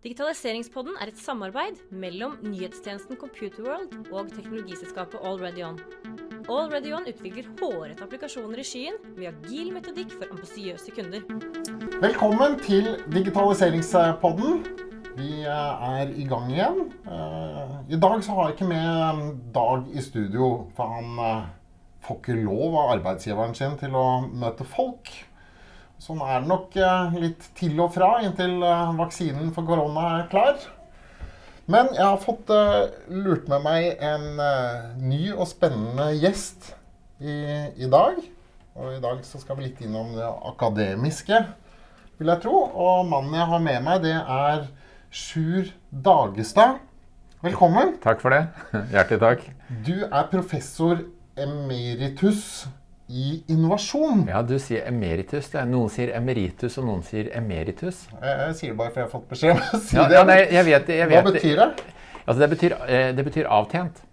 Digitaliseringspodden 0.00 0.94
er 0.96 1.10
et 1.10 1.18
samarbeid 1.20 1.76
mellom 1.92 2.38
nyhetstjenesten 2.40 3.18
Computerworld 3.20 3.90
og 4.08 4.30
teknologiselskapet 4.32 5.20
AlreadyOn. 5.28 5.76
AlreadyOn 6.48 7.04
utvikler 7.10 7.50
hårete 7.58 8.06
applikasjoner 8.06 8.62
i 8.62 8.64
skyen 8.64 8.96
med 9.18 9.28
agil 9.28 9.68
metodikk 9.74 10.14
for 10.14 10.32
ambisiøse 10.32 10.94
kunder. 10.96 11.20
Velkommen 12.00 12.56
til 12.64 12.88
digitaliseringspodden. 13.12 14.64
Vi 15.20 15.44
eh, 15.44 15.86
er 16.00 16.16
i 16.16 16.24
gang 16.32 16.48
igjen. 16.48 16.80
Eh, 17.04 17.78
I 17.92 18.00
dag 18.00 18.24
så 18.24 18.38
har 18.38 18.48
jeg 18.48 18.56
ikke 18.56 18.72
med 18.72 19.34
Dag 19.52 19.84
i 19.92 20.00
studio, 20.00 20.70
for 20.80 20.96
han 20.96 21.26
eh, 21.26 21.48
får 22.08 22.22
ikke 22.22 22.40
lov 22.40 22.70
av 22.86 22.94
arbeidsgiveren 22.96 23.52
sin 23.52 23.76
til 23.76 24.00
å 24.00 24.22
møte 24.32 24.64
folk. 24.64 25.12
Sånn 26.00 26.22
er 26.24 26.40
det 26.40 26.48
nok 26.48 26.76
litt 27.20 27.46
til 27.58 27.76
og 27.82 27.90
fra 27.92 28.22
inntil 28.24 28.62
vaksinen 28.96 29.50
for 29.52 29.68
korona 29.68 30.06
er 30.14 30.28
klar. 30.32 30.56
Men 31.70 31.90
jeg 31.92 32.06
har 32.06 32.22
fått 32.22 32.48
lurt 33.12 33.50
med 33.52 33.66
meg 33.66 34.00
en 34.00 34.40
ny 35.04 35.26
og 35.34 35.44
spennende 35.50 36.08
gjest 36.16 36.72
i, 37.20 37.36
i 37.76 37.90
dag. 37.92 38.16
Og 38.80 38.96
i 38.96 39.02
dag 39.02 39.20
så 39.28 39.42
skal 39.42 39.58
vi 39.58 39.68
litt 39.68 39.80
innom 39.84 40.14
det 40.16 40.24
akademiske, 40.24 41.42
vil 42.16 42.32
jeg 42.32 42.42
tro. 42.46 42.56
Og 42.70 43.04
mannen 43.10 43.36
jeg 43.36 43.48
har 43.52 43.64
med 43.68 43.84
meg, 43.84 44.04
det 44.08 44.16
er 44.16 44.66
Sjur 45.12 45.68
Dagestad. 45.90 46.78
Velkommen. 47.44 47.98
Takk 48.00 48.24
for 48.24 48.32
det. 48.32 48.46
Hjertelig 48.94 49.20
takk. 49.20 49.48
Du 49.84 49.96
er 50.06 50.30
professor 50.32 51.04
emeritus 51.40 52.68
i 53.10 53.42
innovasjon. 53.50 54.26
Ja, 54.30 54.42
du 54.46 54.54
sier 54.62 54.86
emeritus. 54.88 55.50
Noen 55.66 55.90
sier 55.92 56.12
emeritus, 56.14 56.78
og 56.78 56.86
noen 56.86 57.02
sier 57.06 57.30
emeritus. 57.36 58.04
Jeg, 58.12 58.36
jeg 58.44 58.58
sier 58.60 58.74
det 58.74 58.78
bare 58.78 58.92
for 58.92 59.02
jeg 59.02 59.08
har 59.08 59.14
fått 59.14 59.32
beskjed 59.32 59.56
om 59.56 59.64
å 59.64 59.80
si 59.82 59.98
ja, 59.98 60.04
det. 60.06 60.18
Ja, 60.20 60.26
nei, 60.28 60.38
jeg 60.46 60.68
vet, 60.68 60.92
jeg 60.94 61.10
vet, 61.10 61.18
Hva 61.18 61.34
betyr 61.34 61.58
det? 61.64 61.68
Altså, 62.20 62.38
det, 62.42 62.48
betyr, 62.52 62.76
eh, 62.86 63.08
det 63.16 63.26
betyr 63.26 63.50
avtjent. 63.50 64.04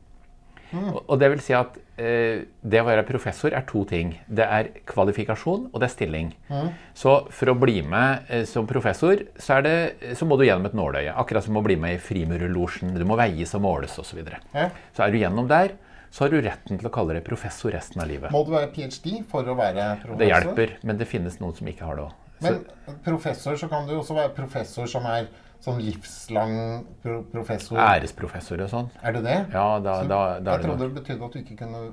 Mm. 0.71 0.89
Og, 0.89 0.97
og, 1.05 1.13
det 1.21 1.29
vil 1.31 1.43
si 1.45 1.53
at 1.55 1.77
eh, 2.01 2.41
det 2.59 2.81
å 2.81 2.87
være 2.89 3.05
professor 3.07 3.53
er 3.55 3.63
to 3.69 3.85
ting. 3.87 4.15
Det 4.25 4.43
er 4.43 4.71
kvalifikasjon, 4.89 5.69
og 5.69 5.79
det 5.79 5.87
er 5.87 5.93
stilling. 5.93 6.33
Mm. 6.49 6.71
Så 6.97 7.17
for 7.31 7.53
å 7.53 7.57
bli 7.61 7.79
med 7.87 8.27
eh, 8.33 8.45
som 8.49 8.67
professor, 8.67 9.21
så, 9.37 9.61
det, 9.63 9.77
så, 10.17 10.27
må 10.27 10.39
du 10.39 10.47
gjennom 10.47 10.67
et 10.67 10.77
nåløye. 10.77 11.13
Akkurat 11.21 11.45
som 11.45 11.59
å 11.59 11.65
bli 11.65 11.77
med 11.79 11.99
i 11.99 12.01
Frimurerlosjen. 12.01 12.97
Du 12.97 13.05
må 13.07 13.19
veies 13.19 13.53
og 13.55 13.63
måles 13.67 13.93
osv. 13.95 14.09
Så, 14.09 14.17
videre. 14.17 14.41
ja. 14.55 14.71
så 14.97 15.05
er 15.05 15.13
du 15.13 15.21
gjennom 15.21 15.47
der 15.51 15.77
så 16.11 16.23
har 16.23 16.33
du 16.33 16.39
retten 16.41 16.79
til 16.79 16.89
å 16.89 16.93
kalle 16.93 17.17
deg 17.17 17.25
professor 17.27 17.73
resten 17.75 18.01
av 18.03 18.09
livet. 18.09 18.31
Må 18.33 18.43
du 18.47 18.53
være 18.55 18.71
ph.d. 18.73 19.19
for 19.29 19.47
å 19.47 19.57
være 19.57 19.89
professor? 20.03 20.21
Det 20.21 20.29
hjelper, 20.31 20.77
men 20.87 21.01
det 21.01 21.09
finnes 21.09 21.39
noen 21.41 21.57
som 21.57 21.69
ikke 21.71 21.89
har 21.89 21.99
det 21.99 22.07
òg. 22.07 22.23
Men 22.45 22.61
professor, 23.05 23.57
så 23.57 23.69
kan 23.71 23.87
du 23.89 23.95
også 23.97 24.17
være 24.17 24.33
professor 24.37 24.89
som 24.89 25.07
er 25.09 25.29
sånn 25.63 25.79
livslang 25.81 26.53
pro 27.01 27.21
professor. 27.31 27.79
Æresprofessor 27.81 28.61
og 28.67 28.69
sånn. 28.73 28.91
Er 29.01 29.17
det 29.17 29.23
det? 29.25 29.39
Ja, 29.55 29.67
da, 29.81 29.99
da, 30.05 30.21
da 30.43 30.57
Jeg 30.57 30.67
trodde 30.67 30.85
det 30.85 30.93
betydde 30.99 31.27
at 31.27 31.33
du 31.33 31.41
ikke 31.41 31.59
kunne 31.63 31.83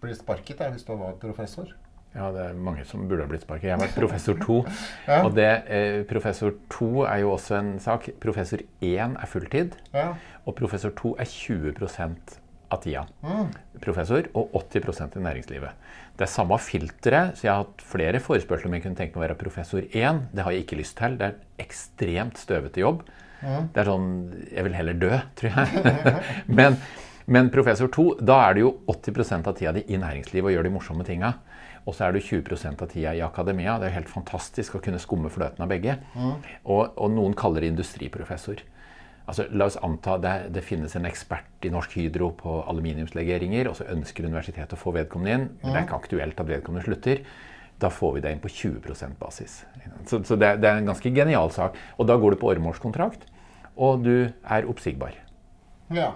bli 0.00 0.16
sparket 0.16 0.62
der, 0.62 0.72
hvis 0.74 0.86
du 0.88 0.94
var 0.96 1.16
professor. 1.20 1.68
Ja, 2.14 2.32
det 2.34 2.42
er 2.42 2.54
mange 2.58 2.82
som 2.88 3.04
burde 3.06 3.22
ha 3.22 3.30
blitt 3.30 3.44
sparket. 3.44 3.68
Jeg 3.68 3.76
har 3.76 3.82
vært 3.84 3.98
professor 4.00 4.38
to. 4.40 4.56
ja. 5.10 5.20
Og 5.22 5.36
det, 5.36 5.50
eh, 5.70 6.00
professor 6.10 6.56
to 6.72 7.04
er 7.04 7.20
jo 7.22 7.34
også 7.36 7.60
en 7.60 7.74
sak. 7.82 8.08
Professor 8.22 8.64
én 8.82 9.14
er 9.14 9.30
fulltid. 9.30 9.76
Ja. 9.94 10.14
Og 10.48 10.56
professor 10.58 10.90
to 10.96 11.14
er 11.20 11.28
20 11.28 11.76
av 12.70 12.82
tida. 12.84 13.04
Mm. 13.24 13.50
Professor, 13.82 14.28
og 14.38 14.54
80% 14.60 15.18
i 15.18 15.24
næringslivet. 15.24 15.88
Det 16.18 16.26
er 16.26 16.30
samme 16.30 16.58
filteret, 16.60 17.38
så 17.38 17.46
jeg 17.46 17.52
har 17.52 17.64
hatt 17.64 17.84
flere 17.86 18.20
forespørsler 18.22 18.68
om 18.68 18.76
jeg 18.76 18.84
kunne 18.84 18.98
tenke 18.98 19.16
meg 19.16 19.22
å 19.22 19.26
være 19.28 19.38
professor 19.40 19.84
1. 19.84 20.24
Det 20.34 20.44
har 20.44 20.54
jeg 20.54 20.66
ikke 20.66 20.80
lyst 20.80 20.98
til. 20.98 21.16
Det 21.20 21.28
er 21.30 21.64
ekstremt 21.64 22.40
støvete 22.40 22.82
jobb. 22.82 23.04
Mm. 23.40 23.70
Det 23.72 23.80
er 23.80 23.88
sånn 23.88 24.08
Jeg 24.50 24.66
vil 24.66 24.74
heller 24.76 24.98
dø, 25.00 25.14
tror 25.40 25.54
jeg. 25.54 25.94
men, 26.58 26.76
men, 27.24 27.48
professor 27.54 27.88
2, 27.92 28.08
da 28.20 28.42
er 28.48 28.58
det 28.58 28.66
jo 28.66 28.74
80 28.92 29.38
av 29.38 29.54
tida 29.56 29.72
di 29.78 29.86
i 29.88 30.00
næringslivet 30.00 30.50
og 30.50 30.56
gjør 30.56 30.68
de 30.68 30.74
morsomme 30.74 31.06
tinga. 31.08 31.32
Og 31.88 31.96
så 31.96 32.06
er 32.06 32.12
du 32.12 32.20
20% 32.20 32.84
av 32.84 32.90
tida 32.92 33.14
i 33.16 33.22
akademia. 33.24 33.78
Det 33.80 33.88
er 33.88 33.94
jo 33.94 34.00
helt 34.02 34.12
fantastisk 34.12 34.76
å 34.76 34.82
kunne 34.84 35.00
skumme 35.00 35.32
fløten 35.32 35.64
av 35.64 35.70
begge. 35.72 35.96
Mm. 36.12 36.34
Og, 36.68 36.82
og, 36.92 37.06
noen 37.16 37.32
kaller 37.38 37.64
det 37.64 37.72
industriprofessor. 37.72 38.60
Altså, 39.30 39.46
la 39.54 39.68
oss 39.70 39.78
anta 39.86 40.16
det, 40.18 40.34
det 40.56 40.64
finnes 40.66 40.96
en 40.98 41.06
ekspert 41.06 41.66
i 41.66 41.70
Norsk 41.70 41.92
Hydro 41.94 42.32
på 42.34 42.56
aluminiumslegeringer, 42.72 43.68
og 43.70 43.76
så 43.78 43.86
ønsker 43.92 44.26
universitetet 44.26 44.74
å 44.74 44.80
få 44.80 44.90
vedkommende 44.96 45.36
inn. 45.36 45.44
Men 45.60 45.70
det 45.70 45.78
er 45.78 45.86
ikke 45.86 46.00
aktuelt 46.00 46.42
at 46.42 46.48
vedkommende 46.50 46.86
slutter. 46.88 47.22
Da 47.80 47.92
får 47.94 48.16
vi 48.16 48.22
det 48.24 48.32
inn 48.34 48.42
på 48.42 48.50
20% 48.50 49.14
basis. 49.20 49.60
Så, 50.10 50.18
så 50.26 50.36
det, 50.36 50.56
det, 50.64 50.68
er 50.68 50.80
en 50.80 50.90
ganske 50.90 51.12
genial 51.14 51.52
sak. 51.54 51.78
Og 51.96 52.10
da 52.10 52.18
går 52.18 52.34
du 52.34 52.40
på 52.40 52.50
åremålskontrakt, 52.50 53.28
og 53.80 54.02
du 54.04 54.14
er 54.28 54.68
oppsigbar. 54.68 55.14
Ja. 55.94 56.12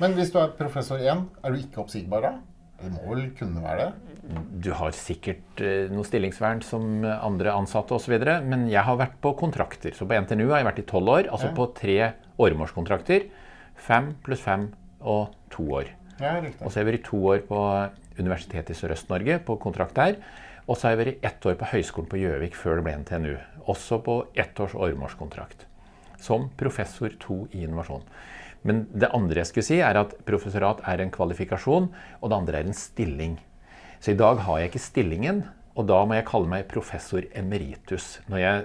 Men 0.00 0.16
hvis 0.16 0.32
du 0.32 0.40
er 0.40 0.54
professor 0.58 0.98
1, 0.98 1.26
er 1.44 1.52
du 1.52 1.60
ikke 1.60 1.84
oppsigbar 1.84 2.24
da? 2.24 2.32
Det 2.78 2.92
må 2.94 3.04
vel 3.10 3.26
kunne 3.36 3.60
være 3.62 3.88
det? 3.88 4.14
Du 4.64 4.70
har 4.76 4.94
sikkert 4.94 5.60
eh, 5.64 5.90
noe 5.90 6.06
stillingsvern 6.06 6.60
som 6.64 7.02
andre 7.04 7.54
ansatte 7.56 7.96
osv. 7.96 8.14
Men 8.46 8.66
jeg 8.70 8.84
har 8.86 8.98
vært 9.00 9.18
på 9.24 9.34
kontrakter. 9.38 9.92
Så 9.96 10.06
på 10.08 10.16
NTNU 10.16 10.46
har 10.48 10.62
jeg 10.62 10.68
vært 10.70 10.82
i 10.82 10.86
tolv 10.88 11.14
år. 11.14 11.30
Altså 11.32 11.50
ja. 11.50 11.54
på 11.56 11.68
tre 11.76 11.98
åremålskontrakter. 12.38 13.28
Fem 13.78 14.12
pluss 14.24 14.42
fem 14.42 14.70
og 15.00 15.34
to 15.52 15.66
år. 15.80 15.92
Ja, 16.18 16.38
og 16.58 16.70
så 16.70 16.78
har 16.78 16.84
jeg 16.84 16.90
vært 16.92 17.06
to 17.06 17.20
år 17.30 17.42
på 17.46 17.62
Universitetet 18.18 18.74
i 18.74 18.78
Sørøst-Norge 18.78 19.38
på 19.46 19.58
kontrakt 19.62 19.94
der. 19.98 20.18
Og 20.66 20.76
så 20.76 20.88
har 20.88 20.96
jeg 20.96 21.00
vært 21.04 21.28
ett 21.30 21.46
år 21.48 21.58
på 21.60 21.68
Høgskolen 21.70 22.10
på 22.10 22.18
Gjøvik 22.20 22.58
før 22.58 22.78
det 22.78 22.86
ble 22.86 22.96
NTNU. 23.04 23.36
Også 23.70 24.00
på 24.04 24.18
ett 24.36 24.58
års 24.60 24.74
åremålskontrakt. 24.74 25.64
Som 26.20 26.50
professor 26.58 27.14
to 27.22 27.44
i 27.54 27.62
innovasjon. 27.62 28.02
Men 28.66 28.86
det 28.90 29.12
andre 29.14 29.40
jeg 29.40 29.52
skulle 29.52 29.68
si, 29.68 29.78
er 29.84 30.00
at 30.00 30.16
professorat 30.26 30.82
er 30.90 31.00
en 31.00 31.12
kvalifikasjon, 31.14 31.86
og 32.20 32.30
det 32.30 32.36
andre 32.36 32.58
er 32.58 32.66
en 32.68 32.76
stilling. 32.76 33.38
Så 34.02 34.12
i 34.12 34.18
dag 34.18 34.42
har 34.44 34.58
jeg 34.58 34.72
ikke 34.72 34.82
stillingen, 34.82 35.44
og 35.78 35.86
da 35.86 35.98
må 36.08 36.16
jeg 36.18 36.26
kalle 36.26 36.50
meg 36.50 36.66
professor 36.70 37.22
emeritus. 37.38 38.16
Jeg, 38.34 38.64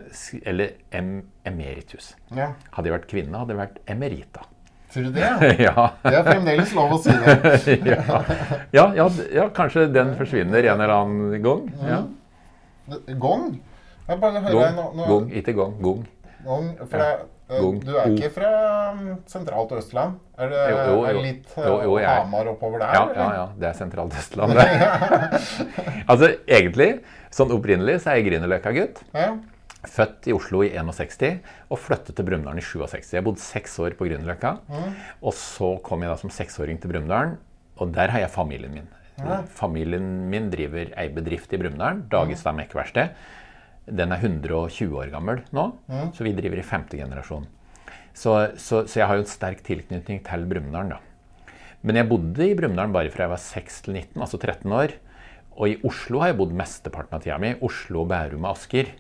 eller 0.50 0.74
em, 0.98 1.20
emeritus. 1.46 2.16
Ja. 2.34 2.56
Hadde 2.74 2.90
jeg 2.90 2.96
vært 2.96 3.06
kvinne, 3.12 3.38
hadde 3.38 3.54
jeg 3.54 3.60
vært 3.60 3.78
emerita. 3.94 4.48
Tror 4.94 5.06
du 5.10 5.12
det? 5.14 5.28
ja. 5.68 5.86
Det 6.06 6.16
er 6.18 6.26
fremdeles 6.26 6.74
lov 6.78 6.96
å 6.96 7.00
si 7.04 7.14
det. 7.14 7.86
ja. 7.94 8.24
Ja, 8.74 8.88
ja, 9.34 9.46
kanskje 9.54 9.86
den 9.94 10.16
forsvinner 10.18 10.66
en 10.74 10.82
eller 10.82 10.96
annen 10.96 11.38
gang. 11.46 11.70
Mm. 11.84 12.10
Gong? 13.22 13.48
Jeg 14.08 14.20
bare 14.20 14.42
hører 14.44 14.58
gong, 14.58 14.76
nå, 14.76 14.90
nå... 14.98 15.06
gong, 15.08 15.30
ikke 15.40 15.56
gong. 15.58 15.78
Gong. 15.86 16.02
gong 16.44 16.68
for 16.82 16.98
det, 17.00 17.12
Gong. 17.62 17.80
Du 17.84 17.94
er 17.96 18.12
ikke 18.14 18.30
fra 18.36 18.50
um, 18.94 19.02
sentralt 19.30 19.74
Østland? 19.78 20.20
Er 20.38 20.52
det 20.52 20.62
jo, 20.72 20.78
jo, 20.80 21.00
jo. 21.06 21.24
litt 21.24 21.56
jo, 21.58 21.98
Hamar 22.02 22.50
oppover 22.54 22.82
der? 22.82 22.94
Ja, 22.96 23.04
ja, 23.18 23.28
ja, 23.38 23.46
det 23.60 23.70
er 23.70 23.78
sentralt 23.78 24.16
Østland. 24.18 24.58
altså 26.12 26.32
egentlig, 26.48 26.90
sånn 27.34 27.54
opprinnelig, 27.54 28.00
så 28.04 28.14
er 28.14 28.22
jeg 28.22 28.32
Grünerløkka-gutt. 28.32 29.04
Ja. 29.18 29.34
Født 29.84 30.30
i 30.32 30.34
Oslo 30.36 30.64
i 30.64 30.72
61 30.80 31.44
og 31.68 31.80
flyttet 31.84 32.16
til 32.16 32.28
Brumunddal 32.28 32.62
i 32.62 32.64
67. 32.64 33.14
Jeg 33.18 33.26
bodde 33.26 33.44
seks 33.44 33.76
år 33.84 33.98
på 34.00 34.08
Grünerløkka. 34.08 34.56
Mm. 34.72 34.90
Og 35.22 35.36
så 35.38 35.76
kom 35.86 36.06
jeg 36.06 36.14
da 36.14 36.18
som 36.22 36.34
seksåring 36.34 36.80
til 36.82 36.94
Brumunddal, 36.94 37.38
og 37.82 37.96
der 37.96 38.14
har 38.14 38.24
jeg 38.24 38.34
familien 38.34 38.74
min. 38.74 38.90
Ja. 39.20 39.44
Familien 39.60 40.06
min 40.32 40.50
driver 40.54 40.90
ei 40.98 41.10
bedrift 41.14 41.52
i 41.54 41.60
Brumunddal, 41.62 42.06
Dagestad 42.12 42.56
mm. 42.56 42.64
Mekkverksted. 42.64 43.14
Den 43.88 44.16
er 44.16 44.22
120 44.24 44.94
år 44.96 45.10
gammel 45.12 45.42
nå, 45.52 45.66
mm. 45.92 46.14
så 46.16 46.24
vi 46.24 46.32
driver 46.38 46.62
i 46.62 46.66
femte 46.66 47.00
generasjon. 47.00 47.48
Så, 48.14 48.36
så, 48.62 48.84
så, 48.86 49.00
jeg 49.02 49.10
har 49.10 49.18
jo 49.18 49.26
en 49.26 49.30
sterk 49.32 49.64
tilknytning 49.66 50.22
til 50.24 50.46
Brumunddal. 50.48 51.02
Men 51.84 52.00
jeg 52.00 52.08
bodde 52.08 52.46
i 52.46 52.56
Brumunddal 52.56 52.94
bare 52.94 53.12
fra 53.12 53.26
jeg 53.26 53.34
var 53.34 53.42
6 53.44 53.82
til 53.88 53.98
19, 53.98 54.22
altså 54.24 54.40
13 54.40 54.76
år. 54.78 54.96
Og 55.54 55.70
i 55.70 55.78
Oslo 55.86 56.22
har 56.22 56.32
jeg 56.32 56.40
bodd 56.40 56.54
mesteparten 56.58 57.18
av 57.18 57.24
tida 57.26 57.38
mi. 57.42 57.54
Oslo, 57.66 58.06
Bærum 58.10 58.46
og 58.48 58.56
Asker. 58.56 58.94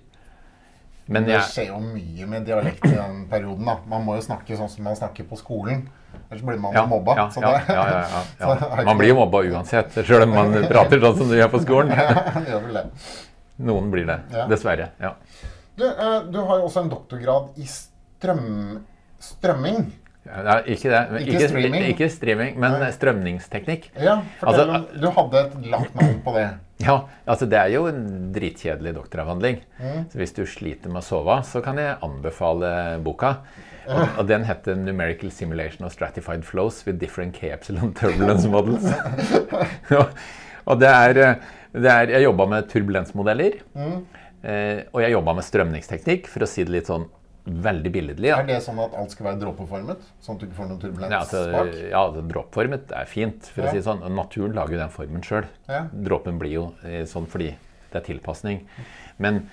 Men 1.11 1.25
det 1.27 1.39
skjer 1.51 1.71
jo 1.73 1.79
mye 1.83 2.27
med 2.29 2.45
dialekt 2.47 2.85
i 2.87 2.93
den 2.93 3.25
perioden. 3.31 3.65
da. 3.67 3.77
Man 3.91 4.05
må 4.05 4.15
jo 4.17 4.23
snakke 4.23 4.55
sånn 4.59 4.71
som 4.71 4.85
man 4.87 4.95
snakker 4.99 5.27
på 5.27 5.39
skolen. 5.39 5.83
Ellers 6.29 6.45
blir 6.45 6.59
man 6.61 6.75
ja, 6.75 6.85
mobba. 6.87 7.15
Ja, 7.17 7.27
ja, 7.41 7.51
ja, 7.67 8.23
ja, 8.39 8.83
Man 8.87 8.99
blir 8.99 9.11
jo 9.11 9.17
mobba 9.17 9.41
uansett, 9.49 9.97
sjøl 10.05 10.27
om 10.27 10.35
man 10.35 10.55
prater 10.71 11.01
sånn 11.01 11.17
som 11.19 11.31
du 11.31 11.35
gjør 11.39 11.51
på 11.55 11.63
skolen. 11.65 11.93
Noen 13.57 13.91
blir 13.93 14.07
det. 14.09 14.19
Ja. 14.33 14.47
Dessverre. 14.49 14.91
ja. 15.01 15.15
Du, 15.75 15.85
uh, 15.85 16.21
du, 16.29 16.37
har 16.45 16.59
jo 16.61 16.67
også 16.67 16.83
en 16.83 16.89
doktorgrad 16.91 17.57
i 17.57 17.65
strøm, 17.65 18.83
strømming. 19.21 19.87
Ja, 20.23 20.59
ikke 20.61 20.91
det. 20.91 20.99
Ikke, 21.19 21.31
ikke, 21.33 21.47
streaming. 21.49 21.85
ikke 21.91 22.09
streaming, 22.13 22.59
men 22.61 22.77
Nei. 22.79 22.91
strømningsteknikk. 22.95 23.89
Ja, 23.97 24.21
fortell 24.39 24.69
altså, 24.69 24.77
om, 24.77 25.01
Du 25.01 25.09
hadde 25.17 25.41
et 25.41 25.65
langt 25.73 25.97
navn 25.99 26.21
på 26.25 26.37
det. 26.37 26.51
Ja, 26.83 26.97
altså 27.29 27.45
det 27.47 27.55
er 27.55 27.69
jo 27.71 27.85
en 27.87 28.31
dritkjedelig 28.35 28.91
doktoravhandling. 28.97 29.59
Mm. 29.77 29.99
Så 30.11 30.19
hvis 30.19 30.33
du 30.35 30.41
sliter 30.49 30.91
med 30.91 30.99
å 30.99 31.05
sove, 31.05 31.37
så 31.47 31.61
kan 31.63 31.77
jeg 31.79 31.93
anbefale 32.03 32.71
boka. 33.05 33.29
Og, 33.85 34.17
og 34.19 34.27
den 34.27 34.43
heter 34.43 34.75
'Numerical 34.75 35.31
Simulation 35.31 35.85
of 35.85 35.93
Stratified 35.93 36.43
Flows 36.43 36.81
with 36.87 36.99
Different 36.99 37.35
K-Epsilon 37.37 37.93
Turbulence 37.93 38.49
Models'. 38.49 38.89
og 40.69 40.81
det 40.81 40.89
er 40.89 41.21
eh, 41.23 41.35
er, 41.81 42.13
jeg 42.13 42.27
jobba 42.27 42.45
med 42.51 42.69
turbulensmodeller. 42.69 43.59
Mm. 43.73 43.97
Eh, 44.43 44.79
og 44.91 45.03
jeg 45.03 45.13
jobba 45.15 45.35
med 45.39 45.47
strømningsteknikk, 45.47 46.29
for 46.31 46.45
å 46.45 46.49
si 46.49 46.65
det 46.67 46.75
litt 46.75 46.89
sånn 46.91 47.07
veldig 47.43 47.91
billedlig. 47.91 48.29
Da. 48.31 48.39
Er 48.39 48.47
det 48.47 48.59
sånn 48.63 48.79
at 48.83 48.93
alt 48.99 49.11
skal 49.11 49.27
være 49.29 49.41
dråpeformet? 49.41 50.05
Sånn 50.23 50.37
at 50.37 50.43
du 50.43 50.47
ikke 50.47 50.57
får 50.61 50.69
noen 50.69 50.79
turbulens 50.79 51.33
ja, 51.33 51.43
bak? 51.51 51.73
Ja, 51.91 52.03
dråpeformet 52.15 52.93
er 52.95 53.09
fint, 53.09 53.49
for 53.51 53.65
ja. 53.65 53.67
å 53.67 53.73
si 53.73 53.81
det 53.81 53.87
sånn. 53.87 54.03
Naturen 54.15 54.55
lager 54.55 54.77
jo 54.77 54.81
den 54.83 54.93
formen 54.93 55.25
sjøl. 55.25 55.49
Ja. 55.67 55.83
Dråpen 55.91 56.39
blir 56.39 56.55
jo 56.55 56.65
eh, 56.87 57.03
sånn 57.09 57.27
fordi 57.31 57.51
det 57.91 57.99
er 57.99 58.07
tilpasning. 58.07 58.63
Men, 59.21 59.43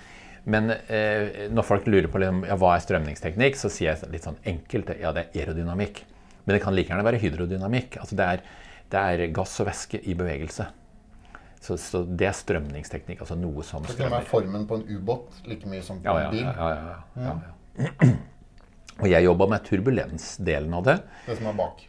men 0.51 0.75
eh, 0.77 1.49
når 1.53 1.67
folk 1.67 1.91
lurer 1.91 2.09
på 2.11 2.23
liksom, 2.23 2.45
ja, 2.49 2.59
hva 2.61 2.77
er 2.77 2.87
strømningsteknikk, 2.87 3.59
så 3.59 3.73
sier 3.73 3.93
jeg 3.93 4.15
litt 4.15 4.27
sånn 4.27 4.39
enkelt 4.49 4.95
ja, 5.01 5.15
det 5.17 5.27
er 5.27 5.43
aerodynamikk. 5.43 6.05
Men 6.45 6.57
det 6.57 6.63
kan 6.65 6.75
like 6.75 6.95
gjerne 6.95 7.07
være 7.07 7.23
hydrodynamikk. 7.23 7.99
Altså 8.03 8.19
det 8.19 8.29
er, 8.37 8.47
det 8.91 9.07
er 9.15 9.27
gass 9.35 9.59
og 9.63 9.69
væske 9.69 10.01
i 10.03 10.17
bevegelse. 10.19 10.71
Så, 11.61 11.77
så, 11.77 12.03
det 12.09 12.25
er 12.25 12.33
strømningsteknikk. 12.37 13.21
altså 13.21 13.37
noe 13.37 13.63
som 13.63 13.85
strømmer. 13.85 13.93
Så 13.93 13.99
kan 13.99 14.09
det 14.09 14.17
være 14.17 14.29
formen 14.31 14.67
på 14.69 14.81
en 14.81 14.87
ubåt 14.89 15.43
like 15.45 15.69
mye 15.69 15.85
som 15.85 16.01
på 16.01 16.09
ja, 16.09 16.27
en 16.27 16.33
bil? 16.33 16.47
Ja, 16.49 16.69
ja, 16.73 16.97
ja, 17.21 17.37
ja, 17.85 18.13
Og 19.01 19.09
jeg 19.09 19.25
jobba 19.25 19.49
med 19.53 19.65
turbulensdelen 19.69 20.75
av 20.77 20.89
det. 20.89 20.99
Det 21.29 21.37
som 21.39 21.49
er 21.53 21.57
bak? 21.61 21.87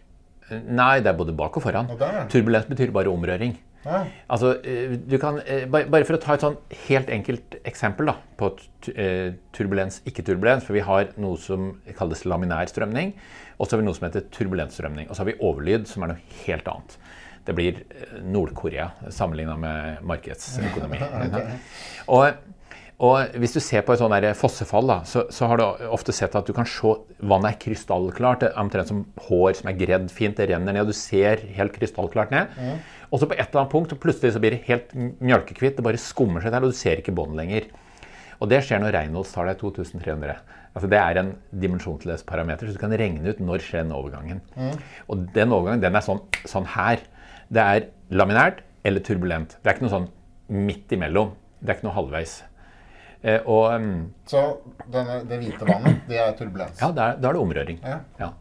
Nei, 0.52 0.94
det 1.00 1.12
er 1.12 1.18
både 1.18 1.36
bak 1.36 1.56
og 1.56 1.64
foran. 1.64 1.92
Og 1.92 2.02
Turbulens 2.32 2.68
betyr 2.68 2.92
bare 2.96 3.12
omrøring. 3.12 3.56
Ja. 3.86 4.04
Altså, 4.30 4.52
eh, 4.68 4.98
du 5.10 5.18
kan, 5.18 5.40
eh, 5.40 5.66
Bare 5.66 6.04
for 6.06 6.14
å 6.14 6.22
ta 6.22 6.36
et 6.36 6.44
sånn 6.44 6.58
helt 6.88 7.10
enkelt 7.10 7.56
eksempel 7.66 8.12
da, 8.12 8.16
på 8.38 8.52
eh, 8.94 9.34
turbulens, 9.54 10.02
ikke-turbulens. 10.06 10.68
For 10.68 10.74
vi 10.74 10.84
har 10.86 11.14
noe 11.18 11.38
som 11.38 11.82
kalles 11.98 12.26
laminær 12.26 12.70
strømning, 12.70 13.16
og 13.58 13.68
så 13.68 13.76
har 13.76 13.82
vi 13.82 13.88
noe 13.88 13.98
som 13.98 14.08
heter 14.10 14.28
turbulensstrømning. 14.30 15.10
Og 15.10 15.16
så 15.16 15.24
har 15.24 15.32
vi 15.32 15.40
overlyd, 15.40 15.88
som 15.88 16.04
er 16.04 16.14
noe 16.14 16.22
helt 16.46 16.68
annet 16.68 17.00
det 17.48 17.58
blir 17.58 17.82
eh, 17.82 18.16
Nord-Korea 18.24 18.92
sammenligna 19.10 19.58
med 19.60 20.06
markedsøkonomi. 20.08 21.02
okay. 21.26 21.60
og, 22.08 22.40
og, 23.02 23.36
hvis 23.42 23.56
du 23.58 23.60
ser 23.64 23.86
på 23.86 23.96
et 23.96 24.02
sånt 24.02 24.14
der 24.14 24.38
fossefall, 24.38 24.90
da, 24.92 25.00
så, 25.10 25.26
så, 25.34 25.50
har 25.50 25.62
du 25.62 25.66
ofte 25.90 26.16
sett 26.16 26.38
at 26.38 26.48
du 26.48 26.54
kan 26.58 26.70
se 26.70 26.96
vannet 27.20 27.54
er 27.54 27.60
krystallklart. 27.66 28.44
Det 28.44 28.52
er 28.52 28.62
omtrent 28.62 28.92
som 28.94 29.04
hår 29.28 29.60
som 29.62 29.72
er 29.72 29.78
gredd 29.80 30.10
fint. 30.14 30.38
Det 30.38 30.50
renner 30.52 30.78
ned, 30.78 30.86
og 30.86 30.94
du 30.94 30.98
ser 30.98 31.46
helt 31.58 31.76
krystallklart 31.78 32.34
ned. 32.34 32.58
Mm. 32.58 32.82
Og 33.12 33.20
så 33.20 33.28
på 33.28 33.36
et 33.36 33.44
eller 33.44 33.64
annet 33.64 33.74
punkt 33.74 33.92
så 33.92 34.00
plutselig 34.00 34.36
så 34.36 34.42
blir 34.44 34.56
det 34.56 34.66
helt 34.70 34.94
mjølkekvitt. 34.96 35.78
Det 35.80 35.86
bare 35.86 36.02
skummer 36.02 36.44
seg 36.44 36.54
der, 36.54 36.64
og 36.64 36.72
du 36.72 36.78
ser 36.78 37.02
ikke 37.02 37.16
båndet 37.16 37.42
lenger. 37.42 37.72
Og 38.42 38.50
det 38.50 38.64
skjer 38.66 38.82
når 38.82 38.96
Reynolds-tallet 38.96 39.54
er 39.54 39.62
2300. 39.62 40.38
Altså 40.72 40.88
det 40.88 41.00
er 41.02 41.20
en 41.20 41.32
dimensjonsløs 41.62 42.24
parameter, 42.28 42.68
så 42.68 42.78
du 42.78 42.82
kan 42.82 42.94
regne 42.96 43.34
ut 43.34 43.42
når 43.44 43.64
skjer 43.66 43.84
den 43.84 43.96
overgangen. 43.96 44.40
Mm. 44.56 44.78
Og 45.12 45.26
den 45.36 45.52
overgangen 45.52 45.84
den 45.84 45.98
er 46.00 46.06
sånn, 46.06 46.22
sånn 46.48 46.70
her. 46.78 47.04
Det 47.52 47.64
er 47.64 47.90
laminært 48.16 48.62
eller 48.88 49.04
turbulent. 49.06 49.58
Det 49.60 49.70
er 49.70 49.78
ikke 49.78 49.88
noe 49.88 49.96
sånn 49.96 50.08
midt 50.68 50.94
imellom. 50.96 51.36
Det 51.60 51.70
er 51.70 51.78
ikke 51.78 51.88
noe 51.90 51.98
halvveis. 51.98 52.40
Eh, 53.22 53.44
og, 53.46 53.68
um, 53.78 54.08
så 54.26 54.42
denne, 54.90 55.20
det 55.30 55.38
hvite 55.44 55.68
vannet, 55.68 56.00
det 56.10 56.18
er 56.18 56.32
turbulens? 56.38 56.80
Ja, 56.82 56.90
da 56.96 57.12
er, 57.12 57.20
det 57.22 57.42
omrøring. 57.42 57.78
Ja. 57.86 58.00
Ja. 58.18 58.32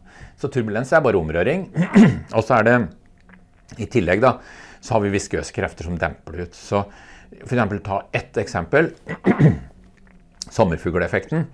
Så 0.41 0.49
turbulens 0.53 0.93
er 0.95 1.03
bare 1.05 1.19
omrøring. 1.21 1.67
og 2.35 2.41
så 2.41 2.57
er 2.57 2.67
det 2.67 2.77
i 3.77 3.87
tillegg 3.91 4.23
da, 4.23 4.37
så 4.81 4.95
har 4.95 5.03
vi 5.05 5.13
viskøse 5.13 5.53
krefter 5.53 5.87
som 5.87 5.99
demper 6.01 6.37
det 6.37 6.49
ut. 6.49 6.57
Så 6.57 6.81
for 7.43 7.53
eksempel, 7.53 7.83
ta 7.85 8.01
ett 8.17 8.39
eksempel. 8.41 8.89
Sommerfugleffekten. 10.57 11.45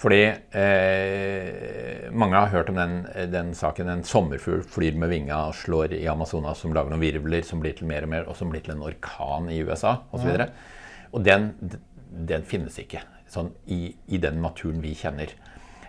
Fordi 0.00 0.20
eh, 0.56 2.06
mange 2.16 2.38
har 2.38 2.52
hørt 2.54 2.70
om 2.72 2.78
den, 2.78 2.94
den, 3.32 3.52
saken. 3.56 3.90
En 3.92 4.04
sommerfugl 4.06 4.62
flyr 4.64 4.96
med 4.96 5.12
vinga 5.12 5.42
og 5.50 5.58
slår 5.60 5.92
i 5.98 6.06
Amazonas, 6.08 6.62
som 6.62 6.72
lager 6.72 6.94
noen 6.94 7.04
virvler 7.04 7.44
som 7.44 7.60
blir 7.60 7.76
til 7.76 7.90
mer 7.90 8.06
og 8.06 8.12
mer, 8.14 8.24
og 8.30 8.38
som 8.38 8.52
blir 8.52 8.64
til 8.64 8.78
en 8.78 8.86
orkan 8.86 9.50
i 9.52 9.60
USA 9.60 9.98
osv. 10.08 10.30
Og, 10.32 10.40
så 10.40 10.48
og 11.10 11.26
den, 11.26 11.50
den, 12.08 12.48
finnes 12.48 12.80
ikke 12.80 13.04
sånn 13.30 13.52
i, 13.68 13.92
i, 14.08 14.22
den 14.22 14.40
naturen 14.40 14.80
vi 14.80 14.94
kjenner. 14.96 15.36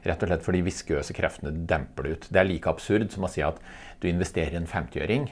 Rett 0.03 0.25
og 0.25 0.31
slett 0.33 0.43
fordi 0.43 0.65
viskøse 0.65 1.15
kreftene 1.15 1.55
demper 1.69 2.03
det 2.03 2.13
ut. 2.13 2.31
Det 2.33 2.43
er 2.43 2.49
like 2.49 2.69
absurd 2.69 3.13
som 3.13 3.23
å 3.23 3.31
si 3.31 3.45
at 3.45 3.63
du 4.01 4.09
investerer 4.11 4.57
i 4.57 4.59
en 4.59 4.67
50-øring, 4.69 5.29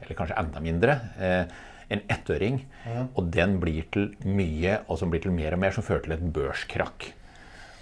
eller 0.00 0.16
kanskje 0.16 0.40
enda 0.40 0.62
mindre. 0.64 1.00
Eh, 1.20 1.58
en 1.92 2.00
ettøring, 2.08 2.62
Ja. 2.86 3.08
og 3.12 3.26
den 3.34 3.58
blir 3.60 3.84
til 3.92 4.14
mye, 4.24 4.78
og 4.88 4.96
som 5.02 5.10
blir 5.12 5.20
til 5.20 5.34
mer 5.36 5.52
og 5.52 5.60
mer, 5.60 5.74
som 5.76 5.84
fører 5.84 6.06
til 6.06 6.14
et 6.16 6.30
børskrakk. 6.32 7.12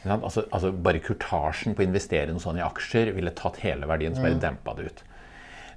Altså, 0.08 0.47
altså, 0.49 0.70
bare 0.73 1.02
kurtasjen 1.05 1.75
på 1.76 1.82
å 1.82 1.87
investere 1.87 2.32
noe 2.32 2.41
sånn 2.41 2.61
i 2.61 2.64
aksjer 2.64 3.12
ville 3.17 3.32
tatt 3.37 3.61
hele 3.64 3.88
verdien, 3.91 4.14
så 4.17 4.25
bare 4.25 4.38
mm. 4.38 4.43
dempa 4.43 4.75
det 4.79 4.87
ut. 4.88 5.02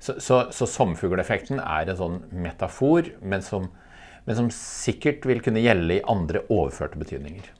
Så, 0.03 0.15
så, 0.23 0.37
så 0.51 0.67
sommerfugleffekten 0.67 1.59
er 1.63 1.91
en 1.91 1.99
sånn 1.99 2.15
metafor, 2.43 3.09
men 3.23 3.43
som, 3.43 3.67
men 4.27 4.39
som, 4.39 4.47
sikkert 4.55 5.27
vil 5.27 5.43
kunne 5.43 5.63
gjelde 5.63 5.99
i 5.99 6.05
andre 6.11 6.45
overførte 6.47 6.99
betydninger. 6.99 7.51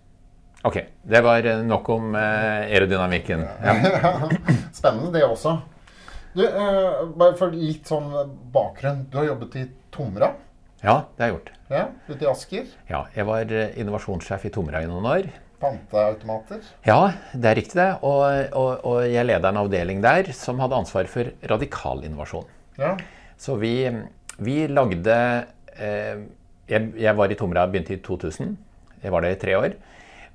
Ok, 0.64 0.80
det 1.04 1.20
var 1.24 1.44
nok 1.68 1.90
om 1.92 2.16
eh, 2.16 2.70
aerodynamikken. 2.70 3.44
Ja. 3.64 3.76
Spennende, 4.78 5.12
det 5.18 5.26
også. 5.28 5.58
Du, 6.34 6.46
eh, 6.48 7.04
bare 7.20 7.36
for 7.40 7.52
litt 7.52 7.92
sånn 7.92 8.08
bakgrunn. 8.56 9.04
Du 9.12 9.20
har 9.20 9.34
jobbet 9.34 9.60
i 9.60 9.66
Tomra? 9.92 10.32
Ja, 10.80 11.02
det 11.12 11.26
har 11.26 11.30
jeg 11.30 11.36
gjort. 11.36 11.52
Ja, 11.74 11.84
Ute 12.08 12.24
i 12.24 12.32
Asker? 12.32 12.72
Ja, 12.88 13.06
jeg 13.16 13.28
var 13.28 13.52
eh, 13.52 13.76
innovasjonssjef 13.84 14.48
i 14.48 14.54
Tomra 14.56 14.84
i 14.84 14.88
noen 14.88 15.12
år 15.12 15.32
panteautomater? 15.64 16.62
Ja, 16.88 17.00
det 17.34 17.50
er 17.50 17.60
riktig 17.60 17.80
det. 17.80 17.90
Og, 18.06 18.24
og, 18.60 18.86
og 18.90 19.00
jeg 19.08 19.28
leder 19.30 19.50
en 19.50 19.62
avdeling 19.64 20.04
der 20.04 20.32
som 20.36 20.62
hadde 20.64 20.78
ansvar 20.84 21.10
for 21.12 21.32
radikal 21.50 22.04
innovasjon. 22.06 22.48
Ja. 22.80 22.94
Så 23.40 23.58
vi, 23.62 23.76
vi 24.44 24.62
lagde 24.70 25.18
eh, 25.76 26.24
jeg, 26.70 26.94
jeg, 27.00 27.16
var 27.18 27.32
i 27.32 27.38
Tomra, 27.40 27.66
begynte 27.68 27.96
i 27.96 28.02
2000. 28.04 28.56
Jeg 29.04 29.12
var 29.12 29.26
der 29.26 29.36
i 29.36 29.40
tre 29.40 29.58
år. 29.60 29.76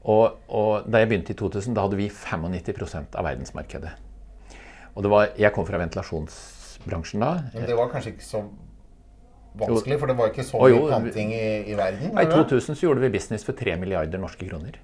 Og, 0.08 0.38
og, 0.48 0.86
da 0.88 1.02
jeg 1.02 1.10
begynte 1.10 1.34
i 1.34 1.38
2000, 1.38 1.74
da 1.76 1.84
hadde 1.86 1.98
vi 1.98 2.08
95% 2.12 3.18
av 3.18 3.26
verdensmarkedet. 3.26 3.94
Og 4.94 5.06
var, 5.10 5.32
jeg 5.38 5.52
kom 5.54 5.66
fra 5.66 5.78
ventilasjonsbransjen 5.80 7.22
da. 7.22 7.34
Men 7.54 7.68
det 7.68 7.76
var 7.78 7.90
kanskje 7.92 8.14
ikke 8.16 8.26
så 8.26 8.42
vanskelig, 9.58 9.98
for 10.00 10.10
det 10.10 10.16
var 10.18 10.32
ikke 10.32 10.46
så 10.46 10.60
mye 10.62 10.84
panting 10.90 11.32
i, 11.34 11.48
i 11.72 11.76
verden? 11.78 12.14
I 12.18 12.26
2000 12.30 12.78
så 12.78 12.86
gjorde 12.86 13.04
vi 13.04 13.12
business 13.14 13.46
for 13.46 13.58
3 13.58 13.76
milliarder 13.80 14.20
norske 14.22 14.48
kroner. 14.48 14.78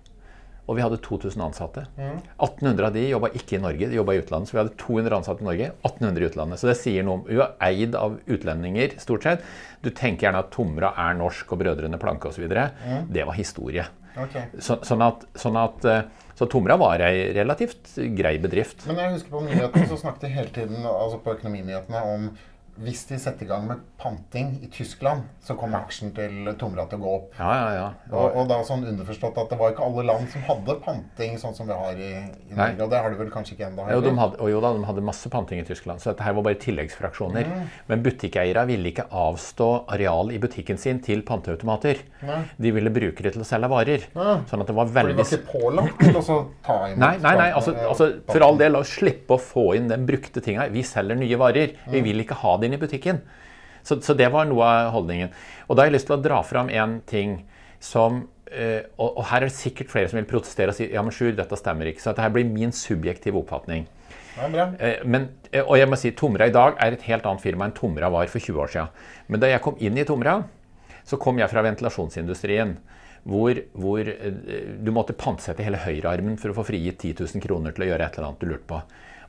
Og 0.64 0.78
vi 0.78 0.84
hadde 0.84 1.00
2000 1.04 1.42
ansatte. 1.44 1.84
Mm. 1.98 2.20
1800 2.38 2.86
av 2.88 2.94
de 2.94 3.02
jobba 3.10 3.28
ikke 3.36 3.58
i 3.58 3.62
Norge, 3.62 3.88
de 3.90 3.98
jobba 3.98 4.14
i 4.14 4.22
utlandet. 4.22 4.48
Så 4.48 4.56
vi 4.56 4.62
hadde 4.62 4.76
200 4.80 5.18
ansatte 5.18 5.44
i 5.44 5.48
Norge, 5.48 5.70
1800 5.84 6.24
i 6.24 6.30
utlandet. 6.30 6.62
Så 6.62 6.70
det 6.70 6.78
sier 6.80 7.04
noe 7.04 7.20
om 7.20 7.26
Vi 7.28 7.40
var 7.40 7.52
eid 7.64 7.98
av 7.98 8.16
utlendinger, 8.24 8.96
stort 9.02 9.28
sett. 9.28 9.44
Du 9.84 9.90
tenker 9.90 10.28
gjerne 10.28 10.40
at 10.40 10.50
Tomra 10.54 10.94
er 11.04 11.18
norsk 11.18 11.52
og 11.52 11.60
Brødrene 11.60 12.00
Planke 12.00 12.32
osv. 12.32 12.48
Mm. 12.48 13.12
Det 13.12 13.28
var 13.28 13.36
historie. 13.36 13.86
Okay. 14.14 14.46
Så, 14.62 14.78
sånn, 14.86 15.02
at, 15.02 15.24
sånn 15.38 15.56
at 15.58 15.86
eh, 15.90 16.04
så 16.38 16.46
Tomra 16.50 16.76
var 16.78 17.02
ei 17.02 17.28
relativt 17.34 17.94
grei 18.18 18.36
bedrift. 18.42 18.86
Men 18.88 18.98
jeg 18.98 19.14
husker 19.18 19.34
på 19.36 19.44
nyhetene 19.46 19.86
så 19.90 19.98
snakket 20.00 20.26
de 20.26 20.32
hele 20.34 20.54
tiden 20.54 20.82
altså 20.82 21.20
på 21.22 21.34
Økonominyhetene 21.36 22.02
om 22.10 22.28
hvis 22.82 23.04
de 23.06 23.18
setter 23.22 23.46
i 23.46 23.48
gang 23.48 23.66
med 23.68 23.82
panting 24.00 24.56
i 24.64 24.68
Tyskland, 24.72 25.28
så 25.44 25.54
kommer 25.58 25.84
aksjen 25.84 26.10
til 26.16 26.48
Tomra 26.58 26.86
til 26.90 26.98
å 26.98 27.04
gå 27.04 27.12
opp. 27.18 27.36
Ja, 27.38 27.50
ja, 27.54 27.68
ja. 27.76 27.84
Og, 28.10 28.24
og, 28.34 28.48
da 28.50 28.58
sånn 28.66 28.82
underforstått 28.90 29.38
at 29.40 29.52
det 29.52 29.58
var 29.60 29.74
ikke 29.74 29.86
alle 29.86 30.04
land 30.08 30.26
som 30.32 30.42
hadde 30.48 30.74
panting 30.84 31.36
sånn 31.40 31.54
som 31.56 31.68
vi 31.70 31.76
har 31.78 32.00
i, 32.00 32.10
i 32.50 32.56
Norge. 32.56 32.82
Og 32.84 32.90
det 32.90 33.02
har 33.04 33.14
de 33.14 33.20
vel 33.20 33.30
kanskje 33.32 33.54
ikke 33.54 33.68
ennå? 33.68 33.86
Jo, 33.94 34.00
de 34.04 34.14
hadde, 34.18 34.48
jo 34.50 34.62
da, 34.64 34.72
de 34.74 34.88
hadde 34.88 35.04
masse 35.06 35.30
panting 35.32 35.62
i 35.62 35.66
Tyskland. 35.68 36.02
Så 36.02 36.10
dette 36.10 36.26
her 36.26 36.34
var 36.36 36.46
bare 36.48 36.58
tilleggsfraksjoner. 36.64 37.50
Mm. 37.52 37.70
Men 37.92 38.04
butikkeiere 38.08 38.66
ville 38.72 38.90
ikke 38.90 39.06
avstå 39.24 39.70
areal 39.94 40.34
i 40.34 40.40
butikken 40.42 40.80
sin 40.80 40.98
til 41.04 41.22
panteautomater. 41.28 42.02
Nei. 42.26 42.40
De 42.58 42.74
ville 42.74 42.92
bruke 42.94 43.24
det 43.24 43.36
til 43.36 43.44
å 43.44 43.48
selge 43.48 43.70
varer. 43.70 44.08
Nei. 44.18 44.36
Sånn 44.50 44.66
at 44.66 44.72
det 44.72 44.78
var 44.80 44.90
veldig 44.98 45.14
For 45.14 45.22
de 45.22 45.22
var 45.22 45.38
ikke 45.38 45.54
pålagt 45.54 46.04
til 46.04 46.20
å 46.20 46.40
ta 46.64 46.78
inn 46.90 47.00
Nei, 47.04 47.14
nei, 47.22 47.34
nei 47.38 47.48
altså, 47.54 47.74
altså, 47.86 48.10
for 48.28 48.44
all 48.46 48.58
del, 48.60 48.74
la 48.74 48.82
oss 48.82 48.96
slippe 48.98 49.36
å 49.36 49.40
få 49.40 49.70
inn 49.78 49.88
den 49.92 50.06
brukte 50.08 50.42
tinga. 50.44 50.66
Vi 50.74 50.82
selger 50.86 51.18
nye 51.20 51.38
varer. 51.40 51.78
Vi 51.86 52.00
mm. 52.00 52.06
vil 52.08 52.24
ikke 52.24 52.38
ha 52.42 52.56
det 52.60 52.63
inn 52.66 52.76
i 52.76 52.80
butikken. 52.80 53.20
Så, 53.84 54.00
så, 54.00 54.14
det 54.16 54.30
var 54.32 54.48
noe 54.48 54.64
av 54.64 54.92
holdningen. 54.94 55.34
Og 55.68 55.76
da 55.76 55.84
har 55.84 55.90
jeg 55.90 55.98
lyst 55.98 56.08
til 56.08 56.16
å 56.16 56.24
dra 56.24 56.40
fram 56.46 56.70
en 56.72 56.98
ting 57.08 57.42
som 57.84 58.22
uh, 58.24 58.80
og, 58.96 59.20
her 59.28 59.44
er 59.44 59.50
det 59.50 59.56
sikkert 59.58 59.92
flere 59.92 60.08
som 60.08 60.20
vil 60.20 60.28
protestere 60.30 60.72
og 60.72 60.78
si 60.78 60.88
ja, 60.88 61.02
men 61.04 61.12
Sjur, 61.14 61.34
dette 61.36 61.58
stemmer 61.60 61.90
ikke. 61.90 62.00
Så 62.00 62.14
dette 62.14 62.32
blir 62.32 62.48
min 62.48 62.72
subjektive 62.74 63.42
oppfatning. 63.42 63.84
Men, 65.04 65.28
uh, 65.52 65.62
og 65.66 65.76
jeg 65.78 65.90
må 65.92 66.00
si, 66.00 66.14
Tomra 66.16 66.48
i 66.48 66.54
dag 66.54 66.80
er 66.82 66.96
et 66.96 67.06
helt 67.10 67.28
annet 67.28 67.44
firma 67.44 67.68
enn 67.68 67.76
Tomra 67.76 68.10
var 68.14 68.32
for 68.32 68.40
20 68.40 68.64
år 68.64 68.72
siden. 68.72 69.06
Men 69.28 69.44
da 69.44 69.52
jeg 69.52 69.64
kom 69.64 69.76
inn 69.84 70.00
i 70.00 70.08
Tomra, 70.08 70.40
så 71.04 71.20
kom 71.20 71.38
jeg 71.40 71.52
fra 71.52 71.64
ventilasjonsindustrien. 71.68 72.78
Hvor, 73.24 73.56
hvor 73.72 74.04
du 74.04 74.90
måtte 74.92 75.14
pantsette 75.16 75.64
hele 75.64 75.78
høyrearmen 75.80 76.34
for 76.36 76.52
å 76.52 76.56
få 76.58 76.66
frigitt 76.68 76.98
10 77.00 77.22
000 77.22 77.40
kroner 77.40 77.72
til 77.72 77.86
å 77.86 77.88
gjøre 77.88 78.04
et 78.04 78.18
eller 78.18 78.28
annet 78.28 78.42
du 78.42 78.50
lurte 78.50 78.68
på. 78.68 78.80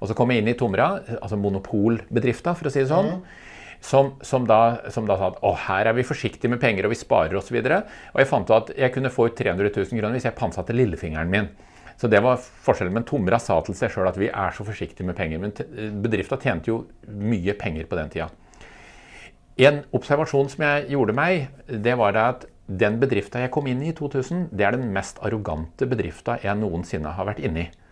Og 0.06 0.12
så 0.12 0.18
kom 0.18 0.30
jeg 0.30 0.44
inn 0.44 0.52
i 0.52 0.58
Tomra, 0.58 0.92
altså 1.18 1.38
monopolbedrifta, 1.42 2.54
for 2.54 2.70
å 2.70 2.74
si 2.74 2.84
det 2.84 2.92
sånn. 2.92 3.16
Som, 3.86 4.14
som, 4.26 4.46
da, 4.50 4.88
som, 4.94 5.06
da, 5.10 5.18
sa 5.20 5.32
at 5.34 5.42
å, 5.46 5.52
her 5.66 5.90
er 5.90 5.98
vi 5.98 6.06
forsiktige 6.08 6.50
med 6.50 6.62
penger 6.62 6.88
og 6.88 6.94
vi 6.94 6.98
sparer 6.98 7.38
osv. 7.38 7.58
Og, 7.60 7.68
så 7.68 7.82
og 8.14 8.22
jeg 8.22 8.30
fant 8.30 8.50
ut 8.50 8.56
at 8.56 8.72
jeg 8.78 8.94
kunne 8.94 9.12
få 9.14 9.28
ut 9.30 9.36
300 9.38 9.74
000 9.74 10.00
kroner 10.00 10.16
hvis 10.16 10.26
jeg 10.30 10.38
pantsatte 10.38 10.74
lillefingeren 10.74 11.30
min. 11.30 11.50
Så 11.98 12.10
det 12.12 12.22
var 12.26 12.40
forskjellen. 12.40 12.94
Men 12.96 13.06
Tomra 13.08 13.40
sa 13.42 13.60
til 13.66 13.78
seg 13.78 13.94
sjøl 13.94 14.10
at 14.10 14.18
vi 14.20 14.30
er 14.30 14.56
så 14.56 14.66
forsiktige 14.68 15.08
med 15.08 15.18
penger. 15.18 15.42
Men 15.44 16.02
bedrifta 16.04 16.40
tjente 16.42 16.72
jo 16.72 16.82
mye 17.10 17.56
penger 17.60 17.88
på 17.90 18.00
den 18.00 18.12
tida. 18.14 18.30
En 19.56 19.84
observasjon 19.96 20.50
som 20.52 20.66
jeg 20.66 20.90
gjorde 20.92 21.16
meg, 21.16 21.48
det 21.70 21.96
var 22.00 22.18
at 22.20 22.50
den 22.68 22.98
bedrifta 23.00 23.44
jeg 23.44 23.54
kom 23.54 23.70
inn 23.70 23.84
i 23.86 23.94
i 23.94 23.96
2000, 23.96 24.50
det 24.52 24.66
er 24.66 24.76
den 24.76 24.90
mest 24.94 25.22
arrogante 25.24 25.88
bedrifta 25.88 26.40
jeg 26.44 26.58
noensinne 26.60 27.14
har 27.16 27.30
vært 27.30 27.44
inni. 27.46 27.70
Eh, 27.70 27.85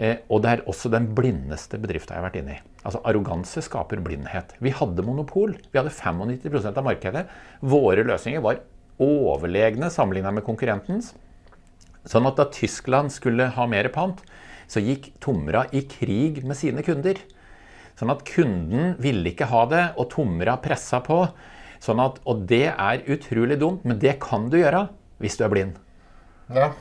og 0.00 0.38
det 0.42 0.50
er 0.50 0.62
også 0.70 0.88
den 0.92 1.10
blindeste 1.14 1.78
bedriften 1.78 2.14
jeg 2.14 2.22
har 2.22 2.26
vært 2.26 2.38
inne 2.40 2.54
i. 2.54 2.60
Altså 2.82 3.02
Arroganse 3.06 3.62
skaper 3.62 4.00
blindhet. 4.02 4.54
Vi 4.64 4.72
hadde 4.74 5.04
monopol. 5.04 5.52
Vi 5.70 5.78
hadde 5.78 5.92
95% 5.92 6.80
av 6.80 6.86
markedet. 6.86 7.26
Våre 7.60 8.04
løsninger 8.08 8.42
var 8.42 8.62
overlegne 9.02 9.90
sammenlignet 9.92 10.38
med 10.38 10.46
konkurrentens. 10.46 11.12
Sånn 12.08 12.26
at 12.26 12.40
da 12.40 12.48
Tyskland 12.50 13.12
skulle 13.14 13.52
ha 13.54 13.66
mer 13.70 13.88
pant, 13.94 14.24
så 14.66 14.82
gikk 14.82 15.12
Tomra 15.22 15.66
i 15.76 15.84
krig 15.86 16.42
med 16.46 16.58
sine 16.58 16.82
kunder. 16.86 17.20
Sånn 17.98 18.10
at 18.10 18.24
kunden 18.26 18.96
ville 19.02 19.30
ikke 19.30 19.50
ha 19.52 19.66
det, 19.70 19.84
og 20.00 20.08
Tomra 20.14 20.56
pressa 20.62 21.02
på. 21.04 21.20
Sånn 21.82 22.00
at, 22.02 22.18
og 22.26 22.46
det 22.50 22.72
er 22.72 23.04
utrolig 23.10 23.58
dumt, 23.60 23.84
men 23.86 24.00
det 24.02 24.16
kan 24.22 24.48
du 24.50 24.58
gjøre 24.60 24.86
hvis 25.22 25.38
du 25.38 25.44
er 25.46 25.52
blind. 25.52 25.78
Ja. 26.52 26.72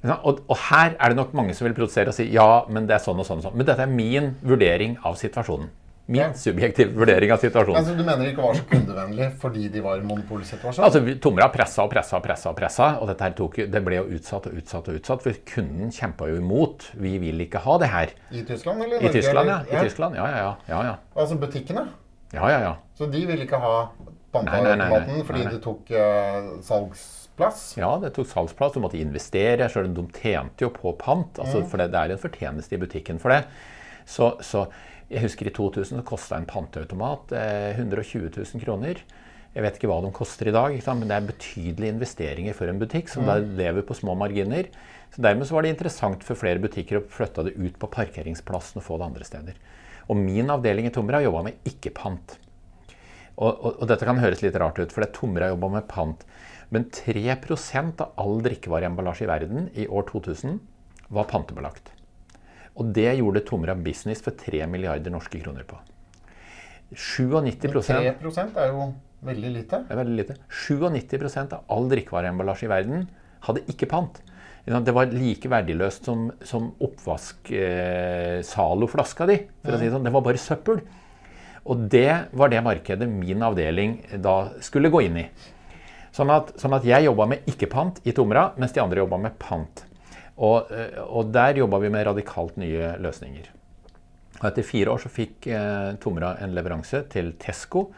Og, 0.00 0.40
og, 0.46 0.56
her 0.70 0.94
er 0.96 1.12
det 1.12 1.18
nok 1.18 1.34
mange 1.36 1.52
som 1.56 1.66
vil 1.68 1.76
protestere 1.76 2.12
og 2.12 2.16
si 2.16 2.30
ja, 2.32 2.48
men 2.72 2.86
det 2.88 2.96
er 2.96 3.04
sånn 3.04 3.20
og 3.20 3.26
sånn. 3.28 3.42
og 3.42 3.50
sånn. 3.50 3.58
Men 3.60 3.68
dette 3.68 3.84
er 3.84 3.92
min 3.92 4.32
vurdering 4.40 4.96
av 5.04 5.18
situasjonen. 5.20 5.68
Min 6.10 6.18
ja. 6.24 6.30
subjektiv 6.34 6.96
vurdering 6.98 7.30
av 7.30 7.38
situasjonen. 7.38 7.76
Altså, 7.78 7.92
du 7.94 8.00
mener 8.02 8.24
det 8.24 8.32
ikke 8.32 8.42
var 8.42 8.56
så 8.58 8.64
kundevennlig 8.66 9.28
fordi 9.38 9.68
de 9.70 9.82
var 9.84 10.00
i 10.00 10.06
monopolsituasjon? 10.08 10.82
Altså, 10.82 11.02
Tomra 11.22 11.46
pressa 11.54 11.84
og 11.84 11.92
pressa 11.92 12.16
og 12.18 12.24
pressa, 12.24 12.50
og 12.50 12.56
pressa, 12.58 12.88
og 12.98 13.12
dette 13.12 13.28
her 13.28 13.36
tok, 13.38 13.60
det 13.70 13.82
ble 13.86 14.00
jo 14.00 14.08
utsatt 14.16 14.48
og 14.50 14.56
utsatt 14.58 14.90
og 14.90 14.98
utsatt. 14.98 15.22
For 15.22 15.44
kunden 15.52 15.92
kjempa 15.94 16.26
jo 16.32 16.40
imot. 16.40 16.88
Vi 16.98 17.14
vil 17.22 17.44
ikke 17.46 17.62
ha 17.62 17.76
det 17.84 17.92
her. 17.92 18.16
I 18.34 18.42
Tyskland, 18.48 18.82
eller? 18.88 19.04
I 19.04 19.12
Tyskland, 19.14 19.52
ja. 19.52 19.60
I 19.68 19.84
Tyskland, 19.86 20.18
ja, 20.18 20.26
ja, 20.34 20.50
ja, 20.72 20.82
ja. 20.88 20.96
Altså 21.14 21.38
butikkene? 21.38 21.86
Ja, 22.34 22.50
ja, 22.50 22.58
ja. 22.64 22.74
Så 22.98 23.06
de 23.12 23.22
ville 23.28 23.46
ikke 23.46 23.62
ha 23.62 23.76
panteautomaten 24.34 25.24
fordi 25.26 25.46
det 25.46 25.62
tok 25.62 25.94
uh, 25.94 26.58
salgs 26.66 27.19
salgsplass? 27.30 27.76
Ja, 27.78 27.98
det 28.02 28.12
tok 28.14 28.28
salgsplass. 28.28 28.74
Du 28.74 28.80
måtte 28.80 29.00
investere. 29.00 29.68
Selv 29.68 29.94
de 29.94 30.06
tjente 30.12 30.64
jo 30.64 30.70
på 30.70 30.92
pant. 30.98 31.38
Altså, 31.38 31.62
mm. 31.62 31.68
For 31.70 31.78
det, 31.78 31.90
det, 31.92 32.00
er 32.00 32.14
en 32.14 32.22
fortjeneste 32.22 32.76
i 32.76 32.80
butikken 32.80 33.20
for 33.20 33.30
det. 33.30 33.44
Så, 34.06 34.34
så 34.42 34.66
jeg 35.10 35.24
husker 35.24 35.48
i 35.48 35.54
2000 35.54 35.98
så 35.98 36.06
kosta 36.06 36.38
en 36.38 36.48
panteautomat 36.48 37.32
eh, 37.32 37.78
120 37.78 38.30
000 38.36 38.64
kroner. 38.64 39.02
Jeg 39.50 39.64
vet 39.64 39.78
ikke 39.78 39.88
hva 39.90 39.98
de 40.04 40.12
koster 40.14 40.46
i 40.46 40.54
dag, 40.54 40.76
men 40.94 41.08
det 41.10 41.16
er 41.16 41.26
betydelige 41.26 41.94
investeringer 41.96 42.54
for 42.54 42.70
en 42.70 42.78
butikk 42.78 43.10
som 43.10 43.26
mm. 43.26 43.56
lever 43.58 43.86
på 43.86 43.96
små 43.98 44.14
marginer. 44.18 44.70
Så 45.10 45.24
Dermed 45.24 45.48
så 45.48 45.56
var 45.56 45.66
det 45.66 45.72
interessant 45.74 46.22
for 46.22 46.38
flere 46.38 46.62
butikker 46.62 47.00
å 47.00 47.06
flytte 47.10 47.48
det 47.48 47.56
ut 47.58 47.80
på 47.80 47.90
parkeringsplassen 47.90 48.78
og 48.78 48.86
få 48.86 49.00
det 49.00 49.08
andre 49.08 49.26
steder. 49.26 49.58
Og 50.10 50.18
min 50.18 50.50
avdeling 50.50 50.86
i 50.86 50.94
Tomra 50.94 51.18
jobba 51.22 51.42
med 51.48 51.66
ikke-pant. 51.66 52.36
Og, 53.40 53.48
og, 53.48 53.68
og, 53.72 53.84
dette 53.88 54.06
kan 54.06 54.20
høres 54.20 54.42
litt 54.44 54.58
rart 54.60 54.78
ut, 54.78 54.92
for 54.92 55.02
det 55.02 55.14
Tomra 55.16 55.50
jobba 55.50 55.70
med 55.78 55.88
pant. 55.90 56.22
Men 56.70 56.86
3 56.94 57.34
av 57.34 58.12
all 58.20 58.42
drikkevareemballasje 58.46 59.26
i 59.26 59.30
verden 59.30 59.70
i 59.74 59.86
år 59.88 60.06
2000 60.10 60.60
var 61.10 61.26
pantebelagt. 61.30 61.90
Og 62.78 62.92
det 62.94 63.10
gjorde 63.18 63.42
Tomra 63.46 63.74
Business 63.74 64.22
for 64.22 64.36
3 64.38 64.66
milliarder 64.70 65.10
norske 65.10 65.40
kroner 65.42 65.66
på. 65.66 65.78
97 66.94 67.74
3 67.86 67.98
er 68.58 68.70
jo 68.70 68.86
veldig 69.26 69.50
lite. 69.54 69.82
Det 69.86 69.94
er 69.94 70.00
veldig 70.00 70.18
lite. 70.22 70.38
97 70.48 71.54
av 71.58 71.60
all 71.70 71.90
drikkevareemballasje 71.90 72.66
i 72.66 72.72
verden 72.72 73.06
hadde 73.46 73.66
ikke 73.70 73.90
pant. 73.90 74.22
Det 74.70 74.94
var 74.94 75.10
like 75.10 75.48
verdiløst 75.50 76.06
som, 76.06 76.28
som 76.46 76.70
oppvask 76.84 77.50
eh, 77.50 78.40
di. 79.26 79.38
for 79.64 79.74
å 79.74 79.78
si 79.80 79.86
Det 79.88 79.94
sånn. 79.94 80.04
Det 80.06 80.12
var 80.14 80.24
bare 80.26 80.40
søppel. 80.40 80.82
Og 81.70 81.88
det 81.90 82.10
var 82.32 82.52
det 82.52 82.60
markedet 82.64 83.08
min 83.10 83.42
avdeling 83.42 83.98
da 84.22 84.52
skulle 84.64 84.92
gå 84.92 85.02
inn 85.08 85.18
i. 85.24 85.26
Sånn 86.14 86.32
at, 86.34 86.52
sånn 86.58 86.74
at 86.74 86.86
jeg 86.86 87.06
jobba 87.06 87.28
med 87.30 87.46
ikke-pant 87.50 88.00
i 88.08 88.14
Tomra, 88.16 88.50
mens 88.58 88.74
de 88.74 88.82
andre 88.82 89.04
jobba 89.04 89.20
med 89.22 89.38
pant. 89.38 89.84
Og, 90.40 90.70
eh, 90.74 91.00
og 91.04 91.30
der 91.34 91.60
jobba 91.60 91.80
vi 91.82 91.90
med 91.92 92.06
radikalt 92.08 92.56
nye 92.60 92.94
løsninger. 93.02 93.50
Og 94.40 94.46
etter 94.48 94.64
fire 94.64 94.94
år 94.94 95.02
så 95.02 95.10
fikk 95.12 95.50
eh, 95.52 95.90
Tomra 96.02 96.34
en 96.40 96.54
leveranse 96.56 97.04
til 97.12 97.34
Tesco. 97.40 97.90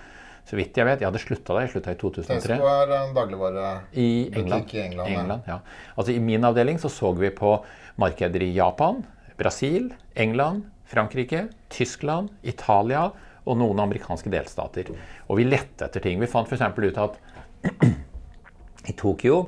Så 0.48 0.58
vidt 0.58 0.76
jeg 0.76 0.88
vet, 0.88 1.00
Jeg 1.00 1.06
hadde 1.06 1.22
slutta 1.22 1.54
der. 1.54 1.68
Jeg 1.68 1.72
slutta 1.76 1.94
i 1.94 2.00
2003. 2.00 2.40
Tesco 2.42 2.70
er 2.72 2.94
en 2.98 3.14
dagligvarebutikk 3.14 3.94
i 3.94 4.10
England. 4.40 4.74
I 4.74 4.82
England, 4.82 5.08
England 5.14 5.48
ja. 5.48 5.58
Altså 5.96 6.12
I 6.12 6.18
min 6.18 6.44
avdeling 6.44 6.82
så 6.82 6.90
så 6.90 7.12
vi 7.14 7.30
på 7.30 7.54
markeder 8.02 8.42
i 8.42 8.52
Japan, 8.56 9.04
Brasil, 9.38 9.92
England, 10.16 10.66
Frankrike, 10.84 11.46
Tyskland, 11.70 12.32
Italia 12.42 13.06
og 13.46 13.58
noen 13.58 13.80
amerikanske 13.82 14.30
delstater. 14.30 14.90
Og 15.28 15.38
vi 15.38 15.46
lette 15.46 15.86
etter 15.86 16.02
ting. 16.02 16.20
Vi 16.20 16.30
fant 16.30 16.50
f.eks. 16.50 16.62
ut 16.78 17.00
at 17.00 17.16
i 18.90 18.94
Tokyo 18.98 19.44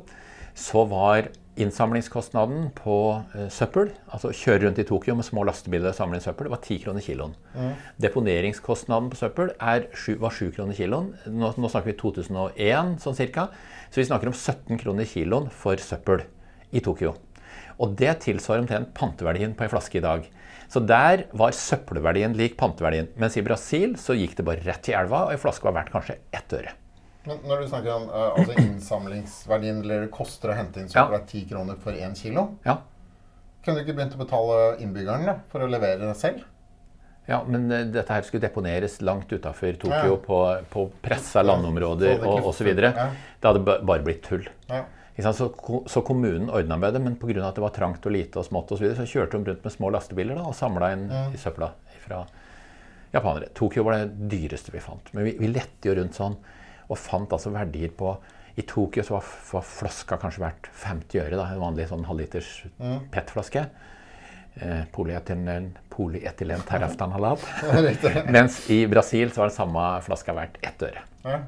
så 0.55 0.85
var 0.87 1.31
innsamlingskostnaden 1.55 2.71
på 2.75 2.97
uh, 3.15 3.47
søppel, 3.53 3.93
altså 4.11 4.33
kjøre 4.35 4.65
rundt 4.65 4.81
i 4.83 4.87
Tokyo 4.87 5.15
med 5.19 5.27
små 5.27 5.45
lastebiler 5.47 5.93
og 5.93 5.99
samle 5.99 6.19
inn 6.19 6.25
søppel, 6.25 6.51
var 6.51 6.63
10 6.63 6.81
kroner 6.83 7.05
kiloen. 7.05 7.35
Mm. 7.55 7.77
Deponeringskostnaden 8.03 9.11
på 9.13 9.21
søppel 9.21 9.53
er, 9.63 9.87
var 10.23 10.35
7 10.35 10.51
kroner 10.57 10.79
kiloen. 10.79 11.13
Nå, 11.31 11.53
nå, 11.55 11.71
snakker 11.71 11.93
vi 11.93 11.99
2001 12.01 12.97
sånn 13.05 13.19
cirka. 13.19 13.49
Så 13.91 14.03
vi 14.03 14.09
snakker 14.09 14.31
om 14.31 14.35
17 14.35 14.83
kroner 14.83 15.07
kiloen 15.07 15.47
for 15.55 15.79
søppel 15.79 16.27
i 16.75 16.83
Tokyo. 16.83 17.15
Og 17.83 17.95
det 17.99 18.17
tilsvarer 18.27 18.65
omtrent 18.65 18.95
panteverdien 18.97 19.55
på 19.55 19.67
ei 19.67 19.71
flaske 19.71 19.99
i 19.99 20.05
dag. 20.05 20.27
Så 20.71 20.83
der 20.83 21.27
var 21.39 21.55
søppelverdien 21.55 22.35
lik 22.39 22.57
panteverdien. 22.59 23.13
Mens 23.21 23.39
i 23.39 23.47
Brasil 23.47 23.95
så 24.01 24.17
gikk 24.19 24.39
det 24.39 24.47
bare 24.47 24.65
rett 24.67 24.91
i 24.91 24.97
elva, 24.97 25.27
og 25.27 25.35
ei 25.35 25.43
flaske 25.43 25.69
var 25.69 25.79
verdt 25.79 25.95
kanskje 25.95 26.19
ett 26.35 26.57
øre. 26.59 26.75
Men 27.25 27.45
når 27.49 27.63
du 27.63 27.69
snakker 27.71 27.93
om 27.95 28.09
uh, 28.11 28.35
altså 28.35 28.57
innsamlingsverdien, 28.61 29.81
eller 29.85 30.07
det 30.07 30.13
koster 30.13 30.53
å 30.53 30.57
hente 30.59 30.83
inn 30.83 30.91
søppel, 30.93 31.17
er 31.17 31.29
ti 31.29 31.45
kroner 31.49 31.79
for 31.81 31.97
én 31.97 32.17
kilo, 32.19 32.51
ja. 32.67 32.79
kunne 33.65 33.79
du 33.79 33.85
ikke 33.85 33.97
begynt 33.97 34.17
å 34.17 34.21
betale 34.21 34.59
innbyggerne 34.85 35.31
da, 35.31 35.39
for 35.53 35.65
å 35.65 35.71
levere 35.71 36.03
det 36.05 36.17
selv? 36.21 36.43
Ja, 37.25 37.39
men 37.49 37.71
uh, 37.73 37.81
dette 37.89 38.13
her 38.13 38.27
skulle 38.27 38.45
deponeres 38.45 38.99
langt 39.01 39.33
utafor 39.33 39.79
Tokyo, 39.81 40.19
ja. 40.19 40.19
på, 40.27 40.41
på 40.73 40.89
pressa 41.05 41.45
landområder 41.47 42.19
ja, 42.19 42.21
og 42.29 42.51
osv. 42.51 42.69
Ja. 42.77 43.09
Det 43.41 43.49
hadde 43.49 43.65
bare 43.65 44.05
blitt 44.05 44.21
tull. 44.27 44.45
Ja. 44.69 44.85
Så, 45.15 45.47
så, 45.87 46.01
kommunen 46.03 46.49
ordna 46.51 46.77
med 46.77 46.97
det, 46.97 47.01
men 47.01 47.15
pga. 47.17 47.39
at 47.47 47.55
det 47.57 47.63
var 47.63 47.73
trangt 47.73 48.05
og 48.05 48.13
lite 48.13 48.41
og 48.41 48.49
smått 48.49 48.73
og 48.75 48.81
så, 48.81 48.83
videre, 48.83 48.99
så 48.99 49.07
kjørte 49.07 49.39
de 49.39 49.53
rundt 49.53 49.63
med 49.65 49.73
små 49.73 49.93
lastebiler 49.95 50.41
da, 50.41 50.49
og 50.51 50.57
samla 50.59 50.91
inn 50.91 51.05
i 51.31 51.39
søpla 51.39 51.71
fra 52.03 52.25
japanere. 53.15 53.53
Tokyo 53.55 53.85
var 53.87 54.01
det 54.01 54.29
dyreste 54.33 54.75
vi 54.75 54.83
fant. 54.83 55.13
Men 55.15 55.29
vi, 55.29 55.37
vi 55.39 55.53
lette 55.53 55.89
jo 55.89 55.95
rundt 56.01 56.19
sånn 56.19 56.35
og 56.89 57.01
fant 57.01 57.33
altså 57.33 57.53
verdier 57.55 57.93
på 57.97 58.15
I 58.55 58.63
Tokyo 58.69 59.03
så 59.03 59.17
var, 59.17 59.33
var 59.51 59.67
flaska 59.67 60.19
kanskje 60.23 60.45
verdt 60.45 60.69
50 60.85 61.25
øre. 61.25 61.39
Da, 61.41 61.49
en 61.51 61.63
vanlig 61.63 61.89
sånn 61.91 62.05
halvliters 62.07 62.53
mm. 62.79 63.09
PET-flaske. 63.15 63.65
Eh, 64.55 64.85
polyetylen, 64.95 65.73
polyetylen 65.91 66.63
teraftanhalat. 66.71 67.43
Mens 68.37 68.63
i 68.71 68.85
Brasil 68.91 69.35
så 69.35 69.43
var 69.43 69.51
den 69.51 69.59
samme 69.59 69.89
flaska 70.07 70.37
verdt 70.37 70.61
ett 70.63 70.87
øre. 70.87 71.03
Ja. 71.27 71.43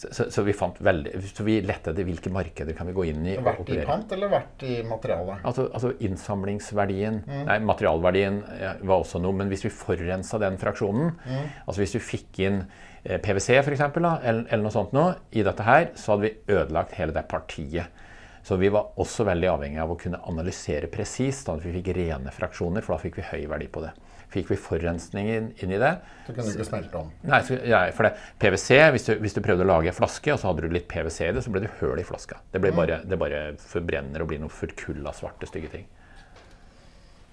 Så, 0.00 0.08
så, 0.16 0.26
så, 0.32 0.42
vi 0.44 0.54
fant 0.56 0.78
veldig, 0.80 1.10
så 1.28 1.44
vi 1.44 1.58
lette 1.60 1.92
etter 1.92 2.06
hvilke 2.08 2.30
markeder 2.32 2.72
kan 2.76 2.88
vi 2.88 2.94
gå 2.96 3.04
inn 3.10 3.24
i. 3.28 3.34
Verdt 3.44 3.68
i 3.72 3.82
pant 3.84 4.12
eller 4.16 4.30
verdt 4.32 4.62
i 4.64 4.78
materiale? 4.88 5.36
Altså, 5.44 5.66
altså 5.76 5.90
innsamlingsverdien 6.00 7.18
mm. 7.26 7.42
Nei, 7.48 7.58
materialverdien 7.68 8.38
var 8.80 8.94
også 8.94 9.20
noe. 9.20 9.36
Men 9.36 9.52
hvis 9.52 9.66
vi 9.66 9.72
forurensa 9.72 10.40
den 10.40 10.56
fraksjonen, 10.60 11.12
mm. 11.20 11.50
altså 11.66 11.84
hvis 11.84 11.98
vi 11.98 12.04
fikk 12.12 12.40
inn 12.48 12.62
Eh, 12.64 12.89
PwC 13.04 13.56
f.eks., 13.60 13.80
eller, 13.80 14.44
eller 14.44 14.62
noe 14.62 14.74
sånt 14.74 14.92
noe, 14.96 15.14
i 15.32 15.44
dette 15.46 15.64
her, 15.64 15.90
så 15.96 16.14
hadde 16.14 16.28
vi 16.28 16.56
ødelagt 16.56 16.96
hele 16.98 17.16
det 17.16 17.24
partiet. 17.30 17.96
Så 18.42 18.56
vi 18.56 18.70
var 18.72 18.96
også 19.00 19.24
veldig 19.28 19.48
avhengig 19.52 19.80
av 19.82 19.90
å 19.92 19.98
kunne 20.00 20.20
analysere 20.28 20.88
presist, 20.92 21.44
sånn 21.44 21.60
at 21.60 21.66
vi 21.66 21.74
fikk 21.76 21.92
rene 21.96 22.32
fraksjoner, 22.32 22.84
for 22.84 22.96
da 22.96 23.02
fikk 23.02 23.20
vi 23.20 23.26
høy 23.28 23.44
verdi 23.50 23.68
på 23.72 23.82
det. 23.84 23.92
Fikk 24.30 24.52
vi 24.52 24.56
forurensning 24.62 25.26
inn, 25.26 25.46
inn, 25.58 25.72
i 25.74 25.78
det 25.80 25.90
Så 26.26 26.34
kunne 26.36 26.46
du 26.46 26.54
ikke 26.54 26.66
smelte 26.68 27.00
om? 27.00 27.08
Nei, 27.26 27.40
så, 27.46 27.56
ja, 27.66 27.80
for 27.96 28.06
det, 28.06 28.12
PwC, 28.38 28.68
hvis 28.94 29.08
du, 29.08 29.12
hvis 29.24 29.34
du, 29.34 29.40
prøvde 29.42 29.66
å 29.66 29.70
lage 29.72 29.90
en 29.90 29.96
flaske, 29.96 30.32
og 30.32 30.38
så 30.38 30.52
hadde 30.52 30.68
du 30.68 30.76
litt 30.76 30.86
PwC 30.90 31.18
i 31.26 31.32
det, 31.34 31.42
så 31.44 31.52
ble 31.52 31.64
det 31.64 31.72
høl 31.80 31.98
i 32.00 32.06
flaska. 32.06 32.38
Det, 32.52 32.62
ble 32.62 32.70
mm. 32.70 32.78
bare, 32.78 33.00
det 33.10 33.18
bare 33.20 33.40
forbrenner 33.64 34.22
og 34.22 34.30
blir 34.30 34.40
noe 34.42 34.54
forkulla, 34.54 35.12
svarte, 35.16 35.50
stygge 35.50 35.72
ting. 35.74 35.88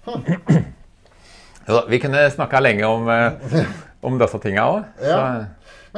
Hm. 0.08 0.74
Ja, 1.68 1.84
vi 1.88 2.00
kunne 2.02 2.30
snakka 2.32 2.60
lenge 2.64 2.86
om, 2.88 3.08
eh, 3.12 3.62
om 4.08 4.18
disse 4.18 4.42
tinga 4.42 4.66
òg. 4.72 4.86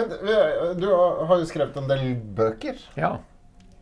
Men 0.01 0.81
du 0.81 0.89
har 0.91 1.37
jo 1.37 1.49
skrevet 1.49 1.77
en 1.77 1.91
del 1.91 2.15
bøker. 2.37 2.81
Ja. 2.99 3.19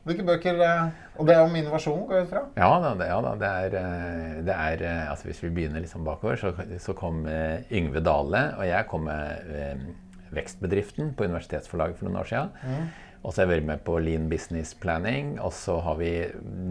Hvilke 0.08 0.24
bøker 0.24 0.60
eh, 0.64 0.84
Og 1.20 1.28
det 1.28 1.34
er 1.36 1.44
om 1.44 1.56
innovasjon, 1.58 2.04
går 2.08 2.20
jeg 2.20 2.28
ut 2.28 2.32
fra? 2.32 2.42
Ja 2.56 2.70
da. 2.82 2.92
Det, 2.98 3.08
ja, 3.10 3.18
da, 3.24 3.32
det 3.40 3.48
er, 3.48 3.76
eh, 3.80 4.38
det 4.46 4.54
er 4.54 4.84
eh, 4.88 5.10
altså 5.10 5.28
Hvis 5.28 5.42
vi 5.44 5.52
begynner 5.54 5.84
liksom 5.84 6.06
bakover, 6.06 6.38
så, 6.40 6.52
så 6.80 6.94
kom 6.96 7.26
Yngve 7.26 8.02
Dale 8.04 8.44
og 8.58 8.64
jeg 8.68 8.88
kom 8.90 9.08
med 9.08 9.92
Vekstbedriften 10.34 11.14
på 11.16 11.24
Universitetsforlaget 11.28 11.96
for 11.96 12.08
noen 12.08 12.18
år 12.20 12.28
siden. 12.28 12.50
Mm. 12.60 12.88
Og 13.24 13.32
så 13.32 13.40
har 13.40 13.46
jeg 13.46 13.54
vært 13.54 13.68
med 13.70 13.84
på 13.86 13.94
Lean 14.04 14.26
Business 14.28 14.74
Planning. 14.76 15.38
Og 15.40 15.54
så 15.56 15.78
har 15.80 15.96
vi 15.96 16.10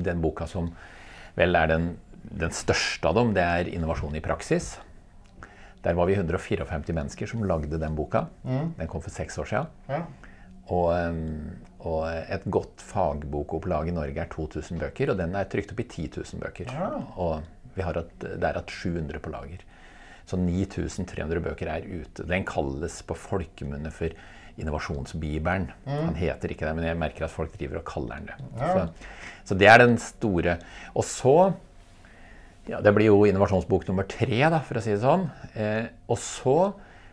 den 0.05 0.21
boka 0.21 0.45
som 0.49 0.69
vel 1.37 1.57
er 1.57 1.71
den, 1.71 1.87
den 2.37 2.53
største 2.53 3.09
av 3.09 3.17
dem. 3.17 3.33
Det 3.33 3.41
er 3.41 3.71
Innovasjon 3.73 4.13
i 4.17 4.21
praksis. 4.21 4.75
Der 5.87 5.95
var 5.95 6.09
vi 6.09 6.17
154 6.17 6.91
mennesker 6.91 7.29
som 7.31 7.45
lagde 7.47 7.79
den 7.79 7.95
boka. 7.95 8.25
Mm. 8.43 8.73
Den 8.75 8.89
kom 8.91 9.03
for 9.03 9.13
seks 9.13 9.37
år 9.39 9.47
siden. 9.47 9.69
Ja. 9.87 10.01
Og, 10.67 10.89
og, 11.79 12.01
et 12.27 12.43
godt 12.51 12.83
fagbokopplag 12.83 13.87
i 13.87 13.93
Norge 13.95 14.19
er 14.19 14.27
2000 14.33 14.81
bøker, 14.81 15.13
og 15.13 15.21
den 15.21 15.37
er 15.39 15.47
trykt 15.47 15.71
opp 15.71 15.79
i 15.79 15.87
10 15.87 16.09
000 16.17 16.43
bøker. 16.43 16.73
Ja. 16.75 16.89
Og 17.15 17.53
Vi 17.77 17.85
har 17.85 17.93
at, 17.99 18.09
det 18.19 18.41
er 18.41 18.57
at 18.57 18.71
700 18.73 19.19
på 19.21 19.29
lager. 19.29 19.61
Så 20.25 20.35
9300 20.41 21.43
bøker 21.45 21.69
er 21.69 21.85
ute. 21.85 22.25
Den 22.25 22.43
kalles 22.43 23.03
på 23.05 23.15
folkemunne 23.15 23.91
for 23.93 24.11
innovasjonsbibelen. 24.57 25.69
Mm. 25.85 25.91
Han 25.93 26.17
heter 26.17 26.51
ikke 26.51 26.65
det, 26.65 26.73
men 26.75 26.87
jeg 26.87 26.97
merker 26.97 27.27
at 27.27 27.31
folk 27.31 27.53
driver 27.53 27.79
og 27.79 27.85
kaller 27.87 28.17
den 28.17 28.31
det. 28.31 28.37
Ja. 28.57 28.71
Så, 28.73 29.13
så, 29.51 29.59
det 29.61 29.69
er 29.69 29.83
den 29.83 29.95
store. 30.01 30.57
Og 30.97 31.05
så 31.05 31.35
ja, 32.67 32.81
Det 32.83 32.93
blir 32.95 33.09
jo 33.09 33.23
innovasjonsbok 33.27 33.87
nummer 33.87 34.07
tre, 34.09 34.41
da, 34.51 34.59
for 34.65 34.79
å 34.79 34.83
si 34.83 34.93
det 34.93 35.01
sånn. 35.03 35.27
Eh, 35.55 35.87
og 36.11 36.19
så 36.21 36.57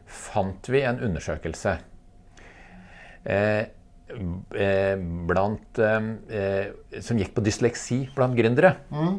fant 0.04 0.68
vi 0.70 0.82
en 0.84 1.00
undersøkelse 1.02 1.78
eh, 3.24 3.64
eh 4.60 4.94
blant, 5.28 5.80
eh, 5.80 6.08
eh, 6.28 7.00
som 7.00 7.18
gikk 7.18 7.34
på 7.36 7.44
dysleksi 7.44 8.04
blant 8.14 8.36
gründere. 8.38 8.76
Mm. 8.92 9.18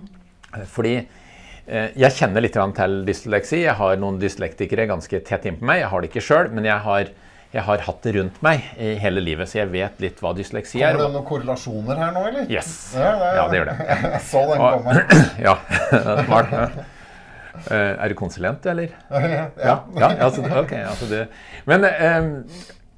Fordi 0.71 0.97
jeg 1.65 2.13
kjenner 2.13 2.43
litt 2.43 2.53
til 2.53 2.99
dysleksi. 3.07 3.63
Jeg 3.63 3.73
har 3.79 3.95
noen 3.97 4.19
dyslektikere 4.21 4.85
ganske 4.85 5.19
tett 5.25 5.47
innpå 5.49 5.65
meg. 5.65 5.79
Jeg 5.81 5.89
har 5.89 6.01
det 6.03 6.09
ikke 6.11 6.21
sjøl, 6.21 6.51
men 6.53 6.67
jeg 6.69 6.77
har 6.85 7.09
jeg 7.55 7.63
har 7.63 7.83
hatt 7.87 8.01
det 8.03 8.11
rundt 8.17 8.41
meg 8.43 8.65
i 8.75 8.95
hele 8.99 9.21
livet, 9.23 9.47
så 9.47 9.61
jeg 9.61 9.71
vet 9.71 10.01
litt 10.03 10.17
hva 10.23 10.33
dysleksi 10.35 10.81
er. 10.81 10.97
Kommer 10.97 11.07
det 11.07 11.15
noen 11.15 11.27
korrelasjoner 11.29 12.01
her 12.01 12.11
nå, 12.11 12.23
eller? 12.27 12.49
Yes. 12.51 12.71
Ja, 12.99 13.13
det, 13.21 13.29
ja, 13.37 13.45
det 13.47 13.59
gjør 13.59 13.69
det. 13.69 13.75
Jeg 14.15 14.23
så 14.27 14.41
den 14.49 14.63
komme. 14.65 14.95
Ja, 15.47 15.53
smart. 16.27 16.55
Uh, 17.55 17.71
er 17.71 18.11
du 18.11 18.15
konsulent, 18.19 18.67
eller? 18.67 18.91
Ja. 19.35 19.45
ja, 19.55 19.75
ja 19.95 20.09
altså, 20.25 20.43
ok. 20.43 20.73
Altså 20.81 21.07
det. 21.07 21.21
Men 21.69 21.87
um, 21.87 22.27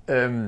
um, 0.09 0.39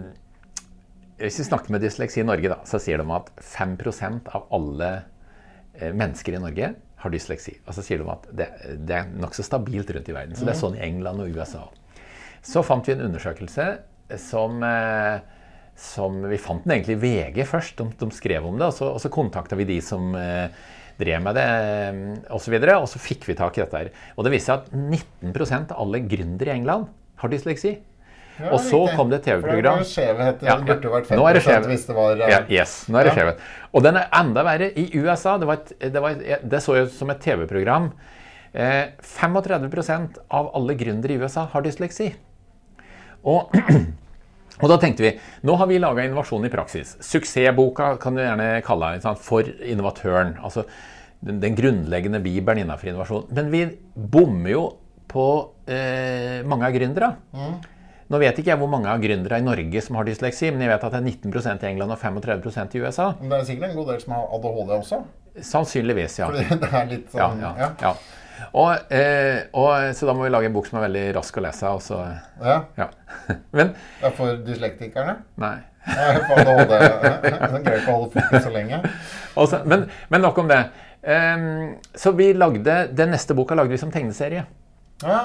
hvis 1.21 1.37
vi 1.43 1.45
snakker 1.51 1.75
med 1.75 1.85
Dysleksi 1.85 2.23
i 2.23 2.25
Norge, 2.25 2.49
da, 2.49 2.57
så 2.65 2.81
sier 2.81 2.97
de 2.97 3.13
at 3.13 3.29
5% 3.45 4.31
av 4.33 4.47
alle 4.57 4.89
uh, 5.03 5.91
mennesker 5.91 6.33
i 6.33 6.41
Norge 6.41 6.71
har 6.99 7.13
dysleksi. 7.13 7.59
Og 7.67 7.77
så 7.77 7.85
sier 7.85 8.01
de 8.01 8.09
at 8.09 8.25
det, 8.33 8.49
det 8.89 8.97
er 9.03 9.13
nokså 9.21 9.45
stabilt 9.45 9.93
rundt 9.93 10.09
i 10.09 10.17
verden. 10.17 10.33
Så 10.33 10.49
det 10.49 10.55
er 10.55 10.57
mm. 10.57 10.63
sånn 10.65 10.79
i 10.79 10.83
England 10.87 11.21
og 11.27 11.37
USA. 11.37 11.67
Så 12.41 12.65
fant 12.65 12.89
vi 12.89 12.95
en 12.95 13.05
undersøkelse 13.05 13.69
som, 14.17 14.63
eh, 14.63 15.19
som 15.75 16.21
Vi 16.29 16.37
fant 16.41 16.63
den 16.65 16.77
egentlig 16.77 16.97
i 16.97 17.03
VG 17.03 17.45
først. 17.47 17.77
De, 17.77 17.87
de 17.99 18.15
skrev 18.15 18.45
om 18.45 18.57
det. 18.57 18.71
Og 18.71 18.75
så, 18.75 18.89
og 18.95 19.01
så 19.03 19.11
kontakta 19.13 19.59
vi 19.59 19.67
de 19.69 19.79
som 19.85 20.15
eh, 20.17 20.47
drev 20.99 21.21
med 21.23 21.37
det 21.37 21.49
osv. 22.27 22.33
Og, 22.35 22.41
så 22.43 22.55
videre, 22.55 22.79
og 22.79 22.89
så 22.91 23.01
fikk 23.01 23.27
vi 23.29 23.37
tak 23.39 23.57
i 23.57 23.63
dette. 23.63 23.83
her. 23.83 24.09
Og 24.17 24.25
det 24.25 24.33
viste 24.35 24.51
seg 24.51 24.65
at 24.65 24.73
19% 24.73 25.75
av 25.75 25.85
alle 25.85 26.03
gründere 26.07 26.51
i 26.51 26.57
England 26.57 26.89
har 27.19 27.31
dysleksi. 27.31 27.77
Ja, 28.39 28.53
og 28.55 28.61
så 28.63 28.85
riktig. 28.85 28.95
kom 28.95 29.09
det 29.11 29.17
et 29.19 29.25
TV-program. 29.27 29.81
Skjevhet. 29.83 30.43
Ja, 30.47 30.55
det 30.55 30.67
burde 30.69 30.91
vært 30.93 31.09
50 31.11 31.65
hvis 31.67 31.81
det 31.89 31.95
var 31.97 32.21
ja, 32.23 32.37
Yes, 32.47 32.75
nå 32.87 33.01
er 33.01 33.09
det 33.09 33.11
ja. 33.11 33.17
skjevhet. 33.17 33.41
Og 33.75 33.83
den 33.83 33.99
er 33.99 34.07
enda 34.15 34.45
verre 34.47 34.69
i 34.79 34.85
USA. 34.95 35.35
Det, 35.41 35.49
et, 35.57 35.73
det, 35.91 36.03
var, 36.03 36.23
det 36.53 36.61
så 36.63 36.77
ut 36.79 36.93
som 36.95 37.11
et 37.11 37.19
TV-program. 37.23 37.91
Eh, 38.53 38.95
35% 39.03 40.21
av 40.39 40.53
alle 40.55 40.77
gründere 40.79 41.17
i 41.17 41.19
USA 41.19 41.49
har 41.51 41.67
dysleksi. 41.67 42.13
Og, 43.27 43.55
og 44.61 44.71
da 44.71 44.77
tenkte 44.81 45.05
vi 45.05 45.15
nå 45.47 45.55
har 45.59 45.69
vi 45.71 45.79
laga 45.81 46.05
innovasjon 46.05 46.47
i 46.47 46.53
praksis. 46.53 46.95
Suksessboka 47.03 47.95
kan 48.01 48.15
du 48.15 48.23
gjerne 48.23 48.51
kalle 48.65 48.93
den 48.97 49.19
for 49.23 49.47
innovatøren. 49.47 50.37
Altså 50.43 50.67
den, 51.19 51.41
den 51.43 51.57
grunnleggende 51.57 52.21
bibelen 52.23 52.63
innenfor 52.63 52.91
innovasjon. 52.91 53.27
Men 53.35 53.51
vi 53.51 53.65
bommer 53.95 54.53
jo 54.53 54.63
på 55.09 55.25
eh, 55.65 56.39
mange 56.47 56.69
av 56.69 56.75
gründere. 56.75 57.13
Mm. 57.33 57.59
Nå 58.09 58.17
vet 58.21 58.39
ikke 58.41 58.49
jeg 58.49 58.57
hvor 58.57 58.69
mange 58.71 58.89
av 58.89 59.01
gründere 59.03 59.37
i 59.37 59.45
Norge 59.45 59.81
som 59.85 59.99
har 59.99 60.07
dysleksi, 60.07 60.49
men 60.53 60.63
jeg 60.65 60.71
vet 60.71 60.85
at 60.85 60.95
det 60.95 61.01
er 61.01 61.09
19% 61.29 61.65
i 61.65 61.69
England 61.69 61.93
og 61.93 61.99
35% 62.01 62.77
i 62.77 62.81
USA. 62.81 63.11
Men 63.19 63.35
det 63.35 63.37
er 63.37 63.49
sikkert 63.51 63.69
en 63.69 63.77
god 63.77 63.91
del 63.91 63.99
som 64.01 64.15
har 64.15 64.31
ADHD 64.37 64.71
også? 64.79 64.99
Sannsynligvis, 65.49 66.15
ja. 66.21 66.29
Fordi 66.31 66.57
det 66.63 66.71
er 66.79 66.89
litt 66.89 67.13
sånn, 67.13 67.43
ja, 67.43 67.51
ja, 67.59 67.69
ja. 67.83 67.93
Og, 68.53 68.91
eh, 68.93 69.47
og, 69.57 69.89
så 69.95 70.09
da 70.09 70.15
må 70.17 70.25
vi 70.25 70.31
lage 70.33 70.49
en 70.49 70.55
bok 70.55 70.69
som 70.69 70.79
er 70.79 70.87
veldig 70.87 71.05
rask 71.19 71.39
å 71.39 71.43
lese. 71.45 71.73
Og 71.73 71.81
så, 71.85 71.99
ja. 72.43 72.59
ja. 72.79 72.87
Men, 73.57 73.73
ja, 74.01 74.13
for 74.15 74.39
dyslektikerne? 74.45 75.19
Nei. 75.41 75.57
Det 75.89 75.95
greier 75.95 77.79
ikke 77.79 77.93
å 77.93 77.95
holde 77.95 78.09
fokus 78.13 78.43
så 78.45 78.53
lenge. 78.53 78.81
Også, 79.39 79.61
men, 79.65 79.85
men, 80.11 80.21
nok 80.21 80.41
om 80.41 80.49
det. 80.49 80.59
Um, 80.99 81.45
så 81.97 82.11
vi 82.13 82.27
lagde, 82.35 82.73
Den 82.93 83.13
neste 83.15 83.33
boka 83.37 83.55
lagde 83.57 83.71
vi 83.71 83.79
som 83.81 83.93
tegneserie. 83.93 84.43
Ja. 85.01 85.21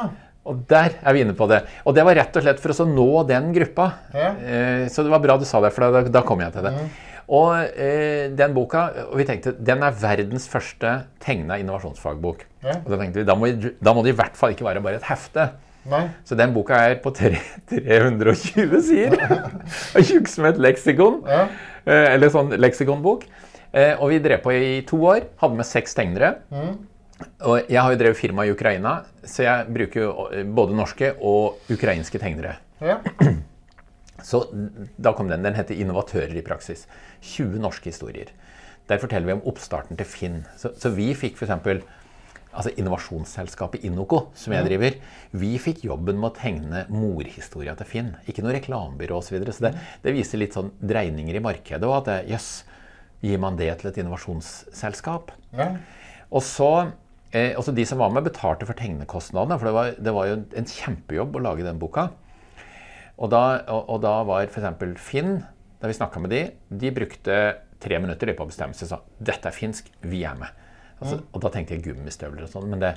Og 0.47 0.62
der 0.71 0.95
er 1.03 1.17
vi 1.17 1.25
inne 1.25 1.35
på 1.37 1.49
det. 1.51 1.65
Og 1.85 1.97
det 1.97 2.05
var 2.07 2.17
rett 2.17 2.38
og 2.38 2.47
slett 2.47 2.62
for 2.62 2.73
å 2.73 2.87
nå 2.88 3.09
den 3.29 3.51
gruppa. 3.57 3.91
Ja. 4.15 4.31
Uh, 4.38 4.85
så 4.93 5.05
det 5.05 5.12
var 5.12 5.25
bra 5.27 5.37
du 5.41 5.45
sa 5.49 5.61
det, 5.65 5.75
for 5.75 5.99
da, 5.99 6.05
da 6.15 6.25
kom 6.25 6.45
jeg 6.45 6.55
til 6.55 6.69
det. 6.69 6.77
Mm. 6.79 6.95
Og 7.33 7.57
eh, 7.81 8.31
den 8.37 8.53
boka 8.57 8.88
og 9.07 9.17
vi 9.17 9.25
tenkte, 9.29 9.55
den 9.57 9.85
er 9.85 9.97
verdens 9.97 10.45
første 10.51 10.91
tegna 11.25 11.57
innovasjonsfagbok. 11.61 12.45
Ja. 12.64 12.79
Og 12.81 12.90
da 12.94 12.98
tenkte 13.00 13.20
vi, 13.20 13.29
da 13.29 13.37
må, 13.38 13.50
da 13.53 13.94
må, 13.94 14.03
det 14.05 14.14
i 14.14 14.18
hvert 14.18 14.37
fall 14.38 14.55
ikke 14.55 14.66
være 14.66 14.83
bare 14.85 15.00
et 15.00 15.07
hefte. 15.09 15.50
Nei. 15.90 16.07
Så 16.24 16.37
den 16.38 16.55
boka 16.55 16.79
er 16.81 16.96
på 17.05 17.12
320 17.12 18.79
sider. 18.88 19.24
Og 19.96 20.09
tjukk 20.09 20.31
som 20.33 20.48
et 20.48 20.61
leksikon. 20.61 21.20
Ja. 21.29 21.44
Eh, 21.85 22.09
eller 22.14 22.33
sånn 22.33 22.55
leksikonbok. 22.57 23.27
Eh, 23.74 23.92
og 23.98 24.12
vi 24.12 24.20
drev 24.22 24.40
på 24.44 24.55
i 24.55 24.83
to 24.88 25.00
år. 25.05 25.27
Hadde 25.42 25.59
med 25.61 25.68
seks 25.68 25.96
tegnere. 25.98 26.37
Mm. 26.55 26.77
Og 27.46 27.70
jeg 27.70 27.81
har 27.81 27.92
jo 27.92 27.98
drevet 28.00 28.18
firma 28.18 28.46
i 28.46 28.53
Ukraina, 28.55 28.96
så 29.22 29.44
jeg 29.44 29.74
bruker 29.74 30.00
jo 30.00 30.29
eh, 30.31 30.46
både 30.46 30.77
norske 30.79 31.12
og 31.20 31.72
ukrainske 31.74 32.20
tegnere. 32.22 32.57
Ja. 32.85 33.00
Så 34.24 34.38
da 34.96 35.12
kom 35.12 35.29
den. 35.29 35.42
Den 35.44 35.53
heter 35.53 35.74
'Innovatører 35.74 36.33
i 36.38 36.40
praksis'. 36.40 36.87
20 37.20 37.61
norske 37.61 37.90
historier. 37.90 38.31
Der 38.88 38.98
forteller 38.98 39.27
vi 39.27 39.33
om 39.33 39.42
oppstarten 39.44 39.96
til 39.96 40.07
Finn. 40.07 40.46
Så, 40.57 40.70
så 40.79 40.88
vi 40.88 41.11
fikk 41.14 41.37
f.eks. 41.37 41.85
Altså 42.55 42.73
innovasjonsselskapet 42.79 43.85
Innoco, 43.88 44.29
som 44.38 44.55
jeg 44.55 44.67
driver, 44.69 44.99
vi 45.35 45.55
fikk 45.59 45.85
jobben 45.88 46.21
med 46.21 46.31
å 46.31 46.37
tegne 46.37 46.85
morhistoria 46.93 47.75
til 47.79 47.88
Finn. 47.90 48.12
Ikke 48.31 48.45
noe 48.45 48.55
reklamebyrå 48.55 49.19
osv. 49.19 49.29
Så, 49.29 49.35
videre. 49.37 49.55
så 49.57 49.67
det, 49.67 49.73
det, 50.05 50.14
viser 50.14 50.40
litt 50.40 50.57
sånn 50.57 50.71
dreininger 50.79 51.35
i 51.35 51.43
markedet. 51.43 51.83
Og 51.88 51.97
at 51.99 52.29
jøss, 52.31 52.51
gir 53.25 53.40
man 53.43 53.59
det 53.59 53.71
til 53.81 53.90
et 53.90 53.99
innovasjonsselskap? 54.03 55.33
Ja. 55.57 55.71
Og 56.31 56.45
så 56.45 56.71
eh, 57.35 57.55
også 57.59 57.75
De 57.75 57.87
som 57.88 58.03
var 58.03 58.12
med, 58.14 58.27
betalte 58.27 58.69
for 58.69 58.79
tegnekostnadene. 58.79 59.59
For 59.59 59.71
det 59.71 59.75
var, 59.77 59.95
det 60.09 60.14
var 60.17 60.31
jo 60.31 60.38
en 60.61 60.71
kjempejobb 60.71 61.38
å 61.38 61.45
lage 61.49 61.67
den 61.67 61.81
boka. 61.83 62.09
Og 63.14 63.31
da, 63.31 63.45
og, 63.71 63.90
og 63.95 64.03
da 64.03 64.17
var 64.27 64.49
f.eks. 64.51 64.99
Finn, 65.03 65.38
da 65.81 65.90
vi 65.90 65.97
snakka 65.97 66.23
med 66.23 66.35
de, 66.35 66.45
de 66.71 66.95
brukte 66.95 67.40
tre 67.85 68.01
minutter 68.01 68.33
på 68.35 68.47
å 68.47 68.51
bestemme 68.51 68.77
seg. 68.77 68.90
Sa 68.90 69.03
dette 69.19 69.51
er 69.51 69.57
finsk, 69.57 69.90
vi 70.07 70.25
er 70.27 70.38
med. 70.40 70.63
Altså. 71.05 71.21
Og 71.31 71.45
da 71.45 71.53
tenkte 71.55 71.77
jeg 71.77 71.85
gummistøvler 71.85 72.47
og 72.47 72.53
sånn. 72.53 72.69
Men 72.73 72.83
det, 72.83 72.95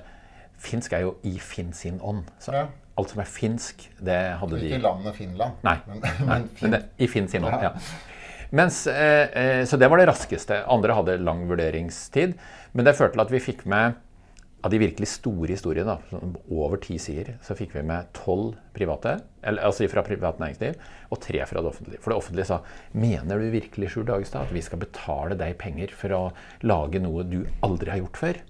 finsk 0.63 0.93
er 0.97 1.05
jo 1.05 1.15
i 1.27 1.37
Finn 1.43 1.73
sin 1.77 1.99
ånd. 2.01 2.27
Så 2.41 2.53
ja. 2.55 2.65
alt 2.97 3.13
som 3.13 3.21
er 3.21 3.29
finsk, 3.29 3.87
det 4.03 4.19
hadde 4.41 4.59
de 4.61 4.71
Ikke 4.71 4.83
landet 4.85 5.17
Finland. 5.19 5.59
Nei, 5.67 5.77
men, 5.89 6.05
men, 6.29 6.47
fin. 6.49 6.67
men 6.67 6.77
det, 6.77 6.83
i 6.97 7.09
Finn 7.11 7.29
sin 7.31 7.47
ånd. 7.47 7.59
ja. 7.67 7.75
Mens, 8.55 8.85
eh, 8.87 9.27
eh, 9.35 9.65
så 9.67 9.75
det 9.75 9.89
var 9.91 9.99
det 9.99 10.07
raskeste. 10.07 10.61
Andre 10.71 10.95
hadde 10.95 11.17
lang 11.19 11.43
vurderingstid. 11.49 12.37
Men 12.71 12.87
det 12.87 12.95
førte 12.95 13.17
til 13.17 13.25
at 13.25 13.33
vi 13.33 13.43
fikk 13.43 13.65
med 13.67 13.97
av 14.67 14.73
de 14.73 14.79
virkelig 14.81 15.07
store 15.09 15.53
historiene, 15.55 15.95
da, 15.95 16.19
over 16.51 16.79
ti 16.83 16.97
sider, 16.99 17.37
så 17.43 17.55
fikk 17.55 17.77
vi 17.77 17.85
med 17.87 18.09
tolv 18.15 18.57
private, 18.75 19.15
eller, 19.41 19.63
altså 19.69 19.87
fra 19.91 20.03
privat 20.03 20.41
næringsliv, 20.41 20.75
og 21.07 21.21
tre 21.23 21.45
fra 21.47 21.63
det 21.63 21.71
offentlige. 21.71 22.01
For 22.03 22.11
det 22.11 22.19
offentlige 22.19 22.49
sa 22.49 22.59
mener 22.91 23.39
du 23.39 23.47
virkelig 23.53 23.93
Sjur 23.93 24.07
Dagestad, 24.07 24.49
at 24.49 24.55
vi 24.55 24.63
skal 24.65 24.81
betale 24.83 25.39
deg 25.39 25.55
penger 25.61 25.93
for 25.95 26.15
å 26.17 26.21
lage 26.67 27.01
noe 27.03 27.23
du 27.27 27.39
aldri 27.65 27.93
har 27.93 28.03
gjort 28.03 28.21
før? 28.25 28.41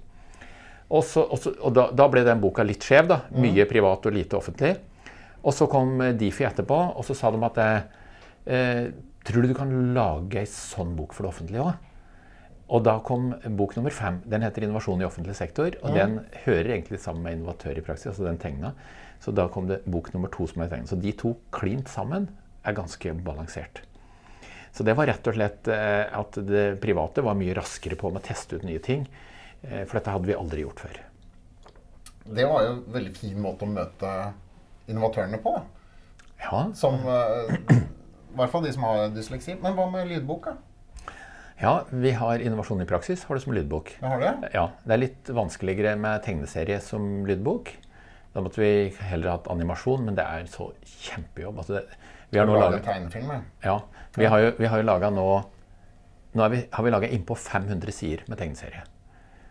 Og, 0.87 1.03
så, 1.03 1.21
og, 1.21 1.37
så, 1.43 1.53
og 1.61 1.75
da, 1.75 1.89
da, 1.95 2.07
ble 2.09 2.23
den 2.25 2.41
boka 2.41 2.65
litt 2.65 2.85
skjev. 2.87 3.09
da, 3.11 3.21
mm. 3.29 3.41
Mye 3.43 3.67
privat 3.69 4.07
og 4.07 4.15
lite 4.15 4.39
offentlig. 4.39 4.73
Og 5.43 5.53
så 5.53 5.67
kom 5.69 5.99
Difi 6.17 6.47
etterpå, 6.47 6.79
og 6.97 7.05
så 7.05 7.15
sa 7.17 7.31
de 7.33 7.43
at 7.45 7.61
eh, 7.63 8.87
Tror 9.27 9.43
du 9.43 9.51
du 9.51 9.57
kan 9.57 9.71
lage 9.91 10.39
ei 10.39 10.47
sånn 10.47 10.93
bok 10.95 11.11
for 11.11 11.27
det 11.27 11.33
offentlige 11.33 11.65
òg? 11.67 11.86
Og 12.67 12.83
da 12.83 12.97
kom 12.99 13.29
bok 13.55 13.77
nummer 13.77 13.93
fem. 13.95 14.19
Den 14.27 14.43
heter 14.43 14.63
'Innovasjon 14.63 15.01
i 15.01 15.07
offentlig 15.07 15.35
sektor'. 15.35 15.77
Og 15.81 15.95
ja. 15.95 16.05
den 16.05 16.25
hører 16.45 16.73
egentlig 16.75 16.99
sammen 16.99 17.23
med 17.23 17.37
'Innovatør 17.37 17.77
i 17.77 17.81
praksis'. 17.81 18.07
altså 18.07 18.25
den 18.25 18.37
tegna. 18.37 18.73
Så 19.19 19.31
da 19.31 19.47
kom 19.47 19.67
det 19.67 19.85
bok 19.85 20.13
nummer 20.13 20.27
to 20.27 20.47
som 20.47 20.61
er 20.61 20.67
tegnet. 20.67 20.89
Så 20.89 21.01
de 21.01 21.11
to 21.11 21.37
klint 21.51 21.89
sammen 21.89 22.29
er 22.65 22.73
ganske 22.73 23.13
balansert. 23.23 23.81
Så 24.71 24.83
det 24.83 24.93
var 24.93 25.07
rett 25.07 25.27
og 25.27 25.33
slett 25.33 25.67
eh, 25.67 26.05
at 26.19 26.37
det 26.45 26.81
private 26.81 27.23
var 27.25 27.37
mye 27.39 27.55
raskere 27.57 27.95
på 27.95 28.11
med 28.11 28.21
å 28.21 28.27
teste 28.27 28.59
ut 28.59 28.63
nye 28.67 28.79
ting. 28.83 29.07
Eh, 29.63 29.85
for 29.85 29.97
dette 29.97 30.13
hadde 30.13 30.29
vi 30.29 30.35
aldri 30.37 30.61
gjort 30.61 30.83
før. 30.85 30.99
Det 32.27 32.45
var 32.45 32.65
jo 32.65 32.73
en 32.75 32.83
veldig 32.93 33.13
fin 33.15 33.39
måte 33.41 33.65
å 33.65 33.71
møte 33.71 34.13
innovatørene 34.91 35.39
på. 35.41 35.55
Ja. 36.43 36.67
Som, 36.77 36.99
eh, 37.07 37.55
I 37.73 38.37
hvert 38.37 38.51
fall 38.53 38.67
de 38.67 38.73
som 38.75 38.83
har 38.83 39.07
dysleksi. 39.15 39.55
Men 39.63 39.73
hva 39.73 39.87
med 39.89 40.11
lydboka? 40.11 40.57
Ja, 41.57 41.85
vi 41.89 42.11
har 42.13 42.39
Innovasjon 42.39 42.81
i 42.83 42.85
praksis 42.85 43.23
har 43.25 43.37
det 43.37 43.41
som 43.41 43.53
lydbok. 43.55 43.95
Jeg 43.97 44.09
har 44.11 44.21
det? 44.21 44.49
Ja, 44.53 44.67
Det 44.85 44.93
er 44.93 45.01
litt 45.01 45.29
vanskeligere 45.33 45.95
med 45.97 46.21
tegneserie 46.25 46.77
som 46.85 47.25
lydbok. 47.25 47.71
Da 48.35 48.43
måtte 48.45 48.61
vi 48.61 48.93
heller 49.09 49.33
hatt 49.33 49.49
animasjon, 49.49 50.03
men 50.05 50.17
det 50.17 50.25
er 50.25 50.45
så 50.51 50.69
kjempejobb. 50.85 51.57
Altså 51.57 51.79
det, 51.79 51.83
vi 52.29 52.37
har 52.37 52.45
nå 52.45 52.59
laget 52.59 52.85
tegnefilmer? 52.85 53.41
Ja. 53.63 53.79
Vi 54.17 54.29
har 54.29 54.43
jo, 54.43 54.51
vi 54.59 54.69
har 54.69 54.83
jo 54.83 54.85
laga 54.85 55.09
nå 55.13 55.27
Nå 56.37 56.47
vi, 56.53 56.59
har 56.69 56.83
vi 56.83 56.91
laga 56.91 57.07
innpå 57.09 57.33
500 57.39 57.91
sider 57.95 58.21
med 58.29 58.37
tegneserie. 58.37 58.83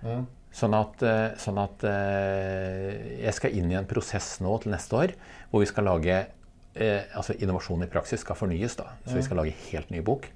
Mm. 0.04 0.26
Sånn 0.54 0.74
at, 0.76 1.00
eh, 1.02 1.32
sånn 1.40 1.56
at 1.58 1.82
eh, 1.88 3.16
jeg 3.24 3.34
skal 3.34 3.56
inn 3.58 3.72
i 3.72 3.78
en 3.80 3.88
prosess 3.90 4.36
nå 4.44 4.52
til 4.62 4.70
neste 4.70 4.94
år 4.94 5.14
hvor 5.50 5.64
vi 5.64 5.66
skal 5.66 5.88
lage 5.88 6.20
eh, 6.20 7.08
altså 7.16 7.34
Innovasjon 7.40 7.82
i 7.82 7.90
praksis 7.90 8.22
skal 8.22 8.38
fornyes. 8.38 8.76
da, 8.78 8.92
Så 9.08 9.16
vi 9.16 9.24
skal 9.26 9.40
lage 9.40 9.56
helt 9.72 9.90
ny 9.90 10.04
bok. 10.04 10.28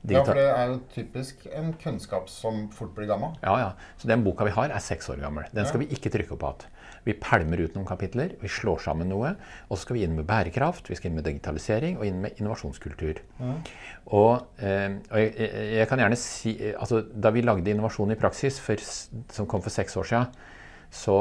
Digital 0.00 0.16
ja, 0.16 0.24
for 0.24 0.38
det 0.38 0.44
er 0.48 0.70
jo 0.70 0.76
typisk 0.94 1.42
en 1.52 1.74
kunnskap 1.80 2.30
som 2.32 2.62
fort 2.72 2.94
blir 2.96 3.08
gammel. 3.10 3.34
Ja, 3.44 3.56
ja. 3.60 3.94
Så 4.00 4.08
den 4.08 4.22
boka 4.24 4.46
vi 4.48 4.54
har, 4.56 4.72
er 4.72 4.80
seks 4.80 5.10
år 5.12 5.20
gammel. 5.20 5.48
Den 5.52 5.68
skal 5.68 5.82
ja. 5.82 5.86
vi 5.86 5.96
ikke 5.98 6.12
trykke 6.14 6.36
opp 6.36 6.46
igjen. 6.46 6.76
Vi 7.04 7.14
pælmer 7.16 7.60
ut 7.64 7.76
noen 7.76 7.88
kapitler, 7.88 8.32
vi 8.40 8.48
slår 8.52 8.80
sammen 8.84 9.08
noe. 9.12 9.34
Og 9.68 9.76
så 9.76 9.84
skal 9.84 9.96
vi 9.96 10.04
inn 10.04 10.16
med 10.16 10.26
bærekraft, 10.28 10.88
vi 10.88 10.96
skal 10.96 11.10
inn 11.10 11.18
med 11.20 11.26
digitalisering 11.28 11.98
og 12.00 12.06
inn 12.08 12.20
med 12.24 12.40
innovasjonskultur. 12.40 13.20
Ja. 13.40 13.52
Og, 14.16 14.48
eh, 14.60 14.96
og 15.08 15.20
jeg, 15.20 15.50
jeg, 15.76 15.88
kan 15.88 16.02
gjerne 16.02 16.18
si 16.20 16.54
altså, 16.72 17.02
Da 17.12 17.32
vi 17.32 17.44
lagde 17.44 17.72
Innovasjon 17.72 18.12
i 18.12 18.18
praksis, 18.20 18.60
for, 18.60 18.80
som 19.32 19.48
kom 19.48 19.64
for 19.64 19.72
seks 19.72 19.96
år 20.00 20.08
siden, 20.08 20.40
så 20.90 21.18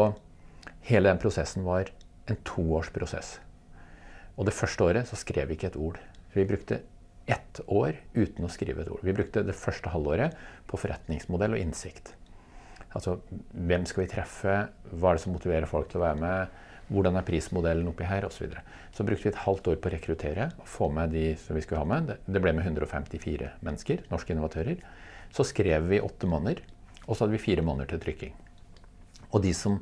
hele 0.87 1.11
den 1.11 1.21
prosessen 1.21 1.67
var 1.67 1.91
en 2.29 2.39
toårsprosess. 2.47 3.37
Og 4.39 4.47
det 4.47 4.55
første 4.55 4.87
året 4.87 5.09
så 5.09 5.19
skrev 5.19 5.49
vi 5.49 5.59
ikke 5.59 5.73
et 5.73 5.79
ord. 5.79 5.99
vi 6.33 6.45
brukte 6.45 6.81
ett 7.29 7.61
år 7.67 7.97
uten 8.15 8.45
å 8.45 8.51
skrive 8.51 8.83
et 8.83 8.89
ord. 8.91 9.03
Vi 9.05 9.15
brukte 9.15 9.45
det 9.45 9.57
første 9.57 9.91
halvåret 9.93 10.37
på 10.69 10.79
forretningsmodell 10.81 11.55
og 11.57 11.61
innsikt. 11.61 12.13
Altså 12.97 13.19
hvem 13.53 13.85
skal 13.85 14.03
vi 14.03 14.11
treffe, 14.15 14.55
hva 14.89 15.11
er 15.11 15.19
det 15.19 15.23
som 15.23 15.35
motiverer 15.35 15.69
folk 15.69 15.91
til 15.91 16.01
å 16.01 16.07
være 16.07 16.19
med, 16.23 16.57
hvordan 16.89 17.19
er 17.19 17.25
prismodellen 17.27 17.89
oppi 17.91 18.07
her, 18.09 18.25
osv. 18.25 18.39
Så, 18.39 18.45
videre. 18.47 18.63
så 18.95 19.05
brukte 19.05 19.27
vi 19.27 19.33
et 19.33 19.43
halvt 19.43 19.69
år 19.69 19.77
på 19.77 19.89
å 19.89 19.93
rekruttere 19.93 20.49
og 20.57 20.67
få 20.69 20.89
med 20.93 21.13
de 21.13 21.25
som 21.37 21.57
vi 21.57 21.61
skulle 21.61 21.83
ha 21.83 21.89
med. 21.89 22.15
Det 22.25 22.41
ble 22.41 22.53
med 22.57 22.65
154 22.65 23.53
mennesker, 23.65 24.03
norske 24.09 24.33
innovatører. 24.33 24.81
Så 25.35 25.45
skrev 25.45 25.85
vi 25.91 26.01
åtte 26.01 26.29
måneder, 26.29 26.63
og 27.05 27.13
så 27.13 27.23
hadde 27.23 27.35
vi 27.37 27.43
fire 27.43 27.65
måneder 27.65 27.93
til 27.93 28.01
trykking. 28.07 28.33
Og, 29.29 29.45
som, 29.53 29.77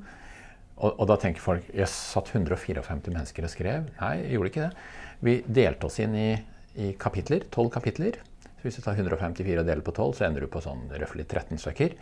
og, 0.76 0.92
og 0.92 1.06
da 1.08 1.16
tenker 1.22 1.44
folk 1.44 1.72
jeg 1.72 1.88
satt 1.92 2.34
154 2.34 2.84
mennesker 3.08 3.48
og 3.48 3.54
skrev. 3.54 3.88
Nei, 4.02 4.14
jeg 4.26 4.36
gjorde 4.36 4.52
ikke 4.52 4.68
det. 4.68 4.88
Vi 5.24 5.38
delte 5.48 5.88
oss 5.88 6.02
inn 6.04 6.20
i, 6.20 6.30
i 6.78 6.94
kapitler, 7.00 7.46
tolv 7.54 7.72
kapitler. 7.74 8.20
Så 8.58 8.66
hvis 8.66 8.78
du 8.80 8.84
tar 8.86 8.98
154 8.98 9.62
og 9.62 9.68
deler 9.68 9.84
på 9.86 9.94
12, 9.94 10.18
så 10.18 10.28
ender 10.28 10.46
du 10.46 10.52
på 10.52 10.62
sånn 10.64 10.88
røftlig 10.94 11.28
13 11.28 11.60
stykker 11.62 11.98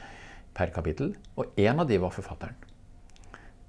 per 0.56 0.72
kapittel. 0.76 1.14
Og 1.40 1.56
én 1.60 1.80
av 1.80 1.88
de 1.90 2.00
var 2.02 2.14
forfatteren. 2.16 2.56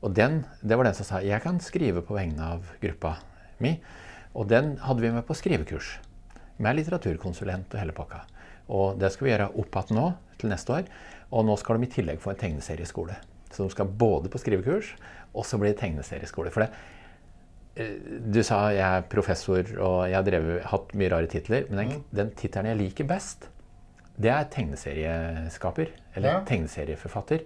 Og 0.05 0.13
den, 0.15 0.43
det 0.63 0.77
var 0.79 0.87
den 0.87 0.97
som 0.99 1.09
sa 1.09 1.23
jeg 1.25 1.43
kan 1.43 1.59
skrive 1.63 2.03
på 2.05 2.15
vegne 2.15 2.51
av 2.57 2.75
gruppa 2.83 3.17
mi. 3.65 3.77
Og 4.37 4.49
den 4.51 4.75
hadde 4.85 5.03
vi 5.03 5.13
med 5.15 5.27
på 5.27 5.35
skrivekurs. 5.35 5.97
Med 6.63 6.79
litteraturkonsulent 6.79 7.73
og 7.73 7.81
hele 7.81 7.97
pakka. 7.97 8.25
Og 8.73 8.99
det 9.01 9.13
skal 9.15 9.27
vi 9.27 9.33
gjøre 9.33 9.53
opp 9.55 9.79
igjen 9.81 9.99
nå 9.99 10.11
til 10.41 10.53
neste 10.53 10.75
år. 10.77 10.91
Og 11.33 11.47
nå 11.49 11.57
skal 11.59 11.81
de 11.81 11.89
i 11.89 11.95
tillegg 11.97 12.21
få 12.23 12.35
en 12.35 12.43
tegneserieskole. 12.43 13.17
Så 13.51 13.65
de 13.65 13.73
skal 13.73 13.89
både 13.89 14.29
på 14.31 14.41
skrivekurs, 14.43 14.93
og 15.33 15.47
så 15.47 15.59
blir 15.59 15.73
det 15.73 15.81
tegneserieskole. 15.81 16.53
For 16.53 16.65
det, 16.65 16.71
du 17.77 18.41
sa 18.47 18.71
jeg 18.73 18.85
er 18.87 19.05
professor 19.13 19.61
og 19.85 19.99
jeg 20.09 20.17
har 20.17 20.25
drevet, 20.25 20.65
hatt 20.71 20.95
mye 20.97 21.13
rare 21.13 21.29
titler. 21.29 21.69
Men 21.69 21.83
den, 21.83 21.93
mm. 21.93 22.09
den 22.21 22.33
tittelen 22.39 22.71
jeg 22.73 22.81
liker 22.81 23.09
best, 23.11 23.51
det 24.17 24.33
er 24.33 24.49
tegneserieskaper. 24.53 25.93
Eller 26.17 26.39
ja. 26.39 26.43
tegneserieforfatter. 26.49 27.45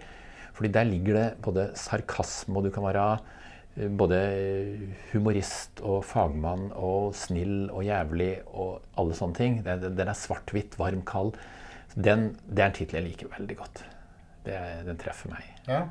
Fordi 0.55 0.73
der 0.75 0.89
ligger 0.89 1.17
det 1.17 1.29
både 1.43 1.71
sarkasme, 1.79 2.57
og 2.59 2.67
du 2.67 2.71
kan 2.75 2.85
være 2.85 3.05
eh, 3.77 3.91
både 3.91 4.19
humorist 5.13 5.81
og 5.83 6.05
fagmann 6.05 6.69
og 6.75 7.15
snill 7.17 7.71
og 7.71 7.85
jævlig 7.87 8.33
og 8.53 8.83
alle 9.01 9.17
sånne 9.19 9.39
ting. 9.39 9.63
Den 9.65 10.05
er 10.07 10.19
svart-hvitt, 10.19 10.79
varm, 10.79 11.03
kald. 11.07 11.35
Den, 11.97 12.31
det 12.47 12.63
er 12.63 12.71
en 12.71 12.77
tittel 12.77 13.01
jeg 13.01 13.09
liker 13.09 13.33
veldig 13.39 13.57
godt. 13.59 13.83
Det, 14.45 14.61
den 14.87 15.01
treffer 15.01 15.33
meg. 15.35 15.49
Ja. 15.67 15.89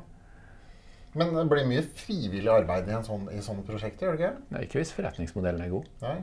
Men 1.18 1.32
det 1.34 1.46
blir 1.50 1.66
mye 1.66 1.86
frivillig 1.98 2.50
arbeid 2.52 2.90
i, 2.90 2.98
sånn, 3.06 3.24
i 3.34 3.40
sånne 3.42 3.64
prosjekter? 3.66 4.06
gjør 4.06 4.18
det 4.18 4.20
ikke? 4.20 4.44
Nei, 4.54 4.66
ikke 4.66 4.78
hvis 4.78 4.92
forretningsmodellen 4.94 5.64
er 5.64 5.72
god. 5.72 5.88
Nei. 6.04 6.18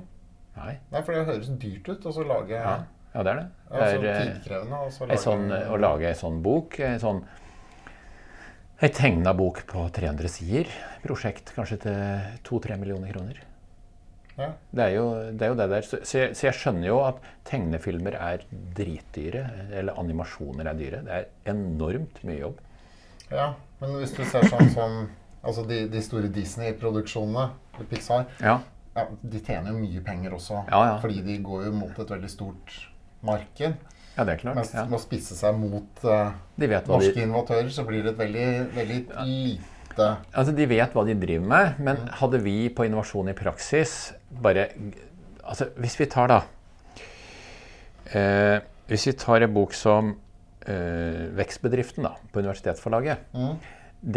Nei. 0.58 0.76
Nei 0.94 1.02
for 1.02 1.14
det 1.14 1.26
høres 1.28 1.50
dyrt 1.62 1.90
ut 1.92 2.08
å 2.08 2.14
lage 2.26 2.56
ja. 2.56 2.78
Ja, 3.14 3.24
det 3.24 3.32
er 3.32 3.40
det. 3.40 3.50
Det 3.68 3.82
er, 3.82 3.92
ja, 4.06 4.14
eh, 4.14 4.32
tidkrevende 4.38 4.80
å 4.80 4.88
lage, 5.10 5.20
sånn, 5.24 5.46
å 5.52 5.78
lage 5.82 6.10
ei 6.10 6.18
sånn 6.18 6.40
bok. 6.46 6.80
En 6.86 7.04
sånn 7.04 7.22
Ei 8.78 8.92
tegna 8.94 9.32
bok 9.34 9.64
på 9.66 9.88
300 9.90 10.30
sider. 10.30 10.68
Prosjekt 11.02 11.50
kanskje 11.56 11.80
til 11.88 11.96
2-3 12.46 12.76
millioner 12.78 13.10
kroner. 13.10 13.40
Ja. 14.38 14.52
Det, 14.70 14.84
er 14.84 14.92
jo, 14.94 15.06
det, 15.32 15.48
er 15.48 15.50
jo, 15.50 15.56
det 15.58 15.66
der. 15.72 15.88
Så, 15.88 15.98
så, 16.06 16.20
jeg, 16.20 16.36
så, 16.38 16.46
jeg, 16.46 16.58
skjønner 16.60 16.86
jo 16.86 17.00
at 17.08 17.24
tegnefilmer 17.50 18.20
er 18.22 18.46
dritdyre. 18.78 19.48
Eller 19.80 19.98
animasjoner 19.98 20.70
er 20.70 20.78
dyre. 20.78 21.02
Det 21.08 21.16
er 21.16 21.56
enormt 21.56 22.22
mye 22.28 22.38
jobb. 22.44 22.62
Ja, 23.32 23.48
men 23.82 23.98
hvis 24.00 24.16
du 24.18 24.24
ser 24.26 24.48
sånn 24.50 24.72
som 24.74 24.98
altså 25.42 25.64
de, 25.68 25.84
de 25.92 26.02
store 26.04 26.32
Disney-produksjonene, 26.34 27.50
Pixar, 27.88 28.26
ja. 28.42 28.58
Ja, 28.98 29.04
de 29.22 29.40
tjener 29.46 29.76
jo 29.76 29.78
mye 29.78 30.02
penger 30.02 30.34
også. 30.34 30.64
Fordi 31.04 31.22
de 31.22 31.38
går 31.46 31.68
jo 31.68 31.76
mot 31.78 32.00
et 32.02 32.14
veldig 32.16 32.32
stort 32.34 32.74
marked. 33.26 33.78
Ja, 34.18 34.26
det 34.26 34.34
er 34.34 34.40
klart. 34.42 34.58
Mens 34.58 34.74
ja. 34.74 34.88
med 34.90 34.98
å 34.98 35.02
spisse 35.02 35.38
seg 35.38 35.58
mot 35.62 36.06
uh, 36.08 36.34
norske 36.58 37.14
de... 37.14 37.26
innovatører, 37.28 37.70
så 37.74 37.86
blir 37.86 38.02
det 38.02 38.16
et 38.16 38.22
veldig, 38.24 38.48
veldig 38.74 39.02
ja. 39.04 39.26
lite 39.28 40.08
Altså, 40.34 40.54
De 40.58 40.66
vet 40.70 40.94
hva 40.94 41.04
de 41.06 41.14
driver 41.18 41.46
med, 41.54 41.78
men 41.82 42.02
mm. 42.02 42.10
hadde 42.20 42.42
vi 42.42 42.56
på 42.74 42.86
Innovasjon 42.86 43.30
i 43.30 43.38
praksis 43.38 43.94
bare 44.30 44.68
Altså, 45.48 45.70
hvis 45.80 45.96
vi 46.00 46.06
tar 46.12 46.30
da 46.30 46.38
eh, 48.14 48.58
Hvis 48.90 49.08
vi 49.10 49.14
tar 49.18 49.46
en 49.46 49.54
bok 49.54 49.74
som 49.78 50.12
Vekstbedriften 51.38 52.04
da, 52.08 52.16
på 52.34 52.42
Universitetsforlaget, 52.44 53.30
mm. 53.32 53.54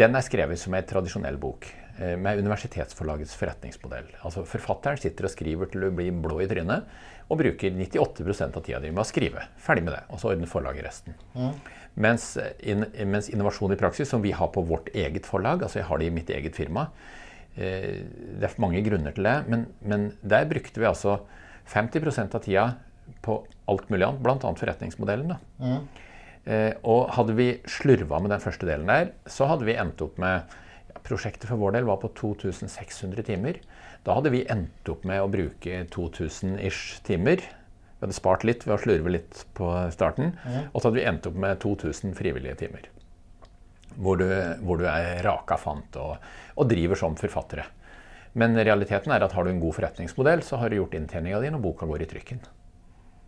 den 0.01 0.17
er 0.17 0.25
skrevet 0.25 0.59
som 0.59 0.75
en 0.75 0.89
tradisjonell 0.89 1.39
bok. 1.41 1.69
Eh, 2.01 2.17
med 2.17 2.39
Universitetsforlagets 2.39 3.35
forretningsmodell. 3.35 4.07
Altså 4.25 4.45
Forfatteren 4.47 4.97
sitter 4.97 5.27
og 5.27 5.33
skriver 5.33 5.69
til 5.69 5.85
å 5.85 5.91
bli 5.93 6.07
blå 6.23 6.39
i 6.41 6.47
trynet, 6.49 6.87
og 7.31 7.39
bruker 7.39 7.75
98% 7.75 8.57
av 8.57 8.63
tida 8.65 8.79
di 8.83 8.91
med 8.91 9.03
å 9.03 9.07
skrive. 9.07 9.43
Ferdig 9.61 9.83
med 9.85 9.93
det. 9.95 10.01
Og 10.09 10.21
så 10.21 10.31
ordner 10.31 10.49
forlaget 10.49 10.87
resten. 10.87 11.17
Mm. 11.35 11.51
Mens, 12.01 12.25
in, 12.63 12.85
mens, 13.11 13.29
Innovasjon 13.31 13.75
i 13.75 13.79
praksis, 13.79 14.09
som 14.09 14.23
vi 14.23 14.31
har 14.35 14.49
på 14.55 14.63
vårt 14.67 14.89
eget 14.95 15.27
forlag, 15.27 15.65
altså 15.67 15.81
jeg 15.81 15.89
har 15.89 16.01
det 16.01 16.07
i 16.07 16.15
mitt 16.15 16.31
eget 16.31 16.55
firma 16.55 16.87
eh, 17.55 17.99
Det 18.39 18.47
er 18.47 18.55
mange 18.63 18.81
grunner 18.85 19.15
til 19.15 19.27
det, 19.27 19.35
men, 19.51 19.67
men 19.83 20.07
der 20.23 20.47
brukte 20.49 20.81
vi 20.81 20.87
altså 20.87 21.19
50% 21.71 22.39
av 22.39 22.45
tida 22.47 22.65
på 23.21 23.41
alt 23.69 23.91
mulig 23.91 24.07
annet, 24.07 24.23
bl.a. 24.23 24.55
forretningsmodellen. 24.63 25.35
Mm. 25.59 25.83
Eh, 26.45 26.73
og 26.81 27.11
hadde 27.15 27.35
vi 27.37 27.51
slurva 27.69 28.19
med 28.21 28.33
den 28.33 28.41
første 28.41 28.65
delen 28.65 28.89
der, 28.89 29.13
så 29.29 29.49
hadde 29.51 29.67
vi 29.67 29.77
endt 29.77 30.01
opp 30.01 30.17
med 30.21 30.57
Prosjektet 31.01 31.49
for 31.49 31.57
vår 31.57 31.73
del 31.73 31.87
var 31.87 31.97
på 32.01 32.11
2600 32.13 33.23
timer. 33.25 33.57
Da 34.05 34.13
hadde 34.17 34.31
vi 34.33 34.43
endt 34.49 34.89
opp 34.91 35.05
med 35.07 35.21
å 35.23 35.29
bruke 35.31 35.83
2000 35.93 36.59
ish 36.61 37.01
timer. 37.07 37.41
Vi 37.41 38.05
hadde 38.05 38.17
spart 38.17 38.45
litt 38.45 38.65
ved 38.67 38.75
å 38.75 38.81
slurve 38.81 39.13
litt 39.13 39.43
på 39.57 39.69
starten. 39.93 40.35
Mm. 40.45 40.67
Og 40.71 40.77
så 40.77 40.87
hadde 40.87 40.99
vi 40.99 41.07
endt 41.09 41.29
opp 41.29 41.39
med 41.41 41.61
2000 41.63 42.13
frivillige 42.17 42.57
timer. 42.63 42.89
Hvor 43.97 44.17
du, 44.21 44.27
hvor 44.61 44.79
du 44.79 44.85
er 44.89 45.23
raka 45.25 45.57
fant 45.59 45.97
og, 45.99 46.21
og, 46.55 46.67
driver 46.69 46.99
som 47.01 47.17
forfattere. 47.19 47.65
Men 48.37 48.55
realiteten 48.55 49.11
er 49.11 49.25
at 49.25 49.33
har 49.35 49.45
du 49.45 49.51
en 49.51 49.63
god 49.63 49.75
forretningsmodell, 49.79 50.45
så 50.47 50.61
har 50.61 50.71
du 50.71 50.77
gjort 50.77 50.95
inntjeninga 50.95 51.41
di 51.43 51.49
når 51.51 51.65
boka 51.65 51.89
går 51.89 52.05
i 52.05 52.11
trykken. 52.13 52.45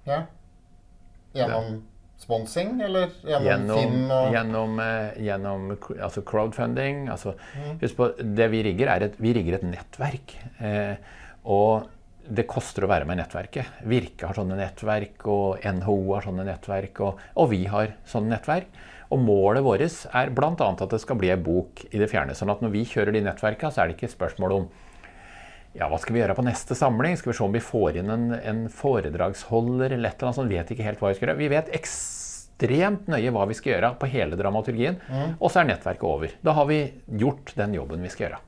Ja. 0.08 0.22
Gjennom 1.36 1.82
sponsing, 2.24 2.78
eller 2.84 3.12
gjennom, 3.22 3.48
gjennom 3.48 3.80
Finn? 3.80 4.06
Og... 4.08 4.30
Gjennom, 4.36 4.78
eh, 4.84 5.24
gjennom 5.28 5.66
altså 5.74 6.24
crowdfunding. 6.28 7.08
Altså, 7.14 7.36
mm. 7.56 7.82
Husk 7.84 8.00
på, 8.00 8.10
det 8.40 8.48
vi 8.54 8.64
rigger, 8.70 8.94
er 8.94 9.10
et, 9.10 9.20
vi 9.22 9.36
rigger 9.36 9.60
et 9.60 9.68
nettverk. 9.68 10.38
Eh, 10.64 10.96
og 11.52 11.90
det 12.24 12.46
koster 12.48 12.86
å 12.86 12.92
være 12.92 13.08
med 13.08 13.18
i 13.18 13.24
nettverket. 13.24 13.84
Virke 13.92 14.30
har 14.30 14.38
sånne 14.40 14.58
nettverk, 14.60 15.28
og 15.28 15.66
NHO 15.82 15.98
har 16.14 16.28
sånne 16.28 16.48
nettverk, 16.48 17.04
og, 17.04 17.24
og 17.40 17.50
vi 17.52 17.66
har 17.72 17.98
sånne 18.10 18.38
nettverk. 18.38 18.82
Og 19.14 19.20
målet 19.22 19.66
vårt 19.66 19.84
er 19.84 20.32
bl.a. 20.34 20.54
at 20.56 20.88
det 20.90 21.02
skal 21.04 21.20
bli 21.20 21.30
ei 21.34 21.38
bok 21.38 21.84
i 21.92 22.00
det 22.02 22.08
fjerne. 22.10 22.34
sånn 22.38 22.54
at 22.54 22.64
når 22.64 22.72
vi 22.74 22.86
kjører 22.90 23.14
de 23.14 23.22
nettverka, 23.28 23.70
så 23.70 23.84
er 23.84 23.92
det 23.92 24.00
ikke 24.00 24.16
spørsmål 24.16 24.56
om 24.56 24.72
ja, 25.74 25.88
hva 25.90 25.98
skal 26.02 26.14
vi 26.14 26.22
gjøre 26.22 26.36
på 26.38 26.46
neste 26.46 26.78
samling? 26.78 27.16
Skal 27.18 27.32
vi 27.32 27.38
se 27.38 27.46
om 27.46 27.56
vi 27.56 27.62
får 27.64 27.98
inn 28.02 28.12
en, 28.14 28.28
en 28.38 28.66
foredragsholder 28.70 29.96
eller 29.96 30.12
et 30.12 30.20
eller 30.20 30.30
annet 30.30 30.38
sånt? 30.38 30.54
Vet 30.54 30.74
ikke 30.76 30.86
helt 30.86 31.02
hva 31.02 31.10
vi 31.10 31.18
skal 31.18 31.28
gjøre. 31.28 31.40
Vi 31.40 31.50
vet 31.54 31.72
ekstremt 31.80 33.10
nøye 33.10 33.34
hva 33.34 33.48
vi 33.50 33.58
skal 33.58 33.76
gjøre 33.76 33.94
på 34.02 34.10
hele 34.14 34.38
dramaturgien. 34.38 35.00
Mm. 35.10 35.34
Og 35.40 35.50
så 35.50 35.64
er 35.64 35.72
nettverket 35.72 36.06
over. 36.10 36.36
Da 36.46 36.54
har 36.60 36.70
vi 36.70 36.84
gjort 37.24 37.56
den 37.58 37.74
jobben 37.80 38.06
vi 38.06 38.14
skal 38.14 38.28
gjøre. 38.28 38.44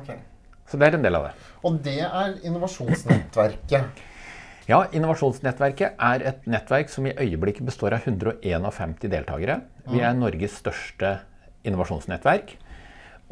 Okay. 0.00 0.24
Så 0.64 0.80
det 0.80 0.88
er 0.88 0.96
en 0.96 1.04
del 1.04 1.20
av 1.20 1.28
det. 1.28 1.36
Og 1.68 1.78
det 1.84 2.00
er 2.06 2.34
innovasjonsnettverket? 2.48 4.02
Ja, 4.64 4.78
Innovasjonsnettverket 4.96 5.98
er 6.00 6.22
et 6.24 6.46
nettverk 6.48 6.88
som 6.88 7.04
i 7.04 7.12
øyeblikket 7.12 7.66
består 7.68 7.92
av 7.98 8.06
151 8.08 9.10
deltakere. 9.12 9.58
Vi 9.92 10.00
er 10.00 10.16
Norges 10.16 10.56
største 10.62 11.18
innovasjonsnettverk. 11.68 12.54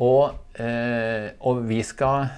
Og, 0.05 0.35
eh, 0.61 1.33
og 1.41 1.63
vi 1.69 1.81
skal 1.89 2.29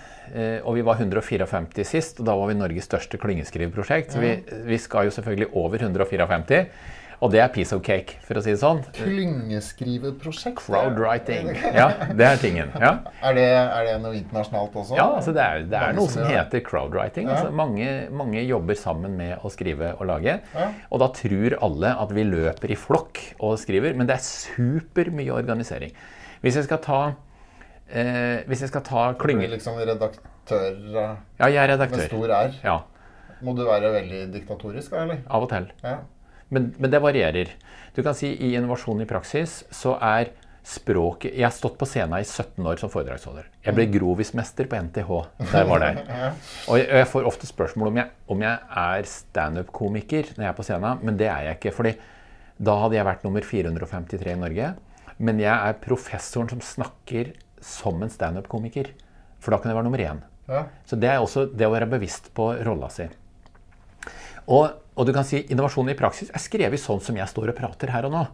og 0.64 0.74
vi 0.76 0.82
var 0.86 0.98
154 0.98 1.84
sist, 1.86 2.20
og 2.20 2.28
da 2.28 2.34
var 2.38 2.50
vi 2.50 2.58
Norges 2.58 2.88
største 2.88 3.20
klyngeskriveprosjekt. 3.22 4.14
Så 4.14 4.22
vi, 4.22 4.34
vi, 4.66 4.78
skal 4.80 5.08
jo 5.08 5.14
selvfølgelig 5.14 5.50
over 5.52 5.82
154. 5.84 6.64
Og 7.24 7.30
det 7.32 7.40
er 7.40 7.50
piece 7.52 7.72
of 7.72 7.80
cake, 7.84 8.18
for 8.26 8.36
å 8.36 8.42
si 8.44 8.52
det 8.52 8.60
sånn. 8.60 8.82
Klyngeskriveprosjekt? 8.98 10.60
Crowdwriting. 10.60 11.52
Ja, 11.72 11.86
det 12.12 12.26
er 12.26 12.40
tingen. 12.42 12.72
Ja. 12.76 12.98
Er, 13.24 13.36
det, 13.38 13.44
er, 13.48 13.86
det, 13.86 13.92
noe 14.02 14.16
internasjonalt 14.18 14.74
også? 14.76 14.96
Ja, 14.98 15.06
altså 15.16 15.32
det 15.32 15.40
er, 15.40 15.62
det 15.70 15.78
er 15.80 15.94
noe 15.96 16.10
som 16.12 16.26
heter 16.28 16.60
crowdwriting. 16.66 17.30
Ja. 17.30 17.38
Altså 17.38 17.54
mange, 17.56 17.86
mange, 18.12 18.42
jobber 18.44 18.76
sammen 18.76 19.14
med 19.16 19.40
å 19.40 19.48
skrive 19.52 19.94
og 19.96 20.10
lage. 20.10 20.36
Ja. 20.52 20.66
Og 20.92 21.00
da 21.00 21.08
tror 21.16 21.56
alle 21.64 21.94
at 22.04 22.12
vi 22.12 22.26
løper 22.28 22.74
i 22.74 22.76
flokk 22.76 23.22
og 23.38 23.56
skriver, 23.62 23.96
men 23.96 24.10
det 24.10 24.18
er 24.18 24.26
supermye 24.26 25.32
organisering. 25.32 25.94
Hvis 26.44 26.60
jeg 26.60 26.68
skal 26.68 26.82
ta 26.84 27.00
eh, 27.88 28.44
hvis 28.48 28.64
jeg 28.64 28.72
skal 28.72 28.84
ta 28.86 29.04
klynge... 29.20 29.44
Du 29.44 29.50
er 29.50 29.56
liksom 29.56 29.78
redaktør 29.80 30.80
ja, 30.94 31.48
jeg 31.48 31.60
er 31.62 31.72
redaktør. 31.74 32.02
med 32.02 32.10
stor 32.10 32.34
R? 32.36 32.58
Ja. 32.64 32.78
Må 33.44 33.54
du 33.56 33.64
være 33.66 33.92
veldig 33.94 34.22
diktatorisk, 34.32 34.94
eller? 34.96 35.24
Av 35.28 35.44
og 35.44 35.50
til. 35.52 35.68
Ja. 35.84 35.98
Men, 36.54 36.72
men, 36.78 36.90
det 36.92 37.00
varierer. 37.02 37.52
Du 37.96 38.02
kan 38.04 38.16
si 38.16 38.30
I 38.32 38.54
Innovasjon 38.58 39.02
i 39.02 39.08
praksis 39.08 39.62
så 39.74 39.96
er 40.02 40.32
språket 40.64 41.34
Jeg 41.36 41.44
har 41.44 41.52
stått 41.52 41.74
på 41.76 41.84
scenen 41.84 42.22
i 42.22 42.24
17 42.24 42.64
år 42.64 42.78
som 42.80 42.88
foredragsholder. 42.92 43.50
Jeg 43.66 43.76
ble 43.76 43.84
grovismester 43.92 44.68
på 44.70 44.78
NTH. 44.86 45.10
Der 45.50 45.66
var 45.68 45.82
der. 45.82 46.00
Og 46.70 46.78
jeg, 46.80 46.88
jeg 46.88 47.08
får 47.10 47.28
ofte 47.28 47.48
spørsmål 47.48 47.90
om 47.90 48.00
jeg, 48.00 48.12
om 48.32 48.44
jeg 48.46 48.80
er 48.84 49.10
standup-komiker 49.10 50.32
når 50.32 50.46
jeg 50.46 50.50
er 50.54 50.56
på 50.56 50.64
scenen, 50.64 51.04
men 51.04 51.20
det 51.20 51.28
er 51.28 51.50
jeg 51.50 51.58
ikke. 51.60 51.74
fordi 51.76 51.94
da 52.54 52.78
hadde 52.80 52.96
jeg 52.96 53.08
vært 53.10 53.24
nummer 53.26 53.44
453 53.44 54.32
i 54.32 54.40
Norge. 54.40 54.72
Men 55.18 55.42
jeg 55.42 55.52
er 55.52 55.80
professoren 55.84 56.48
som 56.50 56.62
snakker 56.64 57.34
som 57.64 58.02
en 58.04 58.12
standup-komiker. 58.12 58.92
For 59.42 59.54
da 59.54 59.60
kan 59.60 59.72
jeg 59.72 59.78
være 59.78 59.88
nummer 59.88 60.04
én. 60.04 60.22
Ja. 60.48 60.66
Så 60.88 60.96
det 61.00 61.10
er 61.10 61.22
også 61.22 61.46
det 61.48 61.66
å 61.66 61.72
være 61.72 61.88
bevisst 61.88 62.30
på 62.36 62.50
rolla 62.66 62.90
si. 62.92 63.08
Og, 64.44 64.66
og, 64.92 65.04
du 65.08 65.12
kan 65.16 65.24
si 65.24 65.40
innovasjon 65.48 65.88
i 65.88 65.96
praksis 65.96 66.28
er 66.28 66.42
skrevet 66.42 66.80
sånn 66.80 67.00
som 67.04 67.16
jeg 67.16 67.30
står 67.30 67.54
og 67.54 67.58
prater 67.58 67.92
her 67.94 68.08
og 68.08 68.12
nå. 68.12 68.24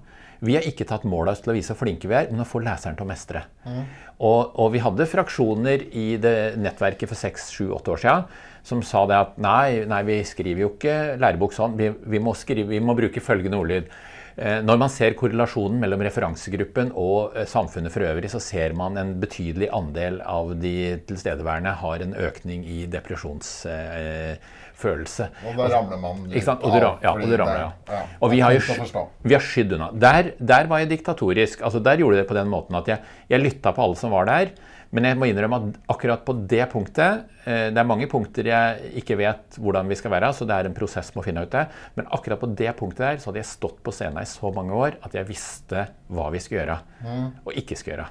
Vi 0.40 0.54
har 0.56 0.64
ikke 0.66 0.86
tatt 0.88 1.04
mål 1.04 1.28
av 1.28 1.36
oss 1.36 1.42
til 1.44 1.52
å 1.52 1.54
vise 1.54 1.74
hvor 1.74 1.84
flinke 1.84 2.08
vi 2.08 2.16
er, 2.16 2.30
men 2.32 2.42
å 2.42 2.48
få 2.48 2.62
leseren 2.64 2.96
til 2.96 3.04
å 3.04 3.10
mestre. 3.10 3.44
Mm. 3.66 3.82
Og, 4.16 4.54
og, 4.56 4.70
vi 4.72 4.80
hadde 4.82 5.06
fraksjoner 5.08 5.84
i 5.96 6.06
det 6.20 6.56
nettverket 6.60 7.10
for 7.10 7.20
seks, 7.20 7.50
sju, 7.54 7.68
åtte 7.76 7.92
år 7.94 8.02
siden 8.02 8.46
som 8.66 8.82
sa 8.84 9.06
det 9.08 9.16
at 9.16 9.36
nei, 9.40 9.84
nei 9.88 10.00
vi 10.04 10.18
skriver 10.26 10.64
jo 10.64 10.72
ikke 10.74 10.96
lærebok 11.20 11.54
sånn. 11.56 11.76
Vi, 11.78 11.90
vi, 12.12 12.20
må, 12.22 12.34
skrive, 12.36 12.68
vi 12.72 12.80
må 12.84 12.96
bruke 12.98 13.22
følgende 13.24 13.60
ordlyd. 13.60 13.92
Eh, 14.40 14.62
når 14.64 14.79
man 14.81 14.88
ser 14.88 15.12
korrelasjonen 15.20 15.83
mellom 15.83 16.00
referansegruppen 16.07 16.94
og 16.96 17.35
eh, 17.37 17.44
samfunnet 17.48 17.92
for 17.92 18.07
øvrig, 18.09 18.31
så 18.33 18.40
ser 18.40 18.72
man 18.79 18.96
en 18.96 19.12
betydelig 19.20 19.68
andel 19.76 20.16
av 20.24 20.55
de 20.62 20.72
tilstedeværende 21.11 21.74
har 21.83 22.05
en 22.07 22.16
økning 22.16 22.64
i 22.64 22.87
depresjons 22.88 23.50
eh. 23.68 24.57
Og 24.81 25.59
da 25.59 25.66
ramler 25.74 26.00
man 26.00 26.22
litt 26.33 26.46
av. 26.48 26.62
Og 26.64 26.72
du, 26.72 26.79
ja, 27.05 27.12
og 27.12 27.35
ramler, 27.42 27.59
ja. 27.61 27.98
ja. 27.98 28.00
Og 28.24 28.33
vi 28.33 28.40
har 28.40 28.57
jo 28.57 29.40
skydd 29.44 29.74
unna. 29.76 29.90
Der, 29.92 30.33
der, 30.40 30.70
var 30.70 30.81
jeg 30.81 30.88
diktatorisk. 30.94 31.61
altså 31.61 31.83
Der 31.85 32.00
gjorde 32.00 32.16
jeg 32.16 32.24
det 32.24 32.31
på 32.31 32.38
den 32.38 32.48
måten 32.48 32.79
at 32.81 32.88
jeg, 32.88 33.05
jeg 33.29 33.44
lytta 33.44 33.74
på 33.76 33.85
alle 33.85 34.00
som 34.00 34.16
var 34.16 34.31
der. 34.31 34.55
Men 34.90 35.07
jeg 35.07 35.18
må 35.20 35.29
innrømme 35.31 35.59
at 35.61 35.76
akkurat 35.92 36.22
på 36.26 36.35
det 36.50 36.64
punktet 36.72 37.29
eh, 37.44 37.68
Det 37.70 37.79
er 37.79 37.87
mange 37.87 38.09
punkter 38.11 38.48
jeg 38.50 38.94
ikke 38.98 39.18
vet 39.20 39.59
hvordan 39.62 39.90
vi 39.90 39.98
skal 39.98 40.14
være, 40.16 40.33
så 40.35 40.46
det 40.48 40.57
er 40.57 40.66
en 40.66 40.74
prosess 40.74 41.12
med 41.14 41.22
å 41.22 41.26
finne 41.29 41.44
ut 41.46 41.53
det. 41.53 41.66
Men 41.98 42.11
akkurat 42.11 42.42
på 42.42 42.50
det 42.59 42.72
punktet 42.79 43.05
der 43.05 43.20
så 43.22 43.31
hadde 43.31 43.42
jeg 43.42 43.50
stått 43.53 43.79
på 43.87 43.94
scenen 43.94 44.22
i 44.22 44.26
så 44.29 44.50
mange 44.55 44.74
år 44.74 44.98
at 45.07 45.14
jeg 45.14 45.29
visste 45.31 45.87
hva 46.11 46.26
vi 46.35 46.42
skulle 46.42 46.64
gjøre, 46.64 46.81
mm. 47.07 47.29
og 47.44 47.62
ikke 47.62 47.79
skulle 47.79 47.96
gjøre. 48.00 48.11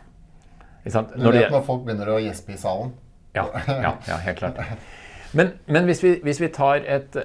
Du 1.19 1.27
vet 1.35 1.51
når 1.51 1.65
folk 1.67 1.83
begynner 1.85 2.13
å 2.15 2.21
gjespe 2.23 2.55
i 2.55 2.61
salen? 2.61 2.93
Ja, 3.35 3.45
ja, 3.67 3.91
ja 4.07 4.21
helt 4.23 4.39
klart. 4.39 4.63
Men, 5.35 5.51
men 5.67 5.85
hvis, 5.85 5.99
vi, 6.01 6.15
hvis, 6.23 6.39
vi, 6.41 6.49
tar 6.53 6.81
et 6.87 7.19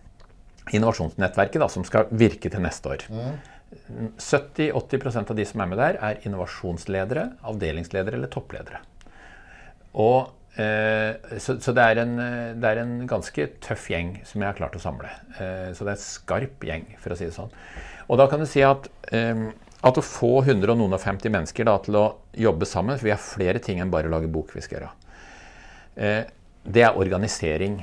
innovasjonsnettverket 0.76 1.64
da, 1.64 1.68
som 1.72 1.86
skal 1.88 2.12
virke 2.12 2.52
til 2.52 2.62
neste 2.62 2.92
år 2.92 3.08
mm. 3.10 3.32
70-80% 4.18 5.32
av 5.32 5.38
de 5.38 5.46
som 5.48 5.62
er 5.64 5.72
med 5.72 5.80
der, 5.80 5.98
er 6.02 6.22
innovasjonsledere, 6.26 7.26
avdelingsledere 7.48 8.18
eller 8.18 8.30
toppledere. 8.32 8.82
Og, 10.00 10.32
eh, 10.60 11.18
så, 11.36 11.58
så 11.60 11.74
det, 11.76 11.84
er 11.84 12.02
en, 12.04 12.14
det, 12.56 12.68
er 12.68 12.82
en, 12.82 12.94
ganske 13.10 13.48
tøff 13.64 13.90
gjeng 13.92 14.14
som 14.28 14.42
jeg 14.42 14.50
har 14.50 14.58
klart 14.58 14.78
å 14.78 14.82
samle. 14.82 15.10
Eh, 15.36 15.70
så 15.76 15.84
det 15.84 15.94
er 15.94 15.98
en 15.98 16.06
skarp 16.06 16.68
gjeng, 16.68 16.86
for 17.02 17.14
å 17.14 17.18
si 17.18 17.28
det 17.28 17.36
sånn. 17.36 17.52
Og 18.08 18.18
da 18.20 18.28
kan 18.30 18.42
du 18.42 18.48
si 18.48 18.64
at, 18.66 18.88
eh, 19.12 19.48
at 19.82 19.98
å 19.98 20.04
få 20.04 20.34
150 20.44 21.32
mennesker 21.32 21.68
da, 21.68 21.78
til 21.82 21.98
å 21.98 22.06
jobbe 22.38 22.68
sammen 22.68 22.98
For 22.98 23.08
vi 23.08 23.14
har 23.14 23.22
flere 23.22 23.60
ting 23.62 23.80
enn 23.82 23.90
bare 23.92 24.08
å 24.08 24.14
lage 24.14 24.30
bok 24.32 24.54
vi 24.56 24.64
skal 24.64 24.80
gjøre. 24.80 24.92
Eh, 25.96 26.22
det 26.62 26.84
er 26.86 26.98
organisering 26.98 27.80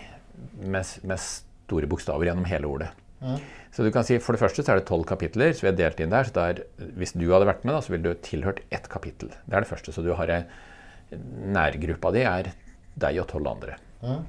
med, 0.64 0.86
med, 1.04 1.20
store 1.20 1.90
bokstaver 1.90 2.30
gjennom 2.30 2.48
hele 2.50 2.70
ordet. 2.70 2.90
Mm. 3.22 3.40
Så 3.76 3.86
du 3.86 3.92
kan 3.94 4.06
si, 4.08 4.18
For 4.20 4.36
det 4.36 4.42
første 4.42 4.66
så 4.66 4.74
er 4.74 4.82
det 4.82 4.88
tolv 4.90 5.06
kapitler, 5.10 5.54
så 5.54 5.66
vi 5.66 5.72
har 5.72 5.78
delt 5.78 6.00
inn 6.02 6.14
der. 6.14 6.28
så 6.28 6.36
der, 6.36 6.64
Hvis 6.98 7.14
du 7.14 7.28
hadde 7.30 7.48
vært 7.50 7.64
med, 7.66 7.76
da, 7.76 7.82
så 7.86 7.94
ville 7.94 8.10
du 8.10 8.26
tilhørt 8.26 8.64
ett 8.72 8.90
kapittel. 8.90 9.30
Det 9.46 9.56
er 9.56 9.66
det 9.66 9.72
første. 9.72 9.94
Så 9.94 10.04
du 10.06 10.14
har 10.14 10.34
nærgruppa 11.54 12.12
di 12.14 12.26
er 12.28 12.54
deg 13.00 13.22
og 13.22 13.28
tolv 13.30 13.48
andre. 13.54 13.78
Mm. 14.04 14.24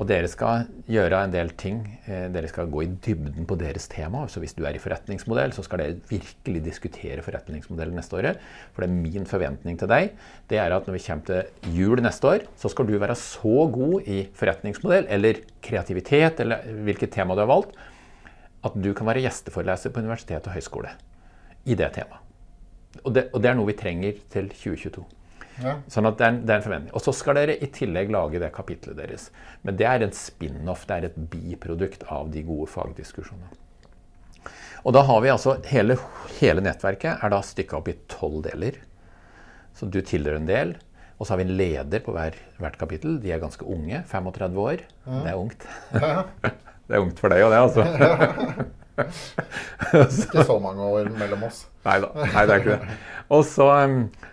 Og 0.00 0.06
dere 0.06 0.28
skal 0.30 0.68
gjøre 0.88 1.18
en 1.26 1.32
del 1.32 1.50
ting. 1.58 1.80
Eh, 2.06 2.28
dere 2.32 2.48
skal 2.48 2.70
gå 2.70 2.84
i 2.86 2.90
dybden 3.04 3.44
på 3.48 3.56
deres 3.58 3.88
tema. 3.90 4.22
Så 4.30 4.40
hvis 4.40 4.54
du 4.56 4.62
er 4.64 4.78
i 4.78 4.80
forretningsmodell, 4.80 5.52
så 5.52 5.64
skal 5.66 5.82
dere 5.82 5.98
virkelig 6.08 6.62
diskutere 6.64 7.24
forretningsmodellen 7.26 7.98
neste 7.98 8.16
året. 8.16 8.40
For 8.72 8.84
det 8.84 8.88
er 8.88 9.02
min 9.02 9.26
forventning 9.28 9.80
til 9.80 9.90
deg 9.90 10.14
det 10.50 10.58
er 10.62 10.72
at 10.74 10.86
når 10.86 10.96
vi 10.96 11.02
kommer 11.04 11.26
til 11.26 11.74
jul 11.76 12.00
neste 12.02 12.26
år, 12.26 12.46
så 12.58 12.70
skal 12.72 12.88
du 12.88 12.96
være 12.98 13.18
så 13.18 13.66
god 13.70 14.08
i 14.10 14.22
forretningsmodell 14.34 15.10
eller 15.10 15.42
kreativitet 15.62 16.40
eller 16.42 16.64
hvilket 16.86 17.12
tema 17.14 17.36
du 17.36 17.44
har 17.44 17.50
valgt, 17.50 17.76
at 18.66 18.76
du 18.76 18.90
kan 18.96 19.08
være 19.08 19.22
gjesteforeleser 19.24 19.92
på 19.92 20.02
universitet 20.04 20.46
og 20.46 20.56
høyskole 20.56 20.92
i 21.64 21.76
det 21.78 21.92
temaet. 21.96 22.26
Og 23.04 23.14
det, 23.14 23.28
og 23.30 23.42
det 23.42 23.50
er 23.50 23.56
noe 23.56 23.68
vi 23.68 23.78
trenger 23.78 24.18
til 24.32 24.50
2022. 24.50 25.04
Ja. 25.60 25.76
Sånn 25.92 26.08
at 26.08 26.18
det 26.18 26.26
er, 26.26 26.36
det 26.40 26.52
er, 26.52 26.58
en 26.58 26.64
forventning. 26.64 26.92
Og 26.96 27.04
så 27.04 27.14
skal 27.14 27.38
dere 27.38 27.56
i 27.62 27.68
tillegg 27.72 28.10
lage 28.12 28.40
det 28.42 28.50
kapitlet 28.54 28.98
deres. 28.98 29.28
Men 29.66 29.78
det 29.78 29.86
er 29.86 30.04
en 30.04 30.14
spin-off, 30.16 30.86
det 30.88 30.96
er 30.96 31.08
et 31.10 31.18
biprodukt 31.32 32.06
av 32.10 32.30
de 32.34 32.42
gode 32.46 32.68
fagdiskusjonene. 32.72 33.52
Og 34.80 34.94
da 34.96 35.02
har 35.04 35.20
vi 35.20 35.32
altså 35.32 35.58
hele, 35.68 35.98
hele 36.38 36.64
nettverket 36.64 37.20
er 37.20 37.32
da 37.32 37.42
stykka 37.44 37.78
opp 37.80 37.90
i 37.92 37.98
tolv 38.10 38.40
deler. 38.46 38.78
Så 39.76 39.88
du 39.92 40.00
tilhører 40.00 40.40
en 40.40 40.48
del. 40.48 40.74
Og 41.20 41.26
så 41.26 41.34
har 41.34 41.42
vi 41.42 41.50
en 41.50 41.58
leder 41.58 42.00
på 42.00 42.14
hver, 42.16 42.38
hvert 42.56 42.78
kapittel. 42.80 43.18
De 43.20 43.32
er 43.32 43.42
ganske 43.42 43.66
unge. 43.68 44.00
35 44.08 44.62
år. 44.64 44.86
Ja. 45.04 45.20
Det 45.20 45.34
er 45.34 45.40
ungt. 45.44 45.68
Ja. 45.92 46.54
det 46.90 46.98
er 46.98 47.04
ungt 47.04 47.20
for 47.22 47.30
deg 47.30 47.44
òg, 47.46 47.52
det, 47.54 47.60
altså. 47.62 47.84
ikke 50.26 50.44
så 50.48 50.56
mange 50.60 50.88
år 50.90 51.10
mellom 51.14 51.46
oss. 51.46 51.62
Nei 51.86 51.96
da. 52.02 52.10
Nei, 52.18 52.42
det 52.48 52.56
er 52.56 52.64
ikke 52.64 52.74
det. 52.74 52.96
Og 53.30 53.44
så, 53.46 53.68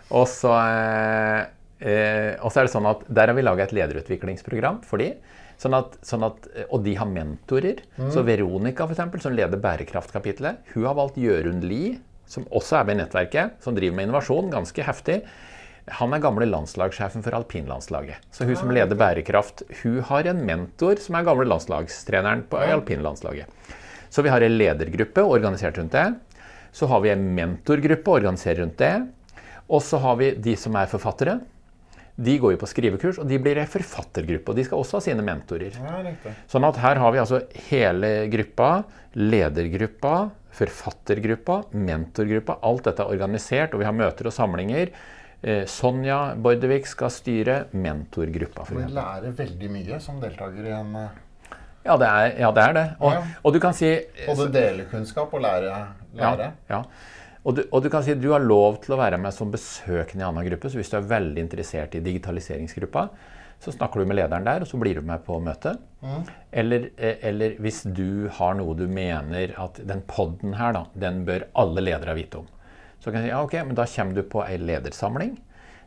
og 0.10 0.26
så, 0.32 0.54
eh, 0.58 1.42
eh, 1.86 2.32
og 2.42 2.50
så 2.50 2.64
er 2.64 2.68
det 2.68 2.74
sånn 2.74 2.90
at 2.90 3.06
der 3.20 3.30
har 3.30 3.38
vi 3.38 3.46
laga 3.46 3.68
et 3.68 3.76
lederutviklingsprogram 3.78 4.82
for 4.88 5.04
de. 5.04 5.12
Sånn 5.62 5.78
at, 5.78 5.96
sånn 6.06 6.26
at, 6.26 6.50
og 6.68 6.82
de 6.86 6.96
har 6.98 7.10
mentorer. 7.10 7.84
Mm. 7.98 8.10
Så 8.14 8.26
Veronica, 8.26 8.86
for 8.86 8.98
eksempel, 8.98 9.22
som 9.22 9.38
leder 9.38 9.62
bærekraftkapitlet, 9.62 10.74
hun 10.74 10.90
har 10.90 10.98
valgt 10.98 11.18
Jørund 11.22 11.66
Lie, 11.66 12.00
som 12.30 12.46
også 12.50 12.82
er 12.82 12.90
med 12.90 12.98
i 12.98 13.02
nettverket, 13.04 13.62
som 13.64 13.78
driver 13.78 13.98
med 13.98 14.10
innovasjon, 14.10 14.52
ganske 14.54 14.86
heftig. 14.86 15.22
Han 15.96 16.12
er 16.12 16.20
gamle 16.20 16.46
landslagssjefen 16.50 17.24
for 17.24 17.36
alpinlandslaget. 17.38 18.24
Så 18.36 18.44
hun 18.48 18.58
som 18.60 18.72
leder 18.76 18.98
bærekraft, 19.00 19.64
hun 19.84 20.02
har 20.10 20.28
en 20.28 20.42
mentor 20.46 21.00
som 21.00 21.16
er 21.16 21.28
gamle 21.28 21.48
landslagstreneren 21.48 22.44
på 22.52 22.60
alpinlandslaget. 22.60 23.48
Så 24.10 24.24
vi 24.24 24.32
har 24.32 24.44
en 24.44 24.58
ledergruppe 24.58 25.24
organisert 25.24 25.78
rundt 25.80 25.96
det. 25.96 26.08
Så 26.76 26.88
har 26.92 27.04
vi 27.04 27.12
en 27.14 27.24
mentorgruppe 27.36 28.12
organisert 28.20 28.60
rundt 28.60 28.80
det. 28.80 28.96
Og 29.68 29.84
så 29.84 30.00
har 30.04 30.20
vi 30.20 30.32
de 30.36 30.56
som 30.60 30.76
er 30.80 30.92
forfattere. 30.92 31.40
De 32.18 32.34
går 32.42 32.56
jo 32.56 32.60
på 32.64 32.70
skrivekurs, 32.72 33.20
og 33.22 33.28
de 33.30 33.38
blir 33.42 33.60
en 33.62 33.70
forfattergruppe. 33.70 34.50
Og 34.50 34.58
de 34.58 34.66
skal 34.66 34.82
også 34.82 34.98
ha 34.98 35.04
sine 35.06 35.26
mentorer. 35.26 35.76
Sånn 36.50 36.66
at 36.66 36.80
her 36.82 37.00
har 37.04 37.14
vi 37.14 37.22
altså 37.22 37.44
hele 37.68 38.12
gruppa, 38.34 38.70
ledergruppa, 39.14 40.16
forfattergruppa, 40.58 41.60
mentorgruppa. 41.78 42.58
Alt 42.66 42.90
dette 42.90 43.06
er 43.06 43.14
organisert, 43.14 43.76
og 43.76 43.84
vi 43.84 43.88
har 43.88 43.96
møter 43.96 44.32
og 44.32 44.34
samlinger. 44.34 44.90
Eh, 45.42 45.66
Sonja 45.70 46.36
Bordevik 46.36 46.88
skal 46.90 47.12
styre 47.14 47.58
mentorgruppa. 47.78 48.66
For 48.66 48.82
vi 48.82 48.90
lærer 48.96 49.36
veldig 49.38 49.70
mye 49.70 50.00
som 50.02 50.18
deltaker 50.22 50.66
i 50.66 50.74
en 50.74 50.96
eh, 51.04 51.24
ja, 51.88 51.96
det 51.96 52.08
er, 52.08 52.26
ja, 52.42 52.50
det, 52.52 52.64
er 52.64 52.74
det. 52.76 52.88
Og, 53.00 53.14
ja. 53.14 53.22
og, 53.40 53.54
du 53.56 53.62
kan 53.64 53.76
si 53.78 53.94
Både 54.26 54.50
dele 54.52 54.88
kunnskap 54.92 55.32
og 55.32 55.44
lære. 55.46 55.78
lære. 56.20 56.50
Ja, 56.68 56.82
og 57.48 57.56
du, 57.56 57.62
og 57.72 57.86
du, 57.86 57.88
kan 57.94 58.04
si 58.04 58.18
du 58.20 58.28
har 58.34 58.44
lov 58.44 58.82
til 58.84 58.98
å 58.98 59.00
være 59.00 59.20
med 59.24 59.32
som 59.32 59.54
besøkende 59.54 60.26
i 60.26 60.28
annen 60.28 60.50
gruppe. 60.50 60.68
Så 60.68 60.82
hvis 60.82 60.92
du 60.92 60.98
er 61.00 61.08
veldig 61.08 61.46
interessert 61.46 61.96
i 61.96 62.04
digitaliseringsgruppa, 62.04 63.06
så 63.64 63.72
snakker 63.72 64.02
du 64.02 64.10
med 64.10 64.20
lederen 64.20 64.46
der, 64.46 64.66
og 64.66 64.70
så 64.70 64.78
blir 64.82 65.00
du 65.00 65.06
med 65.08 65.24
på 65.26 65.38
møtet. 65.42 65.80
Mm. 66.04 66.28
Eller, 66.62 66.90
eh, 66.98 67.24
eller, 67.30 67.56
hvis 67.64 67.86
du 67.88 68.28
har 68.36 68.58
noe 68.60 68.76
du 68.78 68.84
mener 68.92 69.56
at 69.56 69.80
den 69.88 70.04
poden 70.10 70.58
her, 70.60 70.76
da, 70.76 70.84
den 71.08 71.24
bør 71.30 71.48
alle 71.64 71.88
ledere 71.88 72.18
vite 72.20 72.44
om. 72.44 72.52
Så 73.04 73.12
kan 73.12 73.22
jeg 73.22 73.30
si 73.30 73.34
ja, 73.34 73.44
ok, 73.46 73.56
men 73.68 73.78
da 73.78 73.86
kommer 73.90 74.18
du 74.18 74.24
på 74.28 74.44
ei 74.46 74.58
ledersamling. 74.62 75.38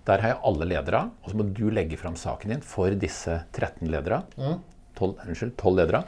Der 0.08 0.22
har 0.22 0.32
jeg 0.32 0.42
alle 0.48 0.68
ledere, 0.70 1.02
og 1.20 1.32
så 1.32 1.38
må 1.38 1.46
du 1.54 1.66
legge 1.74 1.98
fram 2.00 2.16
saken 2.16 2.54
din 2.54 2.64
for 2.64 2.94
disse 2.96 3.42
13 3.52 3.90
ledere. 3.92 4.22
Mm. 4.40 4.60
12, 4.98 5.12
unnskyld, 5.26 5.54
12 5.60 5.76
ledere. 5.80 6.04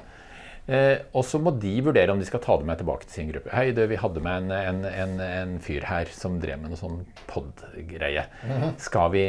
Eh, 0.70 1.00
og 1.18 1.24
så 1.26 1.40
må 1.42 1.50
de 1.58 1.72
vurdere 1.82 2.14
om 2.14 2.20
de 2.20 2.26
skal 2.26 2.40
ta 2.42 2.54
det 2.60 2.66
med 2.68 2.78
tilbake 2.78 3.08
til 3.08 3.16
sin 3.16 3.32
gruppe. 3.32 3.50
Hei, 3.50 3.72
det, 3.74 3.88
vi 3.90 3.98
hadde 3.98 4.22
med 4.22 4.44
en, 4.44 4.52
en, 4.54 4.84
en, 4.86 5.16
en 5.26 5.56
fyr 5.62 5.84
her 5.88 6.10
som 6.14 6.38
drev 6.42 6.60
med 6.62 6.70
noe 6.72 6.78
sånn 6.78 7.00
pod-greie. 7.30 8.28
Mhm. 8.46 8.76
Skal 8.82 9.10
vi 9.14 9.26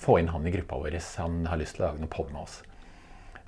få 0.00 0.18
inn 0.22 0.32
han 0.32 0.48
i 0.48 0.54
gruppa 0.56 0.80
vår? 0.80 0.96
Han 1.20 1.44
har 1.50 1.60
lyst 1.60 1.76
til 1.76 1.84
å 1.84 1.90
lage 1.90 2.02
noe 2.02 2.12
pod 2.12 2.32
med 2.32 2.42
oss. 2.46 2.62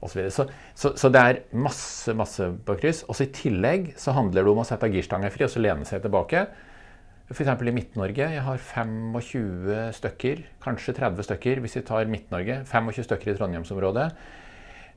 Så, 0.02 0.18
så, 0.35 0.44
så, 0.74 0.90
så, 0.98 1.08
det 1.14 1.20
er 1.22 1.40
masse 1.54 2.12
masse 2.18 2.48
på 2.66 2.74
kryss. 2.80 3.04
Og 3.06 3.16
så 3.16 3.24
I 3.24 3.32
tillegg 3.35 3.92
så 4.00 4.14
handler 4.16 4.42
det 4.42 4.52
om 4.52 4.61
å 4.61 4.66
sette 4.66 4.90
girstanga 4.90 5.30
fri 5.32 5.46
og 5.46 5.52
så 5.52 5.62
lene 5.62 5.87
seg 5.88 6.02
tilbake. 6.04 6.44
F.eks. 7.33 7.49
i 7.49 7.75
Midt-Norge. 7.75 8.29
Jeg 8.35 8.45
har 8.45 8.62
25 8.68 9.92
stykker, 9.97 10.45
kanskje 10.62 10.95
30 11.01 11.29
stykker 11.31 11.64
hvis 11.64 11.79
vi 11.79 11.85
tar 11.88 12.11
Midt-Norge. 12.12 12.62
25 12.68 13.09
stykker 13.09 13.33
i 13.33 13.37
Trondheimsområdet 13.38 14.09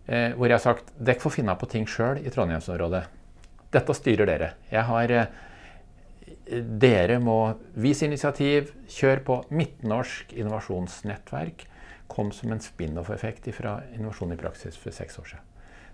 eh, 0.08 0.34
hvor 0.36 0.50
jeg 0.50 0.58
har 0.58 0.64
sagt 0.64 0.94
dere 0.98 1.22
får 1.22 1.38
finne 1.38 1.56
på 1.60 1.70
ting 1.72 1.88
sjøl 1.90 2.22
i 2.22 2.34
Trondheimsområdet. 2.34 3.04
Dette 3.74 3.98
styrer 3.98 4.30
dere. 4.30 4.54
Jeg 4.72 4.88
har 4.92 5.16
eh, 5.16 5.44
Dere 6.46 7.18
må 7.22 7.56
vise 7.82 8.06
initiativ. 8.06 8.72
Kjør 8.90 9.22
på. 9.26 9.36
Midtnorsk 9.50 10.34
innovasjonsnettverk 10.38 11.66
kom 12.10 12.30
som 12.34 12.54
en 12.54 12.62
spin-off-effekt 12.62 13.50
fra 13.58 13.80
Innovasjon 13.96 14.34
i 14.34 14.38
praksis 14.38 14.78
for 14.78 14.94
seks 14.94 15.18
år 15.22 15.30
siden. 15.32 15.52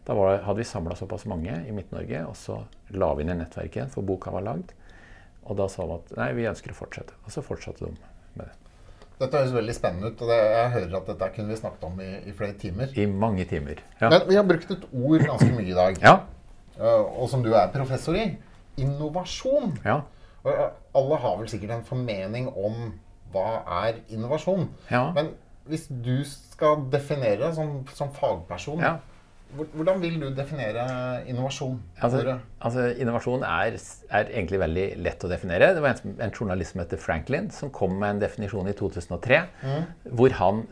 Da 0.07 0.15
var, 0.17 0.41
hadde 0.43 0.59
vi 0.59 0.67
samla 0.67 0.97
såpass 0.99 1.23
mange 1.29 1.53
i 1.67 1.71
Midt-Norge, 1.75 2.25
og 2.27 2.35
så 2.35 2.57
la 2.91 3.11
vi 3.15 3.27
ned 3.27 3.39
nettverket 3.39 3.77
igjen, 3.77 3.93
for 3.93 4.07
boka 4.07 4.33
var 4.33 4.43
lagd. 4.43 4.73
Og 5.49 5.57
da 5.57 5.67
sa 5.71 5.85
de 5.89 5.97
at 5.97 6.11
nei, 6.19 6.31
vi 6.37 6.49
ønsker 6.49 6.73
å 6.73 6.77
fortsette. 6.77 7.15
Og 7.25 7.33
så 7.33 7.43
fortsatte 7.45 7.85
de 7.85 7.91
med 8.37 8.45
det. 8.45 8.51
Dette 9.21 9.37
høres 9.37 9.53
veldig 9.53 9.73
spennende 9.77 10.11
ut. 10.11 10.21
og 10.21 10.31
det, 10.31 10.37
Jeg 10.37 10.69
hører 10.75 10.95
at 10.97 11.09
dette 11.11 11.29
kunne 11.35 11.53
vi 11.53 11.59
snakket 11.59 11.83
om 11.85 11.99
i, 12.01 12.09
i 12.25 12.33
flere 12.37 12.57
timer. 12.61 12.93
I 12.97 13.05
mange 13.05 13.45
timer, 13.49 13.83
ja. 13.99 14.09
Men 14.09 14.25
vi 14.29 14.37
har 14.39 14.47
brukt 14.49 14.71
et 14.73 14.87
ord 14.91 15.25
ganske 15.27 15.51
mye 15.53 15.69
i 15.69 15.77
dag. 15.77 16.01
Ja. 16.01 16.15
Og 16.81 17.29
som 17.29 17.43
du 17.45 17.51
er 17.53 17.69
professor 17.73 18.17
i. 18.17 18.31
Innovasjon. 18.81 19.77
Ja. 19.85 20.01
alle 20.97 21.17
har 21.21 21.37
vel 21.37 21.49
sikkert 21.51 21.75
en 21.75 21.85
formening 21.85 22.47
om 22.49 22.93
hva 23.31 23.61
er 23.85 23.99
innovasjon. 24.09 24.69
Ja. 24.89 25.11
Men 25.15 25.35
hvis 25.69 25.85
du 25.87 26.23
skal 26.25 26.81
definere 26.91 27.43
det 27.43 27.53
som, 27.55 27.81
som 27.93 28.09
fagperson, 28.15 28.81
ja. 28.81 28.95
Hvordan 29.51 29.99
vil 29.99 30.15
du 30.21 30.27
definere 30.35 30.85
innovasjon? 31.27 31.75
Altså, 31.99 32.37
altså 32.63 32.85
innovasjon 33.03 33.43
er, 33.43 33.75
er, 34.07 34.29
egentlig 34.29 34.61
veldig 34.61 34.85
lett 35.03 35.25
å 35.27 35.31
definere. 35.31 35.73
Det 35.75 35.83
var 35.83 35.97
en, 35.97 36.15
en, 36.23 36.31
journalist 36.31 36.75
som 36.75 36.83
heter 36.83 37.01
Franklin, 37.01 37.49
som 37.51 37.73
kom 37.75 37.97
med 37.99 38.15
en 38.15 38.21
definisjon 38.23 38.69
i 38.71 38.75
2003 38.77 39.41
mm. 39.63 39.85
hvor 40.19 40.37
han 40.39 40.63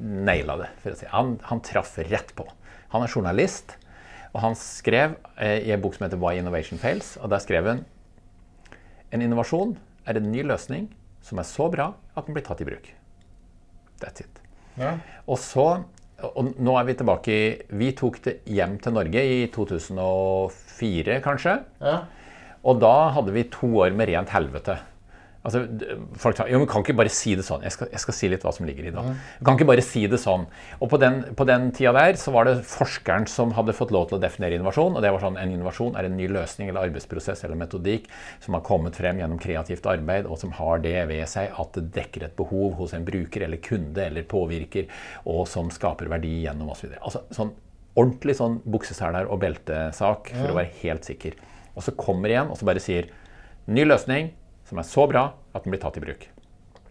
naila 0.00 0.56
det. 0.62 0.70
for 0.84 0.94
å 0.94 1.00
si. 1.02 1.08
Han, 1.12 1.36
han, 1.50 1.62
traff 1.66 1.94
rett 2.08 2.32
på. 2.38 2.48
Han 2.96 3.04
er 3.04 3.12
journalist, 3.12 3.76
og 4.32 4.40
han 4.46 4.56
skrev 4.56 5.18
eh, 5.36 5.58
i 5.68 5.74
en 5.74 5.84
bok 5.84 5.98
som 5.98 6.06
heter 6.06 6.20
'Why 6.20 6.40
Innovation 6.40 6.80
Fails'. 6.80 7.18
og 7.20 7.30
Der 7.34 7.44
skrev 7.44 7.68
han 7.68 7.84
en 9.12 9.20
innovasjon 9.20 9.76
er 10.08 10.16
en 10.16 10.30
ny 10.32 10.40
løsning 10.46 10.88
som 11.20 11.38
er 11.38 11.44
så 11.44 11.68
bra 11.70 11.92
at 12.16 12.26
den 12.26 12.36
blir 12.36 12.44
tatt 12.46 12.62
i 12.64 12.66
bruk. 12.66 12.88
That's 14.00 14.24
it. 14.24 14.40
Ja. 14.80 14.96
Og 15.28 15.36
så 15.38 15.84
og 16.30 16.54
nå 16.62 16.76
er 16.78 16.86
vi 16.88 16.96
tilbake 16.98 17.34
i 17.34 17.44
Vi 17.80 17.90
tok 17.98 18.20
det 18.24 18.34
hjem 18.46 18.78
til 18.82 18.94
Norge 18.96 19.22
i 19.26 19.38
2004, 19.54 21.18
kanskje. 21.24 21.58
Ja. 21.82 21.98
Og 22.62 22.78
da 22.82 22.94
hadde 23.16 23.34
vi 23.34 23.48
to 23.50 23.70
år 23.82 23.94
med 23.96 24.12
rent 24.12 24.30
helvete. 24.34 24.78
Altså, 25.42 25.64
folk 26.22 26.36
sa 26.38 26.44
jo, 26.46 26.60
men 26.62 26.68
kan 26.70 26.84
ikke 26.84 26.94
bare 26.94 27.10
si 27.10 27.32
det 27.34 27.42
sånn. 27.42 27.64
Jeg 27.66 27.74
skal, 27.74 27.88
jeg 27.90 28.02
skal 28.04 28.14
si 28.14 28.28
litt 28.30 28.44
hva 28.46 28.52
som 28.54 28.66
ligger 28.68 28.86
i 28.86 28.92
det. 28.94 29.02
Du 29.40 29.46
kan 29.46 29.56
ikke 29.58 29.66
bare 29.72 29.82
si 29.82 30.04
det 30.10 30.20
sånn. 30.22 30.44
Og 30.78 30.90
på 30.92 31.00
den, 31.02 31.16
på 31.38 31.46
den, 31.48 31.70
tida 31.74 31.90
der 31.96 32.18
så 32.20 32.30
var 32.34 32.46
det 32.46 32.60
forskeren 32.70 33.26
som 33.30 33.54
hadde 33.56 33.74
fått 33.74 33.90
lov 33.94 34.06
til 34.08 34.20
å 34.20 34.22
definere 34.22 34.54
innovasjon. 34.54 34.94
Og 34.94 35.02
det 35.02 35.10
var 35.10 35.24
sånn 35.24 35.40
en 35.42 35.54
innovasjon 35.56 35.96
er 35.98 36.06
en 36.06 36.14
ny 36.18 36.28
løsning 36.30 36.70
eller 36.70 36.86
arbeidsprosess 36.86 37.42
eller 37.42 37.58
metodikk 37.58 38.06
som 38.44 38.54
har 38.54 38.62
kommet 38.66 38.98
frem 38.98 39.18
gjennom 39.18 39.40
kreativt 39.42 39.88
arbeid, 39.90 40.28
og 40.30 40.38
som 40.38 40.54
har 40.60 40.84
det 40.84 40.94
ved 41.10 41.26
seg 41.30 41.50
at 41.58 41.74
det 41.74 41.88
dekker 41.96 42.28
et 42.28 42.36
behov 42.38 42.76
hos 42.78 42.94
en 42.94 43.06
bruker 43.06 43.46
eller 43.48 43.58
kunde 43.64 44.04
eller 44.04 44.28
påvirker, 44.30 44.86
og 45.26 45.42
som 45.50 45.72
skaper 45.74 46.10
verdi 46.12 46.36
gjennom 46.44 46.70
osv. 46.70 46.94
Altså 47.00 47.24
sånn 47.34 47.50
ordentlig 47.98 48.36
sånn 48.38 48.60
bukseseler 48.62 49.26
og 49.26 49.42
beltesak 49.42 50.30
for 50.36 50.52
å 50.52 50.60
være 50.60 50.72
helt 50.84 51.08
sikker. 51.08 51.34
Og 51.74 51.82
så 51.82 51.96
kommer 51.98 52.30
igjen 52.30 52.52
og 52.52 52.60
så 52.60 52.68
bare 52.68 52.82
sier 52.84 53.10
ny 53.66 53.84
løsning 53.88 54.30
som 54.72 54.80
er 54.80 54.88
så 54.88 55.04
bra 55.10 55.26
at 55.52 55.66
den 55.66 55.74
blir 55.74 55.82
tatt 55.82 55.98
i 56.00 56.04
bruk. 56.04 56.30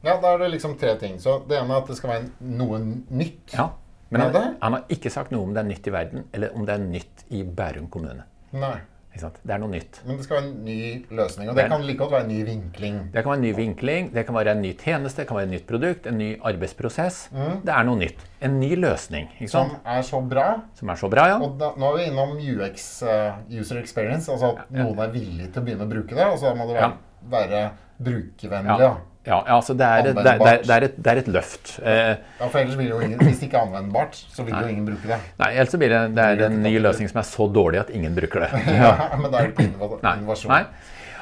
Ja, 0.02 0.20
Da 0.22 0.34
er 0.34 0.44
det 0.44 0.52
liksom 0.56 0.78
tre 0.78 0.96
ting. 1.02 1.20
Så 1.20 1.42
Det 1.48 1.58
ene 1.58 1.74
er 1.74 1.82
at 1.82 1.88
det 1.90 1.98
skal 1.98 2.10
være 2.10 2.30
noe 2.40 2.80
nytt. 3.10 3.54
Ja, 3.54 3.72
Men 4.10 4.22
han, 4.22 4.56
han, 4.62 4.74
har 4.74 4.84
ikke 4.90 5.10
sagt 5.10 5.32
noe 5.32 5.48
om 5.48 5.54
det 5.56 5.62
er 5.64 5.70
nytt 5.70 5.88
i 5.88 5.92
verden, 5.92 6.26
eller 6.34 6.54
om 6.54 6.66
det 6.68 6.74
er 6.74 6.82
nytt 6.84 7.26
i 7.30 7.44
Bærum 7.44 7.88
kommune. 7.90 8.26
Nei. 8.52 8.78
Det 9.12 9.52
er 9.52 9.60
noe 9.60 9.72
nytt. 9.72 10.02
Men 10.08 10.18
det 10.20 10.24
skal 10.24 10.38
være 10.38 10.46
en 10.48 10.64
ny 10.64 10.76
løsning. 11.12 11.50
Og 11.50 11.56
det, 11.56 11.64
det 11.64 11.72
kan 11.72 11.84
like 11.84 12.00
godt 12.00 12.14
være 12.14 12.24
en 12.24 12.32
ny 12.32 12.44
vinkling. 12.48 13.00
Det 13.12 13.24
kan 13.24 13.32
være 13.32 13.40
en 13.40 13.44
ny 13.44 13.52
vinkling, 13.58 14.10
det 14.14 14.24
kan 14.28 14.38
være 14.38 14.54
en 14.56 14.62
ny 14.64 14.72
tjeneste, 14.80 15.22
det 15.22 15.28
kan 15.28 15.40
være 15.40 15.50
et 15.50 15.54
nytt 15.56 15.68
produkt, 15.68 16.08
en 16.08 16.18
ny 16.18 16.30
arbeidsprosess. 16.48 17.20
Mm. 17.36 17.58
Det 17.68 17.76
er 17.76 17.88
noe 17.90 18.00
nytt. 18.00 18.24
En 18.48 18.60
ny 18.62 18.72
løsning. 18.80 19.28
Som 19.52 19.76
er 19.84 20.02
så 20.08 20.22
bra. 20.24 20.48
Som 20.80 20.94
er 20.94 21.02
så 21.04 21.12
bra, 21.12 21.28
ja. 21.34 21.40
Og 21.44 21.60
da, 21.60 21.74
nå 21.80 21.92
er 21.92 22.00
vi 22.00 22.08
innom 22.12 22.38
UX, 22.40 22.90
uh, 23.04 23.42
user 23.52 23.82
experience, 23.84 24.32
altså 24.32 24.54
at 24.54 24.64
ja, 24.72 24.86
noen 24.86 25.04
er 25.04 25.12
villig 25.16 25.52
til 25.52 25.60
å 25.60 25.68
begynne 25.68 25.88
å 25.88 25.92
bruke 25.92 26.16
det. 26.16 26.28
Og 26.32 26.40
så 26.40 26.56
må 26.56 26.70
det 26.72 26.80
være, 26.80 26.94
være 27.30 27.70
brukervennlig. 28.02 28.84
Ja. 28.84 28.92
Ja, 29.22 29.38
altså 29.54 29.76
det 29.78 29.86
er, 29.86 30.02
det, 30.02 30.10
er, 30.18 30.24
det, 30.24 30.30
er 30.74 30.84
et, 30.88 30.96
det 30.98 31.12
er, 31.12 31.20
et, 31.22 31.28
løft. 31.30 31.76
Eh, 31.86 32.16
ja, 32.40 32.48
for 32.48 32.58
ellers 32.58 32.78
blir 32.80 32.88
det 32.88 32.96
jo 32.96 33.02
ingen, 33.06 33.20
Hvis 33.22 33.38
det 33.38 33.52
ikke 33.52 33.60
er 33.60 33.68
anvendbart, 33.68 34.18
så 34.18 34.42
vil 34.48 34.56
nei. 34.56 34.62
jo 34.64 34.72
ingen 34.74 34.88
bruke 34.88 35.12
det. 35.12 35.20
Nei, 35.38 35.50
ellers 35.62 35.76
blir 35.78 35.94
det, 35.94 36.00
det 36.18 36.26
er 36.26 36.42
en 36.48 36.58
ny 36.64 36.72
løsning 36.82 37.12
som 37.12 37.22
er 37.22 37.28
så 37.30 37.46
dårlig 37.54 37.84
at 37.84 37.92
ingen 37.94 38.18
bruker 38.18 38.48
det. 38.48 38.64
ja, 38.82 38.96
Men 39.22 39.30
da 39.30 39.44
er 39.44 39.52
det 39.52 39.54
ikke 39.54 39.68
innovasjon. 39.70 40.74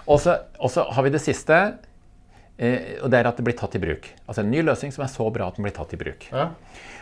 Og 0.07 0.71
så 0.71 0.87
har 0.95 1.07
vi 1.09 1.11
det 1.11 1.23
siste, 1.25 1.59
eh, 2.55 2.95
og 3.03 3.11
det 3.11 3.19
er 3.19 3.33
at 3.33 3.43
det 3.43 3.47
blir 3.49 3.59
tatt 3.59 3.75
i 3.75 3.83
bruk. 3.83 4.07
Altså 4.29 4.47
en 4.47 4.51
ny 4.55 4.63
løsning 4.63 4.95
som 4.95 5.03
er 5.03 5.11
så 5.11 5.27
bra 5.35 5.51
at 5.51 5.59
den 5.59 5.67
blir 5.67 5.75
tatt 5.75 5.91
i 5.91 5.99
bruk. 5.99 6.31
Ja. 6.31 6.53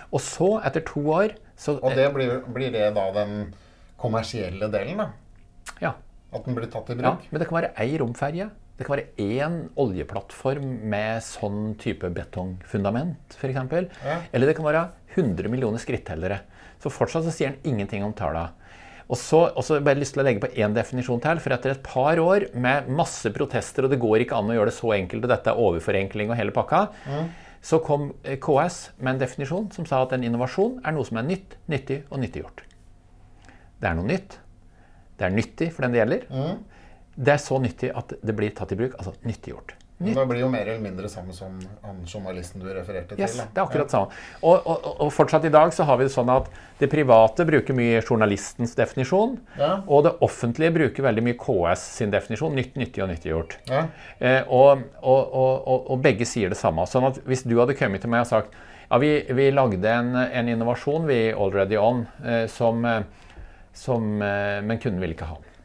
Og 0.10 0.23
så, 0.23 0.55
etter 0.65 0.81
to 0.88 1.05
år 1.13 1.38
så, 1.53 1.77
Og 1.77 1.93
det 1.93 2.10
blir, 2.15 2.39
blir, 2.53 2.73
det 2.73 2.89
da 2.97 3.10
den 3.13 3.51
kommersielle 4.01 4.69
delen, 4.73 4.97
da? 4.97 5.12
Ja. 5.83 5.97
At 6.33 6.45
den 6.47 6.57
blir 6.57 6.73
tatt 6.73 6.89
i 6.89 6.97
bruk? 6.97 7.05
Ja, 7.05 7.29
men 7.29 7.43
det 7.43 7.47
kan 7.51 7.62
være 7.62 7.75
ei 7.86 7.93
romferje. 8.01 8.49
Det 8.78 8.86
kan 8.86 8.94
være 8.94 9.10
én 9.18 9.56
oljeplattform 9.80 10.68
med 10.92 11.24
sånn 11.26 11.74
type 11.82 12.12
betongfundament, 12.13 13.34
f.eks. 13.40 13.58
Ja. 14.06 14.20
Eller 14.30 14.52
det 14.52 14.58
kan 14.60 14.68
være 14.68 14.84
100 15.16 15.50
millioner 15.50 15.82
skrittellere. 15.82 16.44
Så 16.84 16.94
fortsatt 16.94 17.26
så 17.26 17.34
sier 17.34 17.56
han 17.56 17.62
ingenting 17.66 18.06
om 18.06 18.13
tallene. 18.18 18.54
Og 19.08 19.16
så 19.16 19.40
har 19.56 19.88
jeg 19.88 20.00
lyst 20.02 20.18
til 20.18 20.22
å 20.22 20.26
legge 20.28 20.44
på 20.44 20.50
én 20.60 20.74
definisjon 20.76 21.22
til. 21.24 21.40
For 21.40 21.56
etter 21.56 21.74
et 21.74 21.84
par 21.84 22.20
år 22.20 22.50
med 22.60 22.90
masse 22.92 23.32
protester, 23.34 23.88
og 23.88 23.94
det 23.94 24.02
går 24.04 24.26
ikke 24.26 24.38
an 24.38 24.52
å 24.52 24.58
gjøre 24.58 24.70
det 24.70 24.78
så 24.78 24.92
enkelt, 24.98 25.24
og 25.24 25.32
dette 25.32 25.54
er 25.54 25.62
overforenkling 25.63 26.34
og 26.34 26.38
hele 26.40 26.54
pakka, 26.56 26.82
mm. 27.08 27.30
så 27.70 27.80
kom 27.84 28.10
eh, 28.24 28.36
KS 28.44 28.82
med 29.00 29.16
en 29.16 29.22
definisjon 29.24 29.70
som 29.76 29.88
sa 29.88 30.04
at 30.04 30.16
en 30.18 30.28
innovasjon 30.28 30.82
er 30.84 30.96
noe 30.96 31.08
som 31.08 31.22
er 31.22 31.30
nytt, 31.30 31.56
nyttig 31.72 32.02
og 32.12 32.20
nyttiggjort. 32.22 32.66
Det 33.80 33.90
er 33.90 33.96
noe 33.98 34.10
nytt. 34.10 34.42
Det 35.18 35.26
er 35.26 35.34
nyttig 35.34 35.72
for 35.72 35.88
den 35.88 35.96
det 35.96 36.04
gjelder. 36.04 36.28
Mm. 36.28 36.77
Det 37.17 37.34
er 37.34 37.41
så 37.41 37.58
nyttig 37.62 37.91
at 37.97 38.13
det 38.21 38.38
blir 38.38 38.53
tatt 38.56 38.71
i 38.73 38.80
bruk. 38.80 38.95
Altså 38.97 39.15
nyttiggjort. 39.25 39.73
Nytt. 39.97 40.13
Det 40.13 40.23
blir 40.30 40.43
jo 40.43 40.47
mer 40.53 40.67
eller 40.67 40.82
mindre 40.84 41.10
samme 41.10 41.34
som 41.34 41.56
han 41.82 42.03
journalisten 42.06 42.62
du 42.62 42.67
refererte 42.69 43.15
til. 43.15 43.23
Yes, 43.23 43.39
det 43.39 43.58
er 43.58 43.63
akkurat 43.63 43.89
samme. 43.89 44.13
Og, 44.45 44.67
og, 44.69 44.84
og, 44.93 45.10
fortsatt 45.15 45.47
i 45.49 45.51
dag 45.53 45.73
så 45.73 45.88
har 45.89 45.97
vi 45.97 46.06
det 46.06 46.13
sånn 46.13 46.30
at 46.30 46.51
det 46.77 46.91
private 46.91 47.47
bruker 47.49 47.73
mye 47.73 48.03
journalistens 48.03 48.77
definisjon. 48.77 49.39
Ja. 49.58 49.71
Og 49.89 50.06
det 50.06 50.13
offentlige 50.27 50.75
bruker 50.75 51.08
veldig 51.08 51.23
mye 51.25 51.39
KS 51.41 51.88
sin 51.95 52.13
definisjon. 52.13 52.53
Nytt, 52.53 52.77
nyttig 52.77 53.01
og 53.01 53.10
nyttiggjort. 53.10 53.58
Ja. 53.71 53.88
Eh, 54.21 54.53
og, 54.53 54.86
og, 55.01 55.97
begge 56.06 56.30
sier 56.30 56.53
det 56.53 56.62
samme. 56.62 56.86
Sånn 56.86 57.10
at 57.10 57.17
hvis 57.25 57.47
du 57.49 57.58
hadde 57.58 57.77
kommet 57.80 58.06
til 58.06 58.13
meg 58.13 58.27
og 58.27 58.32
sagt 58.36 58.53
ja, 58.88 59.01
vi, 59.01 59.12
vi 59.34 59.49
lagde 59.51 59.89
en, 59.91 60.13
en, 60.15 60.53
innovasjon, 60.53 61.10
vi 61.10 61.19
already 61.34 61.82
on, 61.82 62.06
eh, 62.21 62.45
som, 62.47 62.86
eh, 62.86 63.01
som, 63.73 64.21
eh, 64.21 64.62
men 64.62 64.77
kunden 64.77 65.01
ville 65.01 65.17
ikke 65.17 65.34
ha 65.34 65.41
den. 65.41 65.57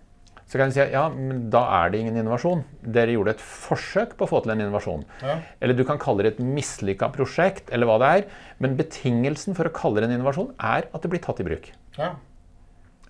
Så 0.52 0.58
kan 0.60 0.68
du 0.68 0.74
si 0.76 0.84
ja, 0.92 1.06
men 1.08 1.46
da 1.48 1.62
er 1.78 1.92
det 1.92 2.02
ingen 2.02 2.18
innovasjon. 2.20 2.60
Dere 2.84 3.14
gjorde 3.14 3.32
et 3.32 3.40
forsøk 3.40 4.10
på 4.18 4.26
å 4.26 4.28
få 4.34 4.42
til 4.44 4.52
en 4.52 4.60
innovasjon. 4.60 5.06
Ja. 5.24 5.38
Eller 5.64 5.78
du 5.78 5.80
kan 5.88 6.00
kalle 6.02 6.26
det 6.26 6.34
et 6.34 6.42
mislykka 6.44 7.08
prosjekt, 7.14 7.70
eller 7.72 7.88
hva 7.88 7.96
det 8.02 8.10
er. 8.18 8.26
Men 8.60 8.76
betingelsen 8.76 9.56
for 9.56 9.70
å 9.70 9.72
kalle 9.72 10.02
det 10.02 10.10
en 10.10 10.18
innovasjon 10.18 10.50
er 10.58 10.90
at 10.92 11.00
det 11.00 11.12
blir 11.14 11.24
tatt 11.24 11.40
i 11.40 11.46
bruk. 11.48 11.70
Ja. 11.96 12.10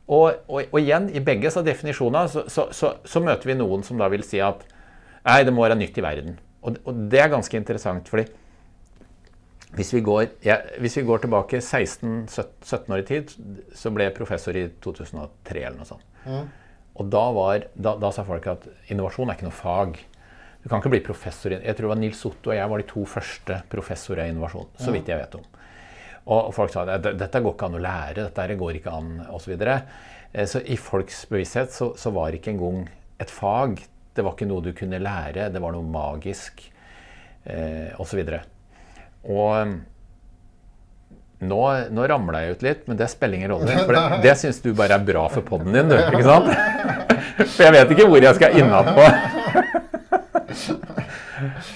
Og, 0.06 0.38
og, 0.46 0.60
og, 0.68 0.78
igjen, 0.78 1.10
i 1.10 1.24
begge 1.24 1.50
så 1.50 1.64
definisjoner 1.66 2.30
så, 2.30 2.46
så, 2.46 2.68
så, 2.70 2.92
så, 3.02 3.24
møter 3.26 3.50
vi 3.50 3.58
noen 3.58 3.82
som 3.86 3.98
da 3.98 4.06
vil 4.12 4.22
si 4.26 4.38
at 4.42 4.62
nei, 5.26 5.42
det 5.42 5.54
må 5.54 5.66
være 5.66 5.80
nytt 5.82 5.98
i 5.98 6.06
verden. 6.06 6.38
Og, 6.62 6.78
og 6.86 7.04
det 7.10 7.24
er 7.24 7.34
ganske 7.34 7.58
interessant, 7.58 8.06
fordi 8.06 8.28
hvis 9.74 9.94
vi 9.96 10.06
går, 10.06 10.24
ja, 10.46 10.60
hvis 10.78 11.00
vi 11.00 11.08
går 11.10 11.26
tilbake 11.26 11.58
16-17 11.58 12.92
år 12.92 13.02
i 13.02 13.06
tid, 13.08 13.30
så 13.74 13.90
ble 13.90 14.06
jeg 14.06 14.14
professor 14.14 14.54
i 14.54 14.68
2003 14.84 15.62
eller 15.64 15.80
noe 15.80 15.90
sånt. 15.90 16.04
Mm. 16.22 16.50
Og 17.00 17.08
da, 17.12 17.22
var, 17.32 17.68
da, 17.72 17.94
da, 18.00 18.10
sa 18.12 18.24
folk 18.26 18.46
at 18.52 18.66
innovasjon 18.92 19.30
er 19.30 19.38
ikke 19.38 19.48
noe 19.48 19.56
fag. 19.56 19.98
Du 20.62 20.68
kan 20.68 20.82
ikke 20.82 20.92
bli 20.92 21.02
professor 21.04 21.54
i 21.54 21.58
Jeg 21.58 21.74
tror 21.74 21.88
det 21.88 21.92
var 21.94 22.00
Nils 22.02 22.20
Otto 22.28 22.52
og 22.52 22.56
jeg 22.58 22.70
var 22.70 22.82
de 22.82 22.88
to 22.90 23.04
første 23.08 23.58
professorer 23.72 24.26
i 24.26 24.32
innovasjon. 24.34 24.68
så 24.78 24.94
vidt 24.94 25.08
jeg 25.10 25.18
vet 25.18 25.38
om. 25.40 25.46
Og 26.32 26.52
folk 26.54 26.70
sa 26.70 26.84
at 26.86 27.06
dette 27.18 27.40
går 27.42 27.56
ikke 27.56 27.68
an 27.70 27.78
å 27.78 27.82
lære, 27.82 28.26
dette 28.28 28.58
går 28.60 28.78
ikke 28.78 28.92
an 28.94 29.14
osv. 29.24 29.46
Så, 29.46 29.54
videre. 29.54 29.78
Eh, 30.32 30.46
så 30.46 30.62
i 30.62 30.76
folks 30.78 31.24
bevissthet 31.30 31.72
så, 31.74 31.92
så 31.98 32.12
var 32.14 32.36
ikke 32.36 32.52
engang 32.52 32.84
et 33.18 33.32
fag. 33.32 33.80
Det 34.14 34.22
var 34.22 34.36
ikke 34.36 34.50
noe 34.50 34.62
du 34.62 34.70
kunne 34.76 35.00
lære, 35.02 35.48
det 35.50 35.62
var 35.64 35.74
noe 35.74 35.88
magisk 35.88 36.62
eh, 37.48 37.90
osv. 37.98 38.22
Og, 38.22 38.36
så 38.36 39.32
og 39.32 39.74
nå, 41.42 41.60
nå 41.94 42.06
ramla 42.08 42.42
jeg 42.44 42.50
ut 42.56 42.62
litt, 42.66 42.82
men 42.88 42.98
det 43.00 43.08
spiller 43.10 43.34
ingen 43.40 43.52
rolle. 43.54 43.72
For 43.82 43.92
det, 43.96 44.02
det 44.26 44.34
syns 44.40 44.58
du 44.64 44.70
bare 44.78 44.94
er 44.98 45.04
bra 45.06 45.24
for 45.32 45.42
poden 45.46 45.70
din, 45.74 45.88
du. 45.90 45.96
Ikke 45.98 46.26
sant? 46.26 46.48
For 47.32 47.64
jeg 47.64 47.72
vet 47.74 47.92
ikke 47.94 48.06
hvor 48.10 48.22
jeg 48.22 48.34
skal 48.36 48.50
innatpå. 48.60 49.04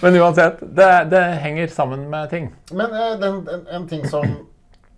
Men 0.03 0.17
uansett, 0.21 0.61
det, 0.61 0.91
det, 1.11 1.23
henger 1.43 1.67
sammen 1.73 2.11
med 2.11 2.29
ting. 2.31 2.51
Men 2.77 2.89
den, 3.21 3.35
en, 3.51 3.63
en, 3.73 3.87
ting 3.91 4.05
som, 4.11 4.25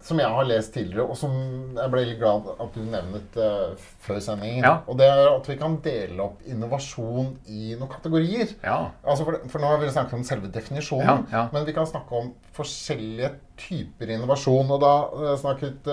som, 0.01 0.21
jeg 0.23 0.31
har 0.31 0.47
lest 0.47 0.73
tidligere, 0.75 1.05
og 1.11 1.17
som 1.19 1.33
jeg 1.75 1.93
ble 1.93 2.05
litt 2.07 2.21
glad 2.21 2.47
at 2.55 2.77
du 2.77 2.85
nevnet 2.87 3.39
uh, 3.41 3.89
før 4.05 4.21
sendingen, 4.23 4.63
ja. 4.65 4.77
og 4.87 4.99
det 5.01 5.09
er 5.11 5.25
at 5.33 5.51
vi 5.51 5.57
kan 5.59 5.75
dele 5.85 6.23
opp 6.23 6.47
innovasjon 6.49 7.33
i 7.51 7.75
noen 7.75 7.91
kategorier. 7.91 8.55
Ja. 8.63 8.79
Altså 9.03 9.27
for, 9.27 9.41
for, 9.51 9.63
nå 9.63 9.73
har 9.73 9.83
vi 9.83 9.91
snakket 9.93 10.21
om 10.21 10.25
selve 10.29 10.53
definisjonen, 10.55 11.27
ja, 11.35 11.45
men 11.53 11.67
vi 11.67 11.75
kan 11.77 11.89
snakke 11.91 12.23
om 12.23 12.33
forskjellige 12.57 13.35
typer 13.59 14.15
innovasjon. 14.17 14.71
Og 14.77 14.83
da 14.87 14.95
uh, 15.13 15.35
snakket 15.41 15.93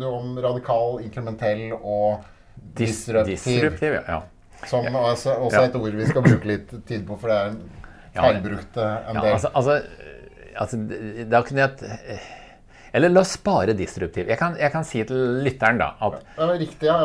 du 0.00 0.06
om 0.10 0.36
radikal, 0.44 0.98
inkrementell 1.06 1.70
og 1.78 2.26
disruptiv. 2.76 3.38
disruptiv 3.38 4.00
ja. 4.02 4.22
Som 4.64 4.86
også, 4.96 5.34
også 5.44 5.60
er 5.60 5.66
et 5.68 5.74
ord 5.76 5.96
vi 5.98 6.06
skal 6.08 6.24
bruke 6.24 6.48
litt 6.48 6.70
tid 6.88 7.02
på, 7.06 7.18
for 7.20 7.30
det 7.30 7.40
er 7.40 7.58
feilbrukt 8.14 8.78
en 8.80 9.18
del. 9.20 9.34
Altså, 9.34 9.50
altså, 9.54 9.82
altså, 10.56 10.78
det 10.88 11.28
er 11.28 11.44
ikke 11.44 11.58
det 11.58 11.66
jeg 11.68 12.22
eller 12.94 13.10
la 13.10 13.22
oss 13.24 13.34
spare 13.34 13.74
disruptiv. 13.76 14.28
Jeg 14.30 14.38
kan, 14.38 14.54
jeg 14.60 14.70
kan, 14.70 14.86
si 14.86 15.02
til 15.08 15.40
lytteren 15.44 15.80
da 15.82 15.90
at 16.06 16.20
ja, 16.38 16.48
Riktig. 16.60 16.86
ja, 16.86 16.98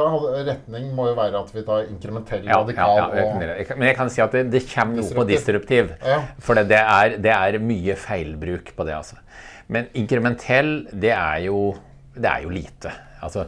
Retning 0.49 0.91
må 0.95 1.07
jo 1.09 1.15
være 1.17 1.41
at 1.41 1.55
vi 1.55 1.63
tar 1.65 1.87
inkrementell, 1.89 2.43
ja, 2.45 2.59
radikal 2.61 2.93
ja, 2.99 3.07
ja, 3.17 3.23
og 3.25 3.73
Men 3.73 3.87
jeg 3.89 3.97
kan 3.97 4.13
si 4.13 4.21
at 4.21 4.35
det, 4.37 4.43
det 4.53 4.65
kommer 4.69 5.01
noe 5.01 5.17
på 5.17 5.25
disruptiv. 5.29 5.95
For 6.45 6.61
det 6.61 6.83
er, 6.83 7.17
det 7.17 7.33
er, 7.33 7.57
mye 7.59 7.95
feilbruk 7.99 8.73
på 8.77 8.85
det. 8.85 8.99
altså. 8.99 9.17
Men 9.67 9.89
inkrementell, 9.97 10.75
det 10.93 11.15
er 11.15 11.47
jo, 11.49 11.73
det 12.13 12.29
er 12.29 12.45
jo 12.45 12.53
lite. 12.53 12.93
Altså, 13.25 13.47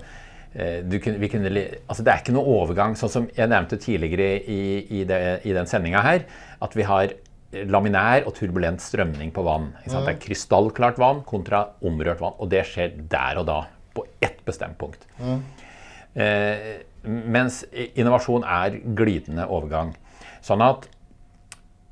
Eh, 0.51 0.83
kunne, 0.99 1.27
kunne, 1.31 1.49
altså 1.87 2.03
det 2.03 2.11
er 2.11 2.19
ikke 2.19 2.33
noe 2.35 2.55
overgang, 2.59 2.95
sånn 2.99 3.11
som 3.11 3.27
jeg 3.37 3.47
nevnte 3.47 3.77
tidligere 3.79 4.41
i, 4.43 4.63
i, 4.99 5.03
det, 5.07 5.19
i 5.47 5.53
den 5.55 5.69
sendinga 5.69 6.01
her, 6.03 6.25
at 6.59 6.75
vi 6.75 6.83
har 6.83 7.13
laminær 7.51 8.25
og 8.27 8.35
turbulent 8.37 8.83
strømning 8.83 9.33
på 9.35 9.43
vann. 9.45 9.71
Mm. 9.83 9.91
Det 9.91 10.13
er 10.13 10.21
krystallklart 10.23 11.01
vann 11.01 11.21
kontra 11.27 11.65
omrørt 11.83 12.23
vann. 12.23 12.37
Og 12.39 12.51
det 12.51 12.63
skjer 12.69 12.95
der 13.11 13.41
og 13.41 13.47
da, 13.49 13.59
på 13.95 14.05
ett 14.23 14.39
bestemt 14.47 14.79
punkt. 14.79 15.03
Mm. 15.19 15.43
Eh, 16.21 16.71
mens 17.03 17.63
innovasjon 17.73 18.45
er 18.47 18.79
glidende 18.97 19.47
overgang. 19.51 19.95
Sånn 20.45 20.63
at 20.65 20.87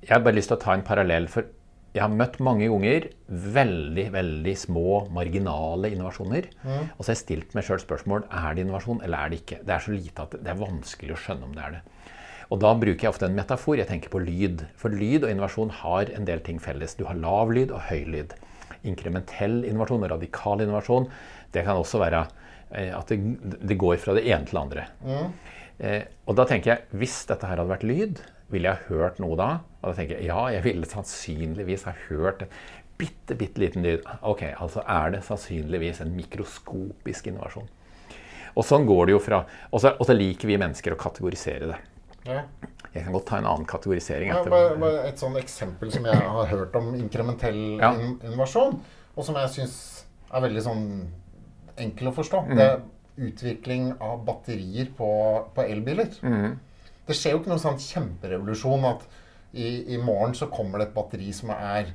jeg 0.05 0.13
har 0.15 0.23
bare 0.25 0.37
lyst 0.37 0.51
til 0.51 0.57
å 0.57 0.63
ta 0.63 0.75
en 0.75 0.85
parallell. 0.85 1.27
For 1.31 1.47
jeg 1.95 2.03
har 2.03 2.13
møtt 2.13 2.37
mange 2.45 2.69
ganger 2.69 3.09
veldig 3.27 4.05
veldig 4.13 4.55
små, 4.61 4.87
marginale 5.13 5.91
innovasjoner. 5.93 6.49
Mm. 6.63 6.91
Og 6.95 7.01
så 7.01 7.09
har 7.09 7.15
jeg 7.15 7.23
stilt 7.23 7.55
meg 7.57 7.67
sjøl 7.67 7.81
spørsmål 7.83 8.27
er 8.29 8.55
det 8.55 8.65
innovasjon 8.65 9.01
eller 9.05 9.19
er 9.19 9.33
det 9.33 9.41
ikke. 9.43 9.61
Det 9.65 9.75
er 9.75 9.85
så 9.85 9.95
lite 9.95 10.27
at 10.27 10.37
det 10.37 10.53
er 10.53 10.61
vanskelig 10.61 11.15
å 11.15 11.23
skjønne 11.25 11.49
om 11.49 11.55
det 11.57 11.65
er 11.65 11.77
det. 11.77 11.81
Og 12.49 12.61
da 12.63 12.71
bruker 12.77 13.05
jeg 13.05 13.11
ofte 13.11 13.27
en 13.29 13.37
metafor. 13.37 13.77
Jeg 13.77 13.89
tenker 13.89 14.11
på 14.13 14.21
lyd. 14.23 14.65
For 14.79 14.93
lyd 14.93 15.25
og 15.25 15.31
innovasjon 15.31 15.73
har 15.83 16.09
en 16.15 16.25
del 16.25 16.41
ting 16.45 16.61
felles. 16.61 16.95
Du 16.97 17.05
har 17.05 17.19
lav 17.19 17.53
lyd 17.53 17.73
og 17.75 17.83
høy 17.91 18.07
lyd. 18.09 18.33
Inkrementell 18.89 19.61
innovasjon 19.67 20.05
og 20.07 20.13
radikal 20.15 20.63
innovasjon, 20.63 21.09
det 21.53 21.65
kan 21.67 21.77
også 21.77 21.99
være 22.01 22.23
eh, 22.71 22.93
at 22.95 23.11
det, 23.11 23.19
det 23.69 23.77
går 23.81 23.99
fra 24.01 24.15
det 24.17 24.23
ene 24.29 24.47
til 24.47 24.55
det 24.55 24.63
andre. 24.63 24.85
Mm. 25.03 25.31
Eh, 25.79 26.03
og 26.25 26.37
da 26.39 26.45
tenker 26.47 26.73
jeg, 26.73 26.87
hvis 27.01 27.21
dette 27.29 27.47
her 27.47 27.59
hadde 27.59 27.73
vært 27.73 27.87
lyd, 27.87 28.21
ville 28.49 28.71
jeg 28.71 28.87
hørt 28.89 29.19
noe 29.21 29.37
da? 29.37 29.49
Og 29.81 29.91
da 29.91 29.97
tenker 29.97 30.17
jeg 30.17 30.29
ja, 30.31 30.39
jeg 30.55 30.65
ville 30.65 30.89
sannsynligvis 30.89 31.85
ha 31.89 31.93
hørt 32.07 32.45
en 32.45 32.53
bitte, 32.99 33.35
bitte 33.37 33.61
liten 33.61 33.85
lyd. 33.85 34.07
Ok, 34.27 34.47
altså 34.51 34.83
er 34.87 35.13
det 35.15 35.25
sannsynligvis 35.27 36.01
en 36.03 36.15
mikroskopisk 36.17 37.29
innovasjon. 37.31 37.69
Og 38.57 38.65
sånn 38.65 38.87
går 38.89 39.07
det 39.07 39.13
jo 39.13 39.19
fra 39.21 39.43
Og 39.69 39.81
så, 39.83 39.93
liker 40.15 40.49
vi 40.49 40.57
mennesker 40.59 40.95
å 40.95 40.99
kategorisere 40.99 41.69
det. 41.69 41.77
Ja. 42.27 42.43
Jeg 42.93 43.05
kan 43.05 43.13
godt 43.13 43.27
ta 43.29 43.39
en 43.39 43.47
annen 43.47 43.67
kategorisering. 43.69 44.31
Ja, 44.33 44.41
bare, 44.49 44.91
et 45.07 45.21
sånn 45.21 45.37
eksempel 45.39 45.91
som 45.93 46.07
jeg 46.09 46.19
har 46.19 46.49
hørt 46.51 46.75
om 46.79 46.91
inkrementell 46.97 47.59
ja. 47.77 47.91
innovasjon, 47.95 48.79
og 49.15 49.25
som 49.25 49.37
jeg 49.39 49.53
syns 49.53 49.75
er 50.29 50.43
veldig 50.45 50.63
sånn 50.65 50.87
enkel 51.79 52.09
å 52.09 52.15
forstå. 52.17 52.41
Mm. 52.49 52.57
Det 52.57 52.65
er 52.65 52.81
utvikling 53.29 53.91
av 54.03 54.23
batterier 54.27 54.91
på, 54.97 55.09
på 55.55 55.65
elbiler. 55.65 56.11
Mm. 56.25 56.57
Det 57.07 57.17
skjer 57.17 57.35
jo 57.35 57.41
ikke 57.41 57.53
noen 57.53 57.63
sånn 57.63 57.81
kjemperevolusjon 57.81 58.85
at 58.89 59.07
i, 59.51 59.95
i, 59.95 59.97
morgen 59.97 60.35
så 60.37 60.49
kommer 60.53 60.79
det 60.79 60.89
et 60.89 60.97
batteri 60.97 61.31
som 61.33 61.53
er 61.55 61.89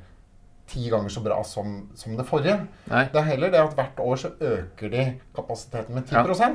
ti 0.68 0.88
ganger 0.90 1.08
så 1.12 1.20
bra 1.20 1.42
som, 1.44 1.74
som 1.94 2.16
det 2.16 2.24
forrige. 2.28 2.56
Nei. 2.88 3.04
Det 3.12 3.20
er 3.20 3.26
heller 3.28 3.52
det 3.52 3.60
at 3.60 3.74
hvert 3.76 4.00
år 4.00 4.20
så 4.20 4.30
øker 4.40 4.92
de 4.92 5.04
kapasiteten 5.36 5.94
med 5.94 6.06
10 6.08 6.14
ja. 6.40 6.48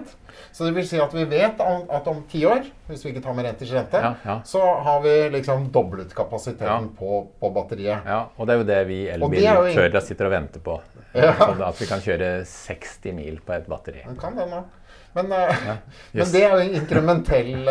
Så 0.52 0.66
det 0.66 0.74
vil 0.76 0.88
si 0.88 1.00
at 1.02 1.14
vi 1.14 1.26
vet 1.30 1.62
at 1.62 2.10
om 2.10 2.24
ti 2.32 2.42
år, 2.46 2.64
hvis 2.88 3.06
vi 3.06 3.14
ikke 3.14 3.24
tar 3.26 3.38
med 3.38 3.46
renters 3.46 3.74
rente, 3.76 4.02
ja, 4.02 4.14
ja. 4.26 4.40
så 4.46 4.62
har 4.86 5.02
vi 5.06 5.16
liksom 5.38 5.70
doblet 5.74 6.16
kapasiteten 6.16 6.90
på, 6.98 7.22
på, 7.40 7.54
batteriet. 7.54 8.06
Ja, 8.06 8.24
og 8.36 8.48
det 8.48 8.56
er 8.56 8.64
jo 8.64 8.68
det 8.72 8.82
vi 8.90 9.00
elbilførere 9.14 10.02
sitter 10.06 10.30
og 10.30 10.36
venter 10.38 10.66
på. 10.66 10.80
Sånn 11.14 11.64
at 11.66 11.82
vi 11.82 11.90
kan 11.90 12.02
kjøre 12.04 12.34
60 12.50 13.18
mil 13.18 13.40
på 13.46 13.58
et 13.58 13.70
batteri. 13.70 14.04
Man 14.08 14.20
kan 14.20 14.38
det 14.38 14.50
nå. 14.50 14.64
Men, 15.18 15.32
uh, 15.34 15.70
men 16.18 16.32
det 16.34 16.44
er 16.46 16.56
jo 16.56 16.80
inkrementell 16.80 17.70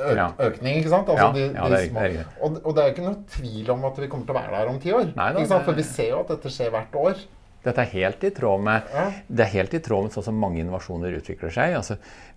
uh, 0.00 0.20
økning, 0.48 0.80
ikke 0.80 0.92
sant? 0.92 1.08
Altså, 1.12 1.30
de, 1.36 1.46
de 1.54 1.70
det 1.72 1.80
er, 1.86 2.18
det 2.18 2.26
og, 2.40 2.58
og, 2.62 2.70
det 2.76 2.82
er 2.82 2.92
ikke 2.92 3.06
noe 3.06 3.16
tvil 3.36 3.72
om 3.74 3.86
at 3.88 4.02
vi 4.02 4.10
kommer 4.12 4.28
til 4.28 4.36
å 4.36 4.38
være 4.38 4.52
der 4.58 4.70
om 4.72 4.78
ti 4.82 4.92
år. 4.96 5.08
Nei, 5.16 5.30
da, 5.36 5.62
For 5.64 5.78
vi 5.78 5.86
ser 5.88 6.12
jo 6.12 6.20
at 6.24 6.32
dette 6.34 6.52
skjer 6.52 6.74
hvert 6.74 7.00
år. 7.00 7.24
Dette 7.66 7.82
er 7.82 7.94
helt 7.96 8.22
i 8.22 8.30
tråd 8.30 8.62
med, 8.62 8.90
ja. 8.94 9.06
det 9.26 9.46
er 9.46 9.54
helt 9.56 9.72
i 9.74 9.80
tråd 9.82 10.06
med 10.06 10.14
sånn 10.14 10.26
som 10.28 10.36
mange 10.38 10.60
innovasjoner 10.62 11.16
utvikler 11.18 11.50
seg. 11.54 11.74
Altså, 11.80 11.96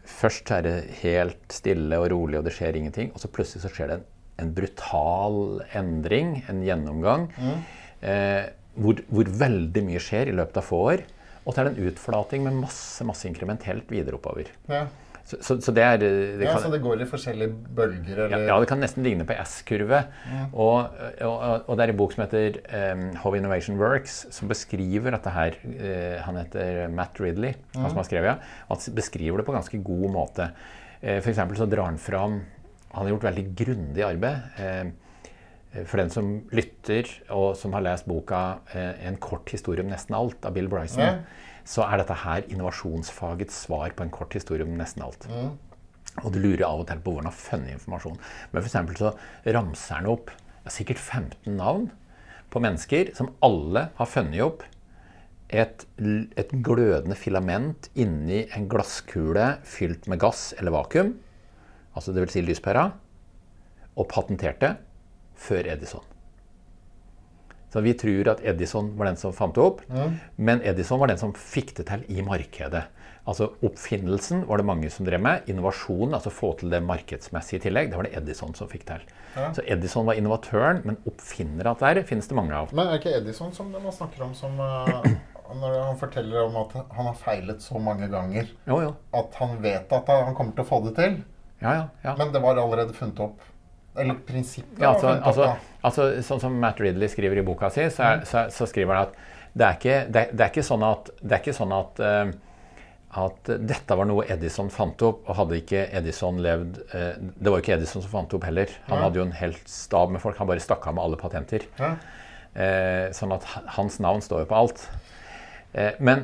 først 0.10 0.50
er 0.56 0.64
det 0.66 0.78
helt 1.04 1.54
stille 1.54 2.00
og 2.02 2.08
rolig, 2.14 2.40
og 2.40 2.48
det 2.48 2.56
skjer 2.56 2.80
ingenting. 2.80 3.12
Og 3.14 3.22
så 3.22 3.30
plutselig 3.34 3.62
så 3.66 3.74
skjer 3.74 3.92
det 3.92 4.00
en, 4.00 4.08
en 4.46 4.56
brutal 4.58 5.38
endring, 5.78 6.40
en 6.50 6.64
gjennomgang, 6.66 7.28
mm. 7.38 7.60
eh, 8.10 8.48
hvor, 8.80 9.04
hvor, 9.12 9.30
veldig 9.44 9.86
mye 9.86 10.02
skjer 10.02 10.32
i 10.32 10.36
løpet 10.40 10.62
av 10.64 10.66
få 10.66 10.82
år. 10.96 11.06
Og 11.44 11.54
så 11.54 11.62
er 11.62 11.70
det 11.70 11.76
en 11.76 11.92
utflating 11.92 12.44
med 12.46 12.58
masse 12.64 13.06
masse 13.06 13.30
inkrementelt 13.30 13.90
videre 13.94 14.18
oppover. 14.18 14.50
Ja. 14.72 14.88
Så, 15.30 15.38
så, 15.46 15.56
så, 15.62 15.74
det 15.76 15.84
er 15.86 15.98
det 16.02 16.12
Ja, 16.42 16.56
Så 16.58 16.72
det 16.74 16.80
går 16.82 17.04
i 17.04 17.08
forskjellige 17.10 17.54
bølger? 17.78 18.24
Eller? 18.26 18.48
Ja, 18.50 18.56
det 18.62 18.70
kan 18.72 18.80
nesten 18.82 19.06
ligne 19.06 19.28
på 19.30 19.36
S-kurve. 19.44 20.00
Ja. 20.26 20.46
Og, 20.50 20.96
og, 21.28 21.36
og, 21.68 21.74
det 21.78 21.84
er 21.86 21.92
en 21.94 22.00
bok 22.00 22.16
som 22.16 22.24
heter 22.24 22.58
um, 22.96 23.04
'How 23.14 23.36
Innovation 23.38 23.78
Works', 23.78 24.24
som 24.34 24.50
beskriver 24.50 25.14
dette 25.14 25.34
her. 25.36 25.58
Uh, 25.62 26.18
han 26.26 26.40
heter 26.42 26.88
Matt 26.90 27.22
Ridley, 27.22 27.54
mm. 27.54 27.78
han 27.78 27.92
som 27.92 28.02
har 28.02 28.08
skrevet 28.10 28.32
ja. 28.32 28.38
Han 28.72 28.96
beskriver 28.98 29.38
det 29.38 29.46
på 29.46 29.54
ganske 29.54 29.82
god 29.86 30.08
måte. 30.16 30.50
Uh, 31.04 31.20
for 31.22 31.60
så 31.62 31.70
drar 31.70 31.86
han 31.92 32.02
fram 32.02 32.42
Han 32.90 33.06
har 33.06 33.14
gjort 33.14 33.30
veldig 33.30 33.46
grundig 33.54 34.02
arbeid. 34.02 34.50
Uh, 34.58 35.86
for 35.86 36.02
den 36.02 36.10
som 36.10 36.32
lytter, 36.50 37.06
og 37.30 37.54
som 37.54 37.78
har 37.78 37.86
lest 37.86 38.10
boka 38.10 38.66
'En 38.74 39.22
kort 39.22 39.52
historie 39.54 39.86
om 39.86 39.92
nesten 39.94 40.18
alt' 40.18 40.42
av 40.42 40.54
Bill 40.58 40.68
Bryson, 40.68 41.06
ja 41.06 41.20
så 41.68 41.86
er 41.86 42.02
dette 42.02 42.18
her 42.24 42.46
innovasjonsfagets 42.48 43.64
svar 43.66 43.96
på 43.96 44.06
en 44.06 44.14
kort 44.14 44.36
historie 44.38 44.66
om 44.66 44.78
nesten 44.80 45.06
alt. 45.06 45.28
Mm. 45.30 45.56
Og 46.24 46.34
du 46.34 46.40
lurer 46.42 46.66
av 46.68 46.84
og 46.84 46.90
til 46.90 47.02
på 47.04 47.14
hvordan 47.14 47.30
han 47.30 47.34
har 47.34 47.40
funnet 47.40 47.76
informasjon. 47.78 48.20
Men 48.52 48.66
for 48.66 49.00
så 49.00 49.14
ramser 49.56 50.00
han 50.00 50.10
opp 50.12 50.34
sikkert 50.70 51.00
15 51.00 51.56
navn 51.58 51.88
på 52.54 52.62
mennesker 52.62 53.14
som 53.18 53.32
alle 53.46 53.88
har 53.98 54.10
funnet 54.10 54.44
opp 54.44 54.66
et, 55.50 55.86
et 56.38 56.52
glødende 56.66 57.18
filament 57.18 57.90
inni 57.98 58.44
en 58.54 58.68
glasskule 58.70 59.56
fylt 59.66 60.06
med 60.10 60.22
gass 60.22 60.52
eller 60.60 60.76
vakuum, 60.76 61.16
altså 61.98 62.14
dvs. 62.14 62.36
Si 62.36 62.44
lyspæra, 62.46 62.86
og 63.98 64.08
patenterte 64.12 64.76
før 65.40 65.72
Edison. 65.74 66.06
Så 67.70 67.84
vi 67.86 67.94
tror 67.94 68.32
at 68.32 68.40
Edison 68.42 68.94
var 68.98 69.12
den 69.12 69.20
som 69.20 69.34
fant 69.36 69.54
det 69.56 69.62
opp, 69.62 69.84
ja. 69.94 70.08
men 70.42 70.64
Edison 70.66 71.02
var 71.02 71.12
den 71.12 71.22
som 71.22 71.36
fikk 71.38 71.76
det 71.78 71.86
til 71.92 72.06
i 72.10 72.24
markedet. 72.26 72.88
Altså 73.30 73.52
Oppfinnelsen 73.66 74.42
var 74.50 74.58
det 74.58 74.66
mange 74.66 74.90
som 74.90 75.06
drev 75.06 75.22
med. 75.22 75.50
Innovasjonen, 75.52 76.16
altså 76.18 76.32
få 76.34 76.54
til 76.58 76.72
det 76.74 76.80
markedsmessige 76.82 77.60
i 77.60 77.64
tillegg, 77.68 77.92
det 77.92 78.00
var 78.00 78.08
det 78.08 78.16
Edison 78.18 78.56
som 78.58 78.70
fikk 78.72 78.88
til. 78.88 79.04
Ja. 79.36 79.52
Så 79.54 79.66
Edison 79.70 80.08
var 80.10 80.18
innovatøren, 80.18 80.82
men 80.88 80.98
oppfinnere 81.10 81.76
at 81.76 81.84
der 81.84 82.02
finnes 82.10 82.30
det 82.30 82.38
mange 82.40 82.56
av. 82.58 82.74
Men 82.74 82.90
er 82.90 82.98
ikke 82.98 83.14
Edison 83.20 83.54
som 83.54 83.70
man 83.76 83.94
snakker 83.94 84.26
om 84.26 84.34
som 84.38 84.58
uh, 84.58 85.06
Når 85.50 85.76
han 85.82 85.96
forteller 85.98 86.44
om 86.46 86.58
at 86.62 86.76
han 86.78 87.08
har 87.10 87.16
feilet 87.18 87.64
så 87.66 87.80
mange 87.82 88.06
ganger 88.10 88.52
jo, 88.70 88.76
jo. 88.84 88.92
at 89.18 89.34
han 89.40 89.56
vet 89.64 89.96
at 89.98 90.12
han 90.14 90.36
kommer 90.38 90.54
til 90.54 90.62
å 90.62 90.70
få 90.70 90.78
det 90.86 90.92
til? 91.00 91.16
Ja, 91.58 91.88
ja, 92.04 92.14
men 92.20 92.30
det 92.32 92.42
var 92.44 92.62
allerede 92.62 92.94
funnet 92.94 93.18
opp 93.26 93.42
eller 94.00 94.20
prinsippet? 94.28 94.80
Ja, 94.82 94.94
altså, 94.94 95.16
altså, 95.18 95.50
altså, 95.82 96.08
sånn 96.26 96.42
som 96.44 96.56
Matt 96.62 96.80
Ridley 96.84 97.12
skriver 97.12 97.42
i 97.42 97.46
boka 97.46 97.72
si, 97.74 97.86
så, 97.94 98.06
er, 98.06 98.22
mm. 98.22 98.30
så, 98.30 98.46
så 98.54 98.68
skriver 98.70 98.96
han 98.96 99.10
at 99.10 99.20
det, 99.54 99.66
er 99.66 99.80
ikke, 99.80 99.98
det, 100.14 100.24
det 100.34 100.46
er 100.46 100.54
ikke 100.54 100.66
sånn 100.66 100.86
at, 100.86 101.10
det 101.20 101.42
ikke 101.42 101.56
sånn 101.58 101.74
at, 101.76 102.02
uh, 102.04 102.32
at 103.24 103.52
dette 103.66 103.98
var 103.98 104.08
noe 104.10 104.28
Edison 104.30 104.70
fant 104.74 105.02
opp. 105.06 105.26
Og 105.26 105.38
hadde 105.42 105.60
ikke 105.64 105.84
Edison 106.00 106.40
levd 106.44 106.80
uh, 106.94 107.12
Det 107.18 107.50
var 107.50 107.58
jo 107.58 107.66
ikke 107.66 107.76
Edison 107.80 108.06
som 108.06 108.14
fant 108.14 108.38
opp 108.38 108.48
heller. 108.48 108.72
Han 108.88 109.00
ja. 109.00 109.04
hadde 109.08 109.22
jo 109.22 109.28
en 109.28 109.38
helt 109.40 109.70
stab 109.72 110.14
med 110.14 110.24
folk. 110.24 110.38
Han 110.40 110.50
bare 110.52 110.64
stakk 110.64 110.88
av 110.90 110.98
med 110.98 111.08
alle 111.08 111.20
patenter. 111.22 111.68
Ja. 111.82 111.96
Uh, 112.54 113.06
sånn 113.16 113.34
at 113.36 113.48
hans 113.78 114.00
navn 114.04 114.24
står 114.26 114.46
jo 114.46 114.52
på 114.52 114.64
alt. 114.64 114.90
Men, 116.02 116.24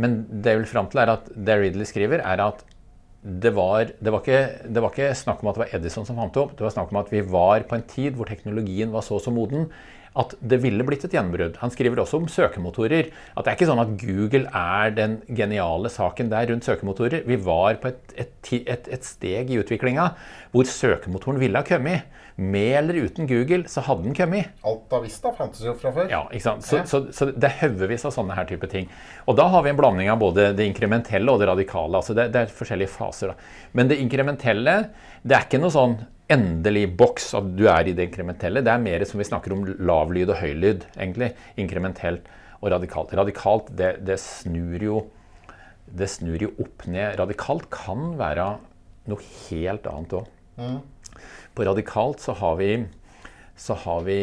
men, 0.00 0.14
det 0.40 0.54
jeg 0.54 0.58
vil 0.62 0.68
fram 0.70 0.86
til, 0.88 1.02
er 1.02 1.10
at 1.12 1.26
det 1.28 1.58
Ridley 1.60 1.84
skriver, 1.84 2.22
er 2.24 2.40
at 2.40 2.62
det 3.22 3.50
var, 3.56 3.90
det, 3.98 4.12
var 4.14 4.22
ikke, 4.22 4.42
det 4.70 4.82
var, 4.82 4.92
ikke, 4.94 5.14
snakk 5.18 5.40
om 5.42 5.50
at 5.50 5.56
det 5.56 5.64
var 5.64 5.72
Edison 5.74 6.06
som 6.06 6.18
fant 6.20 6.34
det 6.34 6.42
opp. 6.42 6.52
Det 6.58 6.64
var 6.64 6.74
snakk 6.74 6.92
om 6.94 7.00
at 7.00 7.10
vi 7.10 7.22
var 7.26 7.64
på 7.66 7.78
en 7.78 7.86
tid 7.90 8.14
hvor 8.16 8.30
teknologien 8.30 8.92
var 8.94 9.02
så 9.06 9.18
så 9.22 9.32
moden 9.34 9.66
at 10.18 10.34
det 10.50 10.58
ville 10.64 10.84
blitt 10.86 11.04
et 11.06 11.14
gjennombrudd. 11.14 11.58
Han 11.62 11.72
skriver 11.72 12.00
også 12.02 12.18
om 12.18 12.28
søkemotorer. 12.32 13.10
At 13.36 13.44
det 13.46 13.52
er 13.52 13.58
ikke 13.58 13.68
sånn 13.70 13.82
at 13.82 13.94
Google 14.00 14.50
er 14.50 14.94
den 14.96 15.18
geniale 15.30 15.90
saken 15.92 16.32
der 16.32 16.48
rundt 16.50 16.66
søkemotorer. 16.66 17.22
Vi 17.28 17.38
var 17.46 17.78
på 17.82 17.92
et, 17.92 18.14
et, 18.18 18.52
et, 18.58 18.90
et 18.98 19.06
steg 19.06 19.52
i 19.52 19.60
utviklinga 19.62 20.10
hvor 20.54 20.66
søkemotoren 20.66 21.38
ville 21.42 21.60
ha 21.60 21.66
kommet. 21.66 22.08
Med 22.38 22.76
eller 22.78 22.94
uten 23.02 23.26
Google 23.26 23.64
så 23.70 23.82
hadde 23.82 24.04
den 24.06 24.14
kommet. 24.14 24.52
Alta 24.66 25.00
Vista 25.02 25.32
fantes 25.34 25.62
jo 25.66 25.74
fra 25.78 25.90
før. 25.94 26.10
Ja, 26.10 26.20
ikke 26.30 26.44
sant? 26.44 26.66
Så, 26.66 26.84
så, 26.86 27.00
så, 27.14 27.30
det 27.34 27.48
er 27.48 27.56
haugevis 27.64 28.06
av 28.06 28.14
sånne 28.14 28.36
her 28.38 28.46
type 28.46 28.68
ting. 28.70 28.86
Og 29.26 29.38
da 29.38 29.48
har 29.50 29.66
vi 29.66 29.72
en 29.72 29.80
blanding 29.80 30.10
av 30.12 30.20
både 30.22 30.52
det 30.58 30.68
inkrementelle 30.70 31.34
og 31.34 31.42
det 31.42 31.50
radikale. 31.50 31.98
altså 31.98 32.14
Det, 32.14 32.28
det 32.34 32.44
er 32.44 32.54
forskjellige 32.60 32.94
faser. 32.94 33.34
da. 33.34 33.50
Men 33.74 33.90
det 33.90 33.98
inkrementelle, 34.02 34.78
det 35.26 35.34
er 35.34 35.50
ikke 35.50 35.62
noe 35.62 35.74
sånn 35.74 35.98
endelig 36.32 36.84
boks 36.98 37.30
at 37.38 37.46
du 37.56 37.64
er 37.70 37.88
i 37.88 37.94
det 37.96 38.08
inkrementelle. 38.08 38.62
Det 38.64 38.72
er 38.72 38.82
mer 38.82 39.04
som 39.08 39.20
vi 39.20 39.26
snakker 39.28 39.54
om 39.54 39.64
lavlyd 39.78 40.32
og 40.34 40.40
høylyd, 40.42 40.84
egentlig. 40.96 41.32
Inkrementelt 41.60 42.28
og 42.60 42.72
radikalt. 42.74 43.14
Radikalt, 43.16 43.70
det, 43.78 43.94
det, 44.06 44.18
snur 44.20 44.84
jo 44.84 44.98
det 45.88 46.10
snur 46.12 46.42
jo 46.42 46.52
opp 46.60 46.84
ned. 46.90 47.16
Radikalt 47.20 47.68
kan 47.72 48.12
være 48.20 48.48
noe 49.08 49.24
helt 49.48 49.88
annet 49.88 50.16
òg. 50.20 50.32
Mm. 50.58 50.80
På 51.56 51.66
radikalt 51.66 52.22
så 52.22 52.34
har 52.38 52.58
vi, 52.60 52.72
så 53.56 53.76
har 53.86 54.04
vi 54.06 54.18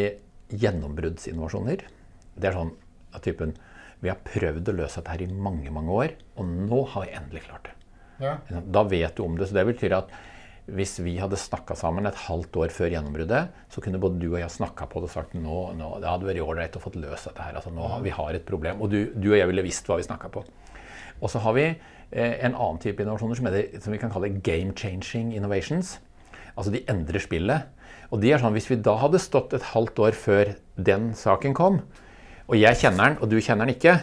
gjennombruddsinnovasjoner. 0.53 1.87
Det 2.35 2.49
er 2.49 2.57
sånn 2.57 2.75
av 3.15 3.23
typen 3.25 3.55
Vi 4.03 4.11
har 4.11 4.19
prøvd 4.21 4.69
å 4.69 4.75
løse 4.75 4.99
dette 4.99 5.13
her 5.15 5.23
i 5.23 5.31
mange, 5.31 5.71
mange 5.73 5.93
år, 5.95 6.11
og 6.37 6.45
nå 6.45 6.81
har 6.91 7.05
vi 7.07 7.13
endelig 7.17 7.45
klart 7.47 7.69
det. 7.69 7.75
Ja. 8.21 8.35
Da 8.51 8.83
vet 8.85 9.15
du 9.17 9.23
om 9.25 9.37
det. 9.39 9.47
Så 9.49 9.55
det 9.57 9.65
betyr 9.65 9.95
at 9.97 10.11
hvis 10.65 10.97
vi 11.05 11.13
hadde 11.21 11.37
snakka 11.37 11.75
sammen 11.77 12.07
et 12.09 12.17
halvt 12.25 12.57
år 12.57 12.71
før 12.73 12.89
gjennombruddet, 12.89 13.51
så 13.69 13.81
kunne 13.83 13.99
både 14.01 14.17
du 14.17 14.31
og 14.31 14.39
jeg 14.39 14.49
snakka 14.49 14.87
på 14.89 15.01
det 15.03 15.11
og 15.11 15.13
sagt 15.13 15.35
nå, 15.37 15.57
nå, 15.77 15.89
det 16.01 16.09
hadde 16.09 16.25
vært 16.25 16.41
ålreit 16.41 16.77
å 16.79 16.81
få 16.81 16.91
løst 16.97 17.29
dette 17.29 17.45
her. 17.45 17.59
altså 17.59 17.73
nå 17.73 17.89
Vi 18.01 18.13
har 18.15 18.33
et 18.33 18.47
problem. 18.47 18.81
Og 18.81 18.89
du, 18.89 19.11
du 19.13 19.29
og 19.29 19.37
jeg 19.37 19.49
ville 19.51 19.65
visst 19.65 19.85
hva 19.85 19.99
vi 19.99 20.07
snakka 20.07 20.31
på. 20.33 20.41
Og 21.21 21.29
så 21.31 21.41
har 21.43 21.53
vi 21.57 21.67
eh, 21.69 22.33
en 22.47 22.55
annen 22.55 22.81
type 22.81 23.03
innovasjoner 23.03 23.37
som, 23.37 23.51
det, 23.53 23.67
som, 23.77 23.93
vi 23.93 24.01
kan 24.01 24.13
kalle 24.13 24.31
game 24.41 24.73
changing 24.73 25.35
innovations. 25.37 25.99
Altså 26.55 26.73
de 26.73 26.81
endrer 26.89 27.21
spillet. 27.21 27.69
Og 28.09 28.23
de 28.23 28.33
er 28.33 28.41
sånn, 28.41 28.57
Hvis 28.57 28.71
vi 28.71 28.81
da 28.81 28.97
hadde 29.03 29.21
stått 29.21 29.53
et 29.53 29.69
halvt 29.75 30.01
år 30.01 30.17
før 30.17 30.55
den 30.81 31.13
saken 31.17 31.53
kom, 31.57 31.83
og 32.45 32.57
jeg 32.57 32.77
kjenner 32.81 33.13
den, 33.13 33.21
og 33.21 33.29
du 33.29 33.37
kjenner 33.37 33.65
den 33.65 33.77
ikke, 33.77 33.99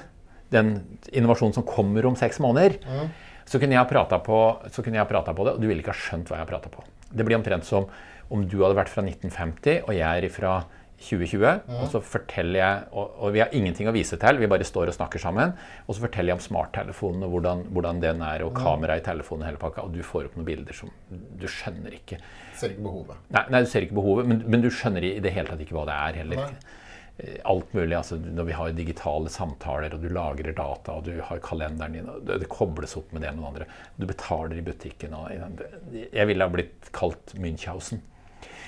den 0.54 0.72
innovasjonen 1.10 1.54
som 1.58 1.66
kommer 1.66 2.06
om 2.06 2.18
seks 2.18 2.38
måneder, 2.42 2.78
mm 2.86 3.12
så 3.52 3.60
kunne 3.60 3.76
jeg 3.76 3.90
prata 3.90 4.18
på, 4.24 4.38
på, 4.64 5.44
det, 5.44 5.52
og 5.52 5.60
du 5.60 5.68
ville 5.68 5.82
ikke 5.82 5.92
ha 5.92 6.02
skjønt 6.06 6.30
hva 6.32 6.40
jeg 6.40 6.48
prata 6.48 6.72
på. 6.72 6.84
Det 7.12 7.26
blir 7.28 7.36
omtrent 7.36 7.68
som 7.68 7.90
om 8.32 8.46
du 8.48 8.62
hadde 8.62 8.78
vært 8.78 8.88
fra 8.88 9.04
1950, 9.04 9.82
og 9.84 9.92
jeg 9.92 10.24
er 10.24 10.32
fra 10.32 10.54
2020. 11.02 11.42
Mm. 11.66 11.78
Og 11.82 11.88
så 11.92 12.00
forteller 12.04 12.60
jeg, 12.60 12.84
og, 12.92 13.16
og, 13.18 13.32
vi 13.34 13.42
har 13.42 13.54
ingenting 13.56 13.90
å 13.90 13.94
vise 13.94 14.16
til, 14.20 14.40
vi 14.40 14.48
bare 14.50 14.66
står 14.66 14.92
og 14.92 14.96
snakker 14.96 15.22
sammen. 15.22 15.54
Og 15.86 15.96
så 15.96 16.04
forteller 16.06 16.32
jeg 16.32 16.40
om 16.40 16.44
smarttelefonen 16.44 17.26
og 17.26 17.34
hvordan, 17.34 17.64
hvordan, 17.74 18.02
den 18.04 18.22
er, 18.26 18.46
og 18.46 18.54
mm. 18.54 18.60
kameraet 18.62 19.02
i 19.02 19.06
telefonen 19.10 19.44
og 19.44 19.50
hele 19.50 19.62
pakka. 19.62 19.86
Og 19.86 19.96
du 19.96 20.00
får 20.06 20.30
opp 20.30 20.38
noen 20.38 20.48
bilder 20.48 20.78
som 20.78 20.92
du 21.10 21.48
skjønner 21.50 21.98
ikke. 21.98 22.20
Ser 22.58 22.76
ikke 22.76 22.86
behovet. 22.86 23.26
Nei, 23.34 23.44
nei 23.52 23.64
du 23.64 23.72
ser 23.72 23.88
ikke 23.88 23.98
behovet, 23.98 24.30
men, 24.30 24.44
men, 24.46 24.64
du 24.64 24.70
skjønner 24.72 25.08
i 25.08 25.16
det 25.22 25.34
hele 25.34 25.50
tatt 25.50 25.64
ikke 25.64 25.76
hva 25.76 25.88
det 25.90 25.98
er 25.98 26.22
heller. 26.22 26.46
Nei. 26.46 26.78
Eh, 27.18 27.40
alt 27.44 27.72
mulig. 27.72 27.96
altså 27.96 28.16
Når 28.16 28.44
vi 28.44 28.52
har 28.52 28.72
digitale 28.76 29.30
samtaler, 29.30 29.94
og 29.94 30.02
du 30.02 30.08
lagrer 30.08 30.54
data, 30.56 30.96
og 30.96 31.04
du 31.04 31.20
har 31.20 31.42
kalenderen 31.44 31.98
din, 31.98 32.08
og 32.08 32.24
det, 32.26 32.48
kobles 32.48 32.96
opp 32.96 33.12
med 33.12 33.22
det 33.22 33.34
med 33.34 33.42
noen 33.42 33.52
andre. 33.52 33.68
Du 33.96 34.06
betaler 34.08 34.56
i 34.58 34.64
butikken. 34.64 35.14
Og, 35.18 35.60
jeg 35.92 36.26
ville 36.30 36.48
ha 36.48 36.52
blitt 36.52 36.90
kalt 36.96 37.36
Münchhausen. 37.36 38.02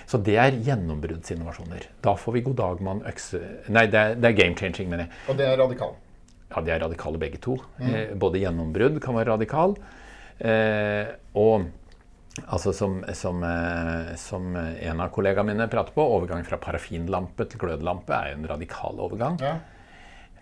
Så 0.07 0.21
det 0.21 0.37
er 0.37 0.59
gjennombruddsinnovasjoner. 0.67 1.87
Da 2.05 2.13
får 2.21 2.37
vi 2.37 2.45
god 2.45 2.59
dag 2.61 2.81
mann 2.85 2.99
økse 3.09 3.41
Nei, 3.73 3.87
det 3.89 4.01
er, 4.01 4.19
det 4.21 4.31
er 4.31 4.37
game 4.37 4.57
changing, 4.59 4.91
mener 4.91 5.07
jeg. 5.07 5.21
Og 5.33 5.39
det 5.39 5.47
er 5.49 5.57
radikal? 5.59 5.95
Ja, 6.51 6.61
de 6.61 6.75
er 6.75 6.85
radikale 6.85 7.21
begge 7.23 7.41
to. 7.43 7.57
Mm. 7.79 7.89
Eh, 7.89 8.13
både 8.21 8.43
gjennombrudd 8.43 9.01
kan 9.03 9.17
være 9.17 9.33
radikal, 9.33 9.73
eh, 10.45 11.15
og 11.41 11.65
Altså 12.43 12.73
som, 12.75 12.97
som, 13.15 13.45
eh, 13.47 14.15
som, 14.19 14.57
en 14.57 15.01
av 15.01 15.13
kollegaene 15.15 15.53
mine 15.53 15.69
prater 15.71 15.95
på, 15.95 16.03
overgang 16.17 16.43
fra 16.47 16.59
parafinlampe 16.59 17.47
til 17.47 17.63
glødelampe 17.63 18.17
er 18.17 18.35
en 18.35 18.49
radikal 18.51 18.99
overgang. 19.07 19.39
Ja. 19.43 19.55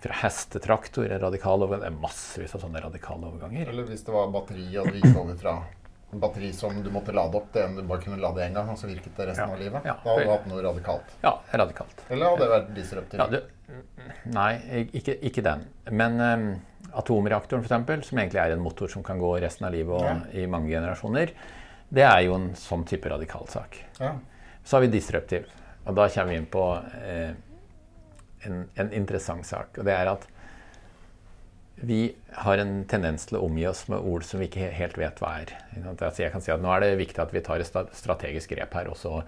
Fra 0.03 0.16
hestetraktor 0.24 1.07
er 1.07 1.20
radikal 1.22 1.62
overgang. 1.62 1.84
Det 1.84 1.93
er 1.93 2.01
massevis 2.01 2.57
av 2.57 2.64
sånne 2.64 2.80
radikale 2.82 3.28
overganger. 3.28 3.68
Eller 3.74 3.86
hvis 3.90 4.03
det 4.07 4.16
var 4.16 4.32
batteri, 4.32 4.66
og 4.80 4.88
du 4.88 4.99
gikk 4.99 5.20
over 5.20 5.38
fra 5.38 5.55
en 6.12 6.20
batteri 6.20 6.51
som 6.57 6.82
du 6.82 6.90
måtte 6.93 7.12
lade 7.16 7.38
opp 7.38 7.53
til 7.55 7.62
en 7.64 7.78
du 7.78 7.84
bare 7.88 8.03
kunne 8.03 8.18
lade 8.20 8.43
én 8.45 8.57
gang, 8.57 8.68
og 8.68 8.80
så 8.80 8.88
virket 8.90 9.14
det 9.16 9.30
resten 9.30 9.49
ja. 9.49 9.55
av 9.55 9.62
livet. 9.62 9.86
Ja. 9.88 9.95
Da 10.03 10.11
hadde 10.11 10.26
du 10.26 10.32
hatt 10.32 10.51
noe 10.51 10.64
radikalt. 10.64 11.14
Ja, 11.22 11.36
radikalt. 11.62 12.05
Eller 12.09 12.32
hadde 12.32 12.43
det 12.43 12.53
vært 12.57 12.74
disruptivt? 12.76 13.22
Ja, 13.22 13.78
nei, 14.34 14.51
ikke, 14.93 15.16
ikke, 15.28 15.45
den. 15.47 15.64
Men 16.03 16.20
um, 16.20 16.51
atomreaktoren, 17.01 17.64
f.eks., 17.64 18.11
som 18.11 18.20
egentlig 18.20 18.43
er 18.43 18.57
en 18.57 18.64
motor 18.64 18.93
som 18.93 19.05
kan 19.07 19.20
gå 19.22 19.30
resten 19.45 19.68
av 19.68 19.72
livet 19.76 19.97
og 19.97 20.36
i 20.36 20.45
mange 20.51 20.72
generasjoner, 20.74 21.32
det 21.93 22.05
er 22.09 22.20
jo 22.26 22.36
en 22.38 22.53
sånn 22.57 22.86
type 22.88 23.11
radikal 23.11 23.49
sak. 23.53 23.76
Ja. 24.01 24.14
Så 24.64 24.76
har 24.76 24.86
vi 24.86 24.93
disruptiv. 24.95 25.49
Og 25.84 25.97
da 25.99 26.07
kommer 26.09 26.32
vi 26.32 26.38
inn 26.40 26.51
på 26.51 26.66
eh, 27.03 27.32
en, 28.47 28.62
en, 28.74 28.93
interessant 28.97 29.47
sak. 29.47 29.76
Og 29.78 29.88
det 29.88 29.97
er 29.97 30.12
at 30.12 30.28
vi 31.82 32.05
har 32.45 32.62
en 32.62 32.84
tendens 32.88 33.26
til 33.26 33.40
å 33.40 33.43
omgi 33.49 33.64
oss 33.66 33.82
med 33.90 34.05
ord 34.07 34.24
som 34.24 34.40
vi 34.40 34.47
ikke 34.47 34.70
helt 34.76 34.97
vet 35.01 35.18
hva 35.20 35.32
er. 35.43 35.57
Altså 35.90 36.22
jeg 36.22 36.32
kan 36.34 36.45
si 36.45 36.53
at 36.55 36.62
Nå 36.62 36.70
er 36.70 36.84
det 36.84 37.01
viktig 37.01 37.18
at 37.24 37.34
vi 37.34 37.43
tar 37.45 37.64
et 37.64 37.97
strategisk 37.99 38.55
grep 38.55 38.76
her, 38.78 38.93
og 38.93 38.97
så, 39.01 39.18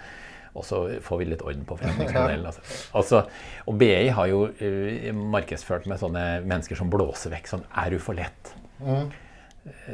og 0.54 0.64
så 0.64 0.84
får 1.02 1.20
vi 1.20 1.28
litt 1.32 1.42
orden 1.42 1.66
på 1.66 1.80
forretningsmodellen. 1.80 2.46
Altså. 2.52 2.62
Altså, 3.00 3.24
og 3.66 3.80
BI 3.80 4.06
har 4.14 4.30
jo 4.30 4.46
uh, 4.46 5.10
markedsført 5.34 5.90
med 5.90 6.00
sånne 6.00 6.24
mennesker 6.46 6.78
som 6.78 6.92
blåser 6.92 7.34
vekk 7.34 7.50
sånn 7.50 7.66
Er 7.82 7.90
du 7.90 7.98
for 8.02 8.16
lett? 8.16 8.54
Mm. 8.78 9.10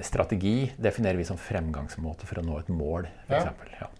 Strategi 0.03 0.73
definerer 0.79 1.21
vi 1.21 1.29
som 1.29 1.39
fremgangsmåte 1.39 2.27
for 2.29 2.41
å 2.41 2.47
nå 2.47 2.59
et 2.61 2.71
mål. 2.75 3.09
For 3.27 3.37
ja. 3.37 3.43
Eksempel, 3.45 3.75
ja. 3.81 3.91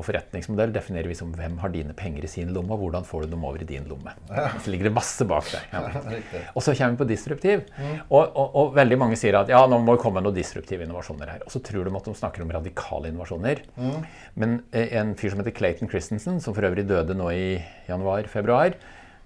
Og 0.00 0.06
forretningsmodell 0.06 0.70
definerer 0.72 1.10
vi 1.10 1.14
som 1.18 1.28
hvem 1.36 1.58
har 1.60 1.72
dine 1.74 1.92
penger 1.96 2.24
i 2.24 2.28
sin 2.32 2.54
lomme, 2.56 2.72
og 2.72 2.86
hvordan 2.86 3.04
får 3.04 3.26
du 3.26 3.34
dem 3.34 3.42
over 3.44 3.60
i 3.60 3.66
din 3.68 3.84
lomme. 3.88 4.14
Ja. 4.30 4.46
Så 4.56 4.72
ligger 4.72 4.88
det 4.88 4.94
masse 4.96 5.26
bak 5.28 5.50
der. 5.52 5.66
Ja. 5.74 6.14
Og 6.56 6.64
så 6.64 6.72
kommer 6.72 6.94
vi 6.94 7.00
på 7.02 7.08
disruptiv. 7.10 7.66
Mm. 7.76 7.98
Og, 8.06 8.22
og, 8.22 8.46
og, 8.46 8.70
veldig 8.78 8.96
mange 9.02 9.18
sier 9.20 9.36
at 9.42 9.52
ja, 9.52 9.60
nå 9.68 9.76
må 9.84 9.98
det 9.98 10.00
komme 10.00 10.22
noen 10.24 10.38
disruptive 10.38 10.86
innovasjoner 10.86 11.34
her. 11.34 11.44
Og 11.44 11.52
så 11.52 11.60
tror 11.66 11.84
de 11.84 11.92
at 12.00 12.08
de 12.08 12.14
snakker 12.16 12.46
om 12.46 12.54
radikale 12.56 13.12
innovasjoner. 13.12 13.60
Mm. 13.76 13.98
Men 14.40 14.56
eh, 14.72 14.96
en 15.02 15.12
fyr 15.20 15.34
som 15.34 15.44
heter 15.44 15.56
Clayton 15.58 15.92
Christensen, 15.92 16.40
som 16.40 16.56
for 16.56 16.64
øvrig 16.64 16.86
døde 16.88 17.18
nå 17.18 17.28
i 17.36 17.44
januar-februar, 17.90 18.80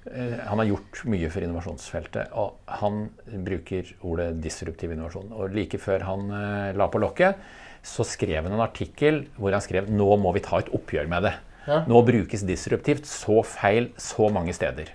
han 0.05 0.61
har 0.61 0.69
gjort 0.69 1.01
mye 1.09 1.29
for 1.33 1.45
innovasjonsfeltet, 1.47 2.35
og 2.37 2.59
han 2.81 3.07
bruker 3.47 3.89
ordet 4.05 4.35
disruptiv 4.45 4.93
innovasjon. 4.93 5.31
Og 5.33 5.55
like 5.57 5.81
før 5.81 6.05
han 6.05 6.29
uh, 6.29 6.75
la 6.77 6.89
på 6.93 7.01
lokket, 7.01 7.41
så 7.85 8.05
skrev 8.09 8.45
han 8.45 8.53
en 8.53 8.65
artikkel 8.65 9.25
hvor 9.37 9.53
han 9.53 9.65
skrev 9.65 9.91
nå 9.93 10.09
må 10.21 10.33
vi 10.37 10.45
ta 10.45 10.61
et 10.61 10.71
oppgjør 10.77 11.09
med 11.09 11.29
det. 11.29 11.35
Ja. 11.65 11.81
Nå 11.89 12.01
brukes 12.05 12.45
disruptivt 12.45 13.09
så 13.09 13.41
feil 13.49 13.91
så 14.01 14.29
mange 14.33 14.53
steder. 14.57 14.91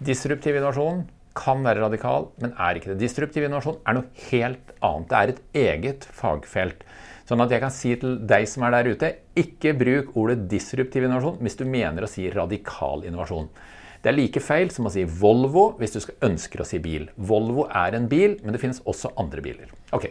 Disruptiv 0.00 0.56
innovasjon 0.56 1.04
kan 1.36 1.60
være 1.64 1.84
radikal, 1.84 2.30
men 2.40 2.54
er 2.56 2.76
ikke 2.76 2.92
det. 2.92 3.00
Disruptiv 3.02 3.44
innovasjon 3.44 3.80
er 3.88 3.96
noe 3.96 4.28
helt 4.30 4.72
annet. 4.80 5.10
Det 5.10 5.18
er 5.18 5.32
et 5.32 5.42
eget 5.66 6.06
fagfelt. 6.16 6.86
Sånn 7.28 7.44
at 7.44 7.52
jeg 7.52 7.62
kan 7.62 7.72
si 7.74 7.92
til 8.00 8.16
deg 8.26 8.48
som 8.50 8.64
er 8.66 8.74
der 8.74 8.88
ute, 8.90 9.12
ikke 9.38 9.76
bruk 9.78 10.16
ordet 10.18 10.48
disruptiv 10.50 11.04
innovasjon 11.06 11.38
hvis 11.44 11.60
du 11.60 11.66
mener 11.68 12.04
å 12.04 12.10
si 12.10 12.24
radikal 12.32 13.04
innovasjon. 13.06 13.52
Det 14.00 14.08
er 14.08 14.16
like 14.16 14.40
feil 14.40 14.70
som 14.72 14.88
å 14.88 14.92
si 14.94 15.04
Volvo 15.04 15.74
hvis 15.80 15.96
du 15.96 16.00
ønsker 16.24 16.62
å 16.62 16.68
si 16.68 16.80
bil. 16.82 17.08
Volvo 17.16 17.66
er 17.68 17.98
en 17.98 18.08
bil, 18.08 18.38
men 18.40 18.56
det 18.56 18.62
finnes 18.62 18.80
også 18.88 19.12
andre 19.20 19.44
biler. 19.44 19.74
Ok. 19.96 20.08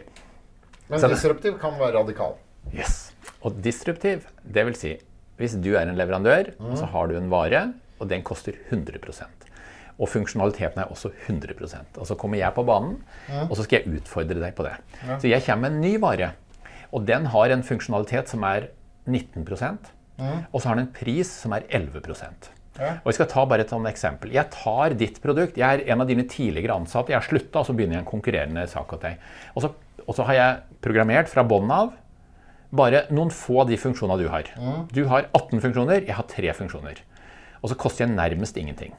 Men 0.90 1.06
disruptiv 1.10 1.58
kan 1.62 1.74
være 1.78 1.98
radikal. 1.98 2.36
Yes. 2.74 3.10
Og 3.42 3.58
disruptiv, 3.64 4.26
det 4.44 4.66
vil 4.68 4.78
si 4.78 4.96
hvis 5.40 5.56
du 5.56 5.72
er 5.72 5.88
en 5.88 5.96
leverandør, 5.96 6.52
mm. 6.60 6.74
så 6.76 6.86
har 6.92 7.08
du 7.08 7.16
en 7.16 7.30
vare, 7.32 7.70
og 7.98 8.10
den 8.10 8.22
koster 8.26 8.58
100% 8.68 9.40
og 10.00 10.08
funksjonaliteten 10.08 10.80
er 10.80 10.92
også 10.92 11.10
100 11.28 11.56
Og 12.00 12.06
så 12.08 12.16
kommer 12.16 12.40
jeg 12.40 12.54
på 12.56 12.64
banen, 12.64 12.96
mm. 13.28 13.50
og 13.50 13.56
så 13.56 13.66
skal 13.66 13.80
jeg 13.80 14.00
utfordre 14.00 14.40
deg 14.40 14.54
på 14.56 14.64
det. 14.64 14.76
Ja. 15.04 15.18
Så 15.20 15.28
jeg 15.28 15.44
kommer 15.44 15.68
med 15.68 15.76
en 15.76 15.82
ny 15.84 15.98
vare, 16.00 16.32
og 16.90 17.04
den 17.06 17.26
har 17.26 17.52
en 17.52 17.62
funksjonalitet 17.62 18.32
som 18.32 18.42
er 18.48 18.70
19 19.06 19.44
mm. 19.44 20.52
og 20.52 20.60
så 20.60 20.68
har 20.68 20.76
den 20.76 20.86
en 20.86 20.92
pris 20.92 21.28
som 21.28 21.52
er 21.52 21.68
11 21.68 22.00
Ja. 22.80 22.92
Og 23.04 23.10
Jeg 23.10 23.18
skal 23.18 23.30
ta 23.30 23.44
bare 23.44 23.66
et 23.66 23.72
sånt 23.72 23.88
eksempel. 23.90 24.32
Jeg 24.32 24.50
tar 24.54 24.96
ditt 24.98 25.20
produkt. 25.22 25.58
Jeg 25.60 25.68
er 25.68 25.92
en 25.92 26.00
av 26.00 26.08
dine 26.08 26.24
tidligere 26.24 26.78
ansatte. 26.80 27.12
Jeg 27.12 27.20
har 27.20 27.28
slutta, 27.28 27.60
og 27.60 27.68
så 27.68 27.76
begynner 27.76 27.98
jeg 27.98 28.04
en 28.06 28.12
konkurrerende 28.12 28.66
sak 28.70 28.94
hos 28.94 29.02
deg. 29.02 29.20
Og 29.54 29.66
så, 29.66 29.72
og 30.06 30.16
så 30.16 30.26
har 30.30 30.38
jeg 30.38 30.80
programmert 30.84 31.28
fra 31.28 31.44
bånn 31.44 31.70
av 31.74 31.92
bare 32.70 33.04
noen 33.10 33.32
få 33.34 33.64
av 33.64 33.70
de 33.70 33.78
funksjonene 33.80 34.18
du 34.20 34.28
har. 34.30 34.48
Mm. 34.56 34.82
Du 34.94 35.04
har 35.10 35.28
18 35.34 35.62
funksjoner, 35.62 36.04
jeg 36.06 36.16
har 36.16 36.26
3 36.30 36.52
funksjoner. 36.54 37.02
Og 37.60 37.72
så 37.72 37.76
koster 37.76 38.06
jeg 38.06 38.14
nærmest 38.14 38.56
ingenting. 38.56 38.94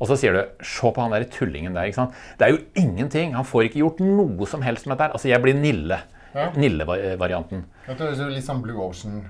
Og 0.00 0.08
så 0.10 0.16
sier 0.18 0.34
du 0.34 0.42
'se 0.60 0.90
på 0.90 1.00
han 1.00 1.12
der 1.12 1.24
tullingen 1.24 1.72
der'. 1.72 2.12
Det 2.38 2.46
er 2.46 2.50
jo 2.50 2.58
ingenting. 2.74 3.34
Han 3.34 3.44
får 3.44 3.70
ikke 3.70 3.78
gjort 3.78 4.00
noe 4.00 4.46
som 4.46 4.62
helst 4.62 4.86
med 4.86 4.98
dette. 4.98 5.12
Altså, 5.12 5.28
jeg 5.28 5.40
blir 5.40 5.54
Nille. 5.54 6.00
Ja. 6.34 6.50
Nille-varianten. 6.50 7.64
Litt 7.86 8.44
sånn 8.44 8.62
Blue 8.62 8.82
Ocean 8.82 9.24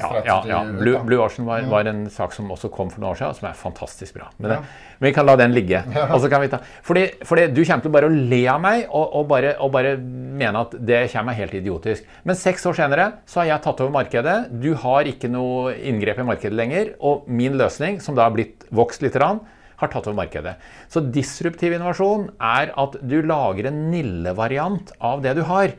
ja, 0.00 0.22
ja, 0.24 0.36
ja. 0.48 0.60
Blue, 0.64 1.00
Blue 1.06 1.20
Ocean 1.22 1.46
var, 1.48 1.66
var, 1.70 1.88
en 1.90 2.06
sak 2.12 2.32
som 2.34 2.48
også 2.52 2.70
kom 2.72 2.90
for 2.92 3.02
noen 3.02 3.12
år 3.12 3.20
siden, 3.20 3.36
som 3.38 3.48
er 3.50 3.58
fantastisk 3.58 4.16
bra. 4.16 4.30
Men, 4.38 4.56
ja. 4.56 4.88
men 4.98 5.08
vi 5.10 5.12
kan 5.16 5.28
la 5.28 5.36
den 5.40 5.54
ligge. 5.56 5.82
Og 6.08 6.16
så 6.24 6.30
kan 6.32 6.42
vi 6.44 6.50
ta, 6.52 6.62
fordi, 6.86 7.04
fordi 7.28 7.46
du 7.52 7.62
kommer 7.62 7.84
til 7.84 7.94
bare 7.94 8.10
å 8.10 8.16
le 8.32 8.40
av 8.50 8.60
meg 8.64 8.86
og, 8.88 9.04
og, 9.20 9.28
bare, 9.30 9.54
og, 9.60 9.72
bare, 9.76 9.94
mene 10.40 10.64
at 10.64 10.74
det 10.90 11.04
kommer 11.12 11.36
helt 11.36 11.54
idiotisk. 11.60 12.08
Men 12.24 12.38
seks 12.38 12.66
år 12.70 12.80
senere 12.80 13.06
så 13.28 13.42
har 13.42 13.52
jeg 13.52 13.64
tatt 13.66 13.84
over 13.84 13.94
markedet. 14.00 14.36
Du 14.62 14.72
har 14.82 15.08
ikke 15.08 15.30
noe 15.32 15.76
inngrep 15.76 16.22
i 16.22 16.28
markedet 16.32 16.56
lenger. 16.56 16.94
Og 17.04 17.28
min 17.28 17.58
løsning, 17.60 18.00
som 18.02 18.16
da 18.16 18.26
har 18.28 18.36
blitt 18.36 18.66
vokst 18.74 19.04
litt, 19.04 19.18
har 19.80 19.88
tatt 19.88 20.06
over 20.06 20.18
markedet. 20.18 20.56
Så 20.92 21.02
disruptiv 21.12 21.74
innovasjon 21.74 22.28
er 22.36 22.72
at 22.78 22.98
du 23.00 23.20
lager 23.26 23.70
en 23.70 23.86
Nille-variant 23.92 24.92
av 25.00 25.24
det 25.24 25.36
du 25.38 25.44
har, 25.48 25.74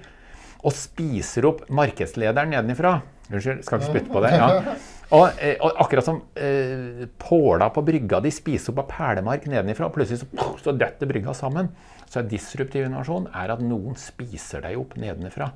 og 0.61 0.75
spiser 0.77 1.47
opp 1.49 1.65
markedslederen 1.73 2.53
nedenifra. 2.53 2.99
Unnskyld, 3.31 3.63
skal 3.65 3.79
ikke 3.79 3.91
spytte 3.91 4.13
på 4.13 4.21
det. 4.25 4.33
Ja. 4.35 4.75
Og, 5.11 5.25
eh, 5.43 5.57
og, 5.59 5.73
akkurat 5.83 6.07
som 6.07 6.21
eh, 6.39 7.07
påla 7.19 7.67
på 7.75 7.83
brygga 7.83 8.21
de 8.23 8.31
spiser 8.31 8.71
opp 8.71 8.85
av 8.85 8.91
perlemark 8.93 9.47
nedenifra, 9.51 9.89
og 9.89 9.95
plutselig 9.95 10.21
så, 10.23 10.53
så 10.61 10.75
detter 10.75 11.09
brygga 11.09 11.35
sammen. 11.35 11.71
Så 12.07 12.21
en 12.21 12.31
disruptiv 12.31 12.85
innovasjon 12.85 13.29
er 13.35 13.53
at 13.53 13.63
noen 13.63 13.97
spiser 13.99 14.63
deg 14.65 14.79
opp 14.79 14.97
nedenifra. 14.99 15.51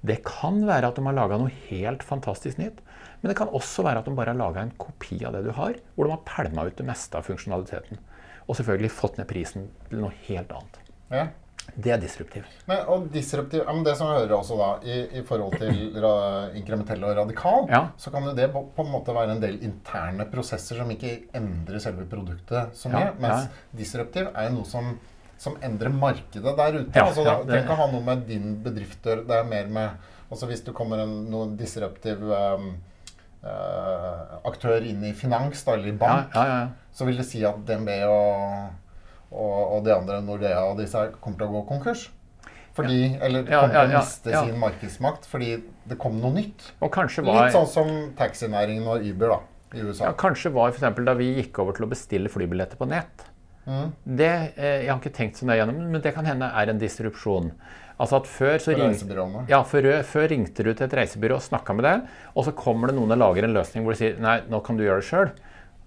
Det 0.00 0.20
kan 0.26 0.60
være 0.68 0.92
at 0.92 0.98
de 0.98 1.04
har 1.08 1.16
laga 1.16 1.40
noe 1.40 1.52
helt 1.68 2.04
fantastisk 2.06 2.60
nytt. 2.60 2.82
Men 3.20 3.32
det 3.32 3.38
kan 3.40 3.50
også 3.50 3.82
være 3.86 4.02
at 4.02 4.06
de 4.06 4.14
bare 4.14 4.32
har 4.32 4.38
laga 4.38 4.62
en 4.62 4.76
kopi 4.78 5.18
av 5.26 5.34
det 5.34 5.42
du 5.48 5.50
har, 5.56 5.74
hvor 5.94 6.06
de 6.06 6.14
har 6.14 6.24
pælma 6.28 6.68
ut 6.68 6.78
det 6.78 6.86
meste 6.86 7.18
av 7.18 7.26
funksjonaliteten. 7.26 7.98
Og 8.46 8.56
selvfølgelig 8.56 8.94
fått 8.94 9.18
ned 9.18 9.28
prisen 9.28 9.68
til 9.90 10.04
noe 10.04 10.14
helt 10.28 10.52
annet. 10.54 10.80
Ja. 11.10 11.26
Det 11.74 11.92
er 11.94 12.00
disruptiv. 12.02 12.46
Men, 12.66 12.80
og 12.90 13.06
disruptiv, 13.12 13.62
ja, 13.62 13.74
men 13.74 13.84
det 13.86 13.94
som 13.98 14.08
jeg 14.10 14.22
hører 14.22 14.34
også 14.38 14.56
da, 14.58 14.70
i, 14.82 14.96
i 15.20 15.22
forhold 15.26 15.58
til 15.60 15.76
ra, 16.04 16.14
inkrementell 16.58 17.04
og 17.06 17.14
radikal, 17.20 17.68
ja. 17.70 17.82
så 18.00 18.12
kan 18.14 18.26
jo 18.26 18.34
det 18.38 18.48
på, 18.54 18.64
på, 18.74 18.86
en 18.86 18.92
måte 18.92 19.14
være 19.14 19.36
en 19.36 19.42
del 19.42 19.60
interne 19.66 20.26
prosesser 20.32 20.80
som 20.80 20.90
ikke 20.94 21.14
endrer 21.38 21.82
selve 21.82 22.08
produktet 22.10 22.74
så 22.78 22.90
mye. 22.92 23.06
Ja, 23.10 23.14
mens 23.22 23.62
disruptiv 23.78 24.32
er 24.32 24.48
jo 24.48 24.56
noe 24.58 24.68
som, 24.68 24.90
som 25.38 25.58
endrer 25.64 25.94
markedet 25.94 26.56
der 26.62 26.80
ute. 26.80 27.04
altså, 27.04 27.24
det 27.24 27.36
trenger 27.46 27.64
ikke 27.64 27.80
ha 27.82 27.88
noe 27.94 28.04
med 28.10 28.26
din 28.30 28.58
bedrift 28.64 29.06
å 29.06 29.14
gjøre. 29.14 29.28
Det 29.28 29.40
er 29.40 29.50
mer 29.54 29.74
med 29.78 30.14
altså 30.28 30.44
Hvis 30.44 30.60
du 30.60 30.74
kommer 30.76 31.00
en 31.00 31.14
noen 31.32 31.54
disruptiv 31.56 32.20
um, 32.20 32.66
uh, 33.40 34.34
aktør 34.48 34.84
inn 34.84 35.06
i 35.08 35.14
finans 35.16 35.62
da, 35.64 35.78
eller 35.78 35.88
i 35.88 35.96
bank, 35.96 36.36
så 36.92 37.06
vil 37.08 37.16
det 37.16 37.24
si 37.24 37.40
at 37.48 37.62
DNB 37.64 37.94
og 38.10 38.87
og, 39.32 39.58
og 39.76 39.82
de 39.86 39.94
andre 39.94 40.20
Nordea 40.24 40.62
og 40.70 40.78
disse 40.80 40.98
her 40.98 41.12
kommer 41.20 41.40
til 41.40 41.50
å 41.50 41.58
gå 41.58 41.64
konkurs. 41.68 42.08
Fordi, 42.78 42.98
ja. 43.08 43.20
Eller 43.26 43.46
kommer 43.48 43.74
til 43.74 43.80
å 43.80 43.96
miste 43.96 44.32
ja, 44.32 44.42
sin 44.46 44.58
markedsmakt 44.62 45.24
fordi 45.26 45.54
det 45.88 45.96
kom 46.00 46.20
noe 46.22 46.36
nytt. 46.36 46.68
Var, 46.78 46.92
Litt 47.26 47.56
sånn 47.56 47.72
som 47.72 47.90
taxinæringen 48.18 48.86
og 48.86 49.02
Uber 49.02 49.34
da, 49.34 49.40
i 49.74 49.82
USA. 49.82 50.06
Ja, 50.06 50.12
kanskje 50.18 50.52
var 50.54 50.70
f.eks. 50.70 51.02
da 51.08 51.16
vi 51.18 51.32
gikk 51.40 51.58
over 51.64 51.74
til 51.74 51.88
å 51.88 51.90
bestille 51.90 52.30
flybilletter 52.32 52.78
på 52.78 52.88
nett. 52.90 53.26
Mm. 53.68 53.90
Det, 54.04 54.30
eh, 54.56 54.84
jeg 54.86 54.92
har 54.92 55.00
ikke 55.00 55.16
tenkt 55.16 55.40
så 55.40 55.48
nøye 55.48 55.58
gjennom, 55.58 55.82
men 55.92 56.04
det 56.04 56.14
kan 56.16 56.28
hende 56.28 56.48
er 56.56 56.70
en 56.72 56.80
disrupsjon. 56.80 57.50
Altså 57.98 58.20
at 58.20 58.30
før, 58.30 58.54
så 58.62 58.76
ring, 58.78 58.94
ja, 59.50 59.58
før, 59.66 59.88
før, 60.06 60.28
ringte 60.30 60.62
du 60.62 60.70
til 60.70 60.86
et 60.86 60.94
reisebyrå 61.00 61.40
og 61.40 61.42
snakka 61.42 61.74
med 61.74 61.84
det, 61.88 61.96
og 62.38 62.46
så 62.46 62.54
kommer 62.56 62.88
det 62.88 62.94
noen 62.94 63.16
og 63.16 63.18
lager 63.18 63.48
en 63.48 63.56
løsning 63.56 63.82
hvor 63.84 63.96
de 63.96 64.00
sier 64.04 64.20
nei, 64.22 64.38
nå 64.46 64.62
kan 64.64 64.78
du 64.78 64.84
gjøre 64.86 65.02
det 65.02 65.08
sjøl. 65.08 65.32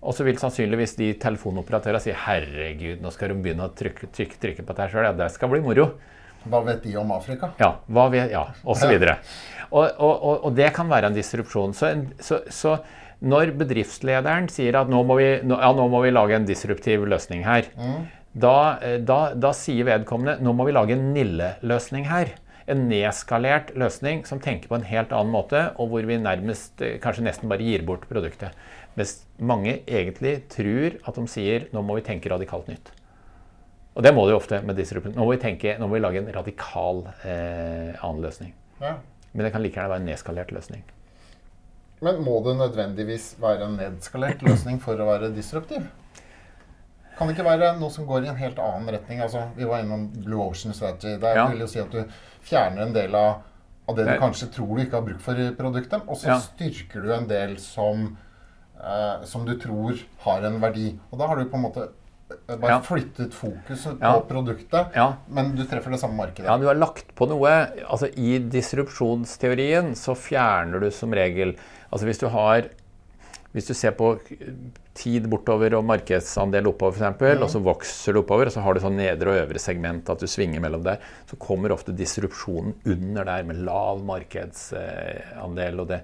Og 0.02 0.16
så 0.18 0.26
vil 0.26 0.39
sannsynligvis 0.41 0.95
de 0.97 1.12
telefonoperatørene 1.22 2.02
si 2.02 2.14
herregud, 2.24 3.04
nå 3.04 3.12
skal 3.14 3.32
de 3.32 3.41
begynne 3.43 3.68
å 3.68 3.74
trykke, 3.78 4.10
trykke, 4.10 4.39
trykke 4.41 4.66
på 4.66 4.74
dette 4.74 4.89
sjøl. 4.93 5.06
Ja, 5.06 5.14
det 5.18 5.30
skal 5.36 5.52
bli 5.52 5.62
moro. 5.62 5.91
Hva 6.49 6.64
vet 6.66 6.82
de 6.88 6.95
om 6.97 7.12
Afrika? 7.14 7.52
Ja, 7.62 7.76
hva 7.86 8.08
vet, 8.10 8.32
ja 8.34 8.47
og 8.66 8.78
så 8.80 8.89
videre. 8.89 9.20
Og, 9.70 9.86
og, 9.86 10.16
og, 10.16 10.34
og, 10.47 10.56
det 10.58 10.72
kan 10.76 10.89
være 10.89 11.12
en 11.12 11.16
disrupsjon. 11.18 11.76
Så, 11.78 11.91
så, 12.24 12.41
så, 12.52 12.80
når 13.22 13.54
bedriftslederen 13.60 14.49
sier 14.49 14.80
at 14.80 14.89
nå 14.89 15.04
må, 15.06 15.20
vi, 15.22 15.30
nå, 15.45 15.60
ja, 15.62 15.70
nå 15.78 15.86
må 15.93 16.02
vi 16.04 16.14
lage 16.14 16.39
en 16.39 16.47
disruptiv 16.47 17.06
løsning 17.10 17.45
her, 17.45 17.70
mm. 17.78 17.99
da, 18.41 18.56
da, 19.06 19.20
da, 19.38 19.54
sier 19.54 19.86
vedkommende 19.88 20.39
nå 20.41 20.56
må 20.58 20.66
vi 20.66 20.74
lage 20.76 20.97
en 20.97 21.12
Nille-løsning 21.14 22.10
her. 22.10 22.34
En 22.72 22.88
nedskalert 22.89 23.74
løsning 23.78 24.26
som 24.26 24.41
tenker 24.41 24.72
på 24.72 24.80
en 24.80 24.86
helt 24.88 25.14
annen 25.14 25.34
måte, 25.34 25.68
og 25.78 25.93
hvor 25.93 26.06
vi 26.08 26.18
nærmest, 26.22 26.82
kanskje 27.04 27.26
nesten 27.28 27.52
bare 27.52 27.66
gir 27.66 27.86
bort 27.86 28.08
produktet. 28.10 28.58
Mens 28.99 29.21
mange 29.39 29.77
egentlig 29.87 30.41
tror 30.51 30.97
at 31.07 31.17
de 31.17 31.27
sier 31.31 31.69
nå 31.71 31.83
må 31.85 31.95
vi 31.99 32.05
tenke 32.05 32.31
radikalt 32.31 32.67
nytt. 32.71 32.91
Og 33.95 34.03
det 34.05 34.13
må 34.15 34.23
de 34.27 34.35
ofte 34.35 34.61
med 34.63 34.77
disruption. 34.79 35.13
Nå 35.15 35.25
må 35.25 35.33
vi, 35.33 35.41
tenke, 35.41 35.75
nå 35.79 35.87
må 35.87 35.97
vi 35.97 36.03
lage 36.03 36.21
en 36.21 36.31
radikal 36.31 37.03
eh, 37.27 37.91
annen 37.99 38.21
løsning. 38.23 38.53
Ja. 38.79 38.97
Men 39.31 39.47
det 39.47 39.51
kan 39.53 39.63
like 39.63 39.79
gjerne 39.79 39.91
være 39.91 40.03
en 40.03 40.11
nedskalert 40.11 40.51
løsning. 40.55 40.83
Men 42.01 42.23
må 42.25 42.39
det 42.45 42.55
nødvendigvis 42.57 43.35
være 43.41 43.67
en 43.67 43.75
nedskalert 43.79 44.41
løsning 44.47 44.79
for 44.81 44.99
å 44.99 45.09
være 45.11 45.33
disruptiv? 45.35 45.85
Kan 47.17 47.29
det 47.29 47.35
ikke 47.35 47.45
være 47.45 47.75
noe 47.77 47.91
som 47.93 48.07
går 48.09 48.25
i 48.25 48.31
en 48.31 48.39
helt 48.39 48.59
annen 48.63 48.89
retning? 48.95 49.19
Altså, 49.21 49.43
vi 49.53 49.67
var 49.69 49.83
innom 49.83 50.07
Blue 50.15 50.41
Ocean 50.47 50.73
Strategy. 50.73 51.19
Der 51.21 51.37
ja. 51.37 51.45
vil 51.51 51.61
jo 51.61 51.69
si 51.69 51.83
at 51.83 51.93
du 51.93 52.01
fjerner 52.47 52.87
en 52.87 52.95
del 52.95 53.13
av, 53.19 53.43
av 53.85 53.99
det 53.99 54.07
du 54.07 54.13
kanskje 54.23 54.49
tror 54.55 54.71
du 54.73 54.85
ikke 54.85 54.97
har 54.97 55.05
bruk 55.05 55.21
for 55.21 55.37
i 55.37 55.51
produktet, 55.57 56.07
og 56.07 56.17
så 56.17 56.31
ja. 56.31 56.39
styrker 56.41 57.05
du 57.05 57.13
en 57.13 57.27
del 57.29 57.59
som 57.61 58.07
eh, 58.82 59.25
som 59.29 59.45
du 59.47 59.55
tror 59.61 59.97
har 60.25 60.47
en 60.49 60.59
verdi. 60.61 60.91
Og 61.11 61.21
da 61.21 61.29
har 61.29 61.39
du 61.39 61.49
på 61.49 61.59
en 61.59 61.65
måte 61.67 61.88
eh, 61.88 62.55
bare 62.55 62.75
ja. 62.75 62.82
flyttet 62.86 63.36
fokuset 63.38 64.01
på 64.01 64.13
ja. 64.17 64.25
produktet, 64.29 64.97
ja. 64.97 65.07
men 65.29 65.53
du 65.57 65.63
treffer 65.65 65.93
det 65.93 66.01
samme 66.01 66.19
markedet. 66.19 66.49
Ja, 66.49 66.57
du 66.61 66.67
har 66.69 66.79
lagt 66.79 67.13
på 67.17 67.29
noe. 67.32 67.55
Altså, 67.86 68.11
I 68.11 68.39
disrupsjonsteorien 68.51 69.93
så 69.99 70.17
fjerner 70.17 70.84
du 70.84 70.91
som 70.95 71.13
regel 71.15 71.57
Altså 71.91 72.07
hvis 72.07 72.21
du 72.21 72.29
har 72.32 72.69
hvis 73.51 73.67
du 73.67 73.73
ser 73.75 73.91
på 73.97 74.13
tid 74.95 75.25
bortover 75.32 75.73
og 75.75 75.84
markedsandel 75.84 76.69
oppover, 76.71 76.95
f.eks., 76.95 77.19
mm. 77.19 77.43
og 77.43 77.49
så 77.51 77.59
vokser 77.63 78.15
det 78.15 78.21
oppover, 78.23 78.47
og 78.47 78.55
så 78.55 78.63
har 78.63 78.75
du 78.75 78.84
sånn 78.84 78.95
nedre 78.99 79.34
og 79.34 79.39
øvre 79.41 79.59
segment, 79.59 80.07
at 80.11 80.23
du 80.23 80.29
svinger 80.29 80.63
mellom 80.63 80.86
der, 80.86 81.03
så 81.27 81.39
kommer 81.41 81.75
ofte 81.75 81.95
disrupsjonen 81.95 82.77
under 82.88 83.27
der 83.27 83.47
med 83.47 83.59
lav 83.67 83.99
markedsandel. 84.07 85.84
og 85.84 85.91
det 85.91 85.99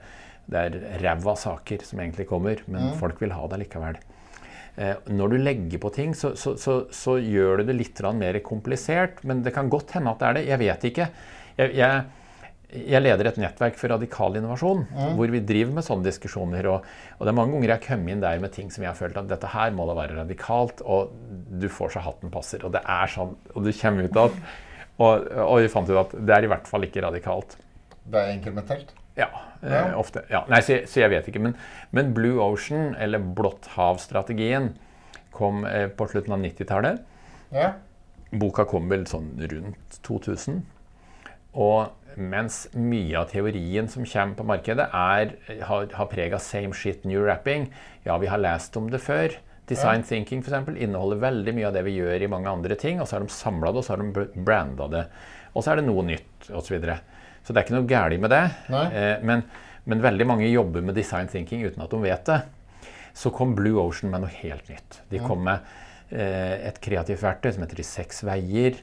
det 0.48 0.60
er 0.60 1.00
ræva 1.04 1.36
saker 1.40 1.84
som 1.84 2.00
egentlig 2.00 2.28
kommer, 2.30 2.62
men 2.68 2.92
mm. 2.92 2.94
folk 3.02 3.20
vil 3.24 3.36
ha 3.36 3.48
det 3.52 3.62
likevel. 3.66 3.98
Eh, 4.78 4.94
når 5.10 5.34
du 5.34 5.40
legger 5.42 5.82
på 5.82 5.90
ting, 5.94 6.14
så, 6.16 6.36
så, 6.40 6.54
så, 6.62 6.84
så 6.94 7.18
gjør 7.18 7.62
du 7.62 7.72
det 7.72 7.80
litt 7.80 8.00
mer 8.16 8.38
komplisert. 8.46 9.24
Men 9.28 9.42
det 9.44 9.56
kan 9.56 9.72
godt 9.74 9.96
hende 9.98 10.14
at 10.14 10.22
det 10.22 10.28
er 10.28 10.38
det. 10.38 10.46
Jeg 10.52 10.62
vet 10.62 10.88
ikke. 10.92 11.08
Jeg, 11.58 11.74
jeg, 11.80 12.04
jeg 12.94 13.02
leder 13.02 13.32
et 13.32 13.40
nettverk 13.42 13.80
for 13.80 13.92
radikal 13.92 14.38
innovasjon, 14.38 14.86
mm. 14.86 15.18
hvor 15.18 15.34
vi 15.34 15.42
driver 15.50 15.80
med 15.80 15.88
sånne 15.88 16.08
diskusjoner. 16.08 16.70
Og, 16.70 16.86
og, 17.18 17.26
det 17.26 17.34
er 17.34 17.40
mange 17.40 17.58
ganger 17.58 17.74
jeg 17.74 17.80
har 17.80 17.88
kommet 17.88 18.14
inn 18.14 18.24
der 18.24 18.44
med 18.44 18.54
ting 18.54 18.70
som 18.72 18.86
jeg 18.86 18.92
har 18.92 19.00
følt 19.00 19.18
at 19.20 19.32
dette 19.32 19.52
her 19.56 19.74
må 19.76 19.90
da 19.90 19.98
være 19.98 20.20
radikalt, 20.22 20.86
og 20.86 21.12
du 21.58 21.68
får 21.74 21.98
så 21.98 22.06
hatten 22.06 22.32
passer. 22.32 22.64
Og 22.68 22.76
det 22.78 22.86
er 22.86 23.14
sånn, 23.18 23.34
og 23.56 23.68
du 23.68 23.74
kommer 23.82 24.08
ut 24.08 24.24
av 24.24 24.40
og, 24.98 25.28
og 25.30 25.60
vi 25.62 25.70
fant 25.70 25.90
ut 25.92 26.00
at 26.00 26.14
det 26.26 26.34
er 26.34 26.46
i 26.48 26.50
hvert 26.50 26.70
fall 26.70 26.86
ikke 26.88 27.04
radikalt. 27.06 27.58
Det 28.08 28.18
er 28.18 28.32
inkrementelt? 28.34 28.94
Ja, 29.18 29.28
eh, 29.62 30.00
ofte. 30.00 30.24
Ja. 30.30 30.44
Nei, 30.52 30.62
så, 30.62 30.80
så, 30.86 31.02
jeg 31.02 31.12
vet 31.16 31.28
ikke. 31.32 31.42
Men, 31.42 31.56
men 31.96 32.14
Blue 32.18 32.38
Ocean, 32.44 32.94
eller 33.02 33.20
Blått 33.20 33.72
hav-strategien, 33.74 34.76
kom 35.34 35.66
eh, 35.66 35.88
på 35.90 36.08
slutten 36.12 36.38
av 36.38 36.44
90-tallet. 36.44 37.02
Ja. 37.56 37.72
Boka 38.38 38.68
kom 38.70 38.90
vel 38.92 39.08
sånn 39.10 39.32
rundt 39.50 39.98
2000. 40.06 40.62
Og 41.58 42.18
mens 42.18 42.66
mye 42.78 43.18
av 43.20 43.32
teorien 43.32 43.90
som 43.90 44.06
kommer 44.06 44.38
på 44.38 44.46
markedet, 44.52 44.88
er, 44.94 45.34
har, 45.66 45.90
har 45.98 46.10
preg 46.12 46.36
av 46.38 46.44
same 46.44 46.76
shit, 46.76 47.06
new 47.06 47.24
rapping 47.26 47.70
Ja, 48.06 48.18
vi 48.22 48.30
har 48.30 48.42
lest 48.42 48.78
om 48.78 48.92
det 48.94 49.02
før. 49.06 49.34
Design 49.68 50.04
ja. 50.04 50.08
thinking 50.14 50.44
for 50.46 50.54
eksempel, 50.54 50.78
inneholder 50.80 51.20
veldig 51.20 51.54
mye 51.58 51.68
av 51.68 51.76
det 51.76 51.84
vi 51.90 51.98
gjør 51.98 52.24
i 52.24 52.30
mange 52.32 52.52
andre 52.52 52.78
ting. 52.80 53.02
Og 53.02 53.10
så 53.10 53.18
har 53.18 53.26
de 53.26 53.34
samla 53.34 53.74
det, 53.74 53.82
og 53.82 53.88
så 53.88 53.96
har 53.96 54.04
de 54.04 54.28
branda 54.38 54.90
det. 54.94 55.06
Og 55.54 55.64
så 55.64 55.74
er 55.74 55.82
det 55.82 55.88
noe 55.90 56.06
nytt, 56.08 56.52
osv. 56.54 56.78
Så 56.78 56.98
det 57.54 57.62
er 57.62 57.68
ikke 57.68 57.78
noe 57.78 57.90
galt 57.90 58.22
med 58.24 58.34
det. 58.34 58.44
Eh, 58.92 59.26
men, 59.28 59.44
men, 59.88 60.04
veldig 60.04 60.28
mange 60.28 60.50
jobber 60.52 60.84
med 60.86 60.98
design 60.98 61.30
thinking 61.32 61.64
uten 61.68 61.84
at 61.84 61.94
de 61.94 62.02
vet 62.04 62.30
det. 62.30 62.42
Så 63.18 63.32
kom 63.34 63.56
Blue 63.58 63.82
Ocean 63.82 64.12
med 64.14 64.26
noe 64.26 64.34
helt 64.42 64.68
nytt. 64.70 65.02
De 65.10 65.22
kom 65.24 65.42
med 65.48 65.64
eh, 66.12 66.68
et 66.70 66.82
kreativt 66.84 67.24
verktøy 67.24 67.54
som 67.56 67.66
heter 67.66 67.80
De 67.82 67.88
seks 67.88 68.22
veier. 68.28 68.78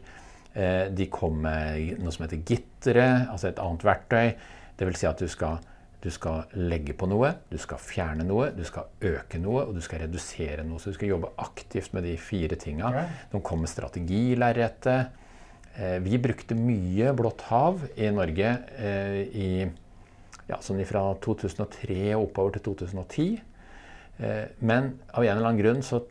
Eh, 0.55 0.89
de 0.95 1.07
kom 1.13 1.39
med 1.45 2.01
noe 2.03 2.15
som 2.15 2.27
heter 2.27 2.43
gittere, 2.47 3.07
altså 3.31 3.51
et 3.51 3.63
annet 3.63 3.87
verktøy. 3.87 4.35
Det 4.75 4.89
vil 4.89 4.99
si 4.99 5.09
at 5.11 5.23
du 5.23 5.31
skal 5.31 5.61
du 6.05 6.11
skal 6.13 6.51
legge 6.61 6.93
på 6.93 7.07
noe, 7.09 7.31
du 7.49 7.57
skal 7.57 7.79
fjerne 7.81 8.27
noe, 8.29 8.51
du 8.53 8.61
skal 8.69 8.91
øke 9.09 9.39
noe, 9.41 9.63
og 9.65 9.73
du 9.73 9.81
skal 9.81 10.03
redusere 10.03 10.61
noe. 10.67 10.77
Så 10.77 10.93
du 10.93 10.99
skal 10.99 11.15
jobbe 11.15 11.31
aktivt 11.41 11.95
med 11.97 12.05
de 12.05 12.13
fire 12.21 12.59
tinga. 12.61 12.91
De 13.33 13.41
kom 13.41 13.63
med 13.65 13.73
strategilerretet. 13.73 15.15
Eh, 15.75 15.99
vi 15.99 16.19
brukte 16.23 16.55
mye 16.55 17.11
blått 17.19 17.47
hav 17.49 17.81
i 17.99 18.07
Norge 18.15 18.51
eh, 18.79 19.21
i, 19.35 19.49
ja, 20.47 20.61
sånn 20.63 20.83
fra 20.87 21.09
2003 21.25 22.13
og 22.15 22.29
oppover 22.29 22.55
til 22.57 22.67
2010. 22.71 23.41
Eh, 24.23 24.45
men 24.63 24.93
av 25.11 25.25
en 25.25 25.33
eller 25.33 25.49
annen 25.49 25.63
grunn 25.63 25.83
så 25.83 26.05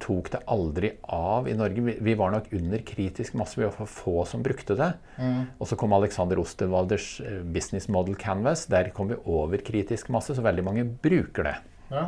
tok 0.00 0.30
det 0.32 0.40
aldri 0.48 0.94
av 1.12 1.50
i 1.52 1.56
Norge. 1.58 1.98
Vi, 2.00 2.14
var 2.16 2.32
nok 2.32 2.48
under 2.56 2.80
kritisk 2.88 3.36
masse. 3.36 3.58
Vi 3.60 3.66
var 3.66 3.74
for 3.76 3.90
få 3.92 4.24
som 4.30 4.40
brukte 4.40 4.72
det. 4.78 4.94
Mm. 5.20 5.42
Og 5.60 5.68
så 5.68 5.76
kom 5.76 5.92
Alexander 5.92 6.40
Osterwalders 6.40 7.18
Business 7.52 7.90
Model 7.92 8.16
Canvas. 8.16 8.64
Der 8.72 8.88
kom 8.96 9.12
vi 9.12 9.20
over 9.28 9.60
kritisk 9.60 10.08
masse, 10.08 10.32
så 10.32 10.46
veldig 10.46 10.64
mange 10.64 10.86
bruker 11.04 11.50
det. 11.50 11.54
Ja. 11.92 12.06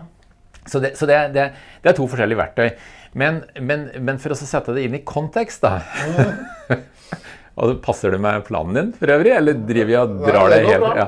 Så, 0.65 0.81
det, 0.81 0.97
så 0.97 1.07
det, 1.11 1.19
det, 1.35 1.51
det, 1.83 1.91
er 1.91 1.97
to 1.99 2.07
forskjellige 2.09 2.39
verktøy. 2.39 2.73
Men, 3.19 3.43
men, 3.61 3.89
men 4.01 4.21
for 4.23 4.33
å 4.33 4.39
sette 4.39 4.73
det 4.73 4.87
inn 4.87 4.97
i 4.97 5.05
kontekst, 5.05 5.67
da 5.67 5.83
mm. 5.83 6.79
Og 7.61 7.75
Passer 7.85 8.15
det 8.15 8.21
med 8.23 8.45
planen 8.47 8.77
din 8.77 8.91
for 8.97 9.13
øvrig, 9.13 9.35
eller 9.37 9.59
driver 9.69 9.91
vi 9.91 9.99
og 10.01 10.15
drar 10.25 10.49
det 10.53 10.63
helt 10.65 10.87
ja. 10.97 11.07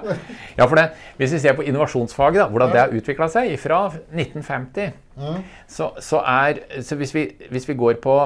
ja, 0.59 0.67
for 0.67 0.77
det, 0.77 0.91
Hvis 1.17 1.33
vi 1.37 1.41
ser 1.41 1.57
på 1.57 1.65
innovasjonsfaget, 1.65 2.43
da, 2.43 2.49
hvordan 2.53 2.75
det 2.75 2.83
har 2.83 2.93
utvikla 2.93 3.31
seg 3.33 3.55
fra 3.63 3.81
1950 4.13 4.93
mm. 5.17 5.41
så, 5.67 5.91
så, 6.05 6.21
er, 6.21 6.61
så 6.85 7.01
hvis, 7.01 7.15
vi, 7.17 7.25
hvis 7.49 7.69
vi 7.71 7.79
går 7.81 7.97
på 8.05 8.19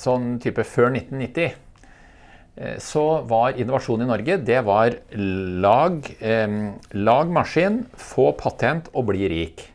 sånn 0.00 0.38
type 0.40 0.64
før 0.64 0.88
1990 0.94 1.44
eh, 1.52 2.76
så 2.80 3.04
var 3.28 3.60
innovasjon 3.60 4.04
i 4.04 4.08
Norge 4.08 4.40
det 4.48 4.64
var 4.64 4.96
lag, 5.12 6.00
eh, 6.20 6.58
lag 6.96 7.32
maskin, 7.32 7.82
få 7.92 8.30
patent 8.40 8.88
og 8.94 9.10
bli 9.12 9.28
rik. 9.32 9.68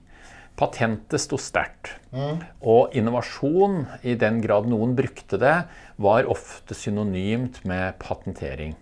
Patentet 0.57 1.21
sto 1.21 1.39
sterkt. 1.41 1.95
Mm. 2.13 2.41
Og 2.69 2.93
innovasjon, 2.97 3.85
i 4.05 4.13
den 4.19 4.41
grad 4.43 4.67
noen 4.69 4.93
brukte 4.97 5.39
det, 5.41 5.55
var 6.03 6.29
ofte 6.29 6.77
synonymt 6.77 7.61
med 7.67 7.97
patentering. 8.01 8.75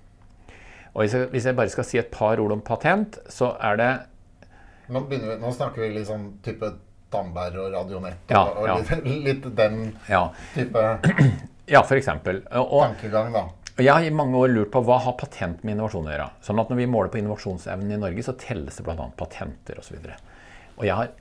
Og 0.96 1.06
hvis 1.32 1.46
jeg, 1.46 1.56
bare 1.56 1.72
skal 1.72 1.86
si 1.86 2.00
et 2.02 2.10
par 2.12 2.42
ord 2.42 2.56
om 2.56 2.62
patent, 2.66 3.20
så 3.30 3.54
er 3.62 3.80
det 3.80 3.92
Nå, 4.90 5.04
vi, 5.06 5.20
nå 5.22 5.52
snakker 5.54 5.84
vi 5.86 5.92
liksom 6.00 6.24
type 6.42 6.66
Damberg 7.14 7.60
og 7.62 7.74
Radionett 7.76 8.32
ja, 8.34 8.42
og, 8.42 8.66
og 8.66 9.06
litt, 9.06 9.22
litt, 9.26 9.46
den 9.58 9.92
ja. 10.10 10.24
type 10.56 10.82
Ja, 11.70 11.84
for 11.86 12.00
eksempel. 12.00 12.42
Og, 12.58 12.80
tankegang, 12.82 13.30
da. 13.36 13.44
Jeg 13.80 13.94
har 13.94 14.04
i 14.04 14.12
mange 14.12 14.36
år 14.42 14.50
lurt 14.52 14.72
på 14.74 14.82
hva 14.84 14.98
har 15.06 15.14
patent 15.20 15.62
med 15.64 15.76
innovasjon 15.76 16.08
å 16.10 16.12
gjøre. 16.12 16.28
Sånn 16.44 16.60
at 16.60 16.72
Når 16.72 16.80
vi 16.82 16.88
måler 16.90 17.12
på 17.14 17.20
innovasjonsevnen 17.22 17.94
i 17.94 18.00
Norge, 18.02 18.26
så 18.26 18.34
telles 18.42 18.80
det 18.80 18.86
bl.a. 18.88 19.06
patenter 19.20 19.78
osv. 19.80 20.00
Og, 20.02 20.10
så 20.10 20.80
og 20.80 20.88
jeg 20.88 20.96
har, 20.98 21.12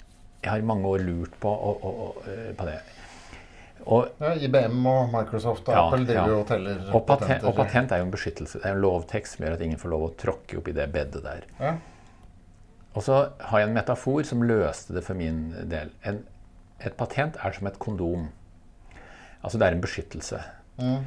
jeg 0.40 0.50
har 0.50 0.62
i 0.62 0.66
mange 0.72 0.88
år 0.88 1.04
lurt 1.04 1.36
på, 1.42 1.52
og, 1.52 1.84
og, 1.84 2.24
på 2.58 2.66
det. 2.66 2.78
Og, 3.86 4.08
ja, 4.20 4.32
IBM 4.34 4.86
og 4.90 5.12
Microsoft 5.12 5.68
og 5.70 5.76
ja, 5.76 5.84
Apple 5.86 6.06
driver 6.08 6.32
ja. 6.32 6.38
og 6.40 6.48
teller 6.48 6.88
og 6.92 7.04
patent, 7.08 7.44
og 7.48 7.54
patent 7.56 7.92
er 7.94 8.02
jo 8.02 8.08
en 8.08 8.12
beskyttelse. 8.12 8.60
Det 8.60 8.66
er 8.68 8.74
en 8.76 8.82
lovtekst 8.82 9.36
som 9.36 9.46
gjør 9.46 9.56
at 9.56 9.62
ingen 9.64 9.80
får 9.80 9.92
lov 9.94 10.06
å 10.06 10.10
tråkke 10.18 10.58
opp 10.60 10.68
i 10.68 10.74
det 10.76 10.88
bedet 10.94 11.22
der. 11.24 11.46
Ja. 11.60 11.76
Og 12.98 13.04
så 13.06 13.20
har 13.50 13.62
jeg 13.62 13.68
en 13.68 13.76
metafor 13.76 14.26
som 14.26 14.42
løste 14.42 14.96
det 14.96 15.04
for 15.06 15.18
min 15.18 15.46
del. 15.70 15.92
En, 16.08 16.22
et 16.82 16.96
patent 16.98 17.38
er 17.44 17.54
som 17.54 17.70
et 17.70 17.78
kondom. 17.80 18.28
Altså 19.42 19.60
det 19.60 19.68
er 19.68 19.76
en 19.76 19.84
beskyttelse. 19.84 20.40
Mm. 20.82 21.04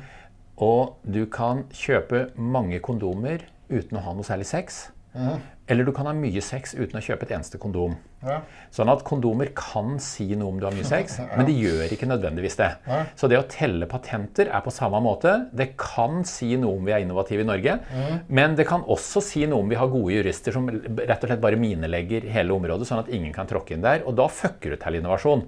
Og 0.62 0.98
du 1.04 1.26
kan 1.32 1.66
kjøpe 1.76 2.30
mange 2.36 2.80
kondomer 2.84 3.48
uten 3.72 3.98
å 3.98 4.06
ha 4.06 4.14
noe 4.16 4.28
særlig 4.28 4.48
sex. 4.50 4.86
Mm. 5.14 5.42
Eller 5.72 5.88
du 5.88 5.94
kan 5.96 6.10
ha 6.10 6.12
mye 6.16 6.42
sex 6.44 6.74
uten 6.76 7.00
å 7.00 7.04
kjøpe 7.04 7.24
et 7.24 7.32
eneste 7.38 7.60
kondom. 7.62 7.94
Ja. 8.26 8.42
Sånn 8.76 8.92
at 8.92 9.06
kondomer 9.08 9.54
kan 9.56 9.96
si 10.04 10.28
noe 10.36 10.52
om 10.52 10.60
du 10.60 10.66
har 10.68 10.76
mye 10.76 10.88
sex, 10.88 11.16
ja. 11.22 11.30
men 11.38 11.48
de 11.48 11.56
gjør 11.56 11.96
ikke 11.96 12.10
nødvendigvis 12.12 12.60
det. 12.60 12.68
Ja. 12.90 13.00
Så 13.16 13.30
det 13.32 13.40
å 13.40 13.46
telle 13.48 13.88
patenter 13.92 14.52
er 14.52 14.66
på 14.66 14.74
samme 14.76 15.00
måte. 15.04 15.38
Det 15.56 15.72
kan 15.80 16.26
si 16.28 16.52
noe 16.60 16.76
om 16.76 16.90
vi 16.90 16.96
er 16.98 17.06
innovative 17.06 17.46
i 17.46 17.48
Norge, 17.48 17.78
mm. 17.88 18.28
men 18.36 18.60
det 18.60 18.68
kan 18.68 18.84
også 18.84 19.24
si 19.24 19.46
noe 19.48 19.64
om 19.64 19.72
vi 19.72 19.80
har 19.80 19.92
gode 19.92 20.20
jurister 20.20 20.56
som 20.56 20.68
rett 20.68 21.24
og 21.24 21.32
slett 21.32 21.44
bare 21.44 21.60
minelegger 21.62 22.28
hele 22.36 22.58
området, 22.58 22.90
sånn 22.92 23.06
at 23.06 23.12
ingen 23.16 23.32
kan 23.36 23.48
tråkke 23.48 23.78
inn 23.78 23.86
der. 23.86 24.04
Og 24.04 24.18
da 24.20 24.28
fucker 24.28 24.76
du 24.76 24.82
til 24.82 25.00
innovasjon. 25.00 25.48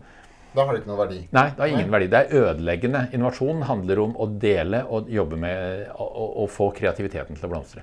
Da 0.53 0.67
har 0.67 0.75
det 0.75 0.83
ikke 0.83 0.91
noe 0.91 0.99
verdi. 0.99 1.19
Nei, 1.33 1.47
det 1.49 1.61
har 1.63 1.71
ingen 1.71 1.87
Nei. 1.87 1.93
verdi. 1.95 2.07
Det 2.13 2.19
er 2.19 2.43
ødeleggende. 2.43 2.99
Innovasjon 3.17 3.63
handler 3.65 4.01
om 4.03 4.11
å 4.21 4.27
dele 4.41 4.83
og 4.85 5.09
jobbe 5.09 5.39
med 5.41 5.87
og 5.97 6.45
få 6.53 6.69
kreativiteten 6.77 7.39
til 7.39 7.47
å 7.47 7.51
blomstre. 7.55 7.81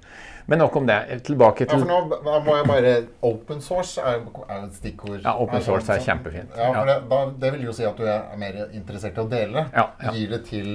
Men 0.51 0.59
nok 0.59 0.77
om 0.81 0.87
det. 0.87 0.99
Tilbake 1.27 1.67
til 1.71 1.79
Ja, 1.79 1.85
for 1.85 2.27
nå 2.27 2.41
må 2.43 2.57
jeg 2.59 2.67
bare 2.67 2.95
Open 3.29 3.61
source 3.63 4.03
er 4.03 4.19
jo 4.19 4.47
et 4.51 4.73
stikkord. 4.81 5.21
Ja, 5.23 5.37
open 5.39 5.63
source 5.63 5.95
er 5.95 6.03
kjempefint. 6.03 6.57
Ja, 6.59 6.73
for 6.75 6.91
det, 6.91 6.97
da, 7.13 7.21
det 7.45 7.53
vil 7.55 7.69
jo 7.69 7.75
si 7.77 7.87
at 7.87 8.01
du 8.01 8.09
er 8.09 8.25
mer 8.41 8.65
interessert 8.67 9.15
i 9.15 9.23
å 9.23 9.29
dele. 9.31 9.69
Ja, 9.71 9.87
ja. 10.03 10.17
Gir 10.17 10.35
det 10.35 10.43
til 10.49 10.75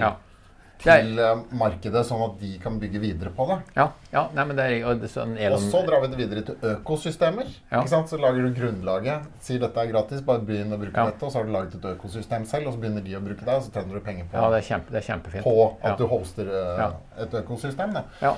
til 0.81 1.19
er, 1.19 1.41
markedet, 1.55 2.01
sånn 2.07 2.21
at 2.25 2.33
de 2.39 2.49
kan 2.61 2.75
bygge 2.81 2.99
videre 3.01 3.31
på 3.35 3.45
det. 3.49 3.57
Ja, 3.77 3.85
ja 4.11 4.25
nei, 4.35 4.45
men 4.49 4.57
det 4.59 4.65
er, 4.67 4.87
og, 4.89 5.05
sånn 5.11 5.35
og 5.39 5.57
så 5.63 5.81
drar 5.87 6.03
vi 6.03 6.09
det 6.11 6.19
videre 6.19 6.43
til 6.47 6.67
økosystemer. 6.73 7.51
Ikke 7.69 7.91
sant? 7.91 8.11
Så 8.11 8.19
lager 8.21 8.45
du 8.45 8.51
grunnlaget. 8.57 9.29
Sier 9.45 9.61
dette 9.63 9.81
er 9.81 9.91
gratis, 9.91 10.23
bare 10.25 10.43
begynn 10.45 10.75
å 10.75 10.79
bruke 10.81 11.07
dette. 11.11 11.23
Og 11.23 11.31
så 11.31 11.41
har 11.41 11.47
du 11.47 11.53
laget 11.55 11.77
et 11.79 11.87
økosystem 11.95 12.47
selv, 12.49 12.69
og 12.69 12.75
så 12.75 12.83
begynner 12.83 13.05
de 13.05 13.15
å 13.17 13.23
bruke 13.23 13.47
det, 13.47 13.55
og 13.55 13.65
så 13.65 13.71
tjener 13.71 13.99
du 13.99 14.03
penger 14.05 14.27
på, 14.29 14.39
ja, 14.39 14.51
det 14.51 14.59
er 14.59 14.67
kjempe, 14.69 14.93
det 14.95 15.01
er 15.01 15.07
kjempefint. 15.09 15.47
på 15.47 15.69
at 15.89 16.01
du 16.01 16.05
hoster 16.11 16.51
uh, 16.51 16.85
et 17.23 17.39
økosystem. 17.41 17.95
Da. 17.95 18.05
Ja. 18.23 18.35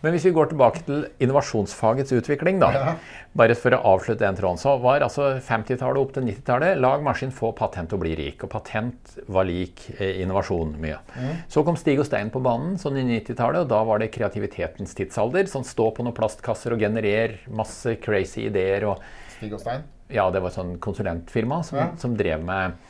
Men 0.00 0.14
hvis 0.14 0.24
vi 0.28 0.32
går 0.32 0.48
tilbake 0.50 0.82
til 0.86 1.02
innovasjonsfagets 1.20 2.14
utvikling, 2.16 2.60
da, 2.62 2.70
ja. 2.72 2.92
bare 3.36 3.56
for 3.58 3.76
å 3.76 3.80
avslutte 3.92 4.24
den 4.24 4.38
tråden, 4.38 4.60
så 4.60 4.74
var 4.80 5.04
altså 5.04 5.34
50-tallet 5.44 6.00
opp 6.00 6.14
til 6.16 6.24
90-tallet 6.30 6.80
lag 6.80 7.04
maskin, 7.04 7.34
få 7.34 7.52
patent 7.56 7.92
og 7.96 8.00
bli 8.04 8.14
rik. 8.18 8.46
Og 8.46 8.52
patent 8.52 9.14
var 9.28 9.48
lik 9.48 9.84
eh, 9.98 10.22
innovasjon 10.24 10.72
mye. 10.80 11.00
Mm. 11.16 11.34
Så 11.52 11.64
kom 11.66 11.76
Stig 11.80 12.00
og 12.00 12.08
Stein 12.08 12.32
på 12.32 12.42
banen 12.44 12.78
sånn 12.80 12.96
i 13.00 13.04
90-tallet, 13.10 13.66
og 13.66 13.72
da 13.74 13.82
var 13.88 14.00
det 14.00 14.12
kreativitetens 14.14 14.96
tidsalder. 14.96 15.50
Sånn 15.52 15.68
stå 15.68 15.90
på 15.96 16.06
noen 16.06 16.16
plastkasser 16.16 16.76
og 16.76 16.80
generere 16.80 17.42
masse 17.52 17.98
crazy 18.00 18.46
ideer. 18.48 18.88
Og, 18.88 19.04
Stig 19.36 19.52
og 19.52 19.60
Stein? 19.60 19.84
Ja, 20.10 20.30
det 20.32 20.40
var 20.42 20.54
sånn 20.54 20.78
konsulentfirma 20.82 21.60
som, 21.66 21.78
ja. 21.78 21.90
som 22.00 22.16
drev 22.18 22.40
med 22.42 22.80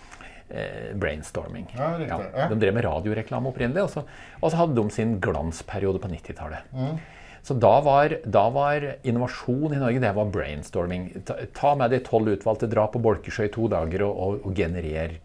brainstorming. 1.01 1.69
Ja, 1.77 1.93
ja, 2.03 2.21
ja. 2.35 2.49
De 2.51 2.59
drev 2.59 2.75
med 2.77 2.87
radioreklame 2.87 3.53
opprinnelig, 3.53 3.87
og 3.87 3.93
så, 3.93 4.05
og 4.41 4.51
så, 4.51 4.61
hadde 4.63 4.77
de 4.77 4.95
sin 4.95 5.17
glansperiode 5.23 6.03
på 6.03 6.11
90-tallet. 6.11 6.71
Mm. 6.75 7.01
Så 7.43 7.55
da 7.57 7.73
var, 7.81 8.13
da 8.25 8.43
var, 8.53 8.85
innovasjon 9.03 9.73
i 9.73 9.81
Norge 9.81 10.03
det 10.03 10.13
var 10.17 10.33
brainstorming. 10.33 11.07
Ta, 11.25 11.39
ta 11.57 11.73
med 11.79 11.95
de 11.95 12.03
tolv 12.05 12.35
utvalgte, 12.35 12.69
dra 12.69 12.85
på 12.93 13.01
Bolkesjø 13.01 13.47
i 13.49 13.53
to 13.55 13.69
dager 13.73 14.05
og, 14.05 14.19
og, 14.27 14.41
og 14.51 14.57
generere 14.57 15.23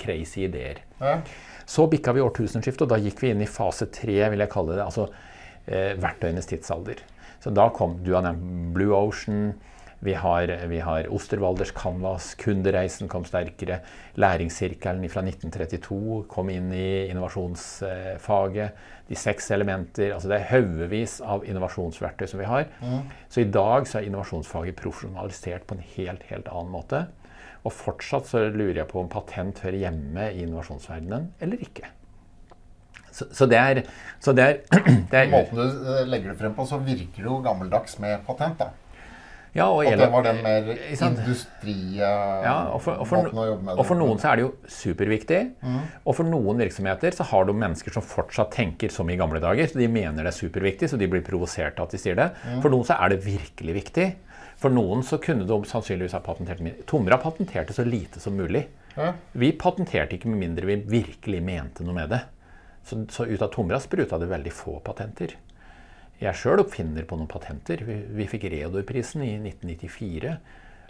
crazy 0.00 0.46
ideer. 0.46 0.80
Så 1.68 1.86
bikka 1.90 2.14
vi 2.16 2.24
årtusenskiftet, 2.24 2.86
og 2.86 2.94
da 2.94 2.98
gikk 3.00 3.20
vi 3.22 3.34
inn 3.34 3.44
i 3.44 3.50
fase 3.50 3.90
tre, 3.92 4.16
vil 4.32 4.42
jeg 4.42 4.52
kalle 4.52 4.78
det. 4.78 4.86
Altså 4.86 5.10
eh, 5.66 5.92
verktøyenes 6.00 6.48
tidsalder. 6.50 7.04
Så 7.40 7.52
da 7.56 7.68
kom 7.72 8.00
Du 8.04 8.14
har 8.16 8.24
nevnt 8.24 8.72
Blue 8.74 8.96
Ocean. 8.96 9.52
Vi 10.00 10.14
har, 10.16 10.48
vi 10.66 10.78
har 10.80 11.08
Osterwalders 11.12 11.72
Canvas, 11.76 12.34
Kundereisen 12.40 13.08
kom 13.08 13.26
sterkere. 13.28 13.82
Læringssirkelen 14.16 15.04
fra 15.12 15.20
1932 15.26 16.22
kom 16.30 16.48
inn 16.48 16.70
i 16.72 17.10
innovasjonsfaget. 17.10 18.80
De 19.10 19.18
seks 19.18 19.50
elementer. 19.52 20.14
altså 20.14 20.30
Det 20.32 20.38
er 20.38 20.48
haugevis 20.54 21.18
av 21.20 21.44
innovasjonsverktøy 21.44 22.26
som 22.32 22.40
vi 22.40 22.48
har. 22.48 22.64
Mm. 22.80 23.12
Så 23.28 23.44
i 23.44 23.50
dag 23.52 23.86
så 23.86 24.00
er 24.00 24.08
innovasjonsfaget 24.08 24.80
profesjonalisert 24.80 25.68
på 25.68 25.76
en 25.76 25.86
helt, 25.98 26.24
helt 26.32 26.48
annen 26.48 26.72
måte. 26.72 27.04
Og 27.60 27.76
fortsatt 27.76 28.28
så 28.30 28.46
lurer 28.48 28.80
jeg 28.80 28.88
på 28.88 29.02
om 29.02 29.12
patent 29.12 29.60
hører 29.66 29.82
hjemme 29.84 30.30
i 30.32 30.46
innovasjonsverdenen 30.46 31.34
eller 31.44 31.60
ikke. 31.60 31.92
Så, 33.10 33.26
så, 33.34 33.44
det 33.50 33.58
er, 33.58 33.82
så 34.22 34.32
det 34.32 34.44
er, 34.46 34.60
det 35.10 35.26
er 35.26 35.32
Måten 35.34 35.60
du 35.60 35.88
legger 36.08 36.32
det 36.32 36.38
frem 36.40 36.54
på, 36.56 36.64
så 36.64 36.80
virker 36.80 37.20
det 37.20 37.28
jo 37.28 37.42
gammeldags 37.44 37.98
med 38.00 38.22
patent. 38.24 38.62
da. 38.62 38.72
Ja, 39.52 39.66
og, 39.66 39.82
at 39.82 39.98
det 39.98 40.06
var 40.12 40.22
den 40.22 40.38
mer 40.44 40.68
industrimåten 40.70 42.44
ja, 42.46 42.54
å 42.70 42.78
jobbe 42.78 43.64
med 43.66 43.72
det. 43.72 43.76
Og 43.76 43.86
for 43.88 43.98
noen 43.98 44.20
så 44.22 44.30
er 44.30 44.38
det 44.38 44.44
jo 44.44 44.50
superviktig. 44.70 45.40
Mm. 45.66 45.80
Og 46.04 46.16
for 46.20 46.30
noen 46.30 46.62
virksomheter 46.62 47.16
så 47.16 47.26
har 47.32 47.48
du 47.48 47.52
mennesker 47.58 47.94
som 47.96 48.04
fortsatt 48.06 48.52
tenker 48.54 48.94
som 48.94 49.10
i 49.10 49.18
gamle 49.18 49.42
dager. 49.42 49.66
Så 49.70 49.80
de 49.80 49.90
mener 49.90 50.22
det 50.22 50.30
er 50.30 50.38
superviktig, 50.38 50.92
så 50.92 51.00
de 51.00 51.10
blir 51.10 51.24
provosert 51.26 51.82
av 51.82 51.88
at 51.88 51.96
de 51.96 52.02
sier 52.02 52.18
det. 52.18 52.30
Mm. 52.46 52.60
For 52.62 52.70
noen 52.70 52.86
så 52.86 52.98
er 53.00 53.14
det 53.14 53.22
virkelig 53.26 53.78
viktig. 53.80 54.08
For 54.60 54.72
noen 54.72 55.02
så 55.06 55.18
kunne 55.22 55.48
de 55.48 55.58
sannsynligvis 55.66 56.14
ha 56.14 56.22
patentert 56.24 56.62
mindre. 56.62 56.86
Tomra 56.88 57.18
patenterte 57.18 57.74
så 57.74 57.86
lite 57.86 58.22
som 58.22 58.36
mulig. 58.38 58.66
Ja. 58.94 59.14
Vi 59.32 59.50
patenterte 59.58 60.18
ikke 60.18 60.30
med 60.30 60.44
mindre 60.44 60.68
vi 60.68 60.82
virkelig 61.00 61.42
mente 61.42 61.86
noe 61.86 61.96
med 61.96 62.12
det. 62.12 62.22
Så, 62.86 63.02
så 63.12 63.26
ut 63.26 63.42
av 63.42 63.50
Tomra 63.54 63.80
spruta 63.82 64.18
det 64.20 64.30
veldig 64.30 64.52
få 64.54 64.78
patenter. 64.84 65.34
Jeg 66.20 66.36
sjøl 66.36 66.60
oppfinner 66.60 67.06
på 67.08 67.16
noen 67.16 67.30
patenter. 67.30 67.84
Vi, 67.86 67.96
vi 68.16 68.26
fikk 68.28 68.50
Reodor-prisen 68.52 69.24
i 69.24 69.32
1994. 69.38 70.34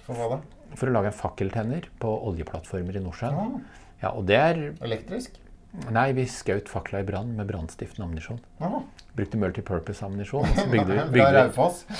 For 0.07 0.19
hva 0.19 0.33
da? 0.33 0.41
For 0.79 0.91
å 0.91 0.95
lage 0.95 1.13
en 1.13 1.17
fakkeltenner 1.17 1.87
på 2.03 2.11
oljeplattformer 2.31 2.99
i 2.99 3.05
Nordsjøen. 3.05 3.39
Ja. 3.39 3.87
Ja, 4.01 4.11
og 4.17 4.27
det 4.31 4.39
er 4.41 4.61
Elektrisk? 4.81 5.37
Nei, 5.95 6.09
vi 6.17 6.25
skjøt 6.27 6.67
fakla 6.71 7.05
i 7.05 7.07
brann 7.07 7.31
med 7.39 7.47
brannstiftende 7.47 8.09
ammunisjon. 8.09 8.41
Brukte 9.15 9.39
multipurpose-ammunisjon. 9.39 10.49
bygde 10.73 11.05
bygde 11.15 11.45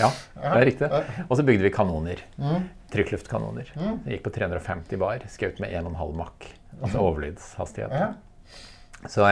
ja, 0.01 0.09
det 0.11 0.51
er 0.51 0.67
riktig. 0.67 0.89
Og 1.29 1.37
så 1.39 1.45
bygde 1.47 1.69
vi 1.69 1.73
kanoner. 1.75 2.25
Mm. 2.41 2.67
Trykkluftkanoner. 2.91 3.71
Mm. 3.79 4.01
Det 4.03 4.17
gikk 4.17 4.25
på 4.27 4.35
350 4.41 5.03
bar. 5.05 5.23
Skjøt 5.31 5.63
med 5.63 5.77
1,5 5.85 6.17
makk. 6.19 6.49
Altså 6.81 7.05
overlydshastighet. 7.05 8.19
Så, 9.07 9.29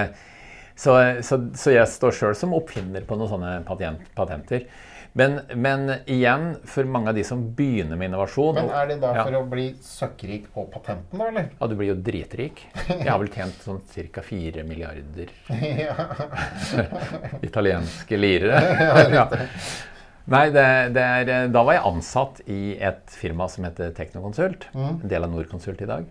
så, 0.78 0.94
så, 1.26 1.40
så, 1.58 1.72
jeg 1.74 1.90
står 1.90 2.14
sjøl 2.14 2.36
som 2.38 2.54
oppfinner 2.54 3.02
på 3.06 3.18
noen 3.18 3.32
sånne 3.32 3.56
patent, 3.66 4.04
patenter. 4.14 4.68
Men, 5.18 5.40
men, 5.56 5.88
igjen, 6.06 6.52
for 6.68 6.86
mange 6.86 7.10
av 7.10 7.16
de 7.16 7.24
som 7.26 7.40
begynner 7.56 7.96
med 7.98 8.10
innovasjon 8.10 8.58
Men 8.58 8.68
Er 8.76 8.90
det 8.90 8.98
da 9.02 9.14
for 9.16 9.34
ja. 9.34 9.40
å 9.40 9.46
bli 9.50 9.64
søkkrik 9.82 10.50
på 10.54 10.66
patenten, 10.70 11.18
da, 11.18 11.30
eller? 11.32 11.48
Ja, 11.56 11.68
du 11.70 11.74
blir 11.80 11.90
jo 11.90 11.96
dritrik. 12.06 12.62
Jeg 12.84 13.08
har 13.08 13.18
vel 13.18 13.32
tjent 13.32 13.64
sånn 13.64 13.80
ca. 14.14 14.22
4 14.22 14.66
milliarder 14.68 15.32
italienske 17.48 18.20
lirere. 18.20 18.62
ja, 19.18 19.26
Nei, 20.28 20.44
det, 20.52 20.64
det 20.92 21.02
er, 21.02 21.48
da 21.48 21.62
var 21.64 21.78
jeg 21.78 21.86
ansatt 21.88 22.40
i 22.52 22.62
et 22.84 23.16
firma 23.16 23.46
som 23.48 23.64
heter 23.64 23.94
Teknokonsult. 23.96 24.68
Mm. 24.76 24.90
En 24.90 25.10
del 25.10 25.24
av 25.24 25.32
Norconsult 25.32 25.80
i 25.80 25.88
dag. 25.88 26.10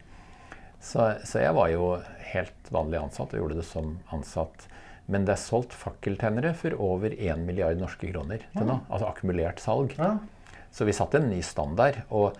Så, 0.83 1.03
så 1.25 1.41
jeg 1.41 1.55
var 1.57 1.71
jo 1.73 1.95
helt 2.31 2.71
vanlig 2.73 2.99
ansatt 3.01 3.33
og 3.33 3.41
gjorde 3.41 3.59
det 3.59 3.67
som 3.67 3.95
ansatt. 4.13 4.67
Men 5.07 5.23
det 5.27 5.37
er 5.37 5.41
solgt 5.41 5.75
fakkeltennere 5.75 6.51
for 6.57 6.75
over 6.83 7.13
1 7.15 7.45
milliard 7.47 7.79
norske 7.79 8.09
kroner 8.11 8.43
til 8.53 8.67
nå. 8.67 8.81
Altså 8.91 9.07
akkumulert 9.07 9.61
salg. 9.63 9.95
Ja. 9.97 10.17
Så 10.75 10.87
vi 10.87 10.95
satte 10.95 11.21
en 11.21 11.29
ny 11.31 11.39
standard. 11.45 12.01
Og, 12.11 12.35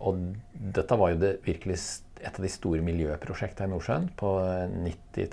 og, 0.00 0.22
dette 0.52 0.98
var 0.98 1.12
jo 1.12 1.20
det 1.20 1.34
virkelig 1.44 1.76
et 2.18 2.32
av 2.32 2.42
de 2.42 2.50
store 2.50 2.82
miljøprosjektene 2.82 3.68
i 3.68 3.74
Nordsjøen 3.74 4.08
på 4.18 4.30
90, 4.88 5.28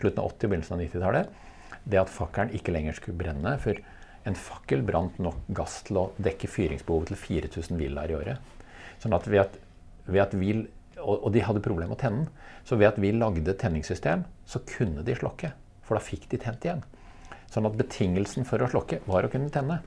slutten 0.00 0.22
av 0.22 0.32
80- 0.32 0.46
og 0.46 0.48
begynnelsen 0.48 0.76
av 0.78 0.82
90-tallet. 0.82 1.42
Det 1.84 2.00
at 2.00 2.10
fakkelen 2.10 2.56
ikke 2.56 2.72
lenger 2.74 2.96
skulle 2.96 3.20
brenne. 3.20 3.52
For 3.62 3.78
en 4.24 4.38
fakkel 4.38 4.82
brant 4.86 5.20
nok 5.20 5.44
gass 5.54 5.82
til 5.86 6.00
å 6.00 6.06
dekke 6.24 6.48
fyringsbehovet 6.48 7.12
til 7.12 7.20
4000 7.20 7.80
villaer 7.80 8.14
i 8.14 8.16
året. 8.16 8.54
Sånn 9.02 9.14
at 9.16 9.28
ved 9.28 9.44
at, 9.44 9.58
ved 10.08 10.24
at 10.24 10.36
vi, 10.40 10.54
og, 11.04 11.30
de 11.34 11.42
hadde 11.44 11.62
problemer 11.64 11.92
med 11.92 11.98
å 11.98 12.02
tenne 12.02 12.24
den. 12.24 12.52
Så 12.64 12.78
ved 12.80 12.90
at 12.92 13.00
vi 13.00 13.12
lagde 13.14 13.56
tenningssystem, 13.60 14.24
så 14.48 14.60
kunne 14.68 15.04
de 15.06 15.16
slokke. 15.18 15.52
For 15.84 15.98
da 15.98 16.04
fikk 16.04 16.28
de 16.32 16.40
tent 16.40 16.64
igjen. 16.64 16.84
Sånn 17.52 17.68
at 17.68 17.76
betingelsen 17.78 18.48
for 18.48 18.62
å 18.64 18.70
slokke 18.72 19.02
var 19.06 19.26
å 19.26 19.32
kunne 19.32 19.52
tenne. 19.54 19.80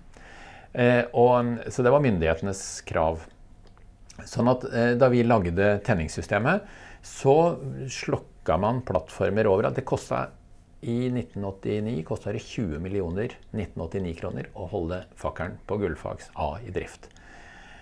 Eh, 0.74 1.04
og, 1.18 1.58
så 1.74 1.84
det 1.84 1.94
var 1.94 2.04
myndighetenes 2.06 2.64
krav. 2.88 3.26
Sånn 4.26 4.50
at 4.52 4.66
eh, 4.72 4.94
da 5.00 5.10
vi 5.14 5.26
lagde 5.26 5.78
tenningssystemet, 5.86 6.68
så 7.06 7.38
slokka 7.92 8.58
man 8.62 8.84
plattformer 8.86 9.50
overalt. 9.50 9.78
Det 9.78 9.88
kosta 9.88 10.28
i 10.82 11.08
1989 11.10 12.04
kosta 12.06 12.34
det 12.36 12.44
20 12.46 12.82
millioner 12.84 13.34
1989-kroner 13.52 14.52
å 14.54 14.68
holde 14.70 15.04
fakkelen 15.18 15.58
på 15.66 15.80
Gullfags 15.82 16.30
A 16.38 16.56
i 16.62 16.74
drift. 16.74 17.10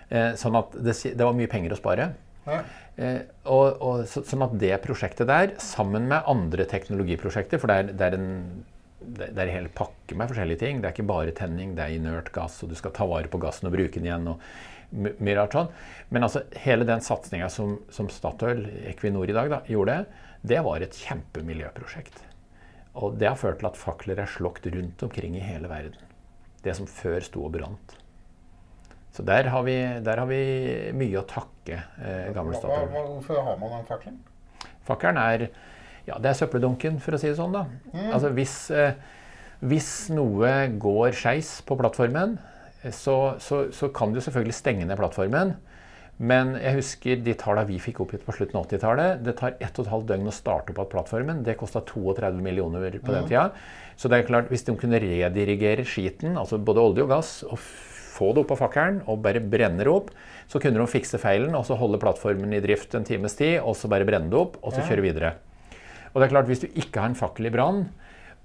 Eh, 0.09 0.33
sånn 0.39 0.55
at 0.59 0.75
det, 0.77 0.95
det, 1.11 1.23
var 1.23 1.35
mye 1.35 1.51
penger 1.51 1.75
å 1.75 1.79
spare. 1.79 2.11
Eh, 2.45 2.73
og, 2.95 3.81
og, 3.83 4.05
så, 4.07 4.21
sånn 4.23 4.45
at 4.45 4.53
det 4.59 4.71
prosjektet 4.85 5.27
der, 5.27 5.49
sammen 5.59 6.07
med 6.07 6.27
andre 6.31 6.63
teknologiprosjekter 6.71 7.59
For 7.59 7.67
det 7.67 7.75
er, 7.75 7.89
det 7.91 8.07
er 8.07 8.15
en 8.15 8.29
det, 9.05 9.27
er 9.35 9.43
en 9.43 9.53
hel 9.53 9.67
pakke 9.75 10.15
med 10.17 10.31
forskjellige 10.31 10.61
ting. 10.63 10.79
Det 10.81 10.89
er 10.89 10.95
ikke 10.95 11.09
bare 11.09 11.33
tenning, 11.35 11.75
det 11.77 11.83
er 11.83 11.97
inert 11.97 12.31
gass, 12.33 12.57
og 12.63 12.71
du 12.71 12.77
skal 12.79 12.93
ta 12.95 13.05
vare 13.09 13.29
på 13.29 13.37
gassen 13.43 13.67
og 13.69 13.75
bruke 13.75 13.99
den 13.99 14.07
igjen. 14.07 14.31
og 14.31 14.41
mye 14.95 15.35
rart 15.37 15.55
sånn. 15.55 15.71
Men 16.13 16.27
altså, 16.27 16.45
hele 16.63 16.87
den 16.87 17.03
satsinga 17.03 17.49
som, 17.51 17.77
som, 17.93 18.09
Statoil, 18.11 18.65
Equinor 18.91 19.29
i 19.29 19.35
dag, 19.35 19.51
da, 19.51 19.61
gjorde, 19.69 20.03
det 20.45 20.61
var 20.65 20.85
et 20.85 20.97
kjempemiljøprosjekt. 21.05 22.21
Og 23.01 23.17
det 23.19 23.29
har 23.29 23.39
ført 23.39 23.59
til 23.59 23.69
at 23.71 23.79
fakler 23.79 24.21
er 24.21 24.31
slokt 24.31 24.67
rundt 24.71 25.03
omkring 25.03 25.35
i 25.35 25.43
hele 25.43 25.69
verden. 25.71 26.13
Det 26.63 26.75
som 26.77 26.87
før 26.89 27.19
sto 27.25 27.43
og 27.45 27.55
brant. 27.57 27.97
Så 29.15 29.23
der 29.23 29.47
har 29.47 29.63
vi, 29.63 29.75
der 30.03 30.19
har 30.19 30.27
vi 30.27 30.41
mye 30.97 31.21
å 31.21 31.27
takke 31.29 31.77
eh, 32.03 32.33
gamle 32.35 32.57
Statoil. 32.57 32.89
Hvorfor 32.91 33.39
har 33.45 33.61
man 33.61 33.71
den 33.77 33.85
fakkelen? 33.87 34.17
Fakkelen 34.85 35.19
er 35.21 35.47
ja, 36.05 36.17
det 36.21 36.29
er 36.29 36.37
søppeldunken, 36.37 36.99
for 37.01 37.15
å 37.15 37.19
si 37.21 37.31
det 37.31 37.37
sånn. 37.39 37.55
da. 37.55 37.63
Mm. 37.93 38.09
Altså 38.11 38.29
hvis, 38.35 38.57
eh, 38.75 38.97
hvis, 39.65 39.93
noe 40.13 40.51
går 40.81 41.15
skeis 41.17 41.57
på 41.65 41.77
plattformen, 41.79 42.35
eh, 42.83 42.91
så, 42.93 43.37
så, 43.41 43.65
så, 43.73 43.89
kan 43.95 44.13
du 44.13 44.21
selvfølgelig 44.21 44.57
stenge 44.57 44.85
ned 44.85 44.99
plattformen. 44.99 45.55
Men 46.15 46.53
jeg 46.61 46.77
husker 46.77 47.23
de 47.25 47.33
tallene 47.35 47.67
vi 47.67 47.79
fikk 47.81 48.03
oppgitt 48.05 48.23
på 48.23 48.35
slutten 48.37 48.59
av 48.59 48.69
80-tallet. 48.69 49.23
Det 49.25 49.33
tar 49.39 49.57
1 49.63 49.81
12 49.81 50.05
døgn 50.11 50.29
å 50.31 50.35
starte 50.35 50.71
opp 50.71 50.77
igjen 50.77 50.91
plattformen. 50.93 51.41
Det 51.43 51.57
kosta 51.59 51.81
32 51.83 52.39
millioner 52.43 52.99
på 53.01 53.11
den 53.11 53.25
mm. 53.25 53.31
tida. 53.31 53.49
Så 53.99 54.11
det 54.11 54.21
er 54.21 54.29
klart, 54.29 54.51
hvis 54.51 54.63
de 54.67 54.77
kunne 54.79 55.01
redirigere 55.01 55.83
skiten, 55.87 56.37
altså 56.39 56.59
både 56.59 56.83
olje 56.83 57.03
og 57.03 57.11
gass, 57.11 57.33
og 57.47 57.59
få 58.15 58.31
det 58.33 58.43
opp 58.43 58.53
på 58.53 58.59
fakkelen 58.59 59.01
og 59.11 59.21
bare 59.25 59.43
brenne 59.43 59.83
det 59.83 59.91
opp. 59.91 60.13
Så 60.51 60.61
kunne 60.63 60.79
de 60.79 60.87
fikse 60.89 61.19
feilen 61.21 61.55
og 61.57 61.67
så 61.67 61.77
holde 61.79 61.99
plattformen 62.01 62.55
i 62.55 62.63
drift 62.63 62.95
en 62.95 63.07
times 63.07 63.37
tid, 63.37 63.59
og 63.61 63.77
så 63.77 63.91
bare 63.91 64.07
brenne 64.07 64.31
det 64.31 64.39
opp, 64.39 64.59
og 64.63 64.75
så 64.75 64.85
kjøre 64.85 65.05
videre. 65.05 65.35
Og 66.13 66.21
det 66.21 66.27
er 66.27 66.33
klart, 66.33 66.47
Hvis 66.47 66.63
du 66.63 66.67
ikke 66.71 67.01
har 67.01 67.11
en 67.11 67.19
fakkel 67.19 67.49
i 67.49 67.53
brann, 67.53 67.87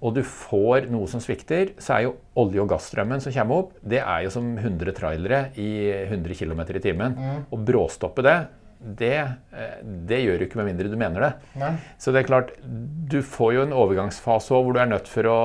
og 0.00 0.14
du 0.16 0.22
får 0.24 0.88
noe 0.88 1.06
som 1.12 1.20
svikter, 1.20 1.74
så 1.78 1.96
er 1.96 2.06
jo 2.06 2.14
olje- 2.40 2.62
og 2.62 2.70
gassstrømmen 2.72 3.20
som 3.20 3.34
kommer 3.34 3.64
opp, 3.64 3.74
det 3.84 4.00
er 4.00 4.24
jo 4.24 4.30
som 4.32 4.56
100 4.56 4.94
trailere 4.96 5.52
i 5.60 5.92
100 6.08 6.34
km 6.34 6.60
i 6.64 6.80
timen. 6.80 7.16
Mm. 7.18 7.42
Å 7.52 7.60
bråstoppe 7.68 8.24
det, 8.24 8.38
det, 8.80 9.12
eh, 9.52 9.76
det, 9.84 10.22
gjør 10.24 10.38
du 10.38 10.46
ikke 10.46 10.60
med 10.62 10.70
mindre 10.70 10.88
du 10.88 10.96
mener 10.96 11.26
det. 11.26 11.32
Nei. 11.60 11.74
Så 12.00 12.14
det 12.14 12.22
er 12.22 12.30
klart, 12.30 12.54
du 12.64 13.20
får 13.20 13.52
jo 13.58 13.64
en 13.66 13.76
overgangsfase 13.76 14.56
hvor 14.56 14.72
du 14.72 14.80
er 14.80 14.88
nødt 14.88 15.10
for 15.10 15.28
å 15.28 15.38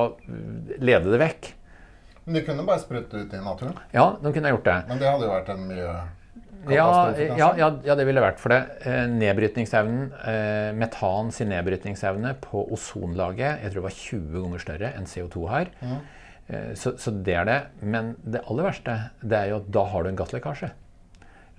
lede 0.80 1.12
det 1.12 1.20
vekk. 1.20 1.52
Men 2.26 2.40
de 2.40 2.42
kunne 2.42 2.66
bare 2.66 2.82
sprutte 2.82 3.22
ut 3.22 3.34
i 3.34 3.40
naturen? 3.40 3.74
Ja, 3.94 4.16
de 4.22 4.32
kunne 4.34 4.50
gjort 4.50 4.66
det. 4.66 4.76
Men 4.88 4.98
det 4.98 5.10
hadde 5.10 5.28
jo 5.28 5.32
vært 5.32 5.50
en 5.54 5.66
mye 5.68 5.90
ja, 6.66 6.86
ja, 7.14 7.50
ja, 7.54 7.68
ja, 7.84 7.94
det 7.94 8.04
ville 8.08 8.22
vært 8.22 8.40
for 8.42 8.50
det. 8.50 8.58
Eh, 8.90 9.04
nedbrytningsevnen, 9.06 10.08
eh, 10.26 10.70
metan 10.74 11.30
sin 11.30 11.52
nedbrytningsevne 11.52 12.32
på 12.42 12.64
ozonlaget 12.74 13.62
jeg 13.62 13.70
tror 13.70 13.78
det 13.78 13.84
var 13.84 13.98
20 14.00 14.40
ganger 14.42 14.64
større 14.64 14.90
enn 14.98 15.06
CO2 15.06 15.44
har. 15.52 15.70
Mm. 15.78 16.00
Eh, 16.48 16.72
så, 16.74 16.96
så, 16.98 17.12
det 17.14 17.36
er 17.38 17.46
det. 17.46 17.60
Men 17.82 18.14
det 18.24 18.42
aller 18.50 18.66
verste 18.66 18.96
det 19.22 19.38
er 19.38 19.52
jo 19.52 19.60
at 19.60 19.70
da 19.78 19.84
har 19.92 20.02
du 20.02 20.10
en 20.10 20.18
gasslekkasje. 20.18 20.72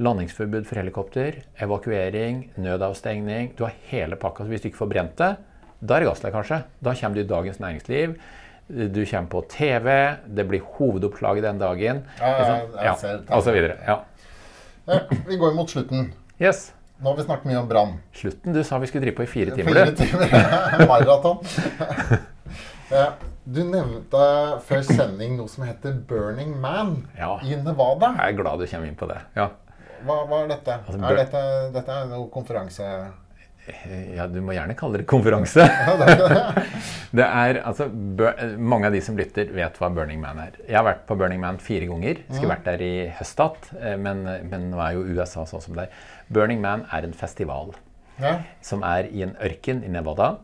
Landingsforbud 0.03 0.67
for 0.67 0.81
helikopter, 0.81 1.39
evakuering, 1.63 2.49
nødavstengning. 2.59 3.53
Du 3.57 3.63
har 3.65 3.79
hele 3.87 4.19
pakka. 4.19 4.43
Så 4.43 4.51
hvis 4.51 4.65
du 4.65 4.69
ikke 4.73 4.83
får 4.83 4.91
brent 4.91 5.15
det, 5.23 5.31
da 5.79 5.95
er 5.95 6.03
det 6.03 6.11
gasslekkasje. 6.11 6.59
Da 6.83 6.97
kommer 6.99 7.15
du 7.15 7.23
i 7.23 7.31
Dagens 7.31 7.63
Næringsliv. 7.63 8.19
Du 8.67 9.05
kommer 9.05 9.29
på 9.31 9.41
TV, 9.41 10.15
det 10.27 10.43
blir 10.43 10.61
hovedoppslaget 10.77 11.43
den 11.43 11.59
dagen. 11.59 12.01
Ja, 12.19 12.61
ja, 12.83 13.41
så 13.41 13.51
videre. 13.51 13.77
Ja. 13.85 14.01
ja. 14.85 14.99
Vi 15.27 15.37
går 15.37 15.53
mot 15.55 15.69
slutten. 15.69 16.11
Yes. 16.39 16.73
Nå 16.99 17.09
har 17.09 17.17
vi 17.17 17.23
snakket 17.23 17.45
mye 17.45 17.61
om 17.61 17.69
brann. 17.69 17.93
Slutten? 18.13 18.53
Du 18.53 18.63
sa 18.63 18.79
vi 18.81 18.87
skulle 18.89 19.05
drive 19.05 19.15
på 19.15 19.23
i 19.23 19.29
fire 19.29 19.55
timer. 19.55 19.73
Fire 19.73 19.95
timer, 19.95 20.87
Maraton. 20.89 21.37
ja. 22.97 23.11
Du 23.47 23.61
nevnte 23.63 24.23
før 24.67 24.81
sending 24.83 25.37
noe 25.37 25.47
som 25.47 25.63
heter 25.63 25.93
Burning 26.09 26.57
Man 26.59 27.05
ja. 27.15 27.37
i 27.47 27.55
Nevada. 27.55 28.09
Jeg 28.17 28.33
er 28.33 28.39
glad 28.41 28.59
du 28.59 28.67
kommer 28.67 28.89
inn 28.89 28.97
på 28.99 29.07
det. 29.07 29.21
Ja. 29.37 29.47
Hva, 30.03 30.17
hva 30.27 30.41
er 30.41 30.51
dette? 30.51 30.75
Altså, 30.81 30.99
er 30.99 31.21
dette? 31.21 31.43
Dette 31.77 32.01
er 32.01 32.11
noe 32.11 32.27
konferanse... 32.33 32.89
Ja, 34.15 34.27
du 34.31 34.39
må 34.43 34.53
gjerne 34.55 34.75
kalle 34.79 35.01
det 35.01 35.07
konferanse. 35.09 35.65
det 37.17 37.25
er, 37.25 37.59
altså, 37.67 37.89
mange 37.91 38.87
av 38.87 38.95
de 38.95 39.01
som 39.03 39.17
lytter, 39.19 39.51
vet 39.55 39.79
hva 39.81 39.89
Burning 39.93 40.21
Man 40.23 40.39
er. 40.43 40.55
Jeg 40.63 40.79
har 40.79 40.87
vært 40.87 41.03
på 41.09 41.17
Burning 41.19 41.41
Man 41.43 41.59
fire 41.63 41.89
ganger. 41.89 42.23
Skulle 42.29 42.53
vært 42.53 42.67
der 42.69 42.83
i 42.85 42.93
høst 43.19 43.43
eh, 43.43 43.97
men, 43.99 44.23
men, 44.47 44.69
nå 44.71 44.81
er 44.83 44.95
jo 44.95 45.05
USA 45.17 45.45
sånn 45.49 45.63
som 45.63 45.77
det 45.77 45.87
er. 45.87 46.01
Burning 46.31 46.63
Man 46.63 46.87
er 46.95 47.07
en 47.07 47.15
festival 47.17 47.75
ja. 48.21 48.39
som 48.65 48.85
er 48.87 49.11
i 49.11 49.25
en 49.27 49.35
ørken 49.43 49.83
i 49.83 49.91
Nevada. 49.91 50.37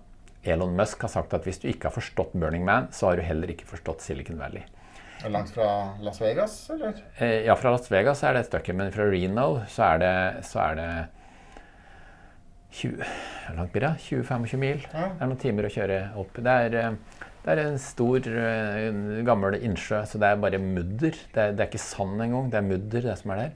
Elon 0.44 0.76
Musk 0.76 1.06
har 1.06 1.12
sagt 1.14 1.34
at 1.36 1.48
hvis 1.48 1.62
du 1.64 1.70
ikke 1.72 1.88
har 1.88 1.96
forstått 1.96 2.36
Burning 2.36 2.68
Man, 2.68 2.92
så 2.92 3.10
har 3.10 3.20
du 3.20 3.24
heller 3.24 3.52
ikke 3.54 3.70
forstått 3.70 4.04
Silicon 4.04 4.40
Valley. 4.42 4.66
Langt 5.32 5.54
fra 5.56 5.96
Las 6.04 6.20
Vegas, 6.20 6.58
eller? 6.74 6.98
Eh, 7.16 7.46
ja, 7.48 7.56
fra 7.56 7.72
Las 7.72 7.88
Vegas 7.92 8.26
er 8.28 8.36
det 8.36 8.44
et 8.44 8.50
stykke, 8.52 8.76
men 8.76 8.92
fra 8.92 9.08
Reno 9.08 9.62
så 9.72 9.94
er 9.94 10.02
det, 10.04 10.16
så 10.50 10.60
er 10.66 10.80
det 10.82 10.90
20, 12.74 13.04
langt 13.58 13.74
blir 13.74 13.86
det? 13.86 13.94
20-25 14.02 14.58
mil. 14.58 14.82
Ja. 14.90 15.12
Det 15.14 15.22
er 15.22 15.30
noen 15.30 15.42
timer 15.42 15.68
å 15.68 15.74
kjøre 15.74 16.00
opp. 16.20 16.40
Det 16.42 16.56
er, 16.66 16.78
eh, 16.80 17.28
det 17.44 17.54
er 17.54 17.62
en 17.64 17.80
stor, 17.80 18.18
eh, 18.28 19.24
gammel 19.28 19.60
innsjø, 19.60 20.04
så 20.10 20.20
det 20.20 20.30
er 20.32 20.42
bare 20.42 20.62
mudder. 20.62 21.12
Det 21.34 21.38
er, 21.38 21.52
det 21.54 21.60
er, 21.60 21.70
ikke 21.70 21.84
sand 21.86 22.22
engang. 22.22 22.50
Det 22.50 22.58
er 22.58 22.70
mudder, 22.70 23.02
det 23.02 23.18
som 23.20 23.32
er 23.32 23.44
der. 23.44 23.52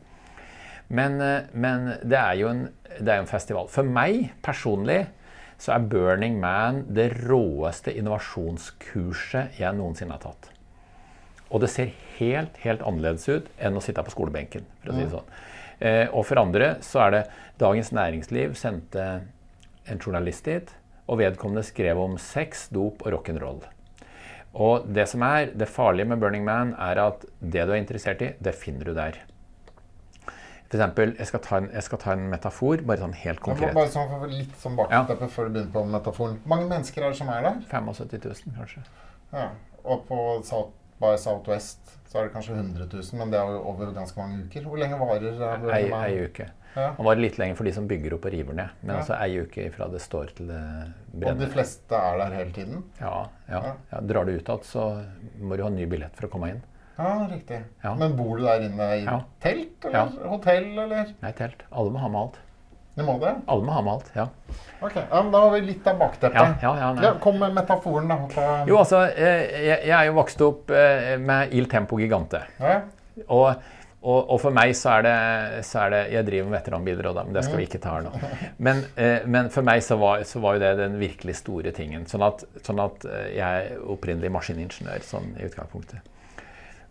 Men, 0.89 1.21
eh, 1.21 1.47
men 1.53 1.87
det 2.03 2.19
er 2.19 2.33
jo 2.39 2.47
en, 2.49 2.69
det 2.99 3.09
er 3.09 3.19
en 3.19 3.31
festival. 3.31 3.67
For 3.67 3.83
meg 3.83 4.33
personlig 4.43 5.07
så 5.57 5.73
er 5.73 5.89
Burning 5.89 6.39
Man 6.39 6.83
det 6.93 7.09
råeste 7.25 7.91
innovasjonskurset 7.97 9.57
jeg 9.57 9.73
noensinne 9.73 10.13
har 10.13 10.21
tatt. 10.21 10.51
Og 11.49 11.63
det 11.63 11.69
ser 11.71 11.93
helt, 12.19 12.57
helt 12.61 12.83
annerledes 12.85 13.27
ut 13.29 13.47
enn 13.57 13.77
å 13.77 13.81
sitte 13.81 14.03
på 14.03 14.13
skolebenken, 14.13 14.67
for 14.83 14.91
å 14.91 14.97
si 14.97 15.05
det 15.05 15.13
sånn. 15.13 15.31
Eh, 15.79 16.07
og 16.09 16.25
for 16.25 16.41
andre 16.41 16.75
så 16.81 17.05
er 17.05 17.13
det 17.13 17.23
Dagens 17.61 17.91
Næringsliv 17.93 18.55
sendte 18.57 19.03
en 19.85 19.99
journalist 20.01 20.45
dit 20.49 20.71
Og 21.07 21.19
vedkommende 21.21 21.63
skrev 21.63 21.99
om 22.01 22.17
sex, 22.17 22.67
dop 22.73 23.05
og 23.05 23.13
rock'n'roll. 23.13 23.61
Og 24.57 24.87
det 24.91 25.05
som 25.07 25.21
er 25.23 25.53
det 25.55 25.69
farlige 25.69 26.09
med 26.09 26.19
Burning 26.19 26.43
Man, 26.43 26.73
er 26.73 26.99
at 26.99 27.25
det 27.39 27.63
du 27.67 27.71
er 27.71 27.79
interessert 27.79 28.21
i, 28.21 28.33
det 28.43 28.55
finner 28.55 28.89
du 28.89 28.93
der. 28.93 29.21
For 30.67 30.75
eksempel, 30.75 31.13
jeg 31.15 31.27
skal, 31.29 31.41
ta 31.45 31.59
en, 31.61 31.69
jeg 31.71 31.83
skal 31.85 31.99
ta 32.01 32.15
en 32.17 32.25
metafor, 32.27 32.81
bare 32.89 32.99
sånn 32.99 33.13
helt 33.21 33.39
konkret. 33.39 33.71
Bare 33.77 33.91
sånn 33.93 34.25
litt 34.33 34.57
sånn 34.59 34.75
bakteppe 34.75 35.29
ja. 35.29 35.31
før 35.31 35.47
du 35.47 35.53
begynner 35.53 35.71
på 35.77 35.83
metaforen. 35.93 36.35
Hvor 36.43 36.53
mange 36.57 36.67
mennesker 36.73 37.05
er 37.05 37.15
det 37.15 37.19
som 37.21 37.31
er 37.31 37.45
der? 37.45 37.61
75 37.69 38.25
000, 38.25 38.57
kanskje. 38.57 38.83
Ja, 39.31 39.47
Og 39.87 40.03
på 40.09 40.19
South 40.43 40.73
by 41.01 41.15
Southwest 41.21 41.97
så 42.07 42.21
er 42.21 42.29
det 42.29 42.33
kanskje 42.37 42.55
100 42.55 42.85
000, 42.87 43.19
men 43.19 43.33
det 43.33 43.39
er 43.39 43.49
jo 43.51 43.59
over 43.67 43.89
ganske 43.95 44.19
mange 44.19 44.45
uker. 44.45 44.63
Hvor 44.63 44.79
lenge 44.79 44.99
varer 45.01 45.25
det? 45.25 45.73
Ei, 45.75 45.89
ei 45.91 46.23
uke. 46.29 46.47
Ja. 46.77 46.91
Og 46.93 47.07
var 47.09 47.19
litt 47.19 47.39
lenger 47.41 47.57
for 47.57 47.67
de 47.67 47.73
som 47.75 47.87
bygger 47.89 48.15
opp 48.15 48.27
og 48.29 48.33
river 48.33 48.55
ned. 48.55 48.79
Men 48.83 48.93
ja. 48.93 49.01
altså 49.01 49.17
ei 49.17 49.41
uke 49.43 49.67
fra 49.73 49.89
det 49.91 49.99
står 50.03 50.31
til 50.37 50.51
det 50.53 50.61
brenner. 51.11 51.33
Og 51.33 51.41
de 51.41 51.49
fleste 51.51 51.99
er 51.99 52.21
der 52.21 52.37
hele 52.37 52.55
tiden? 52.55 52.85
Ja. 53.01 53.13
ja. 53.49 53.61
ja. 53.91 54.01
Drar 54.11 54.29
du 54.29 54.35
ut 54.37 54.39
igjen, 54.39 54.65
så 54.69 54.87
må 55.41 55.57
du 55.57 55.65
ha 55.65 55.71
ny 55.73 55.87
billett 55.89 56.15
for 56.15 56.29
å 56.29 56.31
komme 56.31 56.53
inn. 56.53 56.63
Ja, 56.97 57.11
riktig. 57.29 57.59
Ja. 57.83 57.93
Men 57.99 58.15
bor 58.17 58.39
du 58.39 58.47
der 58.47 58.63
inne 58.65 58.87
i 58.97 59.05
telt 59.43 59.85
eller 59.85 60.15
hotell, 60.31 60.71
eller? 60.85 61.11
Nei, 61.21 61.33
telt. 61.37 61.67
Alle 61.69 61.93
må 61.93 62.01
ha 62.01 62.09
med 62.13 62.23
alt. 62.23 62.39
Det 62.97 63.05
må 63.05 63.13
det? 63.21 63.31
Alle 63.45 63.61
må 63.61 63.73
ha 63.75 63.81
med 63.85 63.93
alt, 63.93 64.07
ja. 64.17 64.23
Ok, 64.81 64.95
ja, 64.97 65.19
Da 65.31 65.39
har 65.43 65.51
vi 65.53 65.59
litt 65.67 65.85
av 65.85 65.99
bakteppet. 65.99 66.63
Ja, 66.63 66.71
ja, 66.81 66.93
ja, 67.03 67.11
Kom 67.21 67.35
med 67.37 67.53
metaforen, 67.53 68.09
da. 68.09 68.17
På... 68.31 68.45
Jo, 68.65 68.79
altså, 68.81 69.03
eh, 69.11 69.43
jeg, 69.53 69.83
jeg, 69.83 69.93
er 69.99 70.07
jo 70.09 70.15
vokst 70.17 70.41
opp 70.41 70.73
eh, 70.73 71.11
med 71.21 71.53
Il 71.53 71.69
Tempo 71.69 71.99
Gigante. 72.01 72.41
Ja. 72.57 72.79
Og, 73.27 73.45
og, 74.01 74.17
og, 74.17 74.33
for 74.41 74.55
meg 74.57 74.73
så 74.79 74.95
er, 74.95 75.05
det, 75.05 75.61
så 75.65 75.83
er 75.83 75.93
det 75.93 76.01
Jeg 76.15 76.27
driver 76.31 76.49
med 76.49 76.57
veteranbiler, 76.57 77.11
men 77.19 77.37
det 77.37 77.45
skal 77.45 77.61
vi 77.61 77.69
ikke 77.69 77.83
ta 77.85 77.95
her 77.99 78.07
nå. 78.07 78.33
Men, 78.65 78.83
eh, 78.97 79.29
men 79.29 79.53
for 79.53 79.69
meg 79.69 79.85
så 79.85 80.01
var, 80.01 80.25
så 80.25 80.41
var, 80.41 80.57
jo 80.57 80.65
det 80.65 80.75
den 80.81 80.97
virkelig 81.01 81.37
store 81.43 81.77
tingen. 81.77 82.09
Sånn 82.09 82.25
at, 82.25 82.45
sånn 82.65 82.81
at 82.81 83.05
jeg 83.29 83.45
er 83.45 83.87
opprinnelig 83.93 84.33
maskiningeniør 84.39 85.05
sånn 85.05 85.35
i 85.37 85.45
utgangspunktet. 85.51 86.13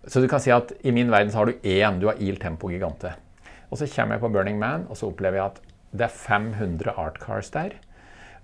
Så 0.07 0.23
du 0.23 0.31
kan 0.31 0.39
si 0.39 0.55
at 0.55 0.71
i 0.87 0.95
min 0.95 1.11
verden 1.11 1.35
så 1.35 1.43
har 1.43 1.51
du 1.51 1.67
én. 1.67 1.99
Du 1.99 2.13
har 2.13 2.23
Il 2.23 2.39
Tempo 2.39 2.71
Gigante. 2.71 3.17
Og 3.73 3.81
så 3.81 3.91
kommer 3.91 4.15
jeg 4.15 4.23
på 4.23 4.31
Burning 4.31 4.63
Man, 4.63 4.87
og 4.87 4.99
så 4.99 5.11
opplever 5.11 5.41
jeg 5.41 5.51
at 5.51 5.66
det 5.99 6.09
er 6.09 6.15
500 6.15 6.95
art 6.97 7.21
cars 7.23 7.51
der. 7.55 7.77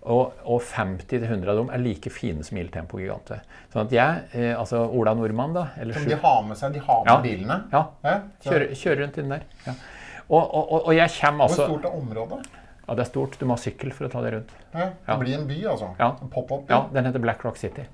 Og, 0.03 0.33
og 0.43 0.59
50-100 0.67 1.47
av 1.47 1.59
dem 1.61 1.69
er 1.71 1.79
like 1.79 2.11
fine 2.11 2.43
som 2.43 2.59
Il 2.59 2.73
Tempo 2.75 2.99
Gigante. 2.99 3.39
Sånn 3.71 3.85
at 3.85 3.93
jeg, 3.95 4.25
eh, 4.35 4.51
altså 4.59 4.81
Ola 4.91 5.13
Nordmann 5.15 5.55
da 5.55 5.69
eller 5.79 5.95
Som 5.95 6.09
de 6.11 6.19
har 6.25 6.41
med 6.49 6.59
seg? 6.59 6.75
De 6.75 6.83
har 6.83 7.05
med 7.05 7.13
ja, 7.13 7.19
bilene? 7.23 7.59
Ja. 7.71 7.85
ja 8.03 8.17
kjører, 8.43 8.73
kjører, 8.75 9.03
rundt 9.05 9.21
inn 9.23 9.31
der. 9.31 9.47
Ja. 9.69 9.77
Og, 10.27 10.43
og, 10.43 10.75
og, 10.81 10.91
jeg 10.97 11.13
kommer 11.21 11.47
altså 11.47 11.69
Hvor 11.69 11.79
stort 11.79 11.87
er 11.87 12.01
området? 12.01 12.41
Ja, 12.83 12.97
Det 12.99 13.05
er 13.05 13.11
stort. 13.13 13.39
Du 13.39 13.47
må 13.47 13.55
ha 13.55 13.63
sykkel 13.63 13.95
for 13.95 14.09
å 14.09 14.11
ta 14.11 14.25
det 14.25 14.33
rundt. 14.35 14.55
Ja, 14.75 14.89
Det 15.07 15.19
blir 15.23 15.39
en 15.39 15.47
by, 15.47 15.61
altså? 15.71 15.93
Ja. 16.01 16.17
En 16.19 16.33
pop-up? 16.35 16.67
Ja, 16.73 16.83
den 16.95 17.07
heter 17.07 17.23
Black 17.23 17.45
Rock 17.47 17.63
City. 17.63 17.87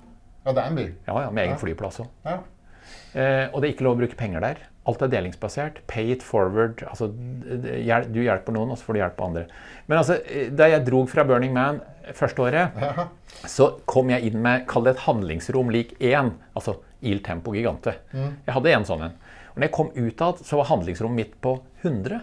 Ja, 0.46 0.54
det 0.54 0.62
er 0.62 0.70
en 0.70 0.80
by? 0.80 0.86
Ja, 1.11 1.18
ja 1.26 1.28
med 1.28 1.44
egen 1.44 1.61
flyplass 1.61 2.00
òg. 2.00 2.09
Ja. 2.24 2.38
Eh, 3.12 3.46
og 3.52 3.61
det 3.61 3.68
er 3.68 3.74
ikke 3.74 3.84
lov 3.84 3.98
å 3.98 4.00
bruke 4.00 4.16
penger 4.16 4.48
der. 4.48 4.64
Alt 4.89 5.05
er 5.05 5.11
delingsbasert. 5.12 5.82
Pay 5.91 6.14
it 6.14 6.24
forward. 6.24 6.82
Altså, 6.89 7.11
du 7.12 8.20
hjelper 8.22 8.55
noen, 8.57 8.72
og 8.72 8.80
så 8.80 8.89
får 8.89 8.97
du 8.97 9.01
hjelpe 9.03 9.26
andre. 9.26 9.45
Men 9.86 10.01
altså, 10.01 10.18
da 10.57 10.70
jeg 10.72 10.86
drog 10.86 11.11
fra 11.12 11.26
Burning 11.28 11.53
Man 11.57 11.82
første 12.16 12.45
året, 12.47 12.78
så 13.45 13.74
kom 13.89 14.12
jeg 14.14 14.30
inn 14.30 14.41
med 14.45 14.64
kall 14.70 14.86
det 14.86 14.97
et 14.97 15.05
handlingsrom 15.05 15.72
lik 15.74 15.93
én. 16.01 16.32
Altså 16.57 16.78
Il 17.05 17.20
Tempo 17.22 17.53
Gigante. 17.55 17.99
Mm. 18.14 18.32
Jeg 18.47 18.57
hadde 18.57 18.72
en 18.74 18.89
sånn 18.89 19.05
en. 19.11 19.18
Og 19.53 19.61
når 19.61 19.68
jeg 19.68 19.74
kom 19.76 19.93
ut 19.95 20.24
av 20.24 20.41
så 20.47 20.59
var 20.61 20.70
handlingsrommet 20.72 21.20
mitt 21.20 21.36
på 21.45 21.59
100. 21.82 22.22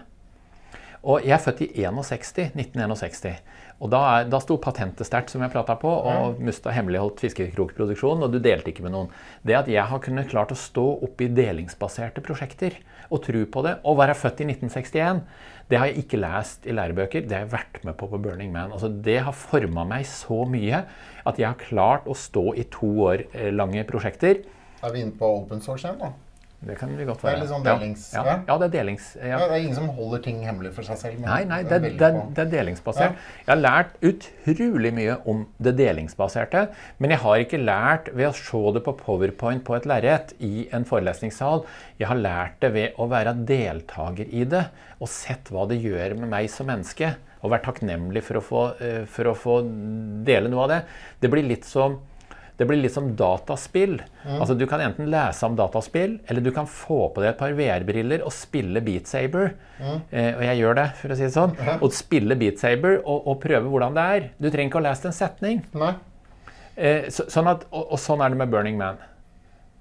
Og 1.06 1.22
jeg 1.22 1.36
er 1.36 1.42
født 1.42 1.60
i 1.62 1.68
61, 1.86 2.50
1961. 2.58 3.36
Og 3.76 3.90
da, 3.92 4.00
er, 4.16 4.28
da 4.32 4.40
sto 4.42 4.56
patentet 4.58 5.06
sterkt, 5.06 5.30
som 5.30 5.42
jeg 5.44 5.52
prata 5.52 5.76
på, 5.78 5.86
og 5.86 6.40
Musta 6.42 6.72
hemmeligholdt 6.74 7.20
fiskekrokproduksjonen, 7.22 8.24
og 8.26 8.32
du 8.32 8.40
delte 8.42 8.72
ikke 8.72 8.86
med 8.86 8.94
noen. 8.94 9.12
Det 9.46 9.54
at 9.58 9.70
jeg 9.70 9.84
har 9.86 10.02
kunnet 10.02 10.30
klart 10.32 10.54
å 10.54 10.58
stå 10.58 10.86
oppe 11.06 11.28
i 11.28 11.30
delingsbaserte 11.36 12.24
prosjekter 12.24 12.78
og 13.12 13.22
tro 13.28 13.44
på 13.52 13.64
det, 13.68 13.76
og 13.86 14.00
være 14.00 14.16
født 14.18 14.42
i 14.42 14.48
1961, 14.48 15.22
det 15.70 15.78
har 15.78 15.90
jeg 15.90 16.02
ikke 16.02 16.22
lest 16.22 16.66
i 16.66 16.74
lærebøker. 16.74 17.26
Det 17.26 17.38
har 17.38 17.46
jeg 17.46 17.54
vært 17.54 17.80
med 17.86 17.98
på 18.00 18.10
på 18.10 18.22
Burning 18.22 18.50
Man. 18.54 18.74
Altså, 18.74 18.90
det 18.90 19.20
har 19.28 19.36
forma 19.36 19.86
meg 19.86 20.06
så 20.10 20.42
mye 20.48 20.84
at 21.26 21.38
jeg 21.38 21.46
har 21.46 21.58
klart 21.60 22.06
å 22.10 22.18
stå 22.18 22.48
i 22.58 22.66
to 22.72 22.90
år 23.06 23.28
eh, 23.30 23.50
lange 23.54 23.86
prosjekter. 23.86 24.42
Er 24.82 24.94
vi 24.94 25.02
inne 25.04 25.14
på 25.18 25.36
open 25.42 25.62
source 25.62 25.86
igjen, 25.86 26.00
da? 26.00 26.14
Det 26.58 26.74
kan 26.80 26.92
det 26.96 27.04
godt 27.04 27.20
være. 27.22 27.34
Det 27.34 27.36
er 27.36 27.42
litt 27.42 27.50
sånn 27.52 27.64
delings... 27.66 28.04
Ja, 28.14 28.22
ja. 28.24 28.34
ja 28.48 28.54
det 28.60 28.66
er 28.66 28.72
delings... 28.72 29.08
Ja. 29.20 29.40
det 29.42 29.58
er 29.58 29.60
ingen 29.60 29.76
som 29.76 29.90
holder 29.92 30.22
ting 30.24 30.38
hemmelig 30.46 30.72
for 30.76 30.88
seg 30.88 30.98
selv? 30.98 31.20
nei, 31.20 31.42
nei, 31.48 31.58
det, 31.68 31.78
det, 31.84 31.92
det, 32.00 32.46
er 32.46 32.50
delingsbasert. 32.54 33.18
Jeg 33.42 33.50
har 33.50 33.60
lært 33.60 33.92
utrolig 34.00 34.92
mye 34.96 35.18
om 35.28 35.44
det 35.62 35.74
delingsbaserte, 35.78 36.64
men 37.02 37.12
jeg 37.12 37.22
har 37.26 37.44
ikke 37.44 37.60
lært 37.60 38.10
ved 38.16 38.30
å 38.30 38.32
se 38.38 38.62
det 38.76 38.82
på 38.86 38.96
powerpoint 39.02 39.66
på 39.66 39.76
et 39.76 39.88
lerret 39.90 40.32
i 40.40 40.66
en 40.74 40.88
forelesningssal. 40.88 41.66
Jeg 42.00 42.10
har 42.10 42.24
lært 42.24 42.58
det 42.64 42.72
ved 42.74 42.98
å 42.98 43.10
være 43.12 43.36
deltaker 43.46 44.32
i 44.32 44.48
det 44.48 44.64
og 44.96 45.12
sett 45.12 45.52
hva 45.52 45.68
det 45.68 45.78
gjør 45.84 46.16
med 46.22 46.32
meg 46.32 46.50
som 46.52 46.72
menneske. 46.72 47.14
Og 47.44 47.52
vært 47.52 47.66
takknemlig 47.68 48.24
for 48.26 48.40
å 48.40 48.42
få, 48.42 48.66
eh, 48.82 49.02
for 49.04 49.28
å 49.28 49.36
få 49.38 49.60
dele 50.26 50.48
noe 50.50 50.64
av 50.64 50.72
det. 50.72 50.82
Det 51.20 51.30
blir 51.30 51.44
litt 51.46 51.68
som 51.68 52.00
det 52.56 52.64
blir 52.64 52.78
litt 52.80 52.94
som 52.94 53.10
dataspill. 53.16 53.98
Mm. 54.24 54.36
Altså 54.38 54.54
Du 54.56 54.64
kan 54.68 54.80
enten 54.80 55.10
lese 55.12 55.44
om 55.46 55.56
dataspill, 55.58 56.18
eller 56.26 56.44
du 56.44 56.50
kan 56.56 56.68
få 56.70 57.10
på 57.12 57.20
deg 57.22 57.34
et 57.34 57.40
par 57.40 57.56
VR-briller 57.56 58.24
og 58.24 58.32
spille 58.32 58.80
Beat 58.84 59.10
Saber. 59.10 59.52
Mm. 59.76 59.98
Eh, 60.10 60.30
og 60.30 60.44
jeg 60.46 60.60
gjør 60.62 60.78
det, 60.80 60.86
for 61.00 61.12
å 61.12 61.18
si 61.18 61.26
det 61.26 61.34
sånn. 61.36 61.56
Mm. 61.58 61.72
Og 61.76 61.96
spille 61.96 62.38
Beat 62.40 62.62
Saber 62.62 62.96
og, 63.02 63.18
og, 63.18 63.34
prøve 63.42 63.68
hvordan 63.72 63.98
det 63.98 64.06
er. 64.14 64.30
Du 64.40 64.48
trenger 64.48 64.72
ikke 64.72 64.80
å 64.80 64.86
lese 64.88 65.10
en 65.10 65.18
setning. 65.18 65.60
Eh, 66.76 67.10
så, 67.12 67.28
sånn 67.32 67.52
at, 67.52 67.68
og, 67.72 67.84
og, 67.84 68.00
sånn 68.00 68.24
er 68.24 68.32
det 68.32 68.40
med 68.40 68.54
Burning 68.54 68.80
Man. 68.80 69.04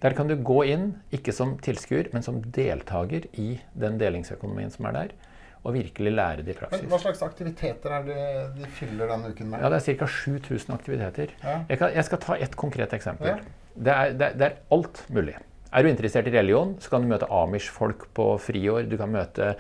Der 0.04 0.14
kan 0.18 0.28
du 0.28 0.36
gå 0.36 0.60
inn, 0.68 0.90
ikke 1.16 1.34
som 1.34 1.56
tilskuer, 1.64 2.12
men 2.12 2.26
som 2.26 2.44
deltaker 2.44 3.30
i 3.40 3.56
den 3.80 3.96
delingsøkonomien 4.02 4.74
som 4.74 4.92
er 4.92 5.00
der 5.00 5.16
og 5.66 5.74
virkelig 5.74 6.12
lære 6.14 6.44
det 6.46 6.54
i 6.54 6.58
praksis. 6.60 6.84
Men 6.84 6.92
hva 6.94 7.00
slags 7.02 7.24
aktiviteter 7.26 7.94
er 7.98 8.04
det 8.06 8.26
de 8.60 8.68
fyller 8.78 9.10
denne 9.10 9.32
uken 9.34 9.50
med? 9.50 9.64
Ja, 9.64 9.72
Det 9.74 9.80
er 9.82 9.98
ca. 9.98 10.08
7000 10.14 10.74
aktiviteter. 10.76 11.34
Ja. 11.42 11.56
Jeg, 11.70 11.80
kan, 11.82 11.94
jeg, 11.96 12.06
skal 12.06 12.22
ta 12.22 12.38
et 12.38 12.56
konkret 12.56 12.94
eksempel. 12.94 13.32
Ja. 13.34 13.38
Det, 13.74 13.96
er, 13.96 14.14
det, 14.14 14.30
det, 14.40 14.50
er, 14.52 14.60
alt 14.72 15.02
mulig. 15.10 15.36
Er 15.74 15.84
du 15.84 15.90
interessert 15.90 16.30
i 16.30 16.36
religion, 16.38 16.76
så 16.80 16.94
kan 16.94 17.02
du 17.02 17.10
møte 17.10 17.30
Amish-folk 17.34 18.08
på 18.16 18.28
friår. 18.46 18.86
Du 18.92 18.96
kan 19.02 19.10
møte 19.12 19.56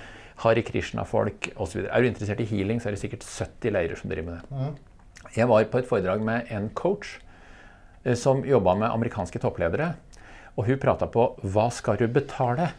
Hari 0.46 0.62
Krishna-folk 0.68 1.50
osv. 1.58 1.88
Er 1.90 2.02
du 2.02 2.12
interessert 2.12 2.44
i 2.44 2.48
healing, 2.54 2.80
så 2.80 2.92
er 2.92 2.96
det 2.96 3.02
sikkert 3.02 3.26
70 3.26 3.74
leirer 3.74 4.00
som 4.00 4.14
driver 4.14 4.30
med 4.30 4.38
det. 4.38 4.62
Mm. 4.62 5.30
Jeg 5.36 5.50
var 5.50 5.66
på 5.72 5.82
et 5.82 5.90
foredrag 5.90 6.22
med 6.24 6.54
en 6.54 6.70
coach 6.78 7.18
eh, 8.06 8.14
som 8.14 8.46
jobba 8.46 8.78
med 8.78 8.92
amerikanske 8.94 9.42
toppledere. 9.42 9.96
Og 10.56 10.70
hun 10.70 10.80
prata 10.80 11.10
på 11.12 11.32
hva 11.42 11.72
skal 11.74 11.98
du 12.00 12.06
betale 12.08 12.70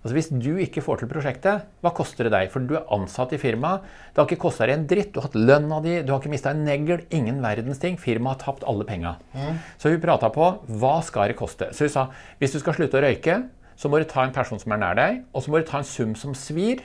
Altså 0.00 0.16
Hvis 0.16 0.30
du 0.32 0.54
ikke 0.62 0.80
får 0.80 1.02
til 1.02 1.10
prosjektet, 1.10 1.64
hva 1.84 1.90
koster 1.92 2.24
det 2.24 2.32
deg? 2.32 2.48
For 2.52 2.64
du 2.64 2.72
er 2.78 2.86
ansatt 2.96 3.34
i 3.36 3.40
firmaet. 3.40 3.84
Det 4.10 4.22
har 4.22 4.28
ikke 4.30 4.46
kosta 4.46 4.64
deg 4.64 4.78
en 4.78 4.86
dritt. 4.88 5.10
Du 5.12 5.20
har 5.20 5.28
hatt 5.28 5.36
lønna 5.36 5.80
di, 5.84 5.98
du 6.00 6.14
har 6.14 6.22
ikke 6.22 6.32
mista 6.32 6.54
en 6.54 6.62
negl. 6.64 7.02
Ingen 7.12 7.42
verdens 7.44 7.82
ting. 7.82 7.98
Firmaet 8.00 8.40
har 8.40 8.54
tapt 8.54 8.64
alle 8.70 8.86
penga. 8.88 9.18
Mm. 9.36 9.58
Så 9.76 9.92
vi 9.92 10.00
prata 10.00 10.32
på 10.32 10.46
hva 10.80 10.94
skal 11.04 11.34
det 11.34 11.36
koste. 11.40 11.68
Så 11.76 11.84
hun 11.84 11.92
sa 11.92 12.06
hvis 12.40 12.56
du 12.56 12.62
skal 12.62 12.78
slutte 12.78 12.96
å 12.96 13.04
røyke, 13.04 13.42
så 13.76 13.92
må 13.92 14.00
du 14.00 14.08
ta 14.08 14.24
en 14.24 14.32
person 14.32 14.60
som 14.60 14.72
er 14.72 14.80
nær 14.80 14.96
deg, 14.96 15.20
og 15.32 15.44
så 15.44 15.52
må 15.52 15.60
du 15.60 15.68
ta 15.68 15.80
en 15.80 15.88
sum 15.88 16.16
som 16.16 16.32
svir. 16.36 16.82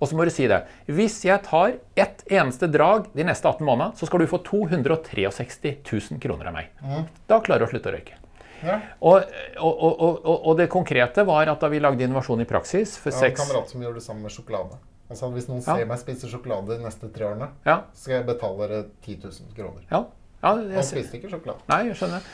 Og 0.00 0.08
så 0.08 0.16
må 0.16 0.24
du 0.24 0.32
si 0.32 0.48
det. 0.48 0.64
Hvis 0.88 1.20
jeg 1.24 1.44
tar 1.44 1.76
ett 2.00 2.24
eneste 2.32 2.68
drag 2.72 3.10
de 3.12 3.28
neste 3.28 3.48
18 3.48 3.64
månedene, 3.64 3.92
så 3.96 4.08
skal 4.08 4.24
du 4.24 4.28
få 4.28 4.40
263 4.44 5.78
000 5.84 6.20
kroner 6.24 6.50
av 6.50 6.56
meg. 6.56 6.72
Mm. 6.80 7.08
Da 7.28 7.40
klarer 7.44 7.64
du 7.64 7.68
å 7.68 7.72
slutte 7.76 7.92
å 7.92 7.96
røyke. 7.96 8.23
Ja. 8.64 8.78
Og, 9.00 9.24
og, 9.58 9.84
og, 9.84 10.28
og, 10.34 10.50
det 10.58 10.68
konkrete 10.72 11.24
var 11.26 11.50
at 11.52 11.60
da 11.60 11.70
vi 11.72 11.82
lagde 11.82 12.06
innovasjon 12.06 12.44
i 12.44 12.48
praksis 12.48 12.96
for 13.00 13.14
seks 13.14 13.40
En 13.40 13.48
kamerat 13.48 13.72
som 13.72 13.82
gjør 13.84 13.98
det 13.98 14.04
samme 14.04 14.24
med 14.24 14.32
sjokolade. 14.32 14.78
Altså 15.10 15.28
Hvis 15.34 15.48
noen 15.50 15.62
ser 15.64 15.84
meg 15.88 16.00
spise 16.00 16.30
sjokolade 16.30 16.78
de 16.78 16.84
neste 16.84 17.10
tre 17.12 17.28
årene, 17.28 17.50
ja. 17.66 17.82
skal 17.98 18.20
jeg 18.20 18.28
betale 18.28 18.68
dere 18.68 18.82
10 19.04 19.18
000 19.26 19.56
kroner. 19.56 19.86
Ja. 19.90 20.04
Ja, 20.44 20.56
jeg, 20.60 20.74
Han 20.76 20.86
spiste 20.86 21.18
ikke 21.18 21.32
sjokolade. 21.32 21.64
Nei, 21.70 21.80
jeg 21.90 21.98
skjønner. 22.00 22.26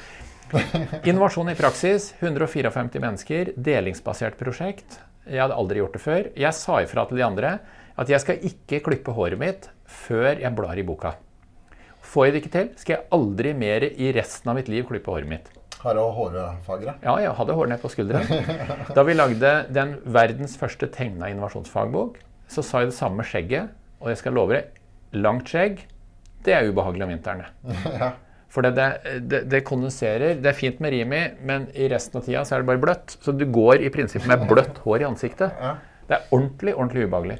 Innovasjon 1.11 1.53
i 1.53 1.57
praksis. 1.59 2.11
154 2.19 3.03
mennesker. 3.03 3.53
Delingsbasert 3.55 4.39
prosjekt. 4.41 4.99
Jeg 5.29 5.43
hadde 5.45 5.59
aldri 5.59 5.83
gjort 5.83 5.95
det 5.95 6.03
før. 6.03 6.31
Jeg 6.35 6.59
sa 6.59 6.81
ifra 6.83 7.07
til 7.07 7.21
de 7.21 7.27
andre 7.27 7.59
at 8.01 8.11
jeg 8.11 8.23
skal 8.23 8.47
ikke 8.47 8.81
klippe 8.87 9.15
håret 9.15 9.39
mitt 9.39 9.69
før 9.91 10.33
jeg 10.41 10.55
blar 10.57 10.79
i 10.79 10.87
boka. 10.87 11.15
Får 12.11 12.27
jeg 12.27 12.35
det 12.35 12.41
ikke 12.43 12.55
til, 12.55 12.69
skal 12.81 12.97
jeg 12.97 13.07
aldri 13.15 13.53
mer 13.55 13.85
i 13.87 14.11
resten 14.17 14.51
av 14.51 14.57
mitt 14.59 14.71
liv 14.73 14.87
klippe 14.89 15.13
håret 15.13 15.29
mitt. 15.31 15.51
Har 15.81 15.97
du 15.97 16.01
hårfagre? 16.13 16.95
Ja, 17.01 17.15
jeg 17.23 17.33
hadde 17.39 17.55
hår 17.57 17.71
ned 17.71 17.81
på 17.81 17.89
skulderen. 17.93 18.27
Da 18.97 19.05
vi 19.07 19.15
lagde 19.17 19.53
den 19.73 19.95
verdens 20.05 20.59
første 20.61 20.91
tegna 20.93 21.31
innovasjonsfagbok, 21.33 22.19
så 22.51 22.65
sa 22.67 22.83
jeg 22.83 22.91
det 22.91 22.99
samme 22.99 23.25
skjegget. 23.25 23.71
Og 24.01 24.11
jeg 24.13 24.21
skal 24.21 24.37
love 24.37 24.57
deg, 24.57 24.81
langt 25.17 25.49
skjegg, 25.49 25.85
det 26.45 26.57
er 26.57 26.69
ubehagelig 26.69 27.07
om 27.07 27.15
vinteren. 27.15 27.47
Ja. 28.01 28.17
For 28.51 28.67
det, 28.67 28.83
det, 29.31 29.45
det, 29.47 29.61
kondenserer. 29.63 30.33
Det 30.43 30.49
er 30.51 30.57
fint 30.59 30.81
med 30.83 30.91
rim 30.91 31.13
i, 31.15 31.21
men 31.47 31.69
i 31.71 31.87
resten 31.87 32.19
av 32.19 32.25
tida 32.27 32.41
så 32.43 32.57
er 32.57 32.65
det 32.65 32.67
bare 32.73 32.81
bløtt. 32.83 33.13
Så 33.23 33.31
du 33.31 33.45
går 33.47 33.85
i 33.87 33.93
prinsippet 33.95 34.27
med 34.27 34.43
bløtt 34.51 34.81
hår 34.85 35.05
i 35.05 35.07
ansiktet. 35.07 35.55
Det 36.09 36.17
er 36.17 36.25
ordentlig, 36.35 36.75
ordentlig 36.75 37.05
ubehagelig. 37.07 37.37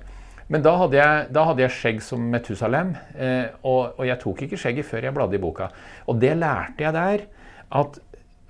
Men 0.55 0.63
da 0.63 0.77
hadde 0.79 1.01
jeg, 1.01 1.25
da 1.35 1.45
hadde 1.49 1.65
jeg 1.65 1.75
skjegg 1.75 1.99
som 2.07 2.23
Metusalem, 2.31 2.93
eh, 3.19 3.51
og, 3.63 3.97
og, 3.97 4.05
jeg 4.07 4.19
tok 4.23 4.45
ikke 4.47 4.61
skjegget 4.63 4.87
før 4.87 5.09
jeg 5.09 5.17
bladde 5.19 5.39
i 5.39 5.43
boka. 5.43 5.67
Og 6.07 6.23
det 6.23 6.33
lærte 6.39 6.87
jeg 6.87 6.95
der, 6.95 7.27
at, 7.81 7.99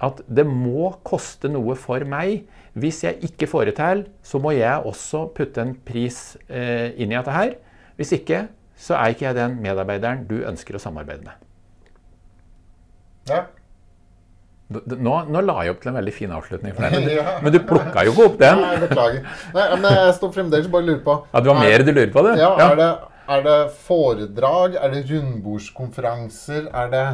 at 0.01 0.22
det 0.32 0.46
må 0.48 0.94
koste 1.05 1.51
noe 1.53 1.76
for 1.78 2.05
meg. 2.09 2.46
Hvis 2.80 3.03
jeg 3.05 3.20
ikke 3.26 3.48
får 3.51 3.68
det 3.68 3.76
til, 3.80 4.03
så 4.24 4.40
må 4.40 4.55
jeg 4.57 4.86
også 4.88 5.26
putte 5.36 5.61
en 5.64 5.74
pris 5.86 6.38
eh, 6.48 6.96
inn 6.96 7.12
i 7.12 7.18
dette 7.18 7.34
her. 7.34 7.55
Hvis 8.01 8.14
ikke, 8.16 8.46
så 8.80 8.96
er 8.96 9.12
ikke 9.12 9.26
jeg 9.28 9.36
den 9.36 9.59
medarbeideren 9.61 10.24
du 10.28 10.38
ønsker 10.48 10.78
å 10.78 10.82
samarbeide 10.82 11.26
med. 11.26 11.48
Ja. 13.28 13.42
Nå, 14.70 15.14
nå, 15.26 15.40
la 15.42 15.57
jeg 15.66 15.74
opp 15.74 15.80
til 15.82 15.90
en 15.90 15.96
veldig 15.98 16.12
fin 16.14 16.32
avslutning 16.32 16.74
for 16.76 16.86
deg, 16.86 17.03
men, 17.03 17.14
ja. 17.18 17.36
men 17.42 17.53
du 17.53 17.59
plukka 17.66 18.05
jo 18.07 18.14
ikke 18.14 18.26
opp 18.30 18.36
den. 18.40 18.61
Nei, 18.62 18.76
Beklager. 18.84 19.24
Nei, 19.57 19.64
men 19.82 19.96
jeg 19.98 20.12
står 20.20 20.34
fremdeles 20.36 20.68
bare 20.70 20.86
og 20.86 20.92
lurer 20.92 21.01
på 21.09 21.16
Ja, 21.32 21.42
Du 21.42 21.51
har 21.51 21.59
mer 21.59 21.84
du 21.84 21.90
lurer 21.90 22.12
på, 22.14 22.22
det? 22.28 22.36
Ja, 22.38 22.53
Er, 22.68 22.76
det, 22.78 22.90
er 23.34 23.42
det 23.48 23.59
foredrag? 23.82 24.78
Er 24.78 24.94
det 24.94 25.03
rundbordskonferanser? 25.11 26.70
Er 26.70 26.94
det 26.94 27.05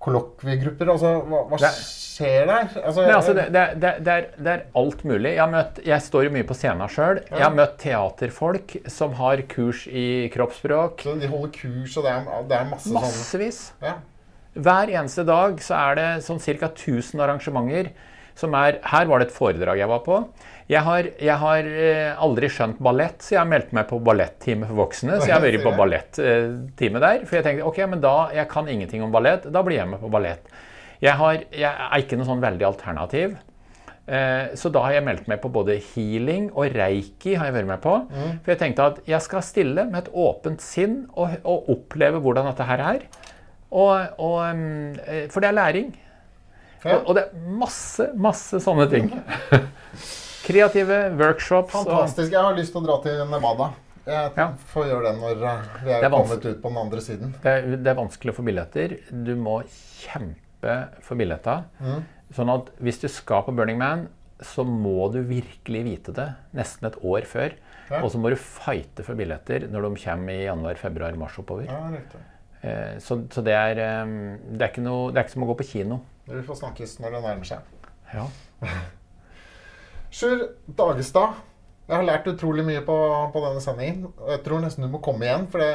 kollokviegrupper? 0.00 0.90
Altså, 0.94 1.14
hva, 1.28 1.42
hva 1.50 1.70
skjer 2.20 2.46
der? 2.48 2.68
Altså, 2.82 3.04
altså, 3.04 3.34
det, 3.36 3.46
det, 3.52 3.64
er, 3.90 4.28
det, 4.36 4.52
er, 4.52 4.62
alt 4.80 5.02
mulig. 5.08 5.34
Jeg, 5.36 5.52
møtt, 5.52 5.80
jeg, 5.86 6.04
står 6.06 6.26
jo 6.26 6.34
mye 6.36 6.46
på 6.48 6.56
scenen 6.56 6.92
sjøl. 6.92 7.22
Jeg 7.28 7.44
har 7.44 7.56
møtt 7.56 7.76
teaterfolk 7.82 8.76
som 8.90 9.16
har 9.20 9.44
kurs 9.50 9.86
i 9.86 10.28
kroppsspråk. 10.34 11.04
Så 11.06 11.16
de 11.20 11.30
holder 11.30 11.52
kurs, 11.56 11.98
og 12.00 12.06
det 12.06 12.14
er, 12.14 12.30
det 12.50 12.60
er 12.60 12.70
masse 12.70 12.94
Massevis. 12.94 13.64
sånn 13.74 13.90
ja. 13.90 13.98
Hver 14.60 14.90
eneste 14.90 15.22
dag 15.28 15.60
så 15.62 15.76
er 15.78 15.98
det 16.00 16.08
sånn 16.26 16.40
ca. 16.42 16.72
1000 16.72 17.20
arrangementer. 17.22 17.92
Som 18.40 18.54
er, 18.56 18.78
her 18.88 19.08
var 19.10 19.20
det 19.20 19.28
et 19.28 19.36
foredrag 19.36 19.82
jeg 19.82 19.90
var 19.90 20.00
på. 20.06 20.22
Jeg 20.70 20.86
har, 20.86 21.06
jeg 21.18 21.34
har 21.42 21.66
eh, 21.66 22.22
aldri 22.22 22.46
skjønt 22.52 22.78
ballett, 22.84 23.24
så 23.24 23.34
jeg 23.34 23.40
har 23.40 23.48
meldt 23.50 23.72
meg 23.74 23.88
på 23.90 23.98
ballettime 24.06 24.68
for 24.68 24.84
voksne. 24.84 25.16
Så 25.18 25.26
jeg 25.26 25.34
har 25.34 25.42
vært 25.42 25.64
på 25.64 25.72
ballettime 25.74 27.02
der. 27.02 27.24
For 27.26 27.40
jeg 27.40 27.46
tenkte 27.46 27.66
ok, 27.66 27.80
men 27.90 28.02
da, 28.04 28.16
jeg 28.36 28.46
kan 28.52 28.70
ingenting 28.70 29.02
om 29.02 29.10
ballett, 29.14 29.48
da 29.50 29.64
blir 29.66 29.80
jeg 29.80 29.90
med 29.90 30.02
på 30.02 30.10
ballett. 30.12 30.46
Jeg, 31.02 31.16
har, 31.18 31.40
jeg 31.50 31.70
er 31.70 32.04
ikke 32.04 32.20
noe 32.20 32.28
sånn 32.28 32.44
veldig 32.44 32.68
alternativ. 32.68 33.34
Eh, 34.10 34.54
så 34.58 34.70
da 34.74 34.84
har 34.86 34.94
jeg 34.96 35.06
meldt 35.06 35.26
meg 35.30 35.42
på 35.42 35.50
både 35.52 35.80
healing 35.90 36.48
og 36.54 36.70
reiki. 36.76 37.34
har 37.34 37.50
jeg 37.50 37.58
vært 37.58 37.70
med 37.72 37.82
på. 37.82 37.96
Mm. 38.06 38.38
For 38.38 38.54
jeg 38.54 38.62
tenkte 38.62 38.88
at 38.92 39.02
jeg 39.10 39.26
skal 39.26 39.44
stille 39.46 39.88
med 39.90 40.04
et 40.04 40.14
åpent 40.14 40.62
sinn 40.62 41.00
og, 41.16 41.34
og 41.42 41.74
oppleve 41.74 42.22
hvordan 42.22 42.50
dette 42.52 42.70
her 42.70 42.86
er. 42.92 43.04
Og, 43.70 44.22
og, 44.22 44.40
eh, 45.02 45.26
for 45.30 45.42
det 45.42 45.50
er 45.50 45.58
læring. 45.58 45.92
Og, 46.84 46.96
og, 46.96 47.14
det 47.18 47.26
er 47.26 47.54
masse, 47.60 48.10
masse 48.14 48.62
sånne 48.62 48.86
ting. 48.94 49.10
Kreative 50.50 50.98
workshops. 51.18 51.72
Fantastisk. 51.72 52.32
Jeg 52.34 52.42
har 52.42 52.56
lyst 52.58 52.74
til 52.74 52.82
å 52.82 52.86
dra 52.88 52.98
til 53.04 53.22
Nevada. 53.30 53.70
Jeg 54.10 54.30
ja. 54.34 54.46
får 54.72 54.86
gjøre 54.88 55.10
det 55.10 55.12
når 55.20 55.42
eh, 55.46 55.66
vi 55.84 55.92
er, 55.92 56.06
er 56.06 56.14
kommet 56.14 56.46
ut 56.46 56.62
på 56.62 56.70
den 56.72 56.78
andre 56.80 57.02
siden. 57.04 57.34
Det 57.42 57.52
er, 57.52 57.68
det 57.76 57.90
er, 57.92 57.98
vanskelig 57.98 58.32
å 58.32 58.38
få 58.38 58.46
billetter. 58.46 58.96
Du 59.10 59.34
må 59.38 59.60
kjempe 60.00 60.76
for 61.06 61.20
billetter. 61.20 61.66
Mm. 61.82 62.00
Sånn 62.34 62.52
at 62.52 62.72
hvis 62.82 63.00
du 63.02 63.06
skal 63.12 63.44
på 63.46 63.54
Burning 63.54 63.78
Man, 63.80 64.08
så 64.40 64.64
må 64.64 65.10
du 65.12 65.20
virkelig 65.28 65.82
vite 65.86 66.14
det 66.16 66.28
nesten 66.56 66.88
et 66.88 66.98
år 67.04 67.28
før. 67.28 67.56
Ja. 67.90 68.00
Og 68.00 68.10
så 68.14 68.20
må 68.22 68.32
du 68.32 68.38
fighte 68.40 69.04
for 69.06 69.18
billetter 69.18 69.66
når 69.70 69.88
de 69.88 70.02
kommer 70.02 70.34
i 70.34 70.46
januar, 70.46 70.78
februar, 70.80 71.18
mars 71.20 71.36
oppover. 71.42 71.68
Ja. 71.68 72.22
Eh, 72.62 72.96
så, 73.02 73.22
så 73.30 73.44
det, 73.44 73.56
er, 73.56 73.76
det, 73.76 74.62
er 74.62 74.70
ikke 74.70 74.86
noe, 74.86 75.10
det 75.12 75.20
er 75.20 75.28
ikke 75.28 75.36
som 75.36 75.46
å 75.46 75.52
gå 75.52 75.60
på 75.60 75.72
kino. 75.74 76.00
Vi 76.30 76.46
får 76.46 76.64
snakkes 76.64 76.98
når 77.02 77.18
det 77.18 77.26
nærmer 77.28 77.52
seg. 77.52 77.76
Ja. 78.14 78.30
Sjur 80.10 80.42
Dagestad, 80.78 81.38
jeg 81.90 81.96
har 81.96 82.06
lært 82.06 82.28
utrolig 82.30 82.64
mye 82.66 82.82
på, 82.86 82.96
på, 83.34 83.42
denne 83.44 83.62
sendingen. 83.62 84.10
Jeg 84.30 84.42
tror 84.46 84.62
nesten 84.62 84.86
du 84.86 84.90
må 84.92 85.00
komme 85.02 85.26
igjen, 85.26 85.46
for 85.50 85.62
det, 85.62 85.70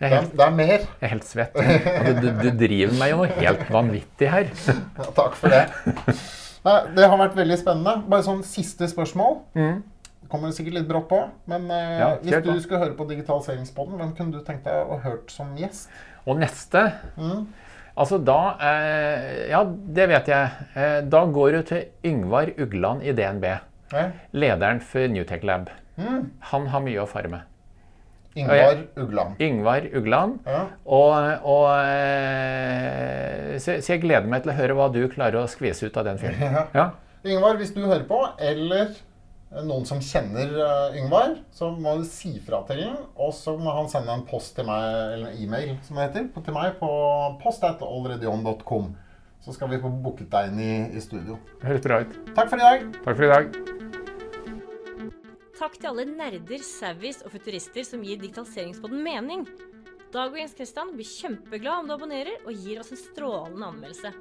det, 0.00 0.10
er, 0.10 0.26
det 0.32 0.44
er, 0.44 0.56
mer. 0.56 0.74
Jeg 1.00 1.08
er 1.08 1.14
helt 1.14 1.28
svett. 1.28 1.56
Du, 1.56 2.12
du, 2.20 2.28
du, 2.42 2.50
driver 2.64 2.98
meg 3.00 3.14
jo 3.14 3.22
noe 3.22 3.38
helt 3.38 3.64
vanvittig 3.72 4.32
her. 4.32 4.52
Ja, 4.98 5.08
takk 5.16 5.38
for 5.40 5.52
det. 5.52 5.64
Nei, 6.62 6.76
det 6.94 7.08
har 7.08 7.18
vært 7.18 7.38
veldig 7.38 7.58
spennende. 7.58 7.96
Bare 8.12 8.26
sånn 8.26 8.44
siste 8.46 8.88
spørsmål. 8.90 9.40
Mm 9.58 9.80
kommer 10.32 10.48
det 10.48 10.56
sikkert 10.56 10.78
litt 10.80 10.88
brått 10.88 11.10
på. 11.10 11.20
Men 11.50 11.68
eh, 11.72 11.98
ja, 12.00 12.08
hvis 12.22 12.46
du 12.46 12.64
skulle 12.64 12.80
høre 12.80 12.96
på 12.96 13.06
Digitaliseringspodden, 13.10 13.98
hvem 14.00 14.14
kunne 14.16 14.38
du 14.38 14.40
tenkt 14.46 14.64
deg 14.68 14.88
å 14.88 14.98
hørt 15.04 15.32
som 15.34 15.52
gjest? 15.58 15.92
Og 16.24 16.38
neste? 16.40 16.86
Mm. 17.18 17.44
Altså 17.92 18.18
da 18.24 18.40
eh, 18.56 19.50
Ja, 19.52 19.62
det 19.66 20.08
vet 20.12 20.28
jeg. 20.32 20.66
Eh, 20.74 20.98
da 21.12 21.22
går 21.28 21.58
du 21.58 21.62
til 21.72 21.86
Yngvar 22.08 22.52
Ugland 22.56 23.04
i 23.04 23.14
DNB. 23.16 23.48
Ja. 23.92 24.08
Lederen 24.32 24.80
for 24.80 25.08
Newtech 25.12 25.44
Lab. 25.44 25.68
Mm. 26.00 26.30
Han 26.52 26.68
har 26.72 26.84
mye 26.84 27.02
å 27.02 27.08
fare 27.10 27.28
med. 27.32 27.48
Yngvar 28.32 28.78
Ugland. 28.96 29.40
Yngvar 29.44 29.86
Ugland. 29.92 30.38
Ja. 30.48 30.62
Og, 30.88 31.14
og 31.44 31.66
eh, 31.84 33.58
så, 33.60 33.76
så, 33.76 33.92
jeg 33.92 34.04
gleder 34.06 34.28
meg 34.32 34.44
til 34.44 34.54
å 34.54 34.56
høre 34.56 34.76
hva 34.78 34.88
du 34.92 35.02
klarer 35.12 35.42
å 35.42 35.48
skvise 35.52 35.90
ut 35.90 35.98
av 36.00 36.08
den 36.08 36.20
filmen. 36.22 36.62
Ja. 36.78 36.92
Yngvar, 37.22 37.54
hvis 37.60 37.70
du 37.76 37.84
hører 37.84 38.06
på, 38.08 38.18
eller 38.42 38.96
noen 39.60 39.84
som 39.88 40.00
kjenner 40.00 40.52
uh, 40.56 40.96
Yngvar, 40.96 41.36
så 41.52 41.68
må 41.76 41.98
du 42.00 42.06
si 42.08 42.32
fra 42.44 42.62
til 42.68 42.82
ham. 42.86 42.96
Og 43.20 43.34
så 43.36 43.54
må 43.60 43.74
han 43.76 43.90
sende 43.92 44.14
en 44.14 44.24
post 44.28 44.54
til 44.56 44.68
meg, 44.68 44.86
eller 45.16 45.32
en 45.32 45.42
e-mail 45.44 45.74
som 45.86 45.98
det 45.98 46.08
heter, 46.08 46.28
til 46.38 46.56
meg 46.56 46.78
på 46.80 46.90
post.alreadyon.com. 47.42 48.92
Så 49.42 49.56
skal 49.56 49.72
vi 49.72 49.80
få 49.82 49.90
booket 49.90 50.30
deg 50.32 50.52
inn 50.52 50.62
i, 50.62 50.72
i 50.96 51.02
studio. 51.02 51.36
Helt 51.66 51.86
ut. 51.90 52.18
Takk 52.36 52.48
for 52.48 52.62
i 52.62 52.64
dag. 52.64 52.88
Takk 53.02 53.18
for 53.18 53.26
i 53.26 53.32
dag. 53.32 53.62
Takk 55.58 55.76
til 55.78 55.90
alle 55.92 56.06
nerder, 56.08 56.62
savvies 56.66 57.20
og 57.26 57.34
futurister 57.34 57.84
som 57.86 58.02
gir 58.06 58.18
digitaliseringspodden 58.22 59.02
mening. 59.04 59.44
Dag 60.12 60.32
og 60.32 60.38
Jens 60.38 60.54
Kristian 60.56 60.92
blir 60.96 61.08
kjempeglad 61.08 61.82
om 61.82 61.90
du 61.90 61.94
abonnerer 61.94 62.42
og 62.44 62.54
gir 62.54 62.80
oss 62.82 62.92
en 62.94 63.00
strålende 63.00 63.68
anmeldelse. 63.68 64.12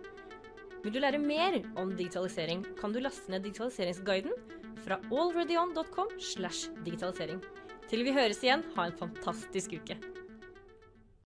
Vil 0.82 0.93
du 0.95 0.99
lære 1.01 1.21
mer 1.21 1.59
om 1.77 1.91
digitalisering, 1.93 2.63
kan 2.79 2.93
du 2.93 3.01
laste 3.03 3.29
ned 3.29 3.43
digitaliseringsguiden 3.45 4.34
fra 4.86 4.99
allreadyon.com 5.09 6.15
slash 6.19 6.71
digitalisering. 6.86 7.41
Til 7.91 8.05
vi 8.07 8.15
høres 8.15 8.41
igjen, 8.43 8.63
ha 8.75 8.88
en 8.88 8.97
fantastisk 8.97 9.75
uke. 9.82 9.97